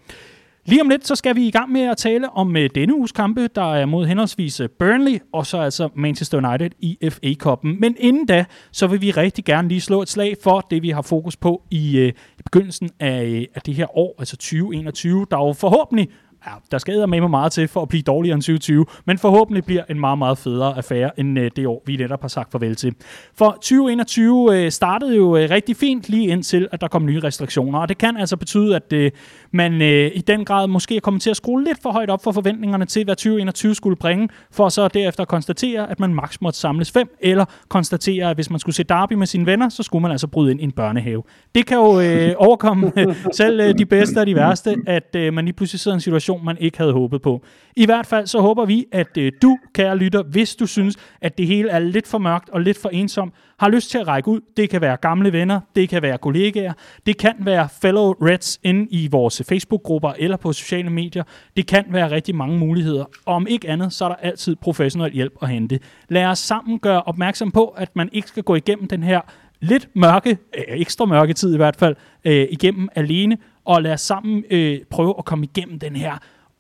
Lige 0.67 0.81
om 0.81 0.89
lidt, 0.89 1.07
så 1.07 1.15
skal 1.15 1.35
vi 1.35 1.47
i 1.47 1.51
gang 1.51 1.71
med 1.71 1.81
at 1.81 1.97
tale 1.97 2.29
om 2.29 2.57
øh, 2.57 2.69
denne 2.75 2.95
uges 2.95 3.11
kampe, 3.11 3.47
der 3.55 3.73
er 3.75 3.85
mod 3.85 4.05
henholdsvis 4.05 4.59
øh, 4.59 4.69
Burnley 4.79 5.19
og 5.33 5.45
så 5.45 5.57
altså 5.57 5.89
Manchester 5.95 6.47
United 6.47 6.69
i 6.79 6.97
FA-koppen. 7.09 7.79
Men 7.79 7.95
inden 7.99 8.25
da, 8.25 8.45
så 8.71 8.87
vil 8.87 9.01
vi 9.01 9.11
rigtig 9.11 9.45
gerne 9.45 9.67
lige 9.67 9.81
slå 9.81 10.01
et 10.01 10.09
slag 10.09 10.35
for 10.43 10.67
det, 10.71 10.81
vi 10.81 10.89
har 10.89 11.01
fokus 11.01 11.35
på 11.35 11.63
i, 11.71 11.97
øh, 11.97 12.07
i 12.07 12.41
begyndelsen 12.43 12.89
af, 12.99 13.23
øh, 13.25 13.45
af 13.55 13.61
det 13.61 13.73
her 13.73 13.97
år, 13.97 14.15
altså 14.19 14.37
2021, 14.37 15.25
der 15.31 15.37
jo 15.37 15.53
forhåbentlig 15.53 16.09
ja, 16.47 16.53
der 16.71 16.77
skal 16.77 17.09
med 17.09 17.21
mig 17.21 17.29
meget 17.29 17.51
til 17.51 17.67
for 17.67 17.81
at 17.81 17.89
blive 17.89 18.01
dårligere 18.01 18.33
end 18.35 18.41
2020, 18.41 18.85
men 19.05 19.17
forhåbentlig 19.17 19.65
bliver 19.65 19.83
en 19.89 19.99
meget, 19.99 20.17
meget 20.17 20.37
federe 20.37 20.77
affære 20.77 21.19
end 21.19 21.39
øh, 21.39 21.51
det 21.55 21.67
år, 21.67 21.83
vi 21.85 21.95
netop 21.95 22.21
har 22.21 22.27
sagt 22.27 22.51
farvel 22.51 22.75
til. 22.75 22.93
For 23.35 23.51
2021 23.51 24.65
øh, 24.65 24.71
startede 24.71 25.15
jo 25.15 25.37
øh, 25.37 25.49
rigtig 25.49 25.75
fint 25.75 26.09
lige 26.09 26.27
indtil, 26.27 26.67
at 26.71 26.81
der 26.81 26.87
kom 26.87 27.05
nye 27.05 27.19
restriktioner, 27.19 27.79
og 27.79 27.89
det 27.89 27.97
kan 27.97 28.17
altså 28.17 28.37
betyde, 28.37 28.75
at 28.75 28.93
øh, 28.93 29.11
man 29.51 29.81
øh, 29.81 30.11
i 30.15 30.21
den 30.27 30.45
grad 30.45 30.67
måske 30.67 30.95
er 30.95 30.99
kommet 30.99 31.21
til 31.21 31.29
at 31.29 31.37
skrue 31.37 31.63
lidt 31.63 31.81
for 31.81 31.91
højt 31.91 32.09
op 32.09 32.23
for 32.23 32.31
forventningerne 32.31 32.85
til, 32.85 33.03
hvad 33.03 33.15
2021 33.15 33.75
skulle 33.75 33.95
bringe, 33.95 34.29
for 34.51 34.69
så 34.69 34.87
derefter 34.87 35.21
at 35.21 35.27
konstatere, 35.27 35.91
at 35.91 35.99
man 35.99 36.13
maks 36.13 36.41
måtte 36.41 36.59
samles 36.59 36.91
fem, 36.91 37.17
eller 37.19 37.45
konstatere, 37.69 38.29
at 38.29 38.37
hvis 38.37 38.49
man 38.49 38.59
skulle 38.59 38.75
se 38.75 38.83
derby 38.83 39.13
med 39.13 39.27
sine 39.27 39.45
venner, 39.45 39.69
så 39.69 39.83
skulle 39.83 40.01
man 40.01 40.11
altså 40.11 40.27
bryde 40.27 40.51
ind 40.51 40.61
i 40.61 40.63
en 40.63 40.71
børnehave. 40.71 41.23
Det 41.55 41.65
kan 41.65 41.77
jo 41.77 41.99
øh, 42.01 42.33
overkomme 42.37 42.91
selv 43.33 43.59
øh, 43.59 43.77
de 43.77 43.85
bedste 43.85 44.19
og 44.19 44.27
de 44.27 44.35
værste, 44.35 44.75
at 44.87 45.15
øh, 45.15 45.33
man 45.33 45.45
lige 45.45 45.53
pludselig 45.53 45.79
sidder 45.79 45.95
i 45.95 45.97
en 45.97 46.01
situation, 46.01 46.36
man 46.43 46.57
ikke 46.59 46.77
havde 46.77 46.93
håbet 46.93 47.21
på. 47.21 47.43
I 47.75 47.85
hvert 47.85 48.05
fald 48.05 48.27
så 48.27 48.39
håber 48.39 48.65
vi, 48.65 48.85
at 48.91 49.17
øh, 49.17 49.31
du, 49.41 49.57
kære 49.73 49.97
lytter, 49.97 50.23
hvis 50.23 50.55
du 50.55 50.65
synes, 50.65 50.95
at 51.21 51.37
det 51.37 51.47
hele 51.47 51.69
er 51.69 51.79
lidt 51.79 52.07
for 52.07 52.17
mørkt 52.17 52.49
og 52.49 52.61
lidt 52.61 52.77
for 52.81 52.89
ensomt, 52.89 53.33
har 53.59 53.69
lyst 53.69 53.91
til 53.91 53.97
at 53.97 54.07
række 54.07 54.29
ud. 54.29 54.41
Det 54.57 54.69
kan 54.69 54.81
være 54.81 54.97
gamle 54.97 55.33
venner, 55.33 55.59
det 55.75 55.89
kan 55.89 56.01
være 56.01 56.17
kollegaer, 56.17 56.73
det 57.05 57.17
kan 57.17 57.33
være 57.39 57.69
fellow 57.81 58.11
Reds 58.11 58.59
inde 58.63 58.87
i 58.89 59.07
vores 59.11 59.41
Facebook-grupper 59.49 60.13
eller 60.19 60.37
på 60.37 60.53
sociale 60.53 60.89
medier. 60.89 61.23
Det 61.57 61.67
kan 61.67 61.85
være 61.89 62.11
rigtig 62.11 62.35
mange 62.35 62.57
muligheder. 62.57 63.05
Og 63.25 63.35
om 63.35 63.47
ikke 63.47 63.69
andet, 63.69 63.93
så 63.93 64.05
er 64.05 64.09
der 64.09 64.15
altid 64.15 64.55
professionel 64.55 65.11
hjælp 65.11 65.33
at 65.41 65.49
hente. 65.49 65.79
Lad 66.09 66.25
os 66.25 66.39
sammen 66.39 66.79
gøre 66.79 67.03
opmærksom 67.03 67.51
på, 67.51 67.65
at 67.67 67.95
man 67.95 68.09
ikke 68.11 68.27
skal 68.27 68.43
gå 68.43 68.55
igennem 68.55 68.87
den 68.87 69.03
her 69.03 69.21
lidt 69.61 69.89
mørke, 69.93 70.29
øh, 70.29 70.63
ekstra 70.67 71.05
mørke 71.05 71.33
tid 71.33 71.53
i 71.53 71.57
hvert 71.57 71.75
fald, 71.75 71.95
øh, 72.25 72.47
igennem 72.49 72.89
alene, 72.95 73.37
og 73.67 73.81
lad 73.81 73.93
os 73.93 74.01
sammen 74.01 74.43
øh, 74.51 74.79
prøve 74.89 75.15
at 75.17 75.25
komme 75.25 75.45
igennem 75.45 75.79
den 75.79 75.95
her 75.95 76.17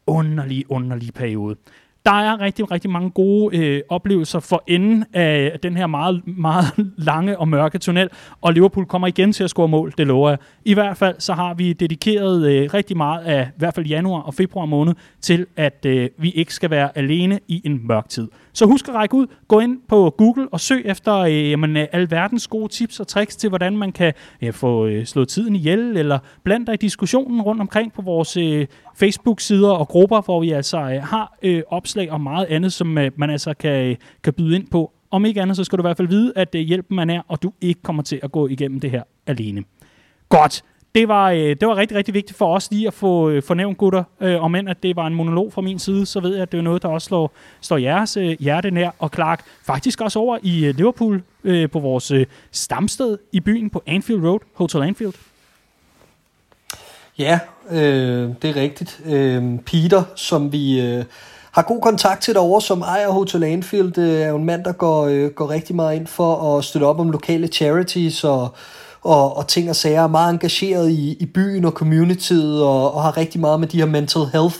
underlige, 0.07 0.71
underlige 0.71 1.11
periode. 1.11 1.55
Der 2.05 2.13
er 2.13 2.41
rigtig, 2.41 2.71
rigtig 2.71 2.91
mange 2.91 3.09
gode 3.09 3.57
øh, 3.57 3.81
oplevelser 3.89 4.39
for 4.39 4.63
enden 4.67 5.05
af 5.13 5.59
den 5.63 5.77
her 5.77 5.87
meget, 5.87 6.27
meget 6.27 6.65
lange 6.97 7.39
og 7.39 7.47
mørke 7.47 7.77
tunnel, 7.77 8.09
og 8.41 8.53
Liverpool 8.53 8.85
kommer 8.85 9.07
igen 9.07 9.33
til 9.33 9.43
at 9.43 9.49
score 9.49 9.67
mål, 9.67 9.93
det 9.97 10.07
lover 10.07 10.29
jeg. 10.29 10.37
I 10.65 10.73
hvert 10.73 10.97
fald 10.97 11.15
så 11.19 11.33
har 11.33 11.53
vi 11.53 11.73
dedikeret 11.73 12.47
øh, 12.47 12.69
rigtig 12.73 12.97
meget 12.97 13.25
af 13.25 13.47
i 13.47 13.57
hvert 13.57 13.73
fald 13.73 13.85
januar 13.85 14.21
og 14.21 14.33
februar 14.33 14.65
måned 14.65 14.93
til, 15.21 15.45
at 15.55 15.85
øh, 15.85 16.09
vi 16.17 16.31
ikke 16.31 16.53
skal 16.53 16.69
være 16.69 16.97
alene 16.97 17.39
i 17.47 17.61
en 17.65 17.87
mørk 17.87 18.09
tid. 18.09 18.27
Så 18.57 18.65
husk 18.65 18.87
at 18.87 18.95
række 18.95 19.15
ud, 19.15 19.27
gå 19.47 19.59
ind 19.59 19.79
på 19.87 20.15
Google 20.17 20.47
og 20.51 20.59
søg 20.59 20.81
efter 20.85 21.15
øh, 21.15 21.49
jamen, 21.49 21.77
øh, 21.77 21.87
alverdens 21.91 22.47
gode 22.47 22.67
tips 22.67 22.99
og 22.99 23.07
tricks 23.07 23.35
til, 23.35 23.49
hvordan 23.49 23.77
man 23.77 23.91
kan 23.91 24.13
ja, 24.41 24.49
få 24.49 24.85
øh, 24.85 25.05
slået 25.05 25.27
tiden 25.27 25.55
ihjel, 25.55 25.97
eller 25.97 26.19
blandt 26.43 26.67
dig 26.67 26.73
i 26.73 26.77
diskussionen 26.77 27.41
rundt 27.41 27.61
omkring 27.61 27.93
på 27.93 28.01
vores 28.01 28.37
øh, 28.37 28.67
Facebook-sider 28.95 29.69
og 29.69 29.87
grupper, 29.87 30.21
hvor 30.21 30.41
vi 30.41 30.51
altså 30.51 30.77
øh, 30.77 31.03
har 31.03 31.37
øh, 31.41 31.63
opslag 31.67 32.11
og 32.11 32.21
meget 32.21 32.45
andet, 32.45 32.73
som 32.73 32.97
øh, 32.97 33.11
man 33.15 33.29
altså 33.29 33.53
kan, 33.53 33.85
øh, 33.85 33.95
kan 34.23 34.33
byde 34.33 34.55
ind 34.55 34.67
på. 34.67 34.91
Om 35.11 35.25
ikke 35.25 35.41
andet, 35.41 35.55
så 35.57 35.63
skal 35.63 35.77
du 35.77 35.81
i 35.81 35.87
hvert 35.87 35.97
fald 35.97 36.07
vide, 36.07 36.33
at 36.35 36.55
øh, 36.55 36.61
hjælpen 36.61 36.95
man 36.95 37.09
er, 37.09 37.21
og 37.27 37.43
du 37.43 37.51
ikke 37.61 37.81
kommer 37.81 38.03
til 38.03 38.19
at 38.23 38.31
gå 38.31 38.47
igennem 38.47 38.79
det 38.79 38.91
her 38.91 39.03
alene. 39.27 39.63
Godt 40.29 40.63
det 40.97 41.07
var, 41.07 41.31
øh, 41.31 41.37
det 41.37 41.67
var 41.67 41.75
rigtig, 41.75 41.97
rigtig 41.97 42.13
vigtigt 42.13 42.37
for 42.37 42.55
os 42.55 42.71
lige 42.71 42.87
at 42.87 42.93
få 42.93 43.29
øh, 43.29 43.43
fornævnt, 43.43 43.77
gutter. 43.77 44.03
Øh, 44.21 44.43
om 44.43 44.55
end 44.55 44.69
at 44.69 44.83
det 44.83 44.95
var 44.95 45.07
en 45.07 45.13
monolog 45.13 45.53
fra 45.53 45.61
min 45.61 45.79
side, 45.79 46.05
så 46.05 46.19
ved 46.19 46.33
jeg, 46.33 46.41
at 46.41 46.51
det 46.51 46.57
er 46.57 46.61
noget, 46.61 46.81
der 46.81 46.89
også 46.89 47.05
slår, 47.05 47.31
står 47.61 47.77
jeres 47.77 48.17
øh, 48.17 48.37
hjerte 48.39 48.71
nær. 48.71 48.89
Og 48.99 49.09
Clark, 49.13 49.45
faktisk 49.65 50.01
også 50.01 50.19
over 50.19 50.37
i 50.41 50.65
øh, 50.65 50.75
Liverpool 50.75 51.23
øh, 51.43 51.69
på 51.69 51.79
vores 51.79 52.11
øh, 52.11 52.25
stamsted 52.51 53.17
i 53.31 53.39
byen 53.39 53.69
på 53.69 53.83
Anfield 53.85 54.23
Road, 54.23 54.39
Hotel 54.53 54.83
Anfield. 54.83 55.13
Ja, 57.17 57.39
øh, 57.71 58.29
det 58.41 58.49
er 58.49 58.55
rigtigt. 58.55 59.01
Øh, 59.05 59.43
Peter, 59.65 60.03
som 60.15 60.51
vi... 60.51 60.81
Øh, 60.81 61.03
har 61.51 61.61
god 61.61 61.81
kontakt 61.81 62.21
til 62.21 62.33
derovre, 62.33 62.61
som 62.61 62.81
ejer 62.81 63.09
Hotel 63.09 63.43
Anfield, 63.43 63.97
øh, 63.97 64.21
er 64.21 64.27
jo 64.27 64.35
en 64.35 64.45
mand, 64.45 64.63
der 64.63 64.71
går, 64.71 65.05
øh, 65.05 65.29
går 65.29 65.49
rigtig 65.49 65.75
meget 65.75 65.95
ind 65.95 66.07
for 66.07 66.57
at 66.57 66.63
støtte 66.63 66.85
op 66.85 66.99
om 66.99 67.11
lokale 67.11 67.47
charities 67.47 68.23
og 68.23 68.55
og, 69.01 69.37
og 69.37 69.47
ting 69.47 69.69
og 69.69 69.75
sager, 69.75 70.03
er 70.03 70.07
meget 70.07 70.33
engageret 70.33 70.89
i, 70.89 71.17
i 71.19 71.25
byen 71.25 71.65
og 71.65 71.71
communityet, 71.71 72.63
og, 72.63 72.93
og 72.93 73.03
har 73.03 73.17
rigtig 73.17 73.41
meget 73.41 73.59
med 73.59 73.67
de 73.67 73.77
her 73.77 73.85
mental 73.85 74.21
health 74.33 74.59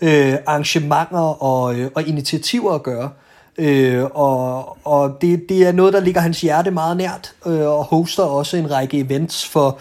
øh, 0.00 0.34
arrangementer 0.46 1.42
og, 1.42 1.74
øh, 1.74 1.90
og 1.94 2.08
initiativer 2.08 2.72
at 2.72 2.82
gøre. 2.82 3.10
Øh, 3.58 4.04
og 4.04 4.74
og 4.84 5.18
det, 5.20 5.48
det 5.48 5.66
er 5.66 5.72
noget, 5.72 5.92
der 5.92 6.00
ligger 6.00 6.20
hans 6.20 6.40
hjerte 6.40 6.70
meget 6.70 6.96
nært, 6.96 7.34
øh, 7.46 7.66
og 7.66 7.84
hoster 7.84 8.22
også 8.22 8.56
en 8.56 8.70
række 8.70 8.98
events 8.98 9.48
for 9.48 9.78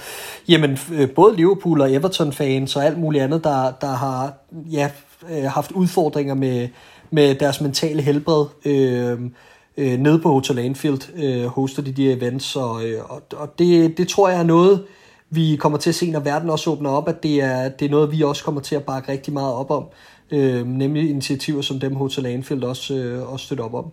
jamen, 0.47 0.77
øh, 0.93 1.09
både 1.09 1.35
Liverpool 1.35 1.81
og 1.81 1.93
Everton-fans 1.93 2.75
og 2.75 2.85
alt 2.85 2.99
muligt 2.99 3.23
andet, 3.23 3.43
der, 3.43 3.71
der 3.81 3.91
har 3.91 4.33
ja, 4.53 4.89
øh, 5.31 5.43
haft 5.43 5.71
udfordringer 5.71 6.33
med, 6.33 6.67
med 7.11 7.35
deres 7.35 7.61
mentale 7.61 8.01
helbred. 8.01 8.45
Øh, 8.65 9.19
øh, 9.77 9.99
nede 9.99 10.19
på 10.19 10.31
Hotel 10.31 10.59
Anfield 10.59 11.23
øh, 11.23 11.45
hoster 11.45 11.81
de 11.81 11.91
de 11.91 12.11
events, 12.11 12.55
og, 12.55 12.85
øh, 12.85 13.11
og, 13.11 13.21
og 13.35 13.59
det, 13.59 13.97
det 13.97 14.07
tror 14.07 14.29
jeg 14.29 14.39
er 14.39 14.43
noget, 14.43 14.83
vi 15.29 15.55
kommer 15.55 15.77
til 15.77 15.89
at 15.89 15.95
se, 15.95 16.11
når 16.11 16.19
verden 16.19 16.49
også 16.49 16.69
åbner 16.69 16.89
op, 16.89 17.07
at 17.07 17.23
det 17.23 17.41
er, 17.41 17.69
det 17.69 17.85
er 17.85 17.89
noget, 17.89 18.11
vi 18.11 18.21
også 18.21 18.43
kommer 18.43 18.61
til 18.61 18.75
at 18.75 18.83
bakke 18.83 19.11
rigtig 19.11 19.33
meget 19.33 19.53
op 19.53 19.71
om, 19.71 19.85
øh, 20.31 20.67
nemlig 20.67 21.09
initiativer 21.09 21.61
som 21.61 21.79
dem 21.79 21.95
Hotel 21.95 22.25
Anfield 22.25 22.63
også, 22.63 22.95
øh, 22.95 23.33
også 23.33 23.45
støtter 23.45 23.63
op 23.63 23.73
om. 23.73 23.91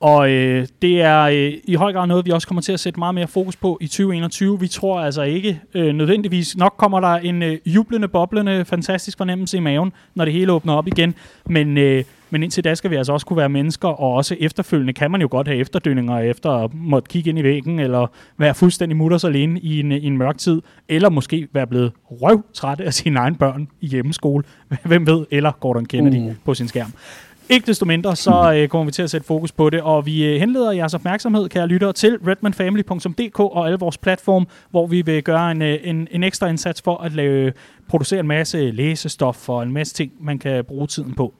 Og 0.00 0.30
øh, 0.30 0.66
det 0.82 1.02
er 1.02 1.22
øh, 1.22 1.52
i 1.64 1.74
høj 1.74 1.92
grad 1.92 2.06
noget, 2.06 2.26
vi 2.26 2.30
også 2.30 2.46
kommer 2.48 2.62
til 2.62 2.72
at 2.72 2.80
sætte 2.80 2.98
meget 2.98 3.14
mere 3.14 3.26
fokus 3.26 3.56
på 3.56 3.78
i 3.80 3.86
2021. 3.86 4.60
Vi 4.60 4.68
tror 4.68 5.00
altså 5.00 5.22
ikke 5.22 5.60
øh, 5.74 5.94
nødvendigvis, 5.94 6.56
nok 6.56 6.74
kommer 6.76 7.00
der 7.00 7.08
en 7.08 7.42
øh, 7.42 7.58
jublende, 7.66 8.08
boblende, 8.08 8.64
fantastisk 8.64 9.18
fornemmelse 9.18 9.56
i 9.56 9.60
maven, 9.60 9.92
når 10.14 10.24
det 10.24 10.34
hele 10.34 10.52
åbner 10.52 10.74
op 10.74 10.86
igen. 10.86 11.14
Men, 11.46 11.78
øh, 11.78 12.04
men 12.30 12.42
indtil 12.42 12.64
da 12.64 12.74
skal 12.74 12.90
vi 12.90 12.96
altså 12.96 13.12
også 13.12 13.26
kunne 13.26 13.36
være 13.36 13.48
mennesker, 13.48 13.88
og 13.88 14.12
også 14.12 14.36
efterfølgende 14.40 14.92
kan 14.92 15.10
man 15.10 15.20
jo 15.20 15.28
godt 15.30 15.48
have 15.48 15.58
efterdønninger 15.58 16.18
efter 16.18 16.50
at 16.50 16.74
måtte 16.74 17.08
kigge 17.08 17.30
ind 17.30 17.38
i 17.38 17.42
væggen, 17.42 17.78
eller 17.78 18.06
være 18.36 18.54
fuldstændig 18.54 18.96
mutters 18.96 19.24
alene 19.24 19.60
i 19.60 19.80
en, 19.80 19.92
i 19.92 20.06
en 20.06 20.18
mørk 20.18 20.38
tid, 20.38 20.62
eller 20.88 21.10
måske 21.10 21.48
være 21.52 21.66
blevet 21.66 21.92
røvtræt 22.04 22.80
af 22.80 22.94
sine 22.94 23.18
egne 23.18 23.36
børn 23.36 23.68
i 23.80 23.86
hjemmeskole. 23.86 24.44
Hvem 24.84 25.06
ved, 25.06 25.26
eller 25.30 25.52
Gordon 25.60 25.86
Kennedy 25.86 26.30
uh. 26.30 26.34
på 26.44 26.54
sin 26.54 26.68
skærm. 26.68 26.92
Ikke 27.50 27.66
desto 27.66 27.84
mindre, 27.84 28.16
så 28.16 28.52
øh, 28.56 28.68
kommer 28.68 28.84
vi 28.84 28.90
til 28.92 29.02
at 29.02 29.10
sætte 29.10 29.26
fokus 29.26 29.52
på 29.52 29.70
det, 29.70 29.80
og 29.80 30.06
vi 30.06 30.24
øh, 30.24 30.40
henleder 30.40 30.72
jeres 30.72 30.94
opmærksomhed, 30.94 31.48
kære 31.48 31.66
lyttere, 31.66 31.92
til 31.92 32.18
redmanfamily.dk 32.26 33.40
og 33.40 33.66
alle 33.66 33.78
vores 33.78 33.98
platform, 33.98 34.46
hvor 34.70 34.86
vi 34.86 35.02
vil 35.02 35.22
gøre 35.22 35.50
en, 35.50 35.62
øh, 35.62 35.78
en, 35.82 36.08
en 36.10 36.24
ekstra 36.24 36.46
indsats 36.46 36.82
for 36.82 36.96
at 36.96 37.12
lave, 37.12 37.52
producere 37.88 38.20
en 38.20 38.26
masse 38.26 38.70
læsestof 38.70 39.48
og 39.48 39.62
en 39.62 39.72
masse 39.72 39.94
ting, 39.94 40.12
man 40.20 40.38
kan 40.38 40.64
bruge 40.64 40.86
tiden 40.86 41.14
på. 41.14 41.34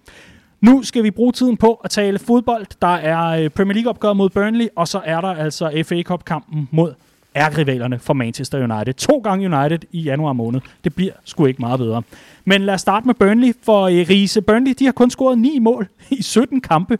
Nu 0.60 0.82
skal 0.82 1.02
vi 1.02 1.10
bruge 1.10 1.32
tiden 1.32 1.56
på 1.56 1.74
at 1.84 1.90
tale 1.90 2.18
fodbold. 2.18 2.66
Der 2.82 2.94
er 2.94 3.26
øh, 3.26 3.50
Premier 3.50 3.74
League-opgør 3.74 4.12
mod 4.12 4.28
Burnley, 4.28 4.68
og 4.76 4.88
så 4.88 5.00
er 5.04 5.20
der 5.20 5.28
altså 5.28 5.82
FA 5.86 6.02
Cup-kampen 6.02 6.68
mod 6.70 6.94
ærgerivalerne 7.36 7.98
for 7.98 8.14
Manchester 8.14 8.58
United. 8.58 8.94
To 8.94 9.18
gange 9.18 9.56
United 9.56 9.78
i 9.92 10.00
januar 10.00 10.32
måned. 10.32 10.60
Det 10.84 10.94
bliver 10.94 11.12
sgu 11.24 11.46
ikke 11.46 11.60
meget 11.62 11.78
bedre. 11.78 12.02
Men 12.44 12.62
lad 12.62 12.74
os 12.74 12.80
starte 12.80 13.06
med 13.06 13.14
Burnley, 13.14 13.52
for 13.62 13.82
øh, 13.82 14.06
Riese. 14.10 14.42
Burnley 14.42 14.74
de 14.78 14.84
har 14.84 14.92
kun 14.92 15.10
scoret 15.10 15.38
9 15.38 15.58
mål 15.58 15.88
i 16.10 16.22
17 16.22 16.60
kampe, 16.60 16.98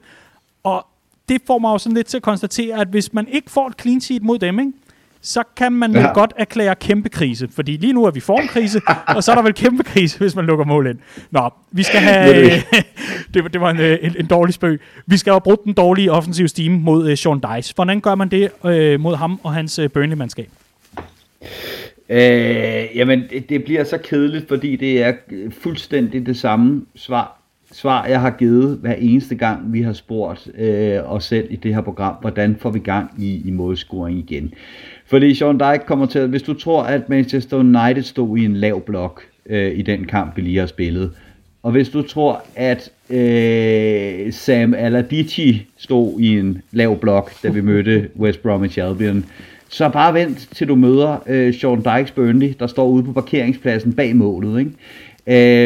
og 0.63 0.87
det 1.29 1.43
får 1.47 1.59
mig 1.59 1.73
jo 1.73 1.79
sådan 1.79 1.97
lidt 1.97 2.07
til 2.07 2.17
at 2.17 2.23
konstatere, 2.23 2.81
at 2.81 2.89
hvis 2.89 3.13
man 3.13 3.29
ikke 3.29 3.51
får 3.51 3.67
et 3.69 3.81
clean 3.81 4.01
sheet 4.01 4.23
mod 4.23 4.39
dem, 4.39 4.59
ikke, 4.59 4.73
så 5.21 5.43
kan 5.57 5.73
man 5.73 5.93
ja. 5.93 6.13
godt 6.13 6.33
erklære 6.37 6.75
kæmpe 6.75 7.09
krise. 7.09 7.49
Fordi 7.55 7.77
lige 7.77 7.93
nu 7.93 8.05
er 8.05 8.11
vi 8.11 8.21
formkrise, 8.21 8.81
og 9.17 9.25
så 9.25 9.31
er 9.31 9.35
der 9.35 9.43
vel 9.43 9.55
kæmpe 9.55 9.83
krise, 9.83 10.19
hvis 10.19 10.37
man 10.37 10.45
lukker 10.45 10.65
mål 10.65 10.87
ind. 10.87 10.99
Nå, 11.31 11.51
vi 11.71 11.83
skal 11.83 12.01
have... 12.01 12.51
det, 13.35 13.53
det 13.53 13.61
var 13.61 13.71
en, 13.71 13.81
øh, 13.81 13.99
en, 14.03 14.15
en 14.19 14.27
dårlig 14.27 14.55
spøg. 14.55 14.81
Vi 15.07 15.17
skal 15.17 15.33
have 15.33 15.41
brugt 15.41 15.65
den 15.65 15.73
dårlige 15.73 16.13
offensive 16.13 16.49
steam 16.49 16.73
mod 16.73 17.11
uh, 17.11 17.15
Sean 17.15 17.41
Dice. 17.41 17.75
Hvordan 17.75 18.01
gør 18.01 18.15
man 18.15 18.29
det 18.29 18.51
uh, 18.63 19.01
mod 19.01 19.17
ham 19.17 19.41
og 19.43 19.55
hans 19.55 19.79
uh, 19.79 19.87
Burnley-mandskab? 19.87 20.49
Øh, 22.09 22.87
jamen, 22.95 23.23
det, 23.31 23.49
det 23.49 23.65
bliver 23.65 23.85
så 23.85 23.99
kedeligt, 23.99 24.49
fordi 24.49 24.77
det 24.77 25.03
er 25.03 25.13
fuldstændig 25.51 26.27
det 26.27 26.37
samme 26.37 26.87
svar, 26.95 27.41
svar 27.73 28.07
jeg 28.07 28.21
har 28.21 28.31
givet 28.31 28.79
hver 28.79 28.95
eneste 28.95 29.35
gang, 29.35 29.73
vi 29.73 29.83
har 29.83 29.93
spurgt 29.93 30.49
øh, 30.59 31.13
os 31.13 31.25
selv 31.25 31.47
i 31.51 31.57
det 31.57 31.75
her 31.75 31.81
program, 31.81 32.15
hvordan 32.21 32.57
får 32.61 32.71
vi 32.71 32.79
gang 32.79 33.11
i, 33.19 33.49
i 33.49 33.51
målscoring 33.51 34.19
igen. 34.19 34.55
Fordi 35.09 35.35
Sean 35.35 35.55
Dyke 35.55 35.87
kommer 35.87 36.07
til 36.07 36.19
at, 36.19 36.29
hvis 36.29 36.43
du 36.43 36.55
tror, 36.55 36.83
at 36.83 37.09
Manchester 37.09 37.57
United 37.57 38.03
stod 38.03 38.39
i 38.39 38.45
en 38.45 38.57
lav 38.57 38.81
blok 38.81 39.23
øh, 39.47 39.79
i 39.79 39.83
den 39.83 40.05
kamp, 40.05 40.37
vi 40.37 40.43
lige 40.43 40.59
har 40.59 40.67
spillet, 40.67 41.11
og 41.63 41.73
hvis 41.73 41.89
du 41.89 42.03
tror, 42.03 42.43
at 42.57 42.91
øh, 43.11 44.33
Sam 44.33 44.75
Aladici 44.75 45.67
stod 45.77 46.21
i 46.21 46.39
en 46.39 46.63
lav 46.73 46.99
blok, 46.99 47.33
da 47.43 47.49
vi 47.49 47.61
mødte 47.71 48.09
West 48.19 48.43
Bromwich 48.43 48.79
Albion, 48.83 49.25
så 49.69 49.89
bare 49.89 50.15
vent 50.15 50.49
til 50.55 50.69
du 50.69 50.75
møder 50.75 51.17
øh, 51.27 51.55
Sean 51.55 51.79
Dykes 51.79 52.11
Burnley, 52.11 52.55
der 52.61 52.67
står 52.67 52.89
ude 52.89 53.05
på 53.05 53.13
parkeringspladsen 53.13 53.93
bag 53.93 54.17
målet. 54.17 54.59
Ikke? 54.59 54.71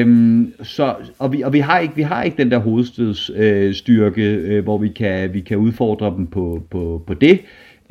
Øhm, 0.01 0.53
så, 0.63 0.95
og, 1.19 1.33
vi, 1.33 1.43
og 1.43 1.53
vi 1.53 1.59
har 1.59 1.79
ikke 1.79 1.97
vi 1.97 2.03
har 2.03 2.23
ikke 2.23 2.37
den 2.37 2.51
der 2.51 2.59
hovedstødsstyrke, 2.59 4.23
øh, 4.23 4.57
øh, 4.57 4.65
hvor 4.65 4.79
vi 4.79 4.89
kan 4.89 5.35
vi 5.35 5.41
kan 5.41 5.57
udfordre 5.57 6.15
dem 6.17 6.27
på 6.27 6.63
på 6.71 7.03
på 7.07 7.15
det. 7.15 7.41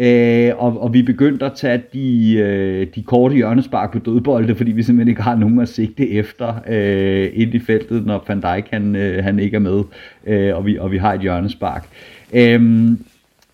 Øh, 0.01 0.51
og, 0.57 0.81
og 0.81 0.93
vi 0.93 1.01
begyndte 1.01 1.45
at 1.45 1.53
tage 1.55 1.83
de, 1.93 2.33
øh, 2.33 2.87
de 2.95 3.03
korte 3.03 3.35
hjørnespark 3.35 3.91
på 3.91 3.99
dødbolde, 3.99 4.55
fordi 4.55 4.71
vi 4.71 4.83
simpelthen 4.83 5.07
ikke 5.07 5.21
har 5.21 5.35
nogen 5.35 5.59
at 5.59 5.69
sigte 5.69 6.09
efter 6.09 6.53
øh, 6.67 7.29
ind 7.33 7.53
i 7.53 7.59
feltet, 7.59 8.05
når 8.05 8.25
Van 8.27 8.41
Dijk 8.41 8.67
han, 8.71 8.95
øh, 8.95 9.23
han 9.23 9.39
ikke 9.39 9.55
er 9.55 9.59
med, 9.59 9.83
øh, 10.27 10.55
og, 10.55 10.65
vi, 10.65 10.77
og 10.77 10.91
vi 10.91 10.97
har 10.97 11.13
et 11.13 11.21
hjørnespark. 11.21 11.87
Øh, 12.33 12.89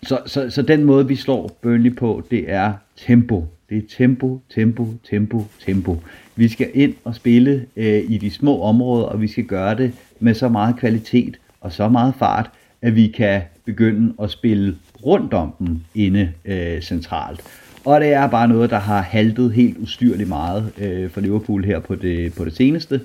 så, 0.02 0.18
så, 0.26 0.50
så 0.50 0.62
den 0.62 0.84
måde, 0.84 1.08
vi 1.08 1.16
slår 1.16 1.58
Burnley 1.62 1.96
på, 1.96 2.22
det 2.30 2.44
er 2.46 2.72
tempo. 2.96 3.46
Det 3.70 3.78
er 3.78 3.82
tempo, 3.96 4.40
tempo, 4.54 4.86
tempo, 5.10 5.44
tempo. 5.66 5.96
Vi 6.36 6.48
skal 6.48 6.70
ind 6.74 6.94
og 7.04 7.14
spille 7.14 7.66
øh, 7.76 8.02
i 8.08 8.18
de 8.18 8.30
små 8.30 8.62
områder, 8.62 9.04
og 9.04 9.20
vi 9.20 9.28
skal 9.28 9.44
gøre 9.44 9.74
det 9.74 9.92
med 10.20 10.34
så 10.34 10.48
meget 10.48 10.76
kvalitet 10.76 11.38
og 11.60 11.72
så 11.72 11.88
meget 11.88 12.14
fart, 12.18 12.50
at 12.82 12.96
vi 12.96 13.06
kan 13.06 13.42
begynde 13.64 14.12
at 14.22 14.30
spille 14.30 14.76
rundt 15.06 15.34
om 15.34 15.54
dem 15.58 15.80
inde 15.94 16.32
øh, 16.44 16.80
centralt. 16.80 17.40
Og 17.84 18.00
det 18.00 18.12
er 18.12 18.26
bare 18.26 18.48
noget, 18.48 18.70
der 18.70 18.78
har 18.78 19.02
haltet 19.02 19.52
helt 19.52 19.76
ustyrligt 19.78 20.28
meget 20.28 20.72
øh, 20.78 21.10
for 21.10 21.20
Liverpool 21.20 21.64
her 21.64 21.80
på 21.80 21.94
det, 21.94 22.34
på 22.34 22.44
det 22.44 22.56
seneste. 22.56 23.00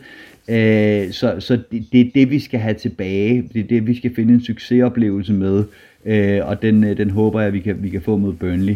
Øh, 0.50 1.12
så 1.12 1.36
så 1.39 1.60
det, 1.72 1.86
det 1.91 2.02
er 2.02 2.10
det, 2.16 2.30
vi 2.30 2.39
skal 2.39 2.60
have 2.60 2.74
tilbage. 2.74 3.50
Det 3.54 3.60
er 3.60 3.68
det, 3.68 3.88
vi 3.88 3.98
skal 3.98 4.16
finde 4.16 4.34
en 4.34 4.44
succesoplevelse 4.44 5.34
med. 5.34 5.64
Øh, 6.06 6.48
og 6.48 6.62
den, 6.62 6.84
øh, 6.84 6.98
den 6.98 7.10
håber 7.10 7.41
jeg, 7.41 7.54
vi 7.54 7.60
kan, 7.60 7.84
vi 7.84 7.89
kan 7.89 8.02
få 8.02 8.18
mod 8.18 8.34
Burnley. 8.34 8.76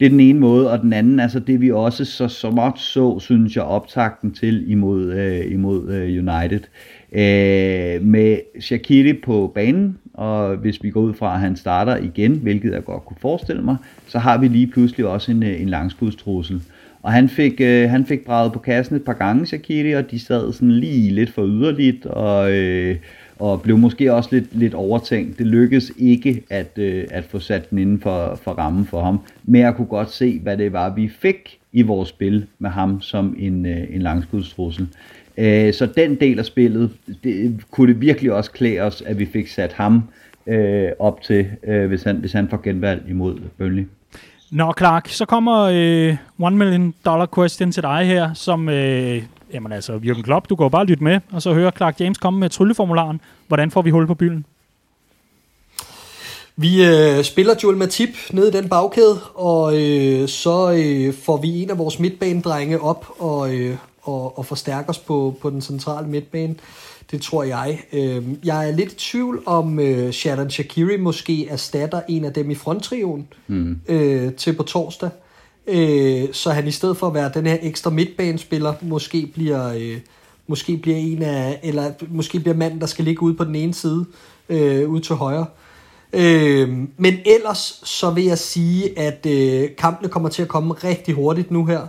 Det 0.00 0.06
er 0.06 0.10
den 0.10 0.20
ene 0.20 0.40
måde, 0.40 0.70
og 0.70 0.80
den 0.80 0.92
anden, 0.92 1.20
altså 1.20 1.40
det 1.40 1.60
vi 1.60 1.70
også 1.70 2.04
så 2.04 2.28
så 2.28 2.72
så, 2.76 3.20
synes 3.20 3.56
jeg, 3.56 3.64
optakten 3.64 4.32
til 4.32 4.70
imod, 4.70 5.12
øh, 5.12 5.52
imod 5.52 5.88
øh, 5.88 6.08
United. 6.08 6.60
Øh, 7.12 8.02
med 8.02 8.38
Shakiri 8.60 9.12
på 9.12 9.52
banen, 9.54 9.98
og 10.18 10.56
hvis 10.56 10.82
vi 10.82 10.90
går 10.90 11.00
ud 11.00 11.14
fra, 11.14 11.34
at 11.34 11.40
han 11.40 11.56
starter 11.56 11.96
igen, 11.96 12.32
hvilket 12.32 12.72
jeg 12.72 12.84
godt 12.84 13.04
kunne 13.04 13.16
forestille 13.20 13.62
mig, 13.62 13.76
så 14.06 14.18
har 14.18 14.38
vi 14.38 14.48
lige 14.48 14.66
pludselig 14.66 15.06
også 15.06 15.30
en, 15.30 15.42
øh, 15.42 15.60
en 15.60 15.68
langskudstrussel. 15.68 16.62
Og 17.02 17.12
han 17.12 17.28
fik, 17.28 17.60
øh, 17.60 17.90
han 17.90 18.06
fik 18.06 18.24
braget 18.24 18.52
på 18.52 18.58
kassen 18.58 18.96
et 18.96 19.04
par 19.04 19.12
gange, 19.12 19.46
Shakiri, 19.46 19.92
og 19.92 20.10
de 20.10 20.18
sad 20.18 20.52
sådan 20.52 20.70
lige 20.70 21.14
lidt 21.14 21.30
for 21.30 21.46
yderligt, 21.46 22.06
og, 22.06 22.52
øh, 22.52 22.96
og 23.38 23.62
blev 23.62 23.78
måske 23.78 24.14
også 24.14 24.28
lidt, 24.32 24.58
lidt 24.58 24.74
overtænkt. 24.74 25.38
Det 25.38 25.46
lykkedes 25.46 25.92
ikke 25.98 26.42
at, 26.50 26.78
øh, 26.78 27.04
at 27.10 27.24
få 27.24 27.38
sat 27.38 27.70
den 27.70 27.78
inden 27.78 28.00
for, 28.00 28.40
for 28.42 28.50
rammen 28.50 28.86
for 28.86 29.02
ham, 29.02 29.20
men 29.44 29.60
jeg 29.60 29.74
kunne 29.74 29.86
godt 29.86 30.10
se, 30.10 30.38
hvad 30.42 30.56
det 30.56 30.72
var, 30.72 30.94
vi 30.94 31.08
fik 31.08 31.58
i 31.72 31.82
vores 31.82 32.08
spil 32.08 32.46
med 32.58 32.70
ham 32.70 33.00
som 33.00 33.36
en, 33.38 33.66
øh, 33.66 33.86
en 33.90 34.02
langskudstrussel. 34.02 34.88
Øh, 35.38 35.74
så 35.74 35.86
den 35.86 36.14
del 36.14 36.38
af 36.38 36.44
spillet, 36.44 36.90
det, 37.24 37.60
kunne 37.70 37.92
det 37.92 38.00
virkelig 38.00 38.32
også 38.32 38.50
klæde 38.50 38.80
os, 38.80 39.02
at 39.06 39.18
vi 39.18 39.26
fik 39.26 39.48
sat 39.48 39.72
ham 39.72 40.02
øh, 40.46 40.88
op 40.98 41.22
til, 41.22 41.46
øh, 41.66 41.86
hvis, 41.86 42.02
han, 42.02 42.16
hvis 42.16 42.32
han 42.32 42.48
får 42.48 42.60
genvalg 42.62 43.02
imod 43.08 43.38
Burnley. 43.58 43.86
Nå, 44.50 44.74
Clark, 44.78 45.08
så 45.08 45.26
kommer 45.26 45.58
øh, 45.72 46.16
one 46.38 46.56
million 46.56 46.94
dollar 47.04 47.28
question 47.34 47.72
til 47.72 47.82
dig 47.82 48.06
her, 48.06 48.34
som, 48.34 48.68
øh, 48.68 49.22
jamen 49.52 49.72
altså, 49.72 49.92
Jürgen 49.96 50.22
Klopp, 50.22 50.48
du 50.48 50.54
går 50.54 50.68
bare 50.68 50.84
lytte 50.84 51.04
med, 51.04 51.20
og 51.32 51.42
så 51.42 51.54
hører 51.54 51.70
Clark 51.70 52.00
James 52.00 52.18
komme 52.18 52.40
med 52.40 52.48
trylleformularen. 52.48 53.20
Hvordan 53.48 53.70
får 53.70 53.82
vi 53.82 53.90
hul 53.90 54.06
på 54.06 54.14
byen? 54.14 54.44
Vi 56.56 56.84
øh, 56.84 57.24
spiller 57.24 57.54
Joel 57.62 57.76
Matip 57.76 58.08
ned 58.32 58.48
i 58.48 58.56
den 58.56 58.68
bagkæde, 58.68 59.18
og 59.34 59.82
øh, 59.82 60.28
så 60.28 60.72
øh, 60.72 61.14
får 61.14 61.36
vi 61.36 61.62
en 61.62 61.70
af 61.70 61.78
vores 61.78 61.98
midtbanedrenge 61.98 62.80
op 62.80 63.06
og, 63.18 63.54
øh, 63.54 63.76
og, 64.02 64.38
og 64.38 64.46
forstærke 64.46 64.88
os 64.88 64.98
på, 64.98 65.34
på 65.40 65.50
den 65.50 65.60
centrale 65.60 66.08
midtbane. 66.08 66.54
Det 67.10 67.22
tror 67.22 67.42
jeg. 67.42 67.80
Øh, 67.92 68.24
jeg 68.44 68.68
er 68.68 68.72
lidt 68.72 68.92
i 68.92 68.96
tvivl 68.96 69.42
om 69.46 69.80
øh, 69.80 70.12
Shadan 70.12 70.50
Shakiri 70.50 70.96
måske 70.96 71.48
erstatter 71.48 72.00
en 72.08 72.24
af 72.24 72.32
dem 72.32 72.50
i 72.50 72.54
fronttrioen 72.54 73.28
mm. 73.46 73.80
øh, 73.88 74.32
til 74.32 74.56
på 74.56 74.62
torsdag. 74.62 75.10
Øh, 75.66 76.28
så 76.32 76.50
han 76.50 76.66
i 76.66 76.70
stedet 76.70 76.96
for 76.96 77.06
at 77.06 77.14
være 77.14 77.30
den 77.34 77.46
her 77.46 77.56
ekstra 77.62 77.90
midtbanespiller, 77.90 78.74
måske 78.82 79.30
bliver, 79.34 79.72
øh, 79.72 79.98
måske 80.46 80.76
bliver 80.76 80.98
en 80.98 81.22
af, 81.22 81.60
eller 81.62 81.92
måske 82.08 82.40
bliver 82.40 82.56
manden, 82.56 82.80
der 82.80 82.86
skal 82.86 83.04
ligge 83.04 83.22
ude 83.22 83.34
på 83.34 83.44
den 83.44 83.54
ene 83.54 83.74
side, 83.74 84.04
øh, 84.48 84.90
ude 84.90 85.00
til 85.00 85.14
højre. 85.14 85.46
Øh, 86.12 86.68
men 86.96 87.14
ellers 87.26 87.80
så 87.84 88.10
vil 88.10 88.24
jeg 88.24 88.38
sige, 88.38 88.98
at 88.98 89.26
øh, 89.26 89.68
kampene 89.78 90.08
kommer 90.08 90.28
til 90.28 90.42
at 90.42 90.48
komme 90.48 90.74
rigtig 90.74 91.14
hurtigt 91.14 91.50
nu 91.50 91.64
her 91.64 91.86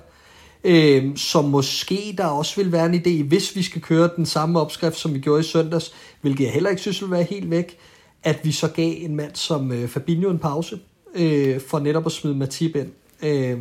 øh, 0.63 1.17
som 1.17 1.45
måske 1.45 2.15
der 2.17 2.25
også 2.25 2.55
vil 2.55 2.71
være 2.71 2.85
en 2.85 2.95
idé, 2.95 3.23
hvis 3.23 3.55
vi 3.55 3.63
skal 3.63 3.81
køre 3.81 4.09
den 4.15 4.25
samme 4.25 4.59
opskrift, 4.59 4.97
som 4.97 5.13
vi 5.13 5.19
gjorde 5.19 5.39
i 5.39 5.43
søndags, 5.43 5.93
hvilket 6.21 6.43
jeg 6.43 6.53
heller 6.53 6.69
ikke 6.69 6.81
synes 6.81 7.01
vil 7.01 7.11
være 7.11 7.23
helt 7.23 7.49
væk, 7.49 7.77
at 8.23 8.39
vi 8.43 8.51
så 8.51 8.67
gav 8.67 8.93
en 8.97 9.15
mand 9.15 9.31
som 9.33 9.71
øh, 9.71 9.87
Fabinho 9.87 10.29
en 10.29 10.39
pause, 10.39 10.79
øh, 11.15 11.61
for 11.67 11.79
netop 11.79 12.05
at 12.05 12.11
smide 12.11 12.35
Matip 12.35 12.75
ind. 12.75 12.89
Øh, 13.23 13.57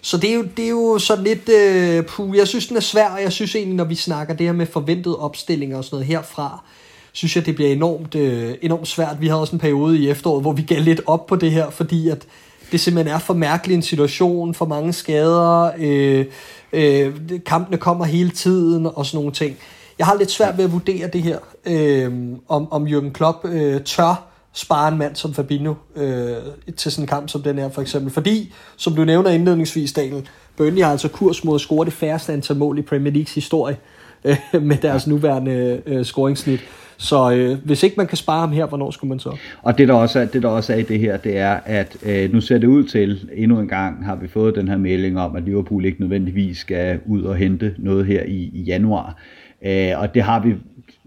så 0.00 0.16
det 0.16 0.30
er, 0.30 0.34
jo, 0.34 0.44
det 0.56 0.64
er 0.64 0.68
jo 0.68 0.98
sådan 0.98 1.24
lidt, 1.24 1.48
øh, 1.48 2.04
puh, 2.04 2.36
jeg 2.36 2.48
synes 2.48 2.66
den 2.66 2.76
er 2.76 2.80
svær, 2.80 3.08
og 3.08 3.22
jeg 3.22 3.32
synes 3.32 3.54
egentlig, 3.54 3.76
når 3.76 3.84
vi 3.84 3.94
snakker 3.94 4.34
det 4.34 4.46
her 4.46 4.52
med 4.52 4.66
forventede 4.66 5.18
opstillinger 5.18 5.76
og 5.76 5.84
sådan 5.84 5.94
noget 5.94 6.06
herfra, 6.06 6.64
synes 7.12 7.36
jeg, 7.36 7.46
det 7.46 7.54
bliver 7.54 7.72
enormt, 7.72 8.14
øh, 8.14 8.54
enormt 8.62 8.88
svært. 8.88 9.20
Vi 9.20 9.26
havde 9.26 9.40
også 9.40 9.56
en 9.56 9.60
periode 9.60 9.98
i 9.98 10.08
efteråret, 10.08 10.42
hvor 10.42 10.52
vi 10.52 10.62
gav 10.62 10.80
lidt 10.80 11.00
op 11.06 11.26
på 11.26 11.36
det 11.36 11.50
her, 11.50 11.70
fordi 11.70 12.08
at 12.08 12.26
det 12.72 12.80
simpelthen 12.80 13.14
er 13.14 13.18
for 13.18 13.34
mærkelig 13.34 13.74
en 13.74 13.82
situation, 13.82 14.54
for 14.54 14.66
mange 14.66 14.92
skader, 14.92 15.70
øh, 15.78 16.26
øh, 16.72 17.14
kampene 17.46 17.76
kommer 17.76 18.04
hele 18.04 18.30
tiden 18.30 18.86
og 18.86 19.06
sådan 19.06 19.18
nogle 19.18 19.32
ting. 19.32 19.56
Jeg 19.98 20.06
har 20.06 20.14
lidt 20.14 20.30
svært 20.30 20.56
ved 20.56 20.64
at 20.64 20.72
vurdere 20.72 21.08
det 21.08 21.22
her, 21.22 21.38
øh, 21.66 22.12
om, 22.48 22.72
om 22.72 22.86
Jürgen 22.86 23.12
Klopp 23.12 23.44
øh, 23.44 23.80
tør 23.80 24.26
spare 24.52 24.88
en 24.88 24.98
mand 24.98 25.16
som 25.16 25.34
Fabinho 25.34 25.74
øh, 25.96 26.36
til 26.76 26.92
sådan 26.92 27.02
en 27.02 27.08
kamp 27.08 27.28
som 27.28 27.42
den 27.42 27.58
her 27.58 27.70
for 27.70 27.82
eksempel. 27.82 28.12
Fordi, 28.12 28.52
som 28.76 28.94
du 28.94 29.04
nævner 29.04 29.30
indledningsvis, 29.30 29.92
Daniel, 29.92 30.28
Burnley 30.56 30.82
har 30.82 30.90
altså 30.90 31.08
kurs 31.08 31.44
mod 31.44 31.54
at 31.54 31.60
score 31.60 31.84
det 31.84 31.92
færreste 31.92 32.32
antal 32.32 32.56
mål 32.56 32.78
i 32.78 32.82
Premier 32.82 33.12
Leagues 33.12 33.34
historie 33.34 33.76
øh, 34.24 34.62
med 34.62 34.76
deres 34.76 35.06
nuværende 35.06 35.82
øh, 35.86 36.04
scoringsnit. 36.04 36.60
Så 36.96 37.32
øh, 37.32 37.58
hvis 37.64 37.82
ikke 37.82 37.94
man 37.96 38.06
kan 38.06 38.16
spare 38.16 38.40
ham 38.40 38.52
her, 38.52 38.66
hvornår 38.66 38.90
skulle 38.90 39.08
man 39.08 39.18
så? 39.18 39.36
Og 39.62 39.78
det 39.78 39.88
der 39.88 39.94
også 39.94 40.20
er, 40.20 40.24
det 40.24 40.42
der 40.42 40.48
også 40.48 40.72
er 40.72 40.76
i 40.76 40.82
det 40.82 40.98
her, 40.98 41.16
det 41.16 41.38
er, 41.38 41.60
at 41.64 41.96
øh, 42.06 42.32
nu 42.32 42.40
ser 42.40 42.58
det 42.58 42.66
ud 42.66 42.84
til, 42.84 43.28
endnu 43.34 43.60
en 43.60 43.68
gang 43.68 44.04
har 44.04 44.16
vi 44.16 44.28
fået 44.28 44.54
den 44.54 44.68
her 44.68 44.76
melding 44.76 45.20
om, 45.20 45.36
at 45.36 45.42
Liverpool 45.42 45.84
ikke 45.84 46.00
nødvendigvis 46.00 46.58
skal 46.58 46.98
ud 47.06 47.22
og 47.22 47.36
hente 47.36 47.74
noget 47.78 48.06
her 48.06 48.22
i, 48.22 48.50
i 48.54 48.62
januar. 48.62 49.18
Øh, 49.66 49.92
og 49.96 50.14
det 50.14 50.22
har 50.22 50.42
vi 50.42 50.54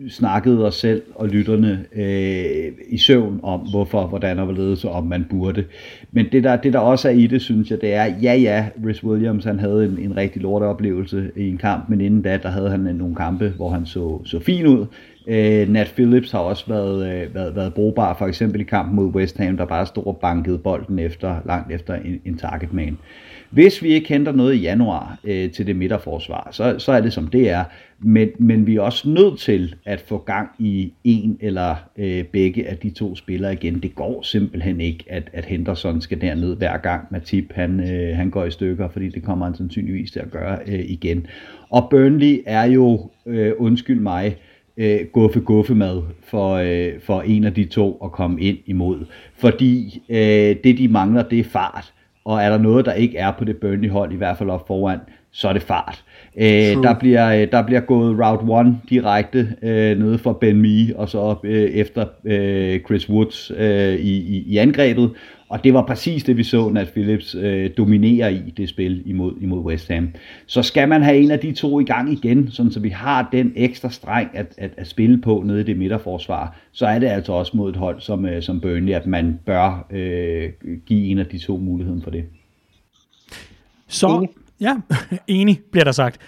snakket 0.10 0.66
os 0.66 0.76
selv 0.76 1.02
og 1.16 1.28
lytterne 1.28 1.86
øh, 1.96 2.72
i 2.90 2.98
søvn 2.98 3.40
om, 3.44 3.60
hvorfor, 3.60 4.08
hvordan 4.08 4.40
og 4.40 4.46
hvorledes, 4.46 4.86
om 4.86 5.08
man 5.08 5.26
burde. 5.30 5.64
Men 6.12 6.26
det 6.32 6.44
der, 6.44 6.56
det 6.56 6.74
der 6.74 6.80
også 6.80 7.08
er 7.08 7.14
i 7.14 7.28
det, 7.28 7.42
synes 7.42 7.72
jeg, 7.72 7.82
det 7.82 7.94
er, 7.94 8.06
ja 8.22 8.36
ja, 8.36 8.66
Rhys 8.86 9.04
Williams 9.04 9.46
han 9.46 9.60
havde 9.60 9.86
en, 9.86 9.98
en 10.00 10.18
rigtig 10.18 10.42
lorteoplevelse 10.42 11.32
i 11.36 11.50
en 11.50 11.58
kamp, 11.58 11.90
men 11.90 12.02
inden 12.02 12.22
da, 12.22 12.40
der 12.44 12.50
havde 12.50 12.70
han 12.70 12.80
nogle 12.80 13.16
kampe, 13.16 13.54
hvor 13.56 13.70
han 13.70 13.86
så, 13.86 14.22
så 14.26 14.40
fin 14.40 14.68
ud. 14.68 14.86
Øh, 15.30 15.70
Nat 15.70 15.92
Phillips 15.96 16.32
har 16.32 16.40
også 16.40 16.64
været, 16.68 17.14
øh, 17.14 17.36
været, 17.36 17.56
været 17.56 17.74
brugbar, 17.74 18.16
for 18.18 18.28
eksempel 18.28 18.62
i 18.62 18.64
kampen 18.64 18.96
mod 18.96 19.06
West 19.16 19.38
Ham, 19.38 19.58
der 19.58 19.66
bare 19.66 19.86
stod 19.86 20.06
og 20.06 20.18
bankede 20.18 20.58
bolden 20.58 21.00
efter, 21.00 21.36
langt 21.46 21.72
efter 21.72 21.94
en, 21.96 22.22
en 22.26 22.38
target 22.38 22.74
man. 22.74 22.98
Hvis 23.50 23.84
vi 23.84 23.88
ikke 23.88 24.10
henter 24.10 24.32
noget 24.32 24.54
i 24.54 24.58
januar 24.58 25.20
øh, 25.24 25.52
til 25.52 25.68
det 25.68 25.76
midterforsvar, 25.76 26.48
så, 26.52 26.76
så 26.80 26.92
er 26.92 27.02
det 27.02 27.14
som 27.14 27.28
det 27.28 27.50
er. 27.50 27.64
Men, 28.00 28.30
men 28.40 28.68
vi 28.68 28.76
er 28.76 28.82
også 28.82 29.10
nødt 29.10 29.40
til 29.40 29.76
at 29.86 30.02
få 30.02 30.18
gang 30.18 30.50
i 30.60 30.94
en 31.04 31.38
eller 31.42 31.76
øh, 31.98 32.24
begge 32.24 32.68
af 32.68 32.78
de 32.78 32.90
to 32.90 33.16
spillere 33.16 33.54
igen. 33.54 33.80
Det 33.80 33.96
går 33.96 34.22
simpelthen 34.22 34.82
ikke, 34.82 35.06
at, 35.08 35.30
at 35.34 35.46
Henderson 35.46 36.02
skal 36.02 36.22
derned 36.22 36.56
hver 36.56 36.78
gang 36.78 37.08
Matip 37.12 37.54
han, 37.54 37.80
øh, 37.80 38.18
han 38.18 38.30
går 38.30 38.46
i 38.46 38.52
stykker, 38.52 38.90
fordi 38.90 39.10
det 39.10 39.24
kommer 39.24 39.46
han 39.46 39.56
sandsynligvis 39.56 40.12
til 40.12 40.20
at 40.20 40.32
gøre 40.32 40.60
øh, 40.68 40.86
igen. 40.88 41.28
Og 41.70 41.88
Burnley 41.90 42.42
er 42.46 42.64
jo, 42.64 43.10
øh, 43.26 43.54
undskyld 43.58 44.00
mig, 44.00 44.26
øh, 44.26 44.49
Øh, 44.80 45.00
guffe 45.14 45.40
guffe 45.40 45.76
mad 45.76 46.02
for, 46.24 46.54
øh, 46.54 47.00
for 47.02 47.22
en 47.22 47.44
af 47.44 47.54
de 47.54 47.66
to 47.66 48.00
at 48.04 48.12
komme 48.12 48.42
ind 48.42 48.58
imod. 48.66 49.06
Fordi 49.36 50.04
øh, 50.10 50.56
det 50.64 50.78
de 50.78 50.88
mangler, 50.88 51.24
det 51.24 51.40
er 51.40 51.44
fart. 51.44 51.94
Og 52.26 52.42
er 52.42 52.50
der 52.50 52.58
noget, 52.58 52.86
der 52.86 52.94
ikke 52.94 53.18
er 53.18 53.32
på 53.32 53.46
det 53.46 53.58
Burnley-hold, 53.58 54.14
i 54.14 54.16
hvert 54.16 54.38
fald 54.38 54.50
op 54.50 54.68
foran, 54.68 55.00
så 55.32 55.50
er 55.50 55.54
det 55.54 55.62
fart. 55.62 56.04
Øh, 56.38 56.84
der, 56.84 56.96
bliver, 57.00 57.42
øh, 57.42 57.52
der 57.52 57.62
bliver 57.66 57.82
gået 57.82 58.20
route 58.20 58.70
1 58.70 58.78
direkte 58.90 59.56
øh, 59.62 60.00
nede 60.00 60.18
for 60.18 60.34
Ben 60.34 60.62
Mee, 60.62 60.98
og 60.98 61.10
så 61.10 61.20
op 61.20 61.46
øh, 61.46 61.70
efter 61.70 62.06
øh, 62.26 62.80
Chris 62.80 63.10
Woods 63.10 63.52
øh, 63.58 63.94
i, 63.94 64.18
i, 64.18 64.44
i 64.48 64.58
angrebet. 64.58 65.12
Og 65.50 65.64
det 65.64 65.74
var 65.74 65.86
præcis 65.86 66.24
det, 66.24 66.38
vi 66.38 66.44
så, 66.44 66.74
at 66.78 66.90
Phillips 66.90 67.36
øh, 67.36 67.70
dominerer 67.78 68.30
i 68.30 68.54
det 68.58 68.70
spil 68.70 69.02
imod, 69.06 69.34
imod 69.42 69.60
West 69.60 69.88
Ham. 69.88 70.10
Så 70.46 70.64
skal 70.64 70.90
man 70.90 71.02
have 71.02 71.18
en 71.18 71.32
af 71.32 71.40
de 71.40 71.52
to 71.52 71.80
i 71.80 71.84
gang 71.84 72.12
igen, 72.12 72.52
sådan 72.52 72.72
så 72.72 72.80
vi 72.80 72.90
har 72.90 73.30
den 73.32 73.54
ekstra 73.56 73.90
streng 73.90 74.30
at, 74.34 74.54
at, 74.58 74.72
at 74.78 74.88
spille 74.88 75.22
på 75.22 75.44
nede 75.46 75.62
i 75.62 75.64
det 75.64 75.78
midterforsvar, 75.78 76.60
så 76.72 76.86
er 76.86 77.00
det 77.00 77.08
altså 77.08 77.34
også 77.34 77.58
mod 77.58 77.70
et 77.70 77.76
hold 77.76 78.02
som, 78.02 78.26
øh, 78.26 78.42
som 78.42 78.62
Burnley, 78.62 78.94
at 78.94 79.08
man 79.08 79.40
bør 79.46 79.88
øh, 79.92 80.50
give 80.86 81.06
en 81.06 81.20
af 81.20 81.26
de 81.26 81.38
to 81.38 81.58
muligheden 81.58 82.02
for 82.02 82.12
det. 82.12 82.24
Så. 83.88 84.28
Ja, 84.62 84.76
enig 85.28 85.62
bliver 85.72 85.84
der 85.84 85.92
sagt. 85.92 86.20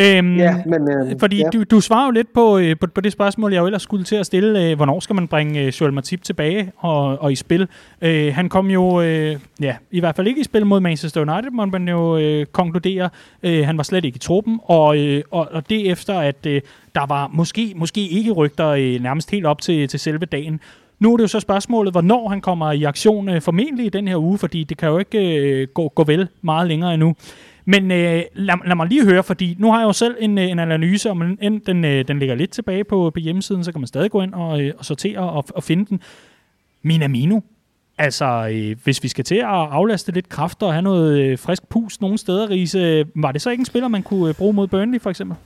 Øhm, 0.00 0.36
ja, 0.36 0.56
men, 0.66 0.90
øh, 0.90 1.20
fordi 1.20 1.36
ja. 1.36 1.48
du, 1.52 1.64
du 1.70 1.80
svarer 1.80 2.04
jo 2.04 2.10
lidt 2.10 2.32
på, 2.34 2.58
øh, 2.58 2.76
på, 2.80 2.86
på 2.86 3.00
det 3.00 3.12
spørgsmål, 3.12 3.52
jeg 3.52 3.60
jo 3.60 3.66
ellers 3.66 3.82
skulle 3.82 4.04
til 4.04 4.16
at 4.16 4.26
stille. 4.26 4.64
Øh, 4.64 4.76
hvornår 4.76 5.00
skal 5.00 5.14
man 5.14 5.28
bringe 5.28 5.60
øh, 5.60 5.68
Joel 5.80 5.92
Matip 5.92 6.22
tilbage 6.22 6.72
og, 6.76 7.22
og 7.22 7.32
i 7.32 7.34
spil? 7.34 7.68
Øh, 8.02 8.34
han 8.34 8.48
kom 8.48 8.70
jo, 8.70 9.00
øh, 9.00 9.36
ja, 9.60 9.76
i 9.90 10.00
hvert 10.00 10.16
fald 10.16 10.26
ikke 10.26 10.40
i 10.40 10.44
spil 10.44 10.66
mod 10.66 10.80
Manchester 10.80 11.20
United, 11.20 11.50
må 11.50 11.66
man 11.66 11.88
jo 11.88 12.18
øh, 12.18 12.46
konkludere. 12.46 13.10
Øh, 13.42 13.66
han 13.66 13.76
var 13.76 13.82
slet 13.82 14.04
ikke 14.04 14.16
i 14.16 14.18
truppen, 14.18 14.60
og, 14.64 14.98
øh, 14.98 15.22
og, 15.30 15.48
og 15.52 15.70
det 15.70 15.90
efter, 15.90 16.18
at 16.18 16.46
øh, 16.46 16.60
der 16.94 17.06
var 17.06 17.30
måske, 17.32 17.72
måske 17.76 18.08
ikke 18.08 18.30
rygter 18.30 18.68
øh, 18.68 19.00
nærmest 19.02 19.30
helt 19.30 19.46
op 19.46 19.60
til, 19.60 19.88
til 19.88 20.00
selve 20.00 20.26
dagen. 20.26 20.60
Nu 21.00 21.12
er 21.12 21.16
det 21.16 21.22
jo 21.22 21.28
så 21.28 21.40
spørgsmålet, 21.40 21.92
hvornår 21.92 22.28
han 22.28 22.40
kommer 22.40 22.72
i 22.72 22.84
aktion, 22.84 23.28
øh, 23.28 23.42
formentlig 23.42 23.86
i 23.86 23.88
den 23.88 24.08
her 24.08 24.16
uge, 24.16 24.38
fordi 24.38 24.64
det 24.64 24.76
kan 24.76 24.88
jo 24.88 24.98
ikke 24.98 25.36
øh, 25.36 25.68
gå, 25.74 25.88
gå 25.88 26.04
vel 26.04 26.28
meget 26.42 26.68
længere 26.68 26.94
endnu. 26.94 27.14
Men 27.70 27.90
øh, 27.90 28.22
lad, 28.34 28.54
lad 28.66 28.76
mig 28.76 28.86
lige 28.86 29.04
høre, 29.04 29.22
fordi 29.22 29.56
nu 29.58 29.72
har 29.72 29.78
jeg 29.78 29.86
jo 29.86 29.92
selv 29.92 30.16
en, 30.20 30.38
øh, 30.38 30.44
en 30.44 30.58
analyse, 30.58 31.10
og 31.10 31.16
den, 31.16 31.58
den, 31.58 31.82
den 31.84 32.18
ligger 32.18 32.34
lidt 32.34 32.50
tilbage 32.50 32.84
på, 32.84 33.10
på 33.10 33.20
hjemmesiden, 33.20 33.64
så 33.64 33.72
kan 33.72 33.80
man 33.80 33.86
stadig 33.86 34.10
gå 34.10 34.22
ind 34.22 34.34
og, 34.34 34.60
øh, 34.60 34.72
og 34.78 34.84
sortere 34.84 35.18
og, 35.18 35.44
og 35.54 35.62
finde 35.62 35.86
den. 35.86 36.00
Minamino, 36.82 37.40
altså 37.98 38.48
øh, 38.52 38.76
hvis 38.84 39.02
vi 39.02 39.08
skal 39.08 39.24
til 39.24 39.34
at 39.34 39.44
aflaste 39.44 40.12
lidt 40.12 40.28
kræfter 40.28 40.66
og 40.66 40.72
have 40.72 40.82
noget 40.82 41.18
øh, 41.18 41.38
frisk 41.38 41.68
pus 41.68 42.00
nogle 42.00 42.18
steder, 42.18 42.50
Riese, 42.50 43.04
var 43.14 43.32
det 43.32 43.42
så 43.42 43.50
ikke 43.50 43.60
en 43.60 43.66
spiller, 43.66 43.88
man 43.88 44.02
kunne 44.02 44.28
øh, 44.28 44.34
bruge 44.34 44.52
mod 44.52 44.66
Burnley 44.66 45.00
for 45.00 45.10
eksempel? 45.10 45.36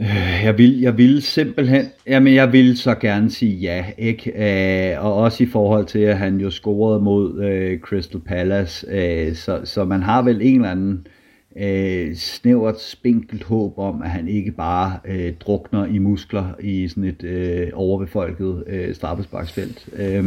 Øh, 0.00 0.42
jeg 0.44 0.58
vil, 0.58 0.80
jeg 0.80 0.98
vil 0.98 1.22
simpelthen, 1.22 1.86
jamen 2.06 2.34
jeg 2.34 2.52
vil 2.52 2.78
så 2.78 2.94
gerne 2.94 3.30
sige 3.30 3.56
ja, 3.56 3.84
ikke? 3.98 4.32
Øh, 4.94 5.04
og 5.04 5.14
også 5.14 5.42
i 5.42 5.46
forhold 5.46 5.86
til, 5.86 5.98
at 5.98 6.18
han 6.18 6.40
jo 6.40 6.50
scorede 6.50 7.00
mod 7.00 7.44
øh, 7.44 7.80
Crystal 7.80 8.20
Palace, 8.20 8.86
øh, 8.90 9.34
så, 9.34 9.60
så 9.64 9.84
man 9.84 10.02
har 10.02 10.22
vel 10.22 10.42
en 10.42 10.54
eller 10.54 10.70
anden 10.70 11.06
øh, 11.56 12.14
snævert, 12.14 12.80
spinkelt 12.80 13.44
håb 13.44 13.78
om, 13.78 14.02
at 14.02 14.10
han 14.10 14.28
ikke 14.28 14.52
bare 14.52 14.98
øh, 15.04 15.32
drukner 15.40 15.86
i 15.86 15.98
muskler 15.98 16.54
i 16.60 16.88
sådan 16.88 17.04
et 17.04 17.24
øh, 17.24 17.68
overbefolket 17.74 18.64
øh, 18.66 18.94
straffesparksfelt. 18.94 19.88
Øh, 19.96 20.24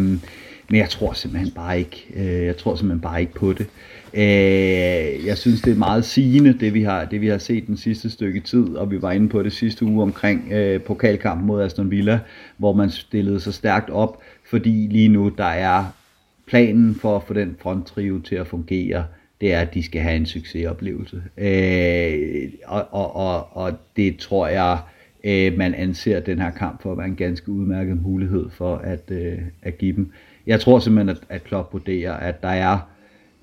men 0.69 0.79
jeg 0.79 0.89
tror 0.89 1.13
simpelthen 1.13 1.51
bare 1.55 1.79
ikke, 1.79 2.05
øh, 2.15 2.45
jeg 2.45 2.57
tror 2.57 2.75
simpelthen 2.75 3.01
bare 3.01 3.21
ikke 3.21 3.33
på 3.33 3.53
det. 3.53 3.61
Øh, 3.61 3.98
Øh, 4.13 5.25
jeg 5.25 5.37
synes, 5.37 5.61
det 5.61 5.71
er 5.71 5.77
meget 5.77 6.05
sigende, 6.05 6.53
det 6.53 6.73
vi, 6.73 6.83
har, 6.83 7.05
det 7.05 7.21
vi 7.21 7.27
har 7.27 7.37
set 7.37 7.67
den 7.67 7.77
sidste 7.77 8.09
stykke 8.09 8.39
tid, 8.39 8.75
og 8.75 8.91
vi 8.91 9.01
var 9.01 9.11
inde 9.11 9.29
på 9.29 9.43
det 9.43 9.53
sidste 9.53 9.85
uge 9.85 10.01
omkring 10.01 10.51
øh, 10.51 10.81
pokalkampen 10.81 11.47
mod 11.47 11.63
Aston 11.63 11.91
Villa, 11.91 12.19
hvor 12.57 12.73
man 12.73 12.89
stillede 12.89 13.39
sig 13.39 13.53
stærkt 13.53 13.89
op, 13.89 14.21
fordi 14.49 14.87
lige 14.91 15.07
nu 15.07 15.31
der 15.37 15.43
er 15.43 15.85
planen 16.47 16.95
for 16.95 17.15
at 17.15 17.23
få 17.23 17.33
den 17.33 17.55
fronttrio 17.59 18.19
til 18.19 18.35
at 18.35 18.47
fungere, 18.47 19.05
det 19.41 19.53
er, 19.53 19.59
at 19.59 19.73
de 19.73 19.83
skal 19.83 20.01
have 20.01 20.15
en 20.15 20.25
succesoplevelse. 20.25 21.23
Øh, 21.37 22.51
og, 22.65 22.85
og, 22.91 23.15
og, 23.15 23.57
og 23.57 23.73
det 23.95 24.17
tror 24.17 24.47
jeg, 24.47 24.77
øh, 25.23 25.57
man 25.57 25.73
anser 25.73 26.19
den 26.19 26.39
her 26.39 26.51
kamp 26.51 26.81
for 26.81 26.91
at 26.91 26.97
være 26.97 27.07
en 27.07 27.15
ganske 27.15 27.51
udmærket 27.51 28.01
mulighed 28.01 28.49
for 28.49 28.75
at, 28.75 29.11
øh, 29.11 29.37
at 29.61 29.77
give 29.77 29.95
dem. 29.95 30.11
Jeg 30.47 30.59
tror 30.59 30.79
simpelthen, 30.79 31.09
at, 31.09 31.21
at 31.29 31.43
Klopp 31.43 31.73
vurderer, 31.73 32.13
at 32.13 32.41
der 32.41 32.47
er 32.47 32.79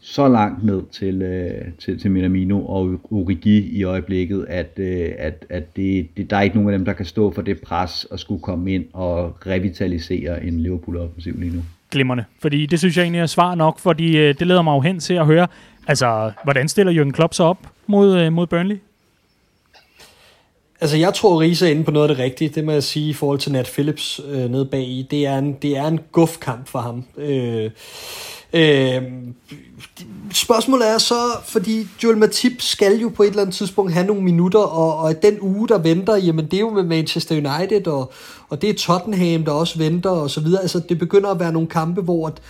så 0.08 0.28
langt 0.28 0.64
ned 0.64 0.82
til, 0.92 1.22
øh, 1.22 1.64
til, 1.78 2.00
til 2.00 2.10
Minamino 2.10 2.66
og 2.66 3.00
Origi 3.10 3.78
i 3.78 3.82
øjeblikket, 3.82 4.46
at, 4.48 4.70
øh, 4.76 5.12
at, 5.18 5.46
at 5.50 5.76
det, 5.76 6.08
det, 6.16 6.30
der 6.30 6.36
er 6.36 6.42
ikke 6.42 6.56
nogen 6.56 6.72
af 6.72 6.78
dem, 6.78 6.84
der 6.84 6.92
kan 6.92 7.06
stå 7.06 7.32
for 7.32 7.42
det 7.42 7.60
pres 7.60 8.04
og 8.04 8.20
skulle 8.20 8.42
komme 8.42 8.74
ind 8.74 8.84
og 8.92 9.46
revitalisere 9.46 10.44
en 10.44 10.60
Liverpool-offensiv 10.60 11.34
lige 11.38 11.56
nu. 11.56 11.62
Glimmerne, 11.90 12.24
fordi 12.42 12.66
det 12.66 12.78
synes 12.78 12.96
jeg 12.96 13.02
egentlig 13.02 13.20
er 13.20 13.26
svar 13.26 13.54
nok, 13.54 13.78
fordi 13.78 14.16
øh, 14.16 14.34
det 14.38 14.46
leder 14.46 14.62
mig 14.62 14.74
jo 14.74 14.80
hen 14.80 15.00
til 15.00 15.14
at 15.14 15.26
høre, 15.26 15.46
altså, 15.86 16.32
hvordan 16.44 16.68
stiller 16.68 17.04
Jürgen 17.04 17.12
Klopp 17.12 17.34
sig 17.34 17.46
op 17.46 17.58
mod, 17.86 18.18
øh, 18.18 18.32
mod 18.32 18.46
Burnley? 18.46 18.76
Altså, 20.80 20.96
jeg 20.96 21.14
tror, 21.14 21.40
Riese 21.40 21.66
er 21.66 21.70
inde 21.70 21.84
på 21.84 21.90
noget 21.90 22.08
af 22.08 22.16
det 22.16 22.24
rigtige. 22.24 22.48
Det 22.48 22.64
må 22.64 22.72
jeg 22.72 22.82
sige 22.82 23.10
i 23.10 23.12
forhold 23.12 23.38
til 23.38 23.52
Nat 23.52 23.70
Phillips 23.72 24.20
øh, 24.28 24.50
nede 24.50 24.66
bag 24.66 24.82
i. 24.82 25.06
Det 25.10 25.26
er 25.26 25.38
en, 25.38 25.52
det 25.52 25.76
er 25.76 25.86
en 25.86 26.00
gufkamp 26.12 26.68
for 26.68 26.78
ham. 26.78 27.04
Øh, 27.16 27.70
Øh, 28.52 29.02
spørgsmålet 30.32 30.89
er 30.89 30.98
så, 30.98 31.14
fordi 31.44 31.86
Joel 32.02 32.18
Matip 32.18 32.52
skal 32.59 32.98
jo 32.98 33.09
på 33.09 33.23
et 33.23 33.28
eller 33.28 33.43
andet 33.43 33.56
tidspunkt 33.56 33.93
have 33.93 34.06
nogle 34.06 34.23
minutter, 34.23 34.59
og, 34.59 34.97
og 34.98 35.23
den 35.23 35.39
uge, 35.40 35.68
der 35.68 35.78
venter, 35.78 36.16
jamen 36.16 36.44
det 36.44 36.55
er 36.55 36.60
jo 36.60 36.70
med 36.70 36.82
Manchester 36.82 37.35
United, 37.35 37.86
og, 37.86 38.12
og 38.48 38.62
det 38.62 38.70
er 38.70 38.74
Tottenham, 38.74 39.44
der 39.44 39.52
også 39.52 39.78
venter, 39.78 40.10
og 40.10 40.31
så 40.31 40.40
videre. 40.40 40.62
Altså 40.62 40.81
det 40.89 40.98
begynder 40.98 41.31
at 41.31 41.40
være 41.40 41.52
nogle 41.52 41.68
kampe, 41.68 42.01
hvor 42.01 42.27
at, 42.27 42.43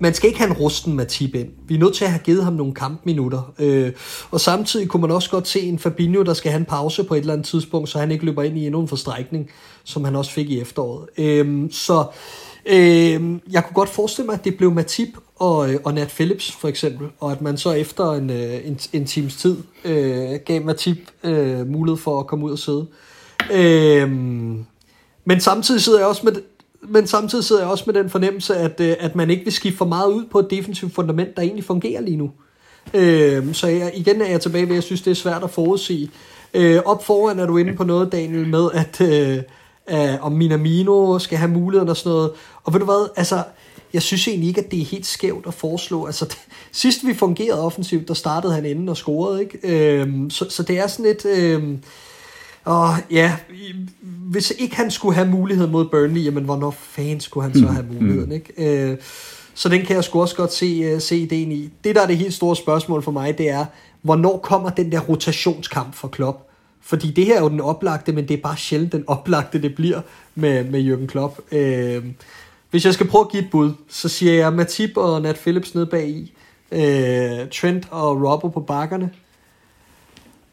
man 0.00 0.14
skal 0.14 0.28
ikke 0.28 0.38
have 0.38 0.50
en 0.50 0.56
rusten 0.56 0.94
Matip 0.94 1.34
ind. 1.34 1.48
Vi 1.68 1.74
er 1.74 1.78
nødt 1.78 1.94
til 1.94 2.04
at 2.04 2.10
have 2.10 2.22
givet 2.24 2.44
ham 2.44 2.52
nogle 2.52 2.74
kampminutter. 2.74 3.52
Øh, 3.58 3.92
og 4.30 4.40
samtidig 4.40 4.88
kunne 4.88 5.00
man 5.00 5.10
også 5.10 5.30
godt 5.30 5.48
se 5.48 5.60
en 5.60 5.78
Fabinho, 5.78 6.22
der 6.22 6.34
skal 6.34 6.50
have 6.50 6.60
en 6.60 6.64
pause 6.64 7.04
på 7.04 7.14
et 7.14 7.20
eller 7.20 7.32
andet 7.32 7.46
tidspunkt, 7.46 7.88
så 7.88 7.98
han 7.98 8.10
ikke 8.10 8.24
løber 8.24 8.42
ind 8.42 8.58
i 8.58 8.66
endnu 8.66 8.80
en 8.80 8.88
forstrækning, 8.88 9.50
som 9.84 10.04
han 10.04 10.16
også 10.16 10.30
fik 10.30 10.50
i 10.50 10.60
efteråret. 10.60 11.08
Øh, 11.18 11.70
så 11.70 12.04
øh, 12.66 13.38
jeg 13.50 13.64
kunne 13.64 13.74
godt 13.74 13.88
forestille 13.88 14.26
mig, 14.26 14.34
at 14.34 14.44
det 14.44 14.56
blev 14.56 14.72
Matip 14.72 15.08
og, 15.38 15.72
øh, 15.72 15.80
og 15.84 15.94
Nat 15.94 16.08
Phillips 16.08 16.52
for 16.52 16.68
eksempel, 16.68 17.08
og 17.20 17.32
at 17.32 17.40
man 17.40 17.58
så 17.58 17.72
efter 17.72 18.12
en, 18.12 18.30
øh, 18.30 18.66
en, 18.66 18.78
en 18.92 19.06
times 19.06 19.36
tid 19.36 19.56
øh, 19.84 20.38
gav 20.44 20.64
Matip 20.64 20.98
øh, 21.24 21.66
mulighed 21.66 21.98
for 21.98 22.20
at 22.20 22.26
komme 22.26 22.44
ud 22.44 22.50
og 22.50 22.58
sidde. 22.58 22.86
Øh, 23.52 24.10
men 25.24 25.40
samtidig 25.40 25.82
sidder 25.82 25.98
jeg 25.98 26.08
også 26.08 26.22
med 26.24 26.32
men 26.80 27.06
samtidig 27.06 27.44
sidder 27.44 27.62
jeg 27.62 27.70
også 27.70 27.84
med 27.86 27.94
den 27.94 28.10
fornemmelse, 28.10 28.56
at, 28.56 28.80
øh, 28.80 28.96
at 29.00 29.16
man 29.16 29.30
ikke 29.30 29.44
vil 29.44 29.52
skifte 29.52 29.78
for 29.78 29.84
meget 29.84 30.12
ud 30.12 30.24
på 30.24 30.38
et 30.38 30.50
defensivt 30.50 30.94
fundament, 30.94 31.36
der 31.36 31.42
egentlig 31.42 31.64
fungerer 31.64 32.00
lige 32.00 32.16
nu. 32.16 32.30
Øh, 32.94 33.54
så 33.54 33.66
jeg, 33.66 33.92
igen 33.94 34.22
er 34.22 34.26
jeg 34.26 34.40
tilbage 34.40 34.62
ved, 34.62 34.70
at 34.70 34.74
jeg 34.74 34.82
synes, 34.82 35.02
det 35.02 35.10
er 35.10 35.14
svært 35.14 35.44
at 35.44 35.50
forudsige. 35.50 36.10
Øh, 36.54 36.80
op 36.84 37.04
foran 37.04 37.38
er 37.38 37.46
du 37.46 37.56
inde 37.56 37.74
på 37.74 37.84
noget, 37.84 38.12
Daniel, 38.12 38.48
med 38.48 38.68
at 38.74 39.00
øh, 39.00 39.42
øh, 39.90 40.24
om 40.24 40.32
Minamino 40.32 41.18
skal 41.18 41.38
have 41.38 41.50
muligheden 41.50 41.88
og 41.88 41.96
sådan 41.96 42.10
noget. 42.10 42.30
Og 42.64 42.72
ved 42.72 42.80
du 42.80 42.86
hvad, 42.86 43.08
altså, 43.16 43.42
jeg 43.92 44.02
synes 44.02 44.28
egentlig 44.28 44.48
ikke, 44.48 44.60
at 44.60 44.70
det 44.70 44.80
er 44.80 44.84
helt 44.84 45.06
skævt 45.06 45.46
at 45.46 45.54
foreslå. 45.54 46.06
Altså, 46.06 46.24
det, 46.24 46.38
sidst 46.72 47.06
vi 47.06 47.14
fungerede 47.14 47.64
offensivt, 47.64 48.08
der 48.08 48.14
startede 48.14 48.54
han 48.54 48.64
inden 48.64 48.88
og 48.88 48.96
scorede, 48.96 49.40
ikke? 49.40 49.58
Øhm, 49.62 50.30
så, 50.30 50.50
så 50.50 50.62
det 50.62 50.78
er 50.78 50.86
sådan 50.86 51.04
lidt... 51.04 51.24
Øhm, 51.24 51.78
og 52.64 52.94
ja, 53.10 53.36
hvis 54.02 54.52
ikke 54.58 54.76
han 54.76 54.90
skulle 54.90 55.14
have 55.14 55.28
mulighed 55.28 55.66
mod 55.66 55.84
Burnley, 55.84 56.24
jamen 56.24 56.44
hvornår 56.44 56.70
fanden 56.70 57.20
skulle 57.20 57.44
han 57.50 57.58
så 57.58 57.66
have 57.66 57.86
mm. 57.90 57.94
muligheden, 57.94 58.32
ikke? 58.32 58.52
Øh, 58.90 58.96
så 59.54 59.68
den 59.68 59.86
kan 59.86 59.96
jeg 59.96 60.04
sgu 60.04 60.20
også 60.20 60.36
godt 60.36 60.52
se, 60.52 60.94
uh, 60.94 61.00
se 61.00 61.16
ideen 61.16 61.52
i. 61.52 61.70
Det, 61.84 61.94
der 61.94 62.02
er 62.02 62.06
det 62.06 62.18
helt 62.18 62.34
store 62.34 62.56
spørgsmål 62.56 63.02
for 63.02 63.10
mig, 63.10 63.38
det 63.38 63.48
er, 63.48 63.64
hvornår 64.02 64.38
kommer 64.38 64.70
den 64.70 64.92
der 64.92 65.00
rotationskamp 65.00 65.94
for 65.94 66.08
Klopp? 66.08 66.38
Fordi 66.80 67.10
det 67.10 67.26
her 67.26 67.36
er 67.36 67.40
jo 67.40 67.48
den 67.48 67.60
oplagte, 67.60 68.12
men 68.12 68.28
det 68.28 68.34
er 68.34 68.42
bare 68.42 68.56
sjældent 68.56 68.92
den 68.92 69.04
oplagte, 69.06 69.62
det 69.62 69.74
bliver 69.74 70.00
med, 70.34 70.64
med 70.64 70.92
Jürgen 70.92 71.06
Klopp. 71.06 71.40
Øh, 71.52 72.04
hvis 72.70 72.84
jeg 72.84 72.94
skal 72.94 73.08
prøve 73.08 73.24
at 73.24 73.30
give 73.30 73.42
et 73.42 73.50
bud, 73.50 73.72
så 73.88 74.08
siger 74.08 74.32
jeg 74.32 74.52
Matip 74.52 74.96
og 74.96 75.22
Nat 75.22 75.36
Phillips 75.36 75.74
nede 75.74 75.86
bag 75.86 76.08
i. 76.08 76.34
Øh, 76.72 77.50
Trent 77.50 77.88
og 77.90 78.22
Robbo 78.22 78.48
på 78.48 78.60
bakkerne. 78.60 79.10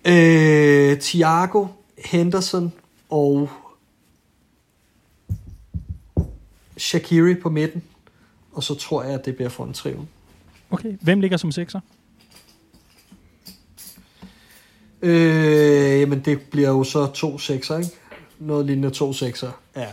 Øh, 0.05 0.99
Thiago, 0.99 1.67
Henderson 2.05 2.73
og 3.09 3.49
Shakiri 6.77 7.35
på 7.35 7.49
midten. 7.49 7.83
Og 8.53 8.63
så 8.63 8.75
tror 8.75 9.03
jeg, 9.03 9.13
at 9.13 9.25
det 9.25 9.35
bliver 9.35 9.49
for 9.49 9.65
en 9.65 9.73
triven. 9.73 10.09
Okay, 10.71 10.97
hvem 11.01 11.19
ligger 11.19 11.37
som 11.37 11.51
sekser? 11.51 11.79
Øh, 15.01 15.99
jamen 15.99 16.19
det 16.19 16.41
bliver 16.41 16.69
jo 16.69 16.83
så 16.83 17.07
to 17.07 17.37
sekser, 17.37 17.77
ikke? 17.77 17.89
Noget 18.39 18.65
lignende 18.65 18.89
to 18.89 19.13
sekser, 19.13 19.51
ja. 19.75 19.87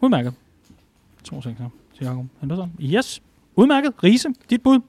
Udmærket. 0.00 0.34
To 1.32 1.40
sekser. 1.40 1.64
Thiago 1.96 2.22
Henderson. 2.40 2.70
Yes. 2.80 3.22
Udmærket. 3.56 3.92
Riese, 4.04 4.28
dit 4.50 4.62
bud? 4.62 4.80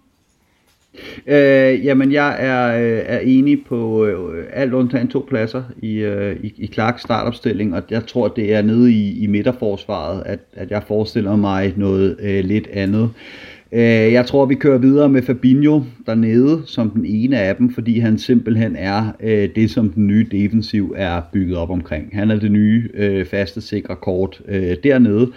Øh, 1.27 1.85
jamen, 1.85 2.11
jeg 2.11 2.35
er, 2.39 2.77
øh, 2.77 3.01
er 3.05 3.19
enig 3.19 3.65
på 3.65 4.05
øh, 4.05 4.45
alt 4.53 4.73
undtagen 4.73 5.07
to 5.07 5.25
pladser 5.29 5.63
i, 5.81 5.93
øh, 5.93 6.35
i, 6.43 6.53
i 6.57 6.67
Clarks 6.67 7.01
startopstilling, 7.01 7.75
og 7.75 7.83
jeg 7.89 8.05
tror, 8.07 8.27
det 8.27 8.53
er 8.53 8.61
nede 8.61 8.91
i, 8.91 9.23
i 9.23 9.27
midterforsvaret, 9.27 10.23
at, 10.25 10.39
at 10.53 10.71
jeg 10.71 10.83
forestiller 10.87 11.35
mig 11.35 11.73
noget 11.77 12.17
øh, 12.19 12.43
lidt 12.43 12.67
andet. 12.67 13.09
Øh, 13.71 13.81
jeg 14.13 14.25
tror, 14.25 14.45
vi 14.45 14.55
kører 14.55 14.77
videre 14.77 15.09
med 15.09 15.21
Fabinho 15.21 15.81
dernede 16.05 16.63
som 16.65 16.89
den 16.89 17.05
ene 17.05 17.39
af 17.39 17.55
dem, 17.55 17.73
fordi 17.73 17.99
han 17.99 18.17
simpelthen 18.17 18.75
er 18.75 19.11
øh, 19.19 19.49
det, 19.55 19.71
som 19.71 19.89
den 19.89 20.07
nye 20.07 20.27
defensiv 20.31 20.93
er 20.97 21.21
bygget 21.33 21.57
op 21.57 21.69
omkring. 21.69 22.09
Han 22.13 22.31
er 22.31 22.39
det 22.39 22.51
nye 22.51 22.89
øh, 22.93 23.25
faste, 23.25 23.61
sikre 23.61 23.95
kort 23.95 24.41
øh, 24.47 24.75
dernede. 24.83 25.23
Øh, 25.23 25.33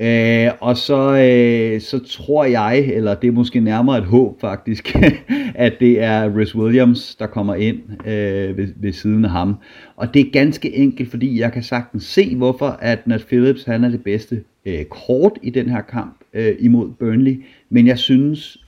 Øh, 0.00 0.50
og 0.60 0.76
så, 0.76 1.16
øh, 1.16 1.80
så 1.80 1.98
tror 1.98 2.44
jeg, 2.44 2.78
eller 2.78 3.14
det 3.14 3.28
er 3.28 3.32
måske 3.32 3.60
nærmere 3.60 3.98
et 3.98 4.04
håb 4.04 4.40
faktisk, 4.40 4.96
at 5.54 5.72
det 5.80 6.02
er 6.02 6.36
Rhys 6.36 6.56
Williams, 6.56 7.14
der 7.14 7.26
kommer 7.26 7.54
ind 7.54 8.06
øh, 8.06 8.56
ved, 8.56 8.68
ved 8.76 8.92
siden 8.92 9.24
af 9.24 9.30
ham. 9.30 9.56
Og 9.96 10.14
det 10.14 10.26
er 10.26 10.30
ganske 10.32 10.74
enkelt, 10.74 11.10
fordi 11.10 11.40
jeg 11.40 11.52
kan 11.52 11.62
sagtens 11.62 12.04
se, 12.04 12.36
hvorfor 12.36 12.68
at 12.68 13.06
Nat 13.06 13.24
Phillips 13.26 13.64
han 13.64 13.84
er 13.84 13.88
det 13.88 14.04
bedste 14.04 14.42
øh, 14.64 14.84
kort 14.84 15.32
i 15.42 15.50
den 15.50 15.68
her 15.68 15.80
kamp 15.80 16.16
øh, 16.34 16.56
imod 16.58 16.90
Burnley. 16.98 17.44
Men 17.70 17.86
jeg 17.86 17.98
synes, 17.98 18.64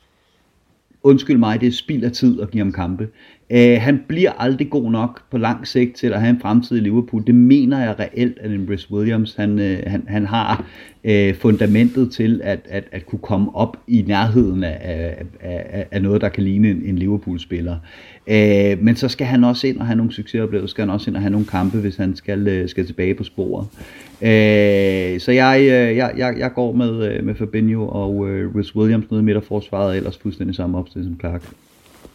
undskyld 1.02 1.38
mig, 1.38 1.60
det 1.60 1.66
er 1.66 1.72
spild 1.72 2.04
af 2.04 2.12
tid 2.12 2.40
at 2.40 2.50
give 2.50 2.64
ham 2.64 2.72
kampe. 2.72 3.08
Øh, 3.50 3.80
han 3.80 4.00
bliver 4.08 4.32
aldrig 4.32 4.70
god 4.70 4.90
nok 4.90 5.22
på 5.30 5.38
lang 5.38 5.66
sigt 5.66 5.96
til 5.96 6.12
at 6.12 6.20
have 6.20 6.30
en 6.30 6.40
fremtid 6.40 6.76
i 6.76 6.80
Liverpool. 6.80 7.26
Det 7.26 7.34
mener 7.34 7.80
jeg 7.80 7.98
reelt, 7.98 8.38
at 8.40 8.50
en 8.50 8.66
Bruce 8.66 8.92
Williams 8.92 9.34
han, 9.34 9.58
øh, 9.58 9.78
han, 9.86 10.04
han 10.08 10.26
har 10.26 10.64
øh, 11.04 11.34
fundamentet 11.34 12.12
til 12.12 12.40
at, 12.44 12.60
at, 12.68 12.84
at 12.92 13.06
kunne 13.06 13.18
komme 13.18 13.56
op 13.56 13.76
i 13.88 14.04
nærheden 14.06 14.64
af, 14.64 14.78
af, 14.80 15.26
af, 15.40 15.86
af 15.90 16.02
noget, 16.02 16.20
der 16.20 16.28
kan 16.28 16.44
ligne 16.44 16.70
en, 16.70 16.82
en 16.84 16.98
Liverpool-spiller. 16.98 17.76
Øh, 18.26 18.82
men 18.82 18.96
så 18.96 19.08
skal 19.08 19.26
han 19.26 19.44
også 19.44 19.66
ind 19.66 19.78
og 19.78 19.86
have 19.86 19.96
nogle 19.96 20.12
succesoplevelser, 20.12 20.70
skal 20.70 20.82
han 20.82 20.90
også 20.90 21.10
ind 21.10 21.16
og 21.16 21.22
have 21.22 21.30
nogle 21.30 21.46
kampe, 21.46 21.78
hvis 21.78 21.96
han 21.96 22.16
skal, 22.16 22.48
øh, 22.48 22.68
skal 22.68 22.86
tilbage 22.86 23.14
på 23.14 23.24
sporet. 23.24 23.66
Øh, 24.22 25.20
så 25.20 25.32
jeg, 25.32 25.58
øh, 25.60 25.96
jeg, 25.96 26.12
jeg, 26.16 26.34
jeg 26.38 26.52
går 26.54 26.72
med, 26.72 27.12
øh, 27.12 27.24
med 27.24 27.34
Fabinho 27.34 27.88
og 27.88 28.28
øh, 28.28 28.56
Rhys 28.56 28.76
Williams 28.76 29.10
nede 29.10 29.20
i 29.20 29.24
midterforsvaret, 29.24 29.96
ellers 29.96 30.18
fuldstændig 30.18 30.56
samme 30.56 30.78
opstilling 30.78 31.12
som 31.12 31.20
Clark. 31.20 31.42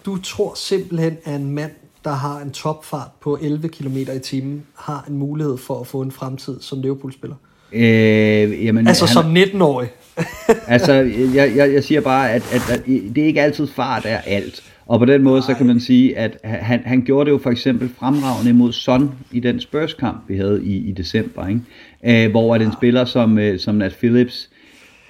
Du 0.06 0.18
tror 0.18 0.54
simpelthen, 0.56 1.18
at 1.24 1.36
en 1.36 1.52
mand, 1.52 1.72
der 2.04 2.12
har 2.12 2.40
en 2.42 2.52
topfart 2.52 3.10
på 3.22 3.38
11 3.42 3.68
km 3.68 3.98
i 3.98 4.20
timen, 4.24 4.64
har 4.76 5.06
en 5.10 5.18
mulighed 5.18 5.58
for 5.58 5.80
at 5.80 5.88
få 5.88 6.02
en 6.02 6.12
fremtid 6.12 6.62
som 6.62 6.82
Liverpool-spiller? 6.82 7.36
Øh, 7.74 8.66
jamen, 8.66 8.88
altså 8.88 9.06
han, 9.06 9.14
som 9.14 9.38
19-årig? 9.38 9.90
altså, 10.68 10.94
jeg, 11.36 11.56
jeg, 11.56 11.74
jeg 11.74 11.84
siger 11.84 12.02
bare, 12.02 12.32
at, 12.32 12.54
at, 12.54 12.70
at 12.70 12.86
det 12.86 13.18
er 13.18 13.26
ikke 13.26 13.42
altid 13.42 13.68
fart 13.68 14.06
er 14.06 14.18
alt. 14.18 14.64
Og 14.86 15.00
på 15.00 15.06
den 15.06 15.24
måde, 15.24 15.40
Nej. 15.40 15.48
så 15.48 15.54
kan 15.54 15.66
man 15.66 15.80
sige, 15.80 16.18
at 16.18 16.38
han, 16.44 16.82
han 16.86 17.02
gjorde 17.02 17.26
det 17.26 17.32
jo 17.32 17.40
for 17.44 17.50
eksempel 17.50 17.90
fremragende 18.00 18.54
mod 18.54 18.72
Son 18.72 19.12
i 19.32 19.40
den 19.40 19.60
Spurs-kamp, 19.60 20.18
vi 20.28 20.38
havde 20.38 20.64
i, 20.64 20.90
i 20.90 20.92
december, 20.92 21.48
ikke? 21.48 22.26
Øh, 22.26 22.32
hvor 22.32 22.56
at 22.56 22.62
en 22.62 22.72
spiller 22.74 23.06
som, 23.06 23.40
øh, 23.40 23.60
som 23.60 23.76
Nat 23.76 23.94
Phillips, 23.94 24.50
Øh, 24.52 24.61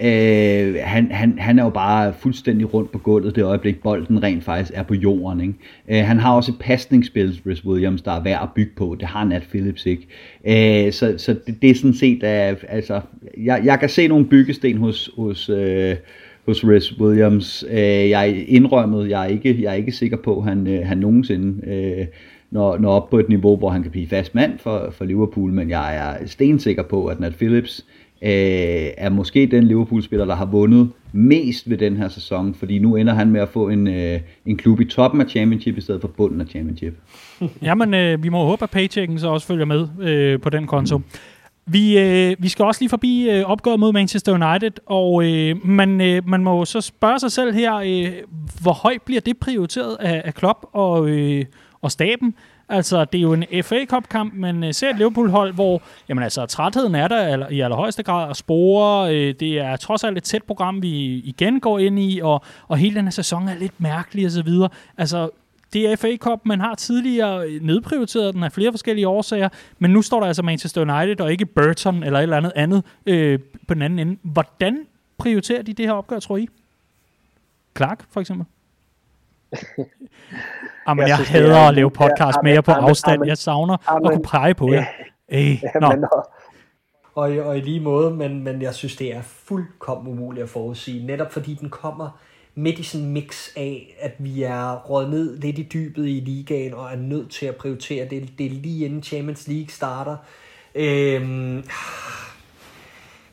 Øh, 0.03 0.75
han, 0.83 1.11
han, 1.11 1.39
han 1.39 1.59
er 1.59 1.63
jo 1.63 1.69
bare 1.69 2.13
fuldstændig 2.13 2.73
rundt 2.73 2.91
på 2.91 2.97
gulvet 2.97 3.35
det 3.35 3.43
øjeblik, 3.43 3.81
bolden 3.81 4.23
rent 4.23 4.43
faktisk 4.43 4.71
er 4.75 4.83
på 4.83 4.93
jorden. 4.93 5.41
Ikke? 5.41 5.53
Øh, 5.89 6.07
han 6.07 6.19
har 6.19 6.35
også 6.35 6.51
et 6.51 6.57
pasningsspil, 6.59 7.39
Chris 7.41 7.65
Williams, 7.65 8.01
der 8.01 8.11
er 8.11 8.23
værd 8.23 8.39
at 8.43 8.49
bygge 8.55 8.71
på. 8.75 8.95
Det 8.99 9.07
har 9.07 9.23
Nat 9.23 9.43
Phillips 9.49 9.85
ikke. 9.85 10.07
Øh, 10.47 10.91
så 10.91 11.13
så 11.17 11.35
det, 11.47 11.61
det 11.61 11.69
er 11.69 11.75
sådan 11.75 11.93
set, 11.93 12.23
at, 12.23 12.65
altså, 12.69 13.01
jeg, 13.37 13.61
jeg 13.65 13.79
kan 13.79 13.89
se 13.89 14.07
nogle 14.07 14.25
byggesten 14.25 14.77
hos, 14.77 15.09
hos, 15.17 15.49
øh, 15.49 15.95
hos 16.45 16.57
Chris 16.57 16.99
Williams. 16.99 17.65
Øh, 17.71 17.77
jeg 18.09 18.29
er 18.29 18.43
indrømmet, 18.47 19.09
jeg 19.09 19.23
er 19.23 19.27
ikke, 19.27 19.61
jeg 19.61 19.71
er 19.71 19.75
ikke 19.75 19.91
sikker 19.91 20.17
på, 20.17 20.37
at 20.37 20.43
han, 20.43 20.67
øh, 20.67 20.87
han 20.87 20.97
nogensinde... 20.97 21.67
Øh, 21.67 22.05
når, 22.51 22.77
når 22.77 22.91
op 22.91 23.09
på 23.09 23.19
et 23.19 23.29
niveau, 23.29 23.57
hvor 23.57 23.69
han 23.69 23.81
kan 23.81 23.91
blive 23.91 24.07
fast 24.07 24.35
mand 24.35 24.59
for, 24.59 24.89
for 24.91 25.05
Liverpool, 25.05 25.51
men 25.51 25.69
jeg 25.69 25.97
er 25.97 26.27
stensikker 26.27 26.83
på, 26.83 27.05
at 27.05 27.19
Nat 27.19 27.35
Phillips 27.35 27.85
øh, 27.87 28.00
Øh, 28.23 28.91
er 28.97 29.09
måske 29.09 29.45
den 29.45 29.63
Liverpool-spiller, 29.63 30.25
der 30.25 30.35
har 30.35 30.45
vundet 30.45 30.89
mest 31.11 31.69
ved 31.69 31.77
den 31.77 31.97
her 31.97 32.09
sæson, 32.09 32.53
fordi 32.53 32.79
nu 32.79 32.95
ender 32.95 33.13
han 33.13 33.29
med 33.29 33.41
at 33.41 33.49
få 33.49 33.69
en, 33.69 33.87
øh, 33.87 34.19
en 34.45 34.57
klub 34.57 34.81
i 34.81 34.85
toppen 34.85 35.21
af 35.21 35.29
Championship 35.29 35.77
i 35.77 35.81
stedet 35.81 36.01
for 36.01 36.07
bunden 36.07 36.41
af 36.41 36.47
Championship. 36.47 36.93
Jamen, 37.61 37.93
øh, 37.93 38.23
vi 38.23 38.29
må 38.29 38.45
håbe, 38.45 38.63
at 38.63 38.69
paychecken 38.69 39.19
så 39.19 39.27
også 39.29 39.47
følger 39.47 39.65
med 39.65 39.87
øh, 40.01 40.41
på 40.41 40.49
den 40.49 40.67
konto. 40.67 40.97
Mm. 40.97 41.03
Vi, 41.65 41.99
øh, 41.99 42.35
vi 42.39 42.49
skal 42.49 42.65
også 42.65 42.81
lige 42.81 42.89
forbi 42.89 43.29
øh, 43.29 43.43
opgøret 43.43 43.79
mod 43.79 43.93
Manchester 43.93 44.51
United, 44.51 44.71
og 44.85 45.23
øh, 45.23 45.67
man, 45.67 46.01
øh, 46.01 46.29
man 46.29 46.43
må 46.43 46.65
så 46.65 46.81
spørge 46.81 47.19
sig 47.19 47.31
selv 47.31 47.53
her, 47.53 47.75
øh, 47.75 48.11
hvor 48.61 48.73
højt 48.73 49.01
bliver 49.01 49.21
det 49.21 49.37
prioriteret 49.37 49.97
af, 49.99 50.21
af 50.25 50.33
Klopp 50.33 50.65
og, 50.73 51.09
øh, 51.09 51.45
og 51.81 51.91
staben? 51.91 52.35
Altså, 52.71 53.05
det 53.05 53.17
er 53.17 53.21
jo 53.21 53.33
en 53.33 53.63
FA 53.63 53.85
Cup-kamp, 53.85 54.33
men 54.33 54.63
øh, 54.63 54.73
ser 54.73 54.89
et 54.89 54.97
Liverpool-hold, 54.97 55.53
hvor 55.53 55.81
jamen, 56.09 56.23
altså, 56.23 56.45
trætheden 56.45 56.95
er 56.95 57.07
der 57.07 57.49
i 57.49 57.59
allerhøjeste 57.59 58.03
grad 58.03 58.29
at 58.29 58.37
spore. 58.37 59.15
øh, 59.15 59.35
det 59.39 59.59
er 59.59 59.75
trods 59.75 60.03
alt 60.03 60.17
et 60.17 60.23
tæt 60.23 60.43
program, 60.43 60.81
vi 60.81 60.89
igen 61.15 61.59
går 61.59 61.79
ind 61.79 61.99
i, 61.99 62.19
og, 62.23 62.43
og 62.67 62.77
hele 62.77 62.95
den 62.95 63.05
her 63.05 63.11
sæson 63.11 63.47
er 63.47 63.55
lidt 63.55 63.81
mærkelig 63.81 64.25
osv. 64.25 64.49
Altså, 64.97 65.29
det 65.73 65.91
er 65.91 65.95
FA 65.95 66.17
Cup, 66.17 66.39
man 66.45 66.59
har 66.59 66.75
tidligere 66.75 67.47
øh, 67.47 67.61
nedprioriteret 67.61 68.33
den 68.33 68.43
af 68.43 68.51
flere 68.51 68.71
forskellige 68.71 69.07
årsager, 69.07 69.49
men 69.79 69.91
nu 69.91 70.01
står 70.01 70.19
der 70.19 70.27
altså 70.27 70.43
Manchester 70.43 70.81
United 70.81 71.21
og 71.21 71.31
ikke 71.31 71.45
Burton 71.45 72.03
eller 72.03 72.19
et 72.19 72.23
eller 72.23 72.37
andet 72.37 72.51
andet 72.55 72.83
øh, 73.05 73.39
på 73.67 73.73
den 73.73 73.81
anden 73.81 73.99
ende. 73.99 74.17
Hvordan 74.21 74.77
prioriterer 75.17 75.61
de 75.61 75.73
det 75.73 75.85
her 75.85 75.93
opgør, 75.93 76.19
tror 76.19 76.37
I? 76.37 76.47
Clark, 77.77 78.05
for 78.11 78.21
eksempel? 78.21 78.45
Jamen, 80.87 81.01
jeg, 81.01 81.09
jeg 81.09 81.17
synes, 81.17 81.29
hader 81.29 81.67
at 81.67 81.73
lave 81.73 81.91
podcast 81.91 82.35
ja, 82.37 82.41
med 82.43 82.51
jer 82.51 82.61
på 82.61 82.71
amen, 82.71 82.89
afstand. 82.89 83.15
Amen, 83.15 83.27
jeg 83.27 83.37
savner 83.37 83.77
amen, 83.87 84.05
at 84.05 84.11
kunne 84.13 84.23
pege 84.23 84.53
på 84.53 84.71
jer. 84.71 84.85
Ja, 85.31 85.39
øh, 85.39 85.63
ja, 85.63 85.89
men, 85.89 86.03
og, 86.11 86.29
og, 87.15 87.29
og 87.29 87.57
i 87.57 87.61
lige 87.61 87.79
måde, 87.79 88.11
men, 88.11 88.43
men 88.43 88.61
jeg 88.61 88.73
synes, 88.73 88.95
det 88.95 89.15
er 89.15 89.21
fuldkommen 89.21 90.13
umuligt 90.13 90.43
at 90.43 90.49
forudsige. 90.49 91.05
Netop 91.05 91.31
fordi 91.33 91.53
den 91.53 91.69
kommer 91.69 92.19
midt 92.55 92.79
i 92.79 92.83
sådan 92.83 93.07
en 93.07 93.13
mix 93.13 93.49
af, 93.55 93.95
at 93.99 94.11
vi 94.19 94.43
er 94.43 94.75
råd 94.75 95.09
ned 95.09 95.37
lidt 95.37 95.59
i 95.59 95.69
dybet 95.73 96.07
i 96.07 96.19
ligaen, 96.25 96.73
og 96.73 96.91
er 96.91 96.95
nødt 96.95 97.31
til 97.31 97.45
at 97.45 97.55
prioritere 97.55 98.09
det. 98.09 98.29
Det 98.37 98.45
er 98.45 98.49
lige 98.49 98.85
inden 98.85 99.03
Champions 99.03 99.47
League 99.47 99.69
starter. 99.69 100.17
Øhm, 100.75 101.63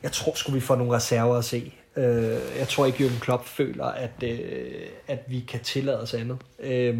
jeg 0.03 0.11
tror 0.11 0.35
sgu, 0.35 0.51
vi 0.51 0.59
får 0.59 0.75
nogle 0.75 0.95
reserver 0.95 1.35
at 1.35 1.45
se. 1.45 1.73
Øh, 1.97 2.37
jeg 2.59 2.67
tror 2.67 2.85
ikke, 2.85 3.05
Jürgen 3.05 3.19
Klopp 3.19 3.45
føler, 3.45 3.85
at, 3.85 4.23
øh, 4.23 4.39
at 5.07 5.19
vi 5.27 5.39
kan 5.39 5.59
tillade 5.59 6.01
os 6.01 6.13
andet. 6.13 6.37
Øh, 6.59 6.97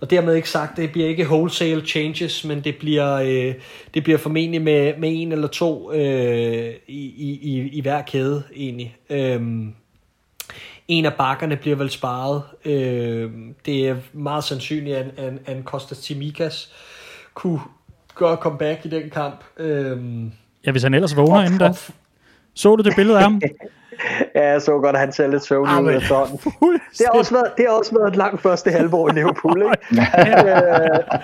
og 0.00 0.10
dermed 0.10 0.34
ikke 0.34 0.50
sagt, 0.50 0.76
det 0.76 0.92
bliver 0.92 1.08
ikke 1.08 1.26
wholesale 1.26 1.86
changes, 1.86 2.44
men 2.44 2.60
det 2.60 2.76
bliver, 2.76 3.14
øh, 3.14 3.54
det 3.94 4.04
bliver 4.04 4.18
formentlig 4.18 4.62
med, 4.62 4.96
med 4.98 5.10
en 5.12 5.32
eller 5.32 5.48
to 5.48 5.92
øh, 5.92 6.74
i, 6.86 7.04
i, 7.42 7.68
i 7.72 7.80
hver 7.80 8.02
kæde 8.02 8.42
egentlig. 8.56 8.96
Øh, 9.10 9.42
en 10.88 11.04
af 11.04 11.14
bakkerne 11.14 11.56
bliver 11.56 11.76
vel 11.76 11.90
sparet. 11.90 12.42
Øh, 12.64 13.30
det 13.66 13.88
er 13.88 13.96
meget 14.12 14.44
sandsynligt, 14.44 14.96
at, 14.96 15.06
at, 15.16 15.32
at 15.46 15.64
Kostas 15.64 15.98
Timikas 15.98 16.72
kunne 17.34 17.60
gøre 18.14 18.36
comeback 18.36 18.86
i 18.86 18.88
den 18.88 19.10
kamp. 19.10 19.44
Øh, 19.56 19.98
ja, 20.66 20.70
hvis 20.70 20.82
han 20.82 20.94
ellers 20.94 21.16
vågner 21.16 21.44
inden 21.44 21.58
da. 21.58 21.72
Så 22.60 22.76
du 22.76 22.82
det 22.82 22.96
billede 22.96 23.18
af 23.18 23.22
ham? 23.22 23.40
ja, 24.34 24.52
jeg 24.52 24.62
så 24.62 24.72
godt, 24.72 24.96
at 24.96 25.00
han 25.00 25.12
ser 25.12 25.26
lidt 25.26 25.44
søvnig 25.44 25.82
ud 25.82 25.88
af 25.88 26.02
sådan. 26.02 26.38
Det 26.98 27.06
har, 27.12 27.18
også 27.18 27.34
været, 27.34 27.46
det 27.56 27.64
har 27.68 27.74
også 27.74 27.94
været 27.98 28.08
et 28.08 28.16
langt 28.16 28.42
første 28.42 28.70
halvår 28.70 29.08
i 29.08 29.12
Liverpool, 29.12 29.62
ikke? 29.62 30.00
øh, 30.50 31.18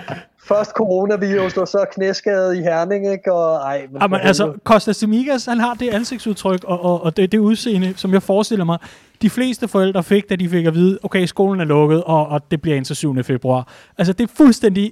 først 0.47 0.71
coronavirus, 0.71 1.57
og 1.57 1.67
så 1.67 1.85
knæskade 1.93 2.59
i 2.59 2.61
Herning, 2.61 3.11
ikke? 3.11 3.33
Og, 3.33 3.55
ej, 3.55 3.87
men 3.91 4.01
Jamen, 4.01 4.19
altså, 4.23 4.53
Costa 4.63 4.93
Semigas, 4.93 5.45
han 5.45 5.59
har 5.59 5.73
det 5.73 5.89
ansigtsudtryk, 5.89 6.63
og, 6.63 6.83
og, 6.83 7.03
og 7.03 7.17
det, 7.17 7.31
det 7.31 7.37
udseende, 7.37 7.93
som 7.95 8.13
jeg 8.13 8.23
forestiller 8.23 8.65
mig, 8.65 8.77
de 9.21 9.29
fleste 9.29 9.67
forældre 9.67 10.03
fik, 10.03 10.29
da 10.29 10.35
de 10.35 10.49
fik 10.49 10.65
at 10.65 10.73
vide, 10.73 10.99
okay, 11.03 11.25
skolen 11.25 11.61
er 11.61 11.65
lukket, 11.65 12.03
og, 12.03 12.27
og 12.27 12.51
det 12.51 12.61
bliver 12.61 12.77
indtil 12.77 12.95
7. 12.95 13.23
februar. 13.23 13.67
Altså, 13.97 14.13
det 14.13 14.23
er 14.23 14.33
fuldstændig, 14.37 14.91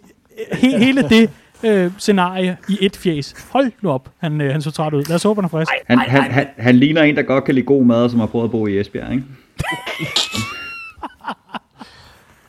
he, 0.52 0.78
hele 0.78 1.02
det 1.02 1.30
øh, 1.64 1.92
scenarie 1.98 2.58
i 2.70 2.78
et 2.82 2.98
fjes. 2.98 3.36
Hold 3.52 3.72
nu 3.82 3.90
op, 3.90 4.10
han, 4.18 4.42
øh, 4.42 4.52
han 4.52 4.62
så 4.62 4.72
træt 4.72 4.94
ud. 4.94 5.04
Lad 5.04 5.16
os 5.16 5.24
håbe, 5.24 5.42
han 5.42 5.46
er 5.46 5.50
frisk. 5.50 5.72
Han, 5.88 6.00
han, 6.00 6.32
han, 6.32 6.48
han 6.58 6.76
ligner 6.76 7.02
en, 7.02 7.16
der 7.16 7.22
godt 7.22 7.44
kan 7.44 7.56
lide 7.56 7.66
god 7.66 7.86
mad, 7.86 8.10
som 8.10 8.20
har 8.20 8.28
prøvet 8.28 8.46
at 8.46 8.52
bo 8.52 8.68
i 8.68 8.80
Esbjerg, 8.80 9.12
ikke? 9.12 9.24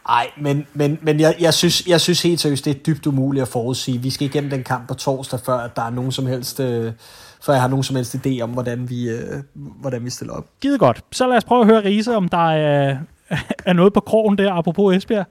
Ej, 0.09 0.31
men, 0.37 0.67
men, 0.75 0.99
men 1.03 1.21
jeg, 1.21 1.35
jeg, 1.41 1.55
synes, 1.55 1.87
jeg 1.87 2.01
synes 2.01 2.23
helt 2.23 2.41
seriøst, 2.41 2.65
det 2.65 2.77
er 2.77 2.81
dybt 2.81 3.07
umuligt 3.07 3.43
at 3.43 3.49
forudsige. 3.49 3.99
Vi 3.99 4.11
skal 4.11 4.27
igennem 4.27 4.51
den 4.51 4.65
kamp 4.65 4.89
på 4.89 4.95
torsdag, 4.95 5.41
før 5.41 5.55
at 5.55 5.77
der 5.77 5.83
er 5.83 5.91
nogen 5.91 6.13
som 6.13 6.27
helst, 6.27 6.61
øh, 6.61 6.93
før 7.43 7.53
jeg 7.53 7.63
har 7.63 7.69
nogen 7.69 7.83
som 7.83 7.97
helst 7.97 8.17
idé 8.17 8.41
om, 8.41 8.51
hvordan 8.51 8.91
vi, 8.91 9.11
øh, 9.11 9.43
hvordan 9.55 10.05
vi 10.05 10.11
stiller 10.11 10.35
op. 10.35 10.45
Givet 10.61 10.81
godt. 10.81 11.05
Så 11.13 11.27
lad 11.27 11.37
os 11.37 11.45
prøve 11.45 11.61
at 11.61 11.67
høre 11.67 11.85
Riese, 11.85 12.17
om 12.17 12.29
der 12.29 12.51
er, 12.51 12.97
er 13.67 13.73
noget 13.73 13.93
på 13.93 14.01
krogen 14.01 14.39
der, 14.39 14.53
apropos 14.53 14.97
Esbjerg. 14.97 15.27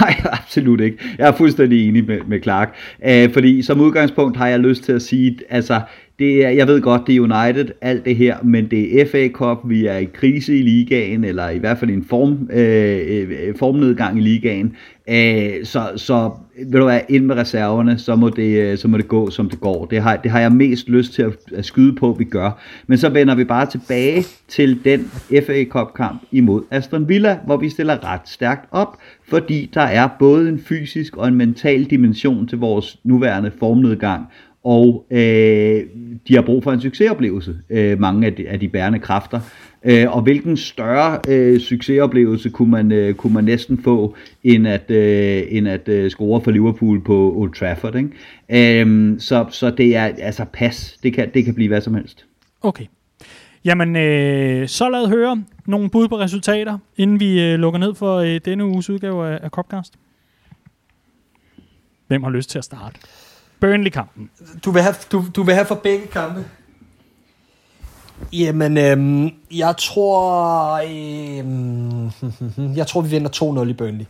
Nej, 0.00 0.14
absolut 0.40 0.80
ikke. 0.80 0.98
Jeg 1.18 1.28
er 1.28 1.32
fuldstændig 1.32 1.88
enig 1.88 2.06
med, 2.06 2.18
med 2.26 2.42
Clark. 2.42 2.74
Uh, 2.98 3.32
fordi 3.32 3.62
som 3.62 3.80
udgangspunkt 3.80 4.36
har 4.36 4.48
jeg 4.48 4.60
lyst 4.60 4.84
til 4.84 4.92
at 4.92 5.02
sige, 5.02 5.38
altså, 5.50 5.80
det 6.18 6.44
er, 6.44 6.50
jeg 6.50 6.66
ved 6.66 6.80
godt, 6.80 7.02
det 7.06 7.16
er 7.16 7.20
United, 7.20 7.68
alt 7.80 8.04
det 8.04 8.16
her, 8.16 8.36
men 8.42 8.70
det 8.70 9.00
er 9.00 9.06
FA 9.06 9.28
Cup, 9.28 9.58
vi 9.64 9.86
er 9.86 9.96
i 9.96 10.04
krise 10.04 10.56
i 10.56 10.62
ligaen, 10.62 11.24
eller 11.24 11.48
i 11.48 11.58
hvert 11.58 11.78
fald 11.78 11.90
en 11.90 12.04
form, 12.04 12.50
øh, 12.52 13.26
øh 13.30 13.54
formnedgang 13.56 14.18
i 14.18 14.20
ligaen. 14.20 14.76
Øh, 15.08 15.64
så, 15.64 15.92
så 15.96 16.30
vil 16.70 16.80
du 16.80 16.86
være 16.86 17.02
ind 17.08 17.24
med 17.24 17.36
reserverne, 17.36 17.98
så 17.98 18.16
må, 18.16 18.28
det, 18.28 18.58
øh, 18.58 18.78
så 18.78 18.88
må 18.88 18.96
det 18.96 19.08
gå, 19.08 19.30
som 19.30 19.50
det 19.50 19.60
går. 19.60 19.84
Det 19.84 20.02
har, 20.02 20.16
det 20.16 20.30
har 20.30 20.40
jeg 20.40 20.52
mest 20.52 20.88
lyst 20.88 21.12
til 21.12 21.22
at, 21.22 21.32
at 21.54 21.64
skyde 21.64 21.96
på, 21.96 22.10
at 22.10 22.18
vi 22.18 22.24
gør. 22.24 22.60
Men 22.86 22.98
så 22.98 23.08
vender 23.08 23.34
vi 23.34 23.44
bare 23.44 23.66
tilbage 23.66 24.24
til 24.48 24.84
den 24.84 25.10
FA 25.46 25.64
Cup-kamp 25.64 26.22
imod 26.32 26.62
Aston 26.70 27.08
Villa, 27.08 27.38
hvor 27.46 27.56
vi 27.56 27.68
stiller 27.68 28.12
ret 28.12 28.28
stærkt 28.28 28.68
op, 28.70 28.98
fordi 29.28 29.70
der 29.74 29.80
er 29.80 30.08
både 30.18 30.48
en 30.48 30.58
fysisk 30.58 31.16
og 31.16 31.28
en 31.28 31.34
mental 31.34 31.84
dimension 31.84 32.48
til 32.48 32.58
vores 32.58 32.98
nuværende 33.04 33.50
formnedgang, 33.58 34.26
og 34.64 35.06
øh, 35.10 35.82
de 36.28 36.34
har 36.34 36.42
brug 36.42 36.62
for 36.62 36.72
en 36.72 36.80
succesoplevelse, 36.80 37.56
øh, 37.70 38.00
mange 38.00 38.26
af 38.26 38.34
de, 38.34 38.48
af 38.48 38.60
de 38.60 38.68
bærende 38.68 38.98
kræfter. 38.98 39.40
Øh, 39.84 40.16
og 40.16 40.22
hvilken 40.22 40.56
større 40.56 41.20
øh, 41.28 41.60
succesoplevelse 41.60 42.50
kunne 42.50 42.70
man, 42.70 42.92
øh, 42.92 43.14
kunne 43.14 43.34
man 43.34 43.44
næsten 43.44 43.82
få, 43.82 44.16
end 44.44 44.68
at, 44.68 44.90
øh, 44.90 45.42
end 45.48 45.68
at 45.68 45.88
øh, 45.88 46.10
score 46.10 46.40
for 46.40 46.50
Liverpool 46.50 47.04
på 47.04 47.32
Old 47.36 47.54
Trafford. 47.54 47.94
Ikke? 47.94 48.80
Øh, 48.80 49.20
så, 49.20 49.46
så 49.50 49.70
det 49.70 49.96
er 49.96 50.04
altså 50.04 50.44
pas. 50.52 50.98
Det 51.02 51.14
kan, 51.14 51.30
det 51.34 51.44
kan 51.44 51.54
blive 51.54 51.68
hvad 51.68 51.80
som 51.80 51.94
helst. 51.94 52.26
Okay. 52.60 52.84
Jamen, 53.64 53.96
øh, 53.96 54.68
så 54.68 54.88
lad 54.88 55.08
høre 55.08 55.44
nogle 55.66 55.90
bud 55.90 56.08
på 56.08 56.18
resultater, 56.18 56.78
inden 56.96 57.20
vi 57.20 57.42
øh, 57.42 57.58
lukker 57.58 57.80
ned 57.80 57.94
for 57.94 58.16
øh, 58.16 58.40
denne 58.44 58.64
uges 58.64 58.90
udgave 58.90 59.28
af, 59.28 59.38
af 59.42 59.50
Copcast. 59.50 59.94
Hvem 62.06 62.22
har 62.22 62.30
lyst 62.30 62.50
til 62.50 62.58
at 62.58 62.64
starte? 62.64 63.00
Burnley-kampen. 63.60 64.30
Du 64.64 64.70
vil 64.70 64.82
have, 64.82 64.94
du, 65.12 65.24
du 65.36 65.42
vil 65.42 65.54
have 65.54 65.66
for 65.66 65.74
begge 65.74 66.06
kampe? 66.06 66.44
Jamen, 68.32 68.78
øhm, 68.78 69.30
jeg 69.50 69.74
tror... 69.78 70.74
Øhm, 70.76 72.10
jeg 72.78 72.86
tror, 72.86 73.00
vi 73.00 73.08
vinder 73.08 73.62
2-0 73.64 73.68
i 73.68 73.72
Burnley. 73.72 74.04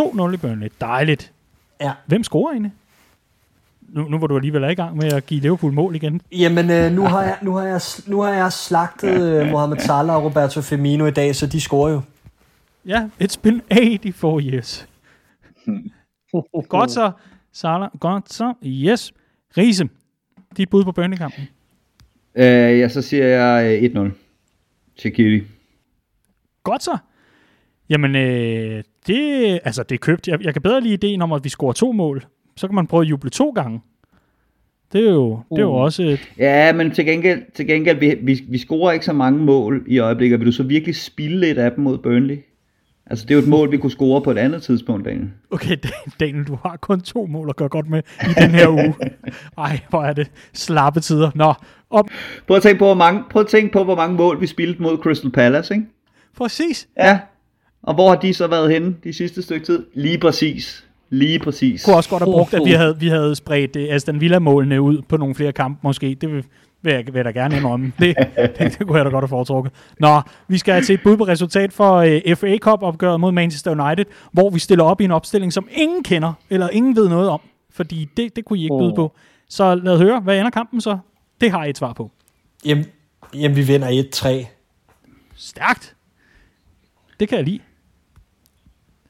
2-0 0.00 0.34
i 0.34 0.36
Burnley. 0.36 0.68
Dejligt. 0.80 1.32
Ja. 1.80 1.92
Hvem 2.06 2.24
scorer 2.24 2.52
egentlig? 2.52 2.72
Nu, 3.88 4.08
nu 4.08 4.18
var 4.18 4.26
du 4.26 4.36
alligevel 4.36 4.70
i 4.70 4.74
gang 4.74 4.96
med 4.96 5.12
at 5.12 5.26
give 5.26 5.40
Liverpool 5.40 5.72
mål 5.72 5.96
igen. 5.96 6.20
Jamen, 6.32 6.70
øh, 6.70 6.92
nu, 6.92 7.02
har 7.02 7.22
jeg, 7.22 7.36
nu, 7.42 7.54
har 7.54 7.64
jeg, 7.64 7.80
nu 8.06 8.20
har 8.20 8.30
jeg 8.30 8.52
slagtet 8.52 9.22
øh, 9.22 9.50
Mohamed 9.50 9.78
Salah 9.78 10.16
og 10.16 10.24
Roberto 10.24 10.60
Firmino 10.60 11.06
i 11.06 11.10
dag, 11.10 11.36
så 11.36 11.46
de 11.46 11.60
scorer 11.60 11.92
jo. 11.92 12.00
Ja, 12.86 13.08
it's 13.22 13.40
been 13.42 13.62
84 13.72 14.42
years. 14.44 14.88
Godt 16.68 16.90
så, 16.90 17.10
Salah. 17.52 17.88
Godt 18.00 18.32
så. 18.32 18.54
Yes. 18.62 19.12
Riese, 19.56 19.88
dit 20.56 20.70
bud 20.70 20.84
på 20.84 20.92
Burnley-kampen. 20.92 21.48
Øh, 22.36 22.78
ja, 22.78 22.88
så 22.88 23.02
siger 23.02 23.26
jeg 23.26 23.82
øh, 23.82 24.04
1-0 24.04 24.10
til 24.98 25.12
Kitty. 25.12 25.46
Godt 26.62 26.82
så. 26.82 26.98
Jamen, 27.88 28.16
øh, 28.16 28.82
det, 29.06 29.60
altså, 29.64 29.82
det 29.82 29.94
er 29.94 29.98
købt. 29.98 30.28
Jeg, 30.28 30.44
jeg 30.44 30.52
kan 30.52 30.62
bedre 30.62 30.80
lide 30.80 30.94
ideen 30.94 31.22
om, 31.22 31.32
at 31.32 31.44
vi 31.44 31.48
scorer 31.48 31.72
to 31.72 31.92
mål. 31.92 32.26
Så 32.56 32.68
kan 32.68 32.74
man 32.74 32.86
prøve 32.86 33.02
at 33.02 33.10
juble 33.10 33.30
to 33.30 33.50
gange. 33.50 33.80
Det 34.92 35.08
er 35.08 35.12
jo, 35.12 35.40
det 35.50 35.58
er 35.58 35.62
jo 35.62 35.72
også 35.74 36.02
et, 36.02 36.30
Ja, 36.38 36.72
men 36.72 36.90
til 36.90 37.06
gengæld, 37.06 37.42
til 37.54 37.66
gengæld 37.66 37.98
vi, 37.98 38.14
vi, 38.22 38.40
vi 38.48 38.58
scorer 38.58 38.92
ikke 38.92 39.04
så 39.04 39.12
mange 39.12 39.38
mål 39.38 39.84
i 39.86 39.98
øjeblikket. 39.98 40.38
Vil 40.40 40.46
du 40.46 40.52
så 40.52 40.62
virkelig 40.62 40.96
spille 40.96 41.40
lidt 41.40 41.58
af 41.58 41.72
dem 41.72 41.84
mod 41.84 41.98
Burnley? 41.98 42.38
Altså, 43.06 43.24
det 43.26 43.30
er 43.30 43.34
jo 43.34 43.42
et 43.42 43.48
mål, 43.48 43.72
vi 43.72 43.76
kunne 43.76 43.90
score 43.90 44.22
på 44.22 44.30
et 44.30 44.38
andet 44.38 44.62
tidspunkt, 44.62 45.04
Daniel. 45.04 45.30
Okay, 45.50 45.76
Daniel, 46.20 46.44
du 46.44 46.58
har 46.62 46.76
kun 46.76 47.00
to 47.00 47.26
mål 47.26 47.48
at 47.48 47.56
gøre 47.56 47.68
godt 47.68 47.88
med 47.88 48.02
i 48.22 48.40
den 48.40 48.50
her 48.50 48.68
uge. 48.68 48.94
Ej, 49.58 49.80
hvor 49.88 50.02
er 50.02 50.12
det 50.12 50.30
slappe 50.52 51.00
tider. 51.00 51.30
Nå, 51.34 51.54
op. 51.90 52.08
Prøv 52.46 52.56
at 52.56 52.62
tænke 52.62 52.78
på, 52.78 52.84
hvor 52.84 52.94
mange, 52.94 53.22
prøv 53.30 53.40
at 53.40 53.48
tænke 53.48 53.72
på, 53.72 53.84
hvor 53.84 53.96
mange 53.96 54.16
mål 54.16 54.40
vi 54.40 54.46
spillede 54.46 54.82
mod 54.82 54.98
Crystal 54.98 55.30
Palace, 55.30 55.74
ikke? 55.74 55.86
Præcis. 56.36 56.88
Ja. 56.96 57.18
Og 57.82 57.94
hvor 57.94 58.08
har 58.08 58.16
de 58.16 58.34
så 58.34 58.46
været 58.46 58.72
henne 58.72 58.94
de 59.04 59.12
sidste 59.12 59.42
stykke 59.42 59.66
tid? 59.66 59.86
Lige 59.94 60.18
præcis. 60.18 60.86
Lige 61.10 61.38
præcis. 61.38 61.84
kunne 61.84 61.96
også 61.96 62.10
godt 62.10 62.22
have 62.22 62.32
brugt, 62.32 62.54
at 62.54 62.62
vi 62.64 62.70
havde, 62.70 63.00
vi 63.00 63.08
havde 63.08 63.34
spredt 63.34 63.76
uh, 63.76 63.82
Aston 63.94 64.20
Villa-målene 64.20 64.80
ud 64.80 65.02
på 65.08 65.16
nogle 65.16 65.34
flere 65.34 65.52
kampe 65.52 65.80
måske. 65.82 66.16
Det 66.20 66.32
vil, 66.32 66.44
vil, 66.82 66.92
jeg, 66.92 67.04
vil 67.06 67.14
jeg 67.14 67.24
da 67.24 67.30
gerne 67.30 67.56
indrømme. 67.56 67.92
Det, 67.98 68.16
det, 68.58 68.78
det 68.78 68.86
kunne 68.86 68.98
jeg 68.98 69.04
da 69.04 69.10
godt 69.10 69.22
have 69.22 69.28
foretrukket. 69.28 69.72
Nå, 70.00 70.20
vi 70.48 70.58
skal 70.58 70.82
til 70.82 70.94
et 70.94 71.00
bud 71.04 71.16
på 71.16 71.24
resultat 71.24 71.72
for 71.72 72.00
uh, 72.00 72.36
FA 72.36 72.58
Cup-opgøret 72.58 73.20
mod 73.20 73.32
Manchester 73.32 73.84
United, 73.84 74.04
hvor 74.32 74.50
vi 74.50 74.58
stiller 74.58 74.84
op 74.84 75.00
i 75.00 75.04
en 75.04 75.10
opstilling, 75.10 75.52
som 75.52 75.68
ingen 75.70 76.02
kender, 76.02 76.32
eller 76.50 76.68
ingen 76.68 76.96
ved 76.96 77.08
noget 77.08 77.28
om. 77.28 77.40
Fordi 77.70 78.08
det, 78.16 78.36
det 78.36 78.44
kunne 78.44 78.58
I 78.58 78.62
ikke 78.62 78.78
byde 78.78 78.92
på. 78.96 79.12
Så 79.48 79.74
lad 79.74 79.98
høre, 79.98 80.20
hvad 80.20 80.38
ender 80.38 80.50
kampen 80.50 80.80
så? 80.80 80.98
Det 81.40 81.50
har 81.50 81.64
I 81.64 81.70
et 81.70 81.78
svar 81.78 81.92
på. 81.92 82.10
Jamen, 82.64 82.84
jamen 83.34 83.56
vi 83.56 83.62
vinder 83.62 84.02
1-3. 84.44 84.46
Stærkt. 85.36 85.94
Det 87.20 87.28
kan 87.28 87.38
jeg 87.38 87.44
lide. 87.44 87.58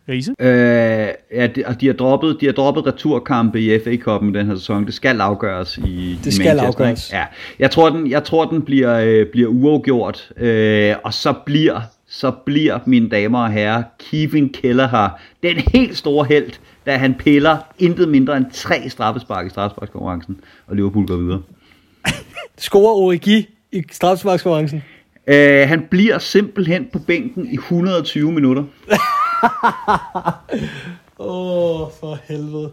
Riese? 0.09 0.35
Øh, 0.39 1.09
ja, 1.33 1.47
de, 1.47 1.65
og 1.67 1.81
de 1.81 1.87
har 1.87 1.93
droppet, 1.95 2.37
de 2.41 2.47
har 2.47 2.53
droppet 2.53 2.87
returkampe 2.87 3.61
i 3.61 3.79
FA 3.79 3.91
Cup'en 3.91 4.33
den 4.33 4.47
her 4.47 4.55
sæson. 4.57 4.87
Det 4.87 4.95
skal 4.95 5.21
afgøres 5.21 5.79
i 5.79 6.19
Det 6.25 6.27
i 6.27 6.35
skal 6.35 6.57
Manchester, 6.57 6.67
afgøres. 6.67 7.13
Ja. 7.13 7.25
Jeg 7.59 7.71
tror 7.71 7.91
den, 7.91 8.11
jeg 8.11 8.25
tror 8.25 8.45
den 8.45 8.63
bliver 8.63 8.99
øh, 8.99 9.27
bliver 9.27 9.49
uafgjort. 9.49 10.33
Øh, 10.37 10.95
og 11.05 11.15
så 11.15 11.35
bliver 11.47 11.81
så 12.09 12.31
bliver 12.31 12.79
mine 12.87 13.09
damer 13.09 13.39
og 13.39 13.51
herrer 13.51 13.83
Kevin 13.99 14.49
Kelleher 14.49 15.09
den 15.43 15.57
helt 15.57 15.97
store 15.97 16.25
held, 16.25 16.53
da 16.87 16.97
han 16.97 17.15
piller 17.15 17.57
intet 17.79 18.09
mindre 18.09 18.37
end 18.37 18.47
tre 18.53 18.89
straffespark 18.89 19.47
i 19.47 19.49
straffesparkskonkurrencen, 19.49 20.41
og 20.67 20.77
Liverpool 20.77 21.07
går 21.07 21.17
videre. 21.17 21.43
Scorer 22.59 22.95
Origi 22.95 23.49
i 23.73 23.83
straffesparkskonkurrencen. 23.91 24.83
Øh, 25.27 25.69
han 25.69 25.87
bliver 25.91 26.19
simpelthen 26.19 26.89
på 26.93 26.99
bænken 26.99 27.47
i 27.47 27.55
120 27.55 28.33
minutter. 28.33 28.63
Åh, 31.19 31.81
oh, 31.81 31.89
for 32.01 32.19
helvede. 32.29 32.73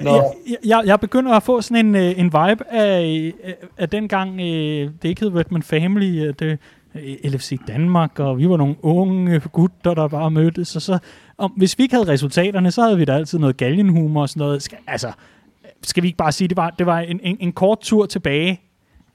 Jeg, 0.00 0.22
jeg, 0.64 0.82
jeg 0.86 1.00
begynder 1.00 1.32
at 1.32 1.42
få 1.42 1.60
sådan 1.60 1.86
en, 1.86 1.94
øh, 1.94 2.18
en 2.18 2.24
vibe 2.24 2.64
af, 2.70 3.32
af, 3.44 3.54
af 3.78 3.88
dengang, 3.88 4.40
øh, 4.40 4.90
det 5.02 5.08
ikke 5.08 5.20
hed 5.20 5.34
Redman 5.34 5.62
Family, 5.62 6.26
øh, 6.26 6.34
det, 6.38 6.58
øh, 6.94 7.32
LFC 7.32 7.58
Danmark, 7.66 8.20
og 8.20 8.38
vi 8.38 8.48
var 8.48 8.56
nogle 8.56 8.74
unge 8.82 9.40
gutter, 9.40 9.94
der 9.94 10.08
bare 10.08 10.30
mødtes, 10.30 10.76
og 10.76 10.82
så, 10.82 10.98
om, 11.38 11.50
hvis 11.50 11.78
vi 11.78 11.82
ikke 11.82 11.94
havde 11.94 12.08
resultaterne, 12.08 12.70
så 12.70 12.82
havde 12.82 12.98
vi 12.98 13.04
da 13.04 13.12
altid 13.12 13.38
noget 13.38 13.56
galgenhumor 13.56 14.22
og 14.22 14.28
sådan 14.28 14.40
noget. 14.40 14.68
Altså, 14.86 15.12
skal 15.88 16.02
vi 16.02 16.08
ikke 16.08 16.16
bare 16.16 16.32
sige, 16.32 16.48
det 16.48 16.56
var, 16.56 16.70
det 16.70 16.86
var 16.86 16.98
en, 17.00 17.20
en, 17.22 17.36
en 17.40 17.52
kort 17.52 17.78
tur 17.80 18.06
tilbage, 18.06 18.60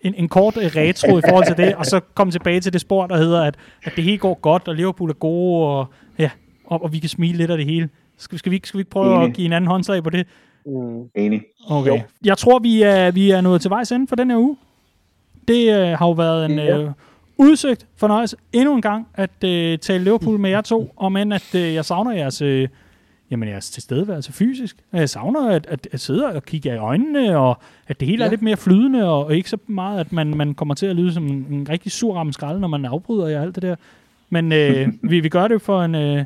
en, 0.01 0.13
en 0.17 0.27
kort 0.29 0.57
øh, 0.57 0.63
retro 0.75 1.17
i 1.17 1.21
forhold 1.29 1.45
til 1.45 1.57
det, 1.57 1.75
og 1.75 1.85
så 1.85 1.99
komme 1.99 2.31
tilbage 2.31 2.59
til 2.61 2.73
det 2.73 2.81
spor, 2.81 3.07
der 3.07 3.17
hedder, 3.17 3.43
at, 3.43 3.55
at 3.83 3.93
det 3.95 4.03
hele 4.03 4.17
går 4.17 4.33
godt, 4.41 4.67
og 4.67 4.75
Liverpool 4.75 5.09
er 5.09 5.13
gode, 5.13 5.67
og, 5.67 5.85
ja, 6.19 6.29
og, 6.65 6.83
og 6.83 6.93
vi 6.93 6.99
kan 6.99 7.09
smile 7.09 7.37
lidt 7.37 7.51
af 7.51 7.57
det 7.57 7.65
hele. 7.65 7.89
Skal, 8.17 8.39
skal, 8.39 8.49
vi, 8.49 8.55
ikke, 8.55 8.67
skal 8.67 8.77
vi 8.77 8.81
ikke 8.81 8.91
prøve 8.91 9.15
Enig. 9.15 9.27
at 9.29 9.33
give 9.33 9.45
en 9.45 9.53
anden 9.53 9.67
håndslag 9.67 10.03
på 10.03 10.09
det? 10.09 10.27
Enig. 11.15 11.41
Okay. 11.69 11.89
Jo. 11.91 11.99
Jeg 12.25 12.37
tror, 12.37 12.59
vi 12.59 12.81
er, 12.81 13.11
vi 13.11 13.31
er 13.31 13.41
nået 13.41 13.61
til 13.61 13.69
vejs 13.69 13.91
ende 13.91 14.07
for 14.07 14.15
den 14.15 14.29
her 14.31 14.37
uge. 14.37 14.57
Det 15.47 15.73
øh, 15.81 15.87
har 15.97 16.05
jo 16.07 16.11
været 16.11 16.45
en 16.45 16.59
Ja. 16.59 16.77
øh, 16.77 16.91
udsøgt 17.37 17.85
fornøjelse 17.97 18.37
endnu 18.53 18.75
en 18.75 18.81
gang 18.81 19.07
at 19.13 19.43
øh, 19.43 19.77
tale 19.77 20.03
Liverpool 20.03 20.39
med 20.39 20.49
jer 20.49 20.61
to, 20.61 20.93
om 20.97 21.17
end 21.17 21.33
at 21.33 21.55
øh, 21.55 21.73
jeg 21.73 21.85
savner 21.85 22.11
jeres, 22.11 22.41
øh, 22.41 22.67
jamen, 23.31 23.49
jeres 23.49 23.69
tilstedeværelse 23.69 24.33
fysisk. 24.33 24.77
Jeg 24.93 25.09
savner 25.09 25.49
at, 25.49 25.67
at, 25.69 25.87
at 25.91 25.99
sidde 25.99 26.25
og 26.25 26.43
kigge 26.43 26.69
i 26.69 26.77
øjnene, 26.77 27.37
og 27.37 27.57
at 27.87 27.99
det 27.99 28.07
hele 28.07 28.23
ja. 28.23 28.25
er 28.25 28.29
lidt 28.29 28.41
mere 28.41 28.57
flydende, 28.57 29.09
og, 29.09 29.25
og 29.25 29.35
ikke 29.35 29.49
så 29.49 29.57
meget, 29.67 29.99
at 29.99 30.13
man, 30.13 30.37
man 30.37 30.53
kommer 30.53 30.75
til 30.75 30.85
at 30.85 30.95
lyde 30.95 31.13
som 31.13 31.27
en, 31.27 31.47
en 31.51 31.69
rigtig 31.69 31.91
sur 31.91 32.15
ramme 32.15 32.33
skrald, 32.33 32.59
når 32.59 32.67
man 32.67 32.85
afbryder 32.85 33.27
jer 33.27 33.37
og 33.37 33.43
alt 33.45 33.55
det 33.55 33.63
der. 33.63 33.75
Men 34.29 34.51
øh, 34.51 34.87
vi, 35.11 35.19
vi 35.19 35.29
gør 35.29 35.47
det 35.47 35.61
for 35.61 35.83
en... 35.83 35.95
Øh, 35.95 36.25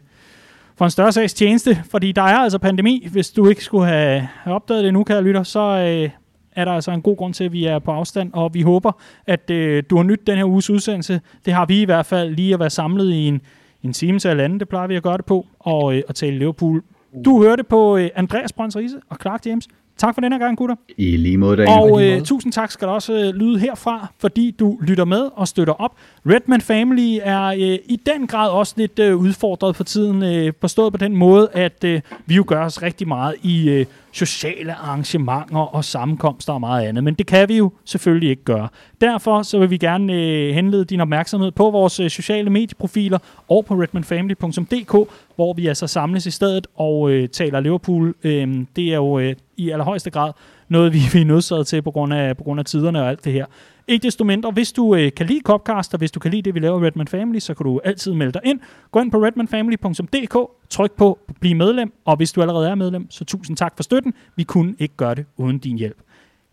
for 0.75 0.85
en 0.85 0.91
større 0.91 1.11
sags 1.11 1.33
tjeneste, 1.33 1.83
fordi 1.89 2.11
der 2.11 2.21
er 2.21 2.37
altså 2.37 2.57
pandemi. 2.57 3.07
Hvis 3.11 3.31
du 3.31 3.47
ikke 3.47 3.63
skulle 3.63 3.87
have, 3.87 4.27
have 4.43 4.55
opdaget 4.55 4.83
det 4.83 4.93
nu, 4.93 5.03
kære 5.03 5.23
lytter, 5.23 5.43
så 5.43 5.59
øh, 5.59 6.09
er 6.55 6.65
der 6.65 6.71
altså 6.71 6.91
en 6.91 7.01
god 7.01 7.17
grund 7.17 7.33
til, 7.33 7.43
at 7.43 7.51
vi 7.51 7.65
er 7.65 7.79
på 7.79 7.91
afstand, 7.91 8.33
og 8.33 8.53
vi 8.53 8.61
håber, 8.61 8.91
at 9.27 9.49
øh, 9.49 9.83
du 9.89 9.95
har 9.95 10.03
nydt 10.03 10.27
den 10.27 10.37
her 10.37 10.45
uges 10.45 10.69
udsendelse. 10.69 11.21
Det 11.45 11.53
har 11.53 11.65
vi 11.65 11.81
i 11.81 11.85
hvert 11.85 12.05
fald 12.05 12.35
lige 12.35 12.53
at 12.53 12.59
være 12.59 12.69
samlet 12.69 13.11
i 13.13 13.27
en, 13.27 13.41
en 13.83 13.93
time 13.93 14.19
til 14.19 14.31
eller 14.31 14.43
anden, 14.43 14.59
det 14.59 14.69
plejer 14.69 14.87
vi 14.87 14.95
at 14.95 15.03
gøre 15.03 15.17
det 15.17 15.25
på, 15.25 15.47
og 15.59 15.95
øh, 15.95 16.03
at 16.09 16.15
tale 16.15 16.37
Liverpool. 16.37 16.83
Du 17.25 17.43
hørte 17.43 17.63
på 17.63 17.97
øh, 17.97 18.09
Andreas 18.15 18.53
Brøns 18.53 18.75
Riese 18.75 18.97
og 19.09 19.17
Clark 19.21 19.45
James. 19.45 19.67
Tak 19.97 20.13
for 20.13 20.21
den 20.21 20.31
her 20.31 20.39
gang, 20.39 20.57
gutter. 20.57 20.75
I 20.97 21.17
lige 21.17 21.37
måde, 21.37 21.57
Daniel. 21.57 21.79
Og 21.79 22.03
øh, 22.05 22.21
tusind 22.21 22.53
tak 22.53 22.71
skal 22.71 22.87
der 22.87 22.93
også 22.93 23.13
øh, 23.13 23.33
lyde 23.33 23.59
herfra, 23.59 24.07
fordi 24.19 24.51
du 24.51 24.77
lytter 24.81 25.05
med 25.05 25.29
og 25.35 25.47
støtter 25.47 25.73
op. 25.73 25.95
Redman 26.25 26.61
Family 26.61 27.19
er 27.21 27.45
øh, 27.45 27.79
i 27.85 28.01
den 28.05 28.27
grad 28.27 28.49
også 28.49 28.73
lidt 28.77 28.99
øh, 28.99 29.17
udfordret 29.17 29.75
for 29.75 29.83
tiden, 29.83 30.23
øh, 30.23 30.53
forstået 30.61 30.93
på 30.93 30.97
den 30.97 31.15
måde, 31.15 31.49
at 31.53 31.83
øh, 31.83 32.01
vi 32.25 32.35
jo 32.35 32.43
gør 32.47 32.65
os 32.65 32.81
rigtig 32.81 33.07
meget 33.07 33.35
i 33.43 33.69
øh, 33.69 33.85
sociale 34.13 34.73
arrangementer 34.73 35.75
og 35.75 35.85
sammenkomster 35.85 36.53
og 36.53 36.59
meget 36.59 36.87
andet. 36.87 37.03
Men 37.03 37.13
det 37.13 37.27
kan 37.27 37.49
vi 37.49 37.57
jo 37.57 37.71
selvfølgelig 37.85 38.29
ikke 38.29 38.43
gøre. 38.43 38.67
Derfor 39.01 39.41
så 39.41 39.59
vil 39.59 39.69
vi 39.69 39.77
gerne 39.77 40.13
øh, 40.13 40.55
henlede 40.55 40.85
din 40.85 41.01
opmærksomhed 41.01 41.51
på 41.51 41.71
vores 41.71 41.99
øh, 41.99 42.09
sociale 42.09 42.49
medieprofiler 42.49 43.19
og 43.49 43.65
på 43.65 43.73
redmanfamily.dk, 43.73 45.09
hvor 45.35 45.53
vi 45.53 45.67
altså 45.67 45.87
samles 45.87 46.25
i 46.25 46.31
stedet 46.31 46.67
og 46.75 47.11
øh, 47.11 47.29
taler 47.29 47.59
Liverpool. 47.59 48.15
Øh, 48.23 48.65
det 48.75 48.87
er 48.87 48.95
jo 48.95 49.19
øh, 49.19 49.35
i 49.57 49.69
allerhøjeste 49.69 50.09
grad 50.09 50.31
noget, 50.69 50.93
vi, 50.93 50.99
vi 51.13 51.21
er 51.21 51.25
nødsaget 51.25 51.67
til 51.67 51.81
på 51.81 51.91
grund, 51.91 52.13
af, 52.13 52.37
på 52.37 52.43
grund 52.43 52.59
af 52.59 52.65
tiderne 52.65 53.01
og 53.01 53.09
alt 53.09 53.25
det 53.25 53.33
her. 53.33 53.45
Ikke 53.87 54.03
desto 54.03 54.23
mindre, 54.23 54.51
hvis 54.51 54.71
du 54.71 54.95
øh, 54.95 55.11
kan 55.17 55.25
lide 55.25 55.41
Copcast, 55.43 55.93
og 55.93 55.97
hvis 55.97 56.11
du 56.11 56.19
kan 56.19 56.31
lide 56.31 56.41
det, 56.41 56.55
vi 56.55 56.59
laver 56.59 56.83
i 56.83 56.87
Redman 56.87 57.07
Family, 57.07 57.39
så 57.39 57.53
kan 57.53 57.63
du 57.63 57.79
altid 57.83 58.13
melde 58.13 58.31
dig 58.31 58.41
ind. 58.43 58.59
Gå 58.91 58.99
ind 58.99 59.11
på 59.11 59.17
redmanfamily.dk, 59.17 60.37
tryk 60.69 60.91
på 60.91 61.19
Bliv 61.39 61.55
medlem, 61.55 61.93
og 62.05 62.15
hvis 62.17 62.31
du 62.31 62.41
allerede 62.41 62.69
er 62.69 62.75
medlem, 62.75 63.11
så 63.11 63.25
tusind 63.25 63.57
tak 63.57 63.73
for 63.75 63.83
støtten. 63.83 64.13
Vi 64.35 64.43
kunne 64.43 64.75
ikke 64.79 64.95
gøre 64.97 65.15
det 65.15 65.25
uden 65.37 65.57
din 65.59 65.77
hjælp. 65.77 65.97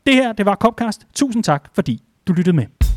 Det 0.07 0.15
her, 0.15 0.33
det 0.33 0.47
var 0.47 0.55
Copcast. 0.55 1.07
Tusind 1.15 1.45
tak, 1.45 1.71
fordi 1.75 2.03
du 2.27 2.33
lyttede 2.33 2.57
med. 2.57 2.90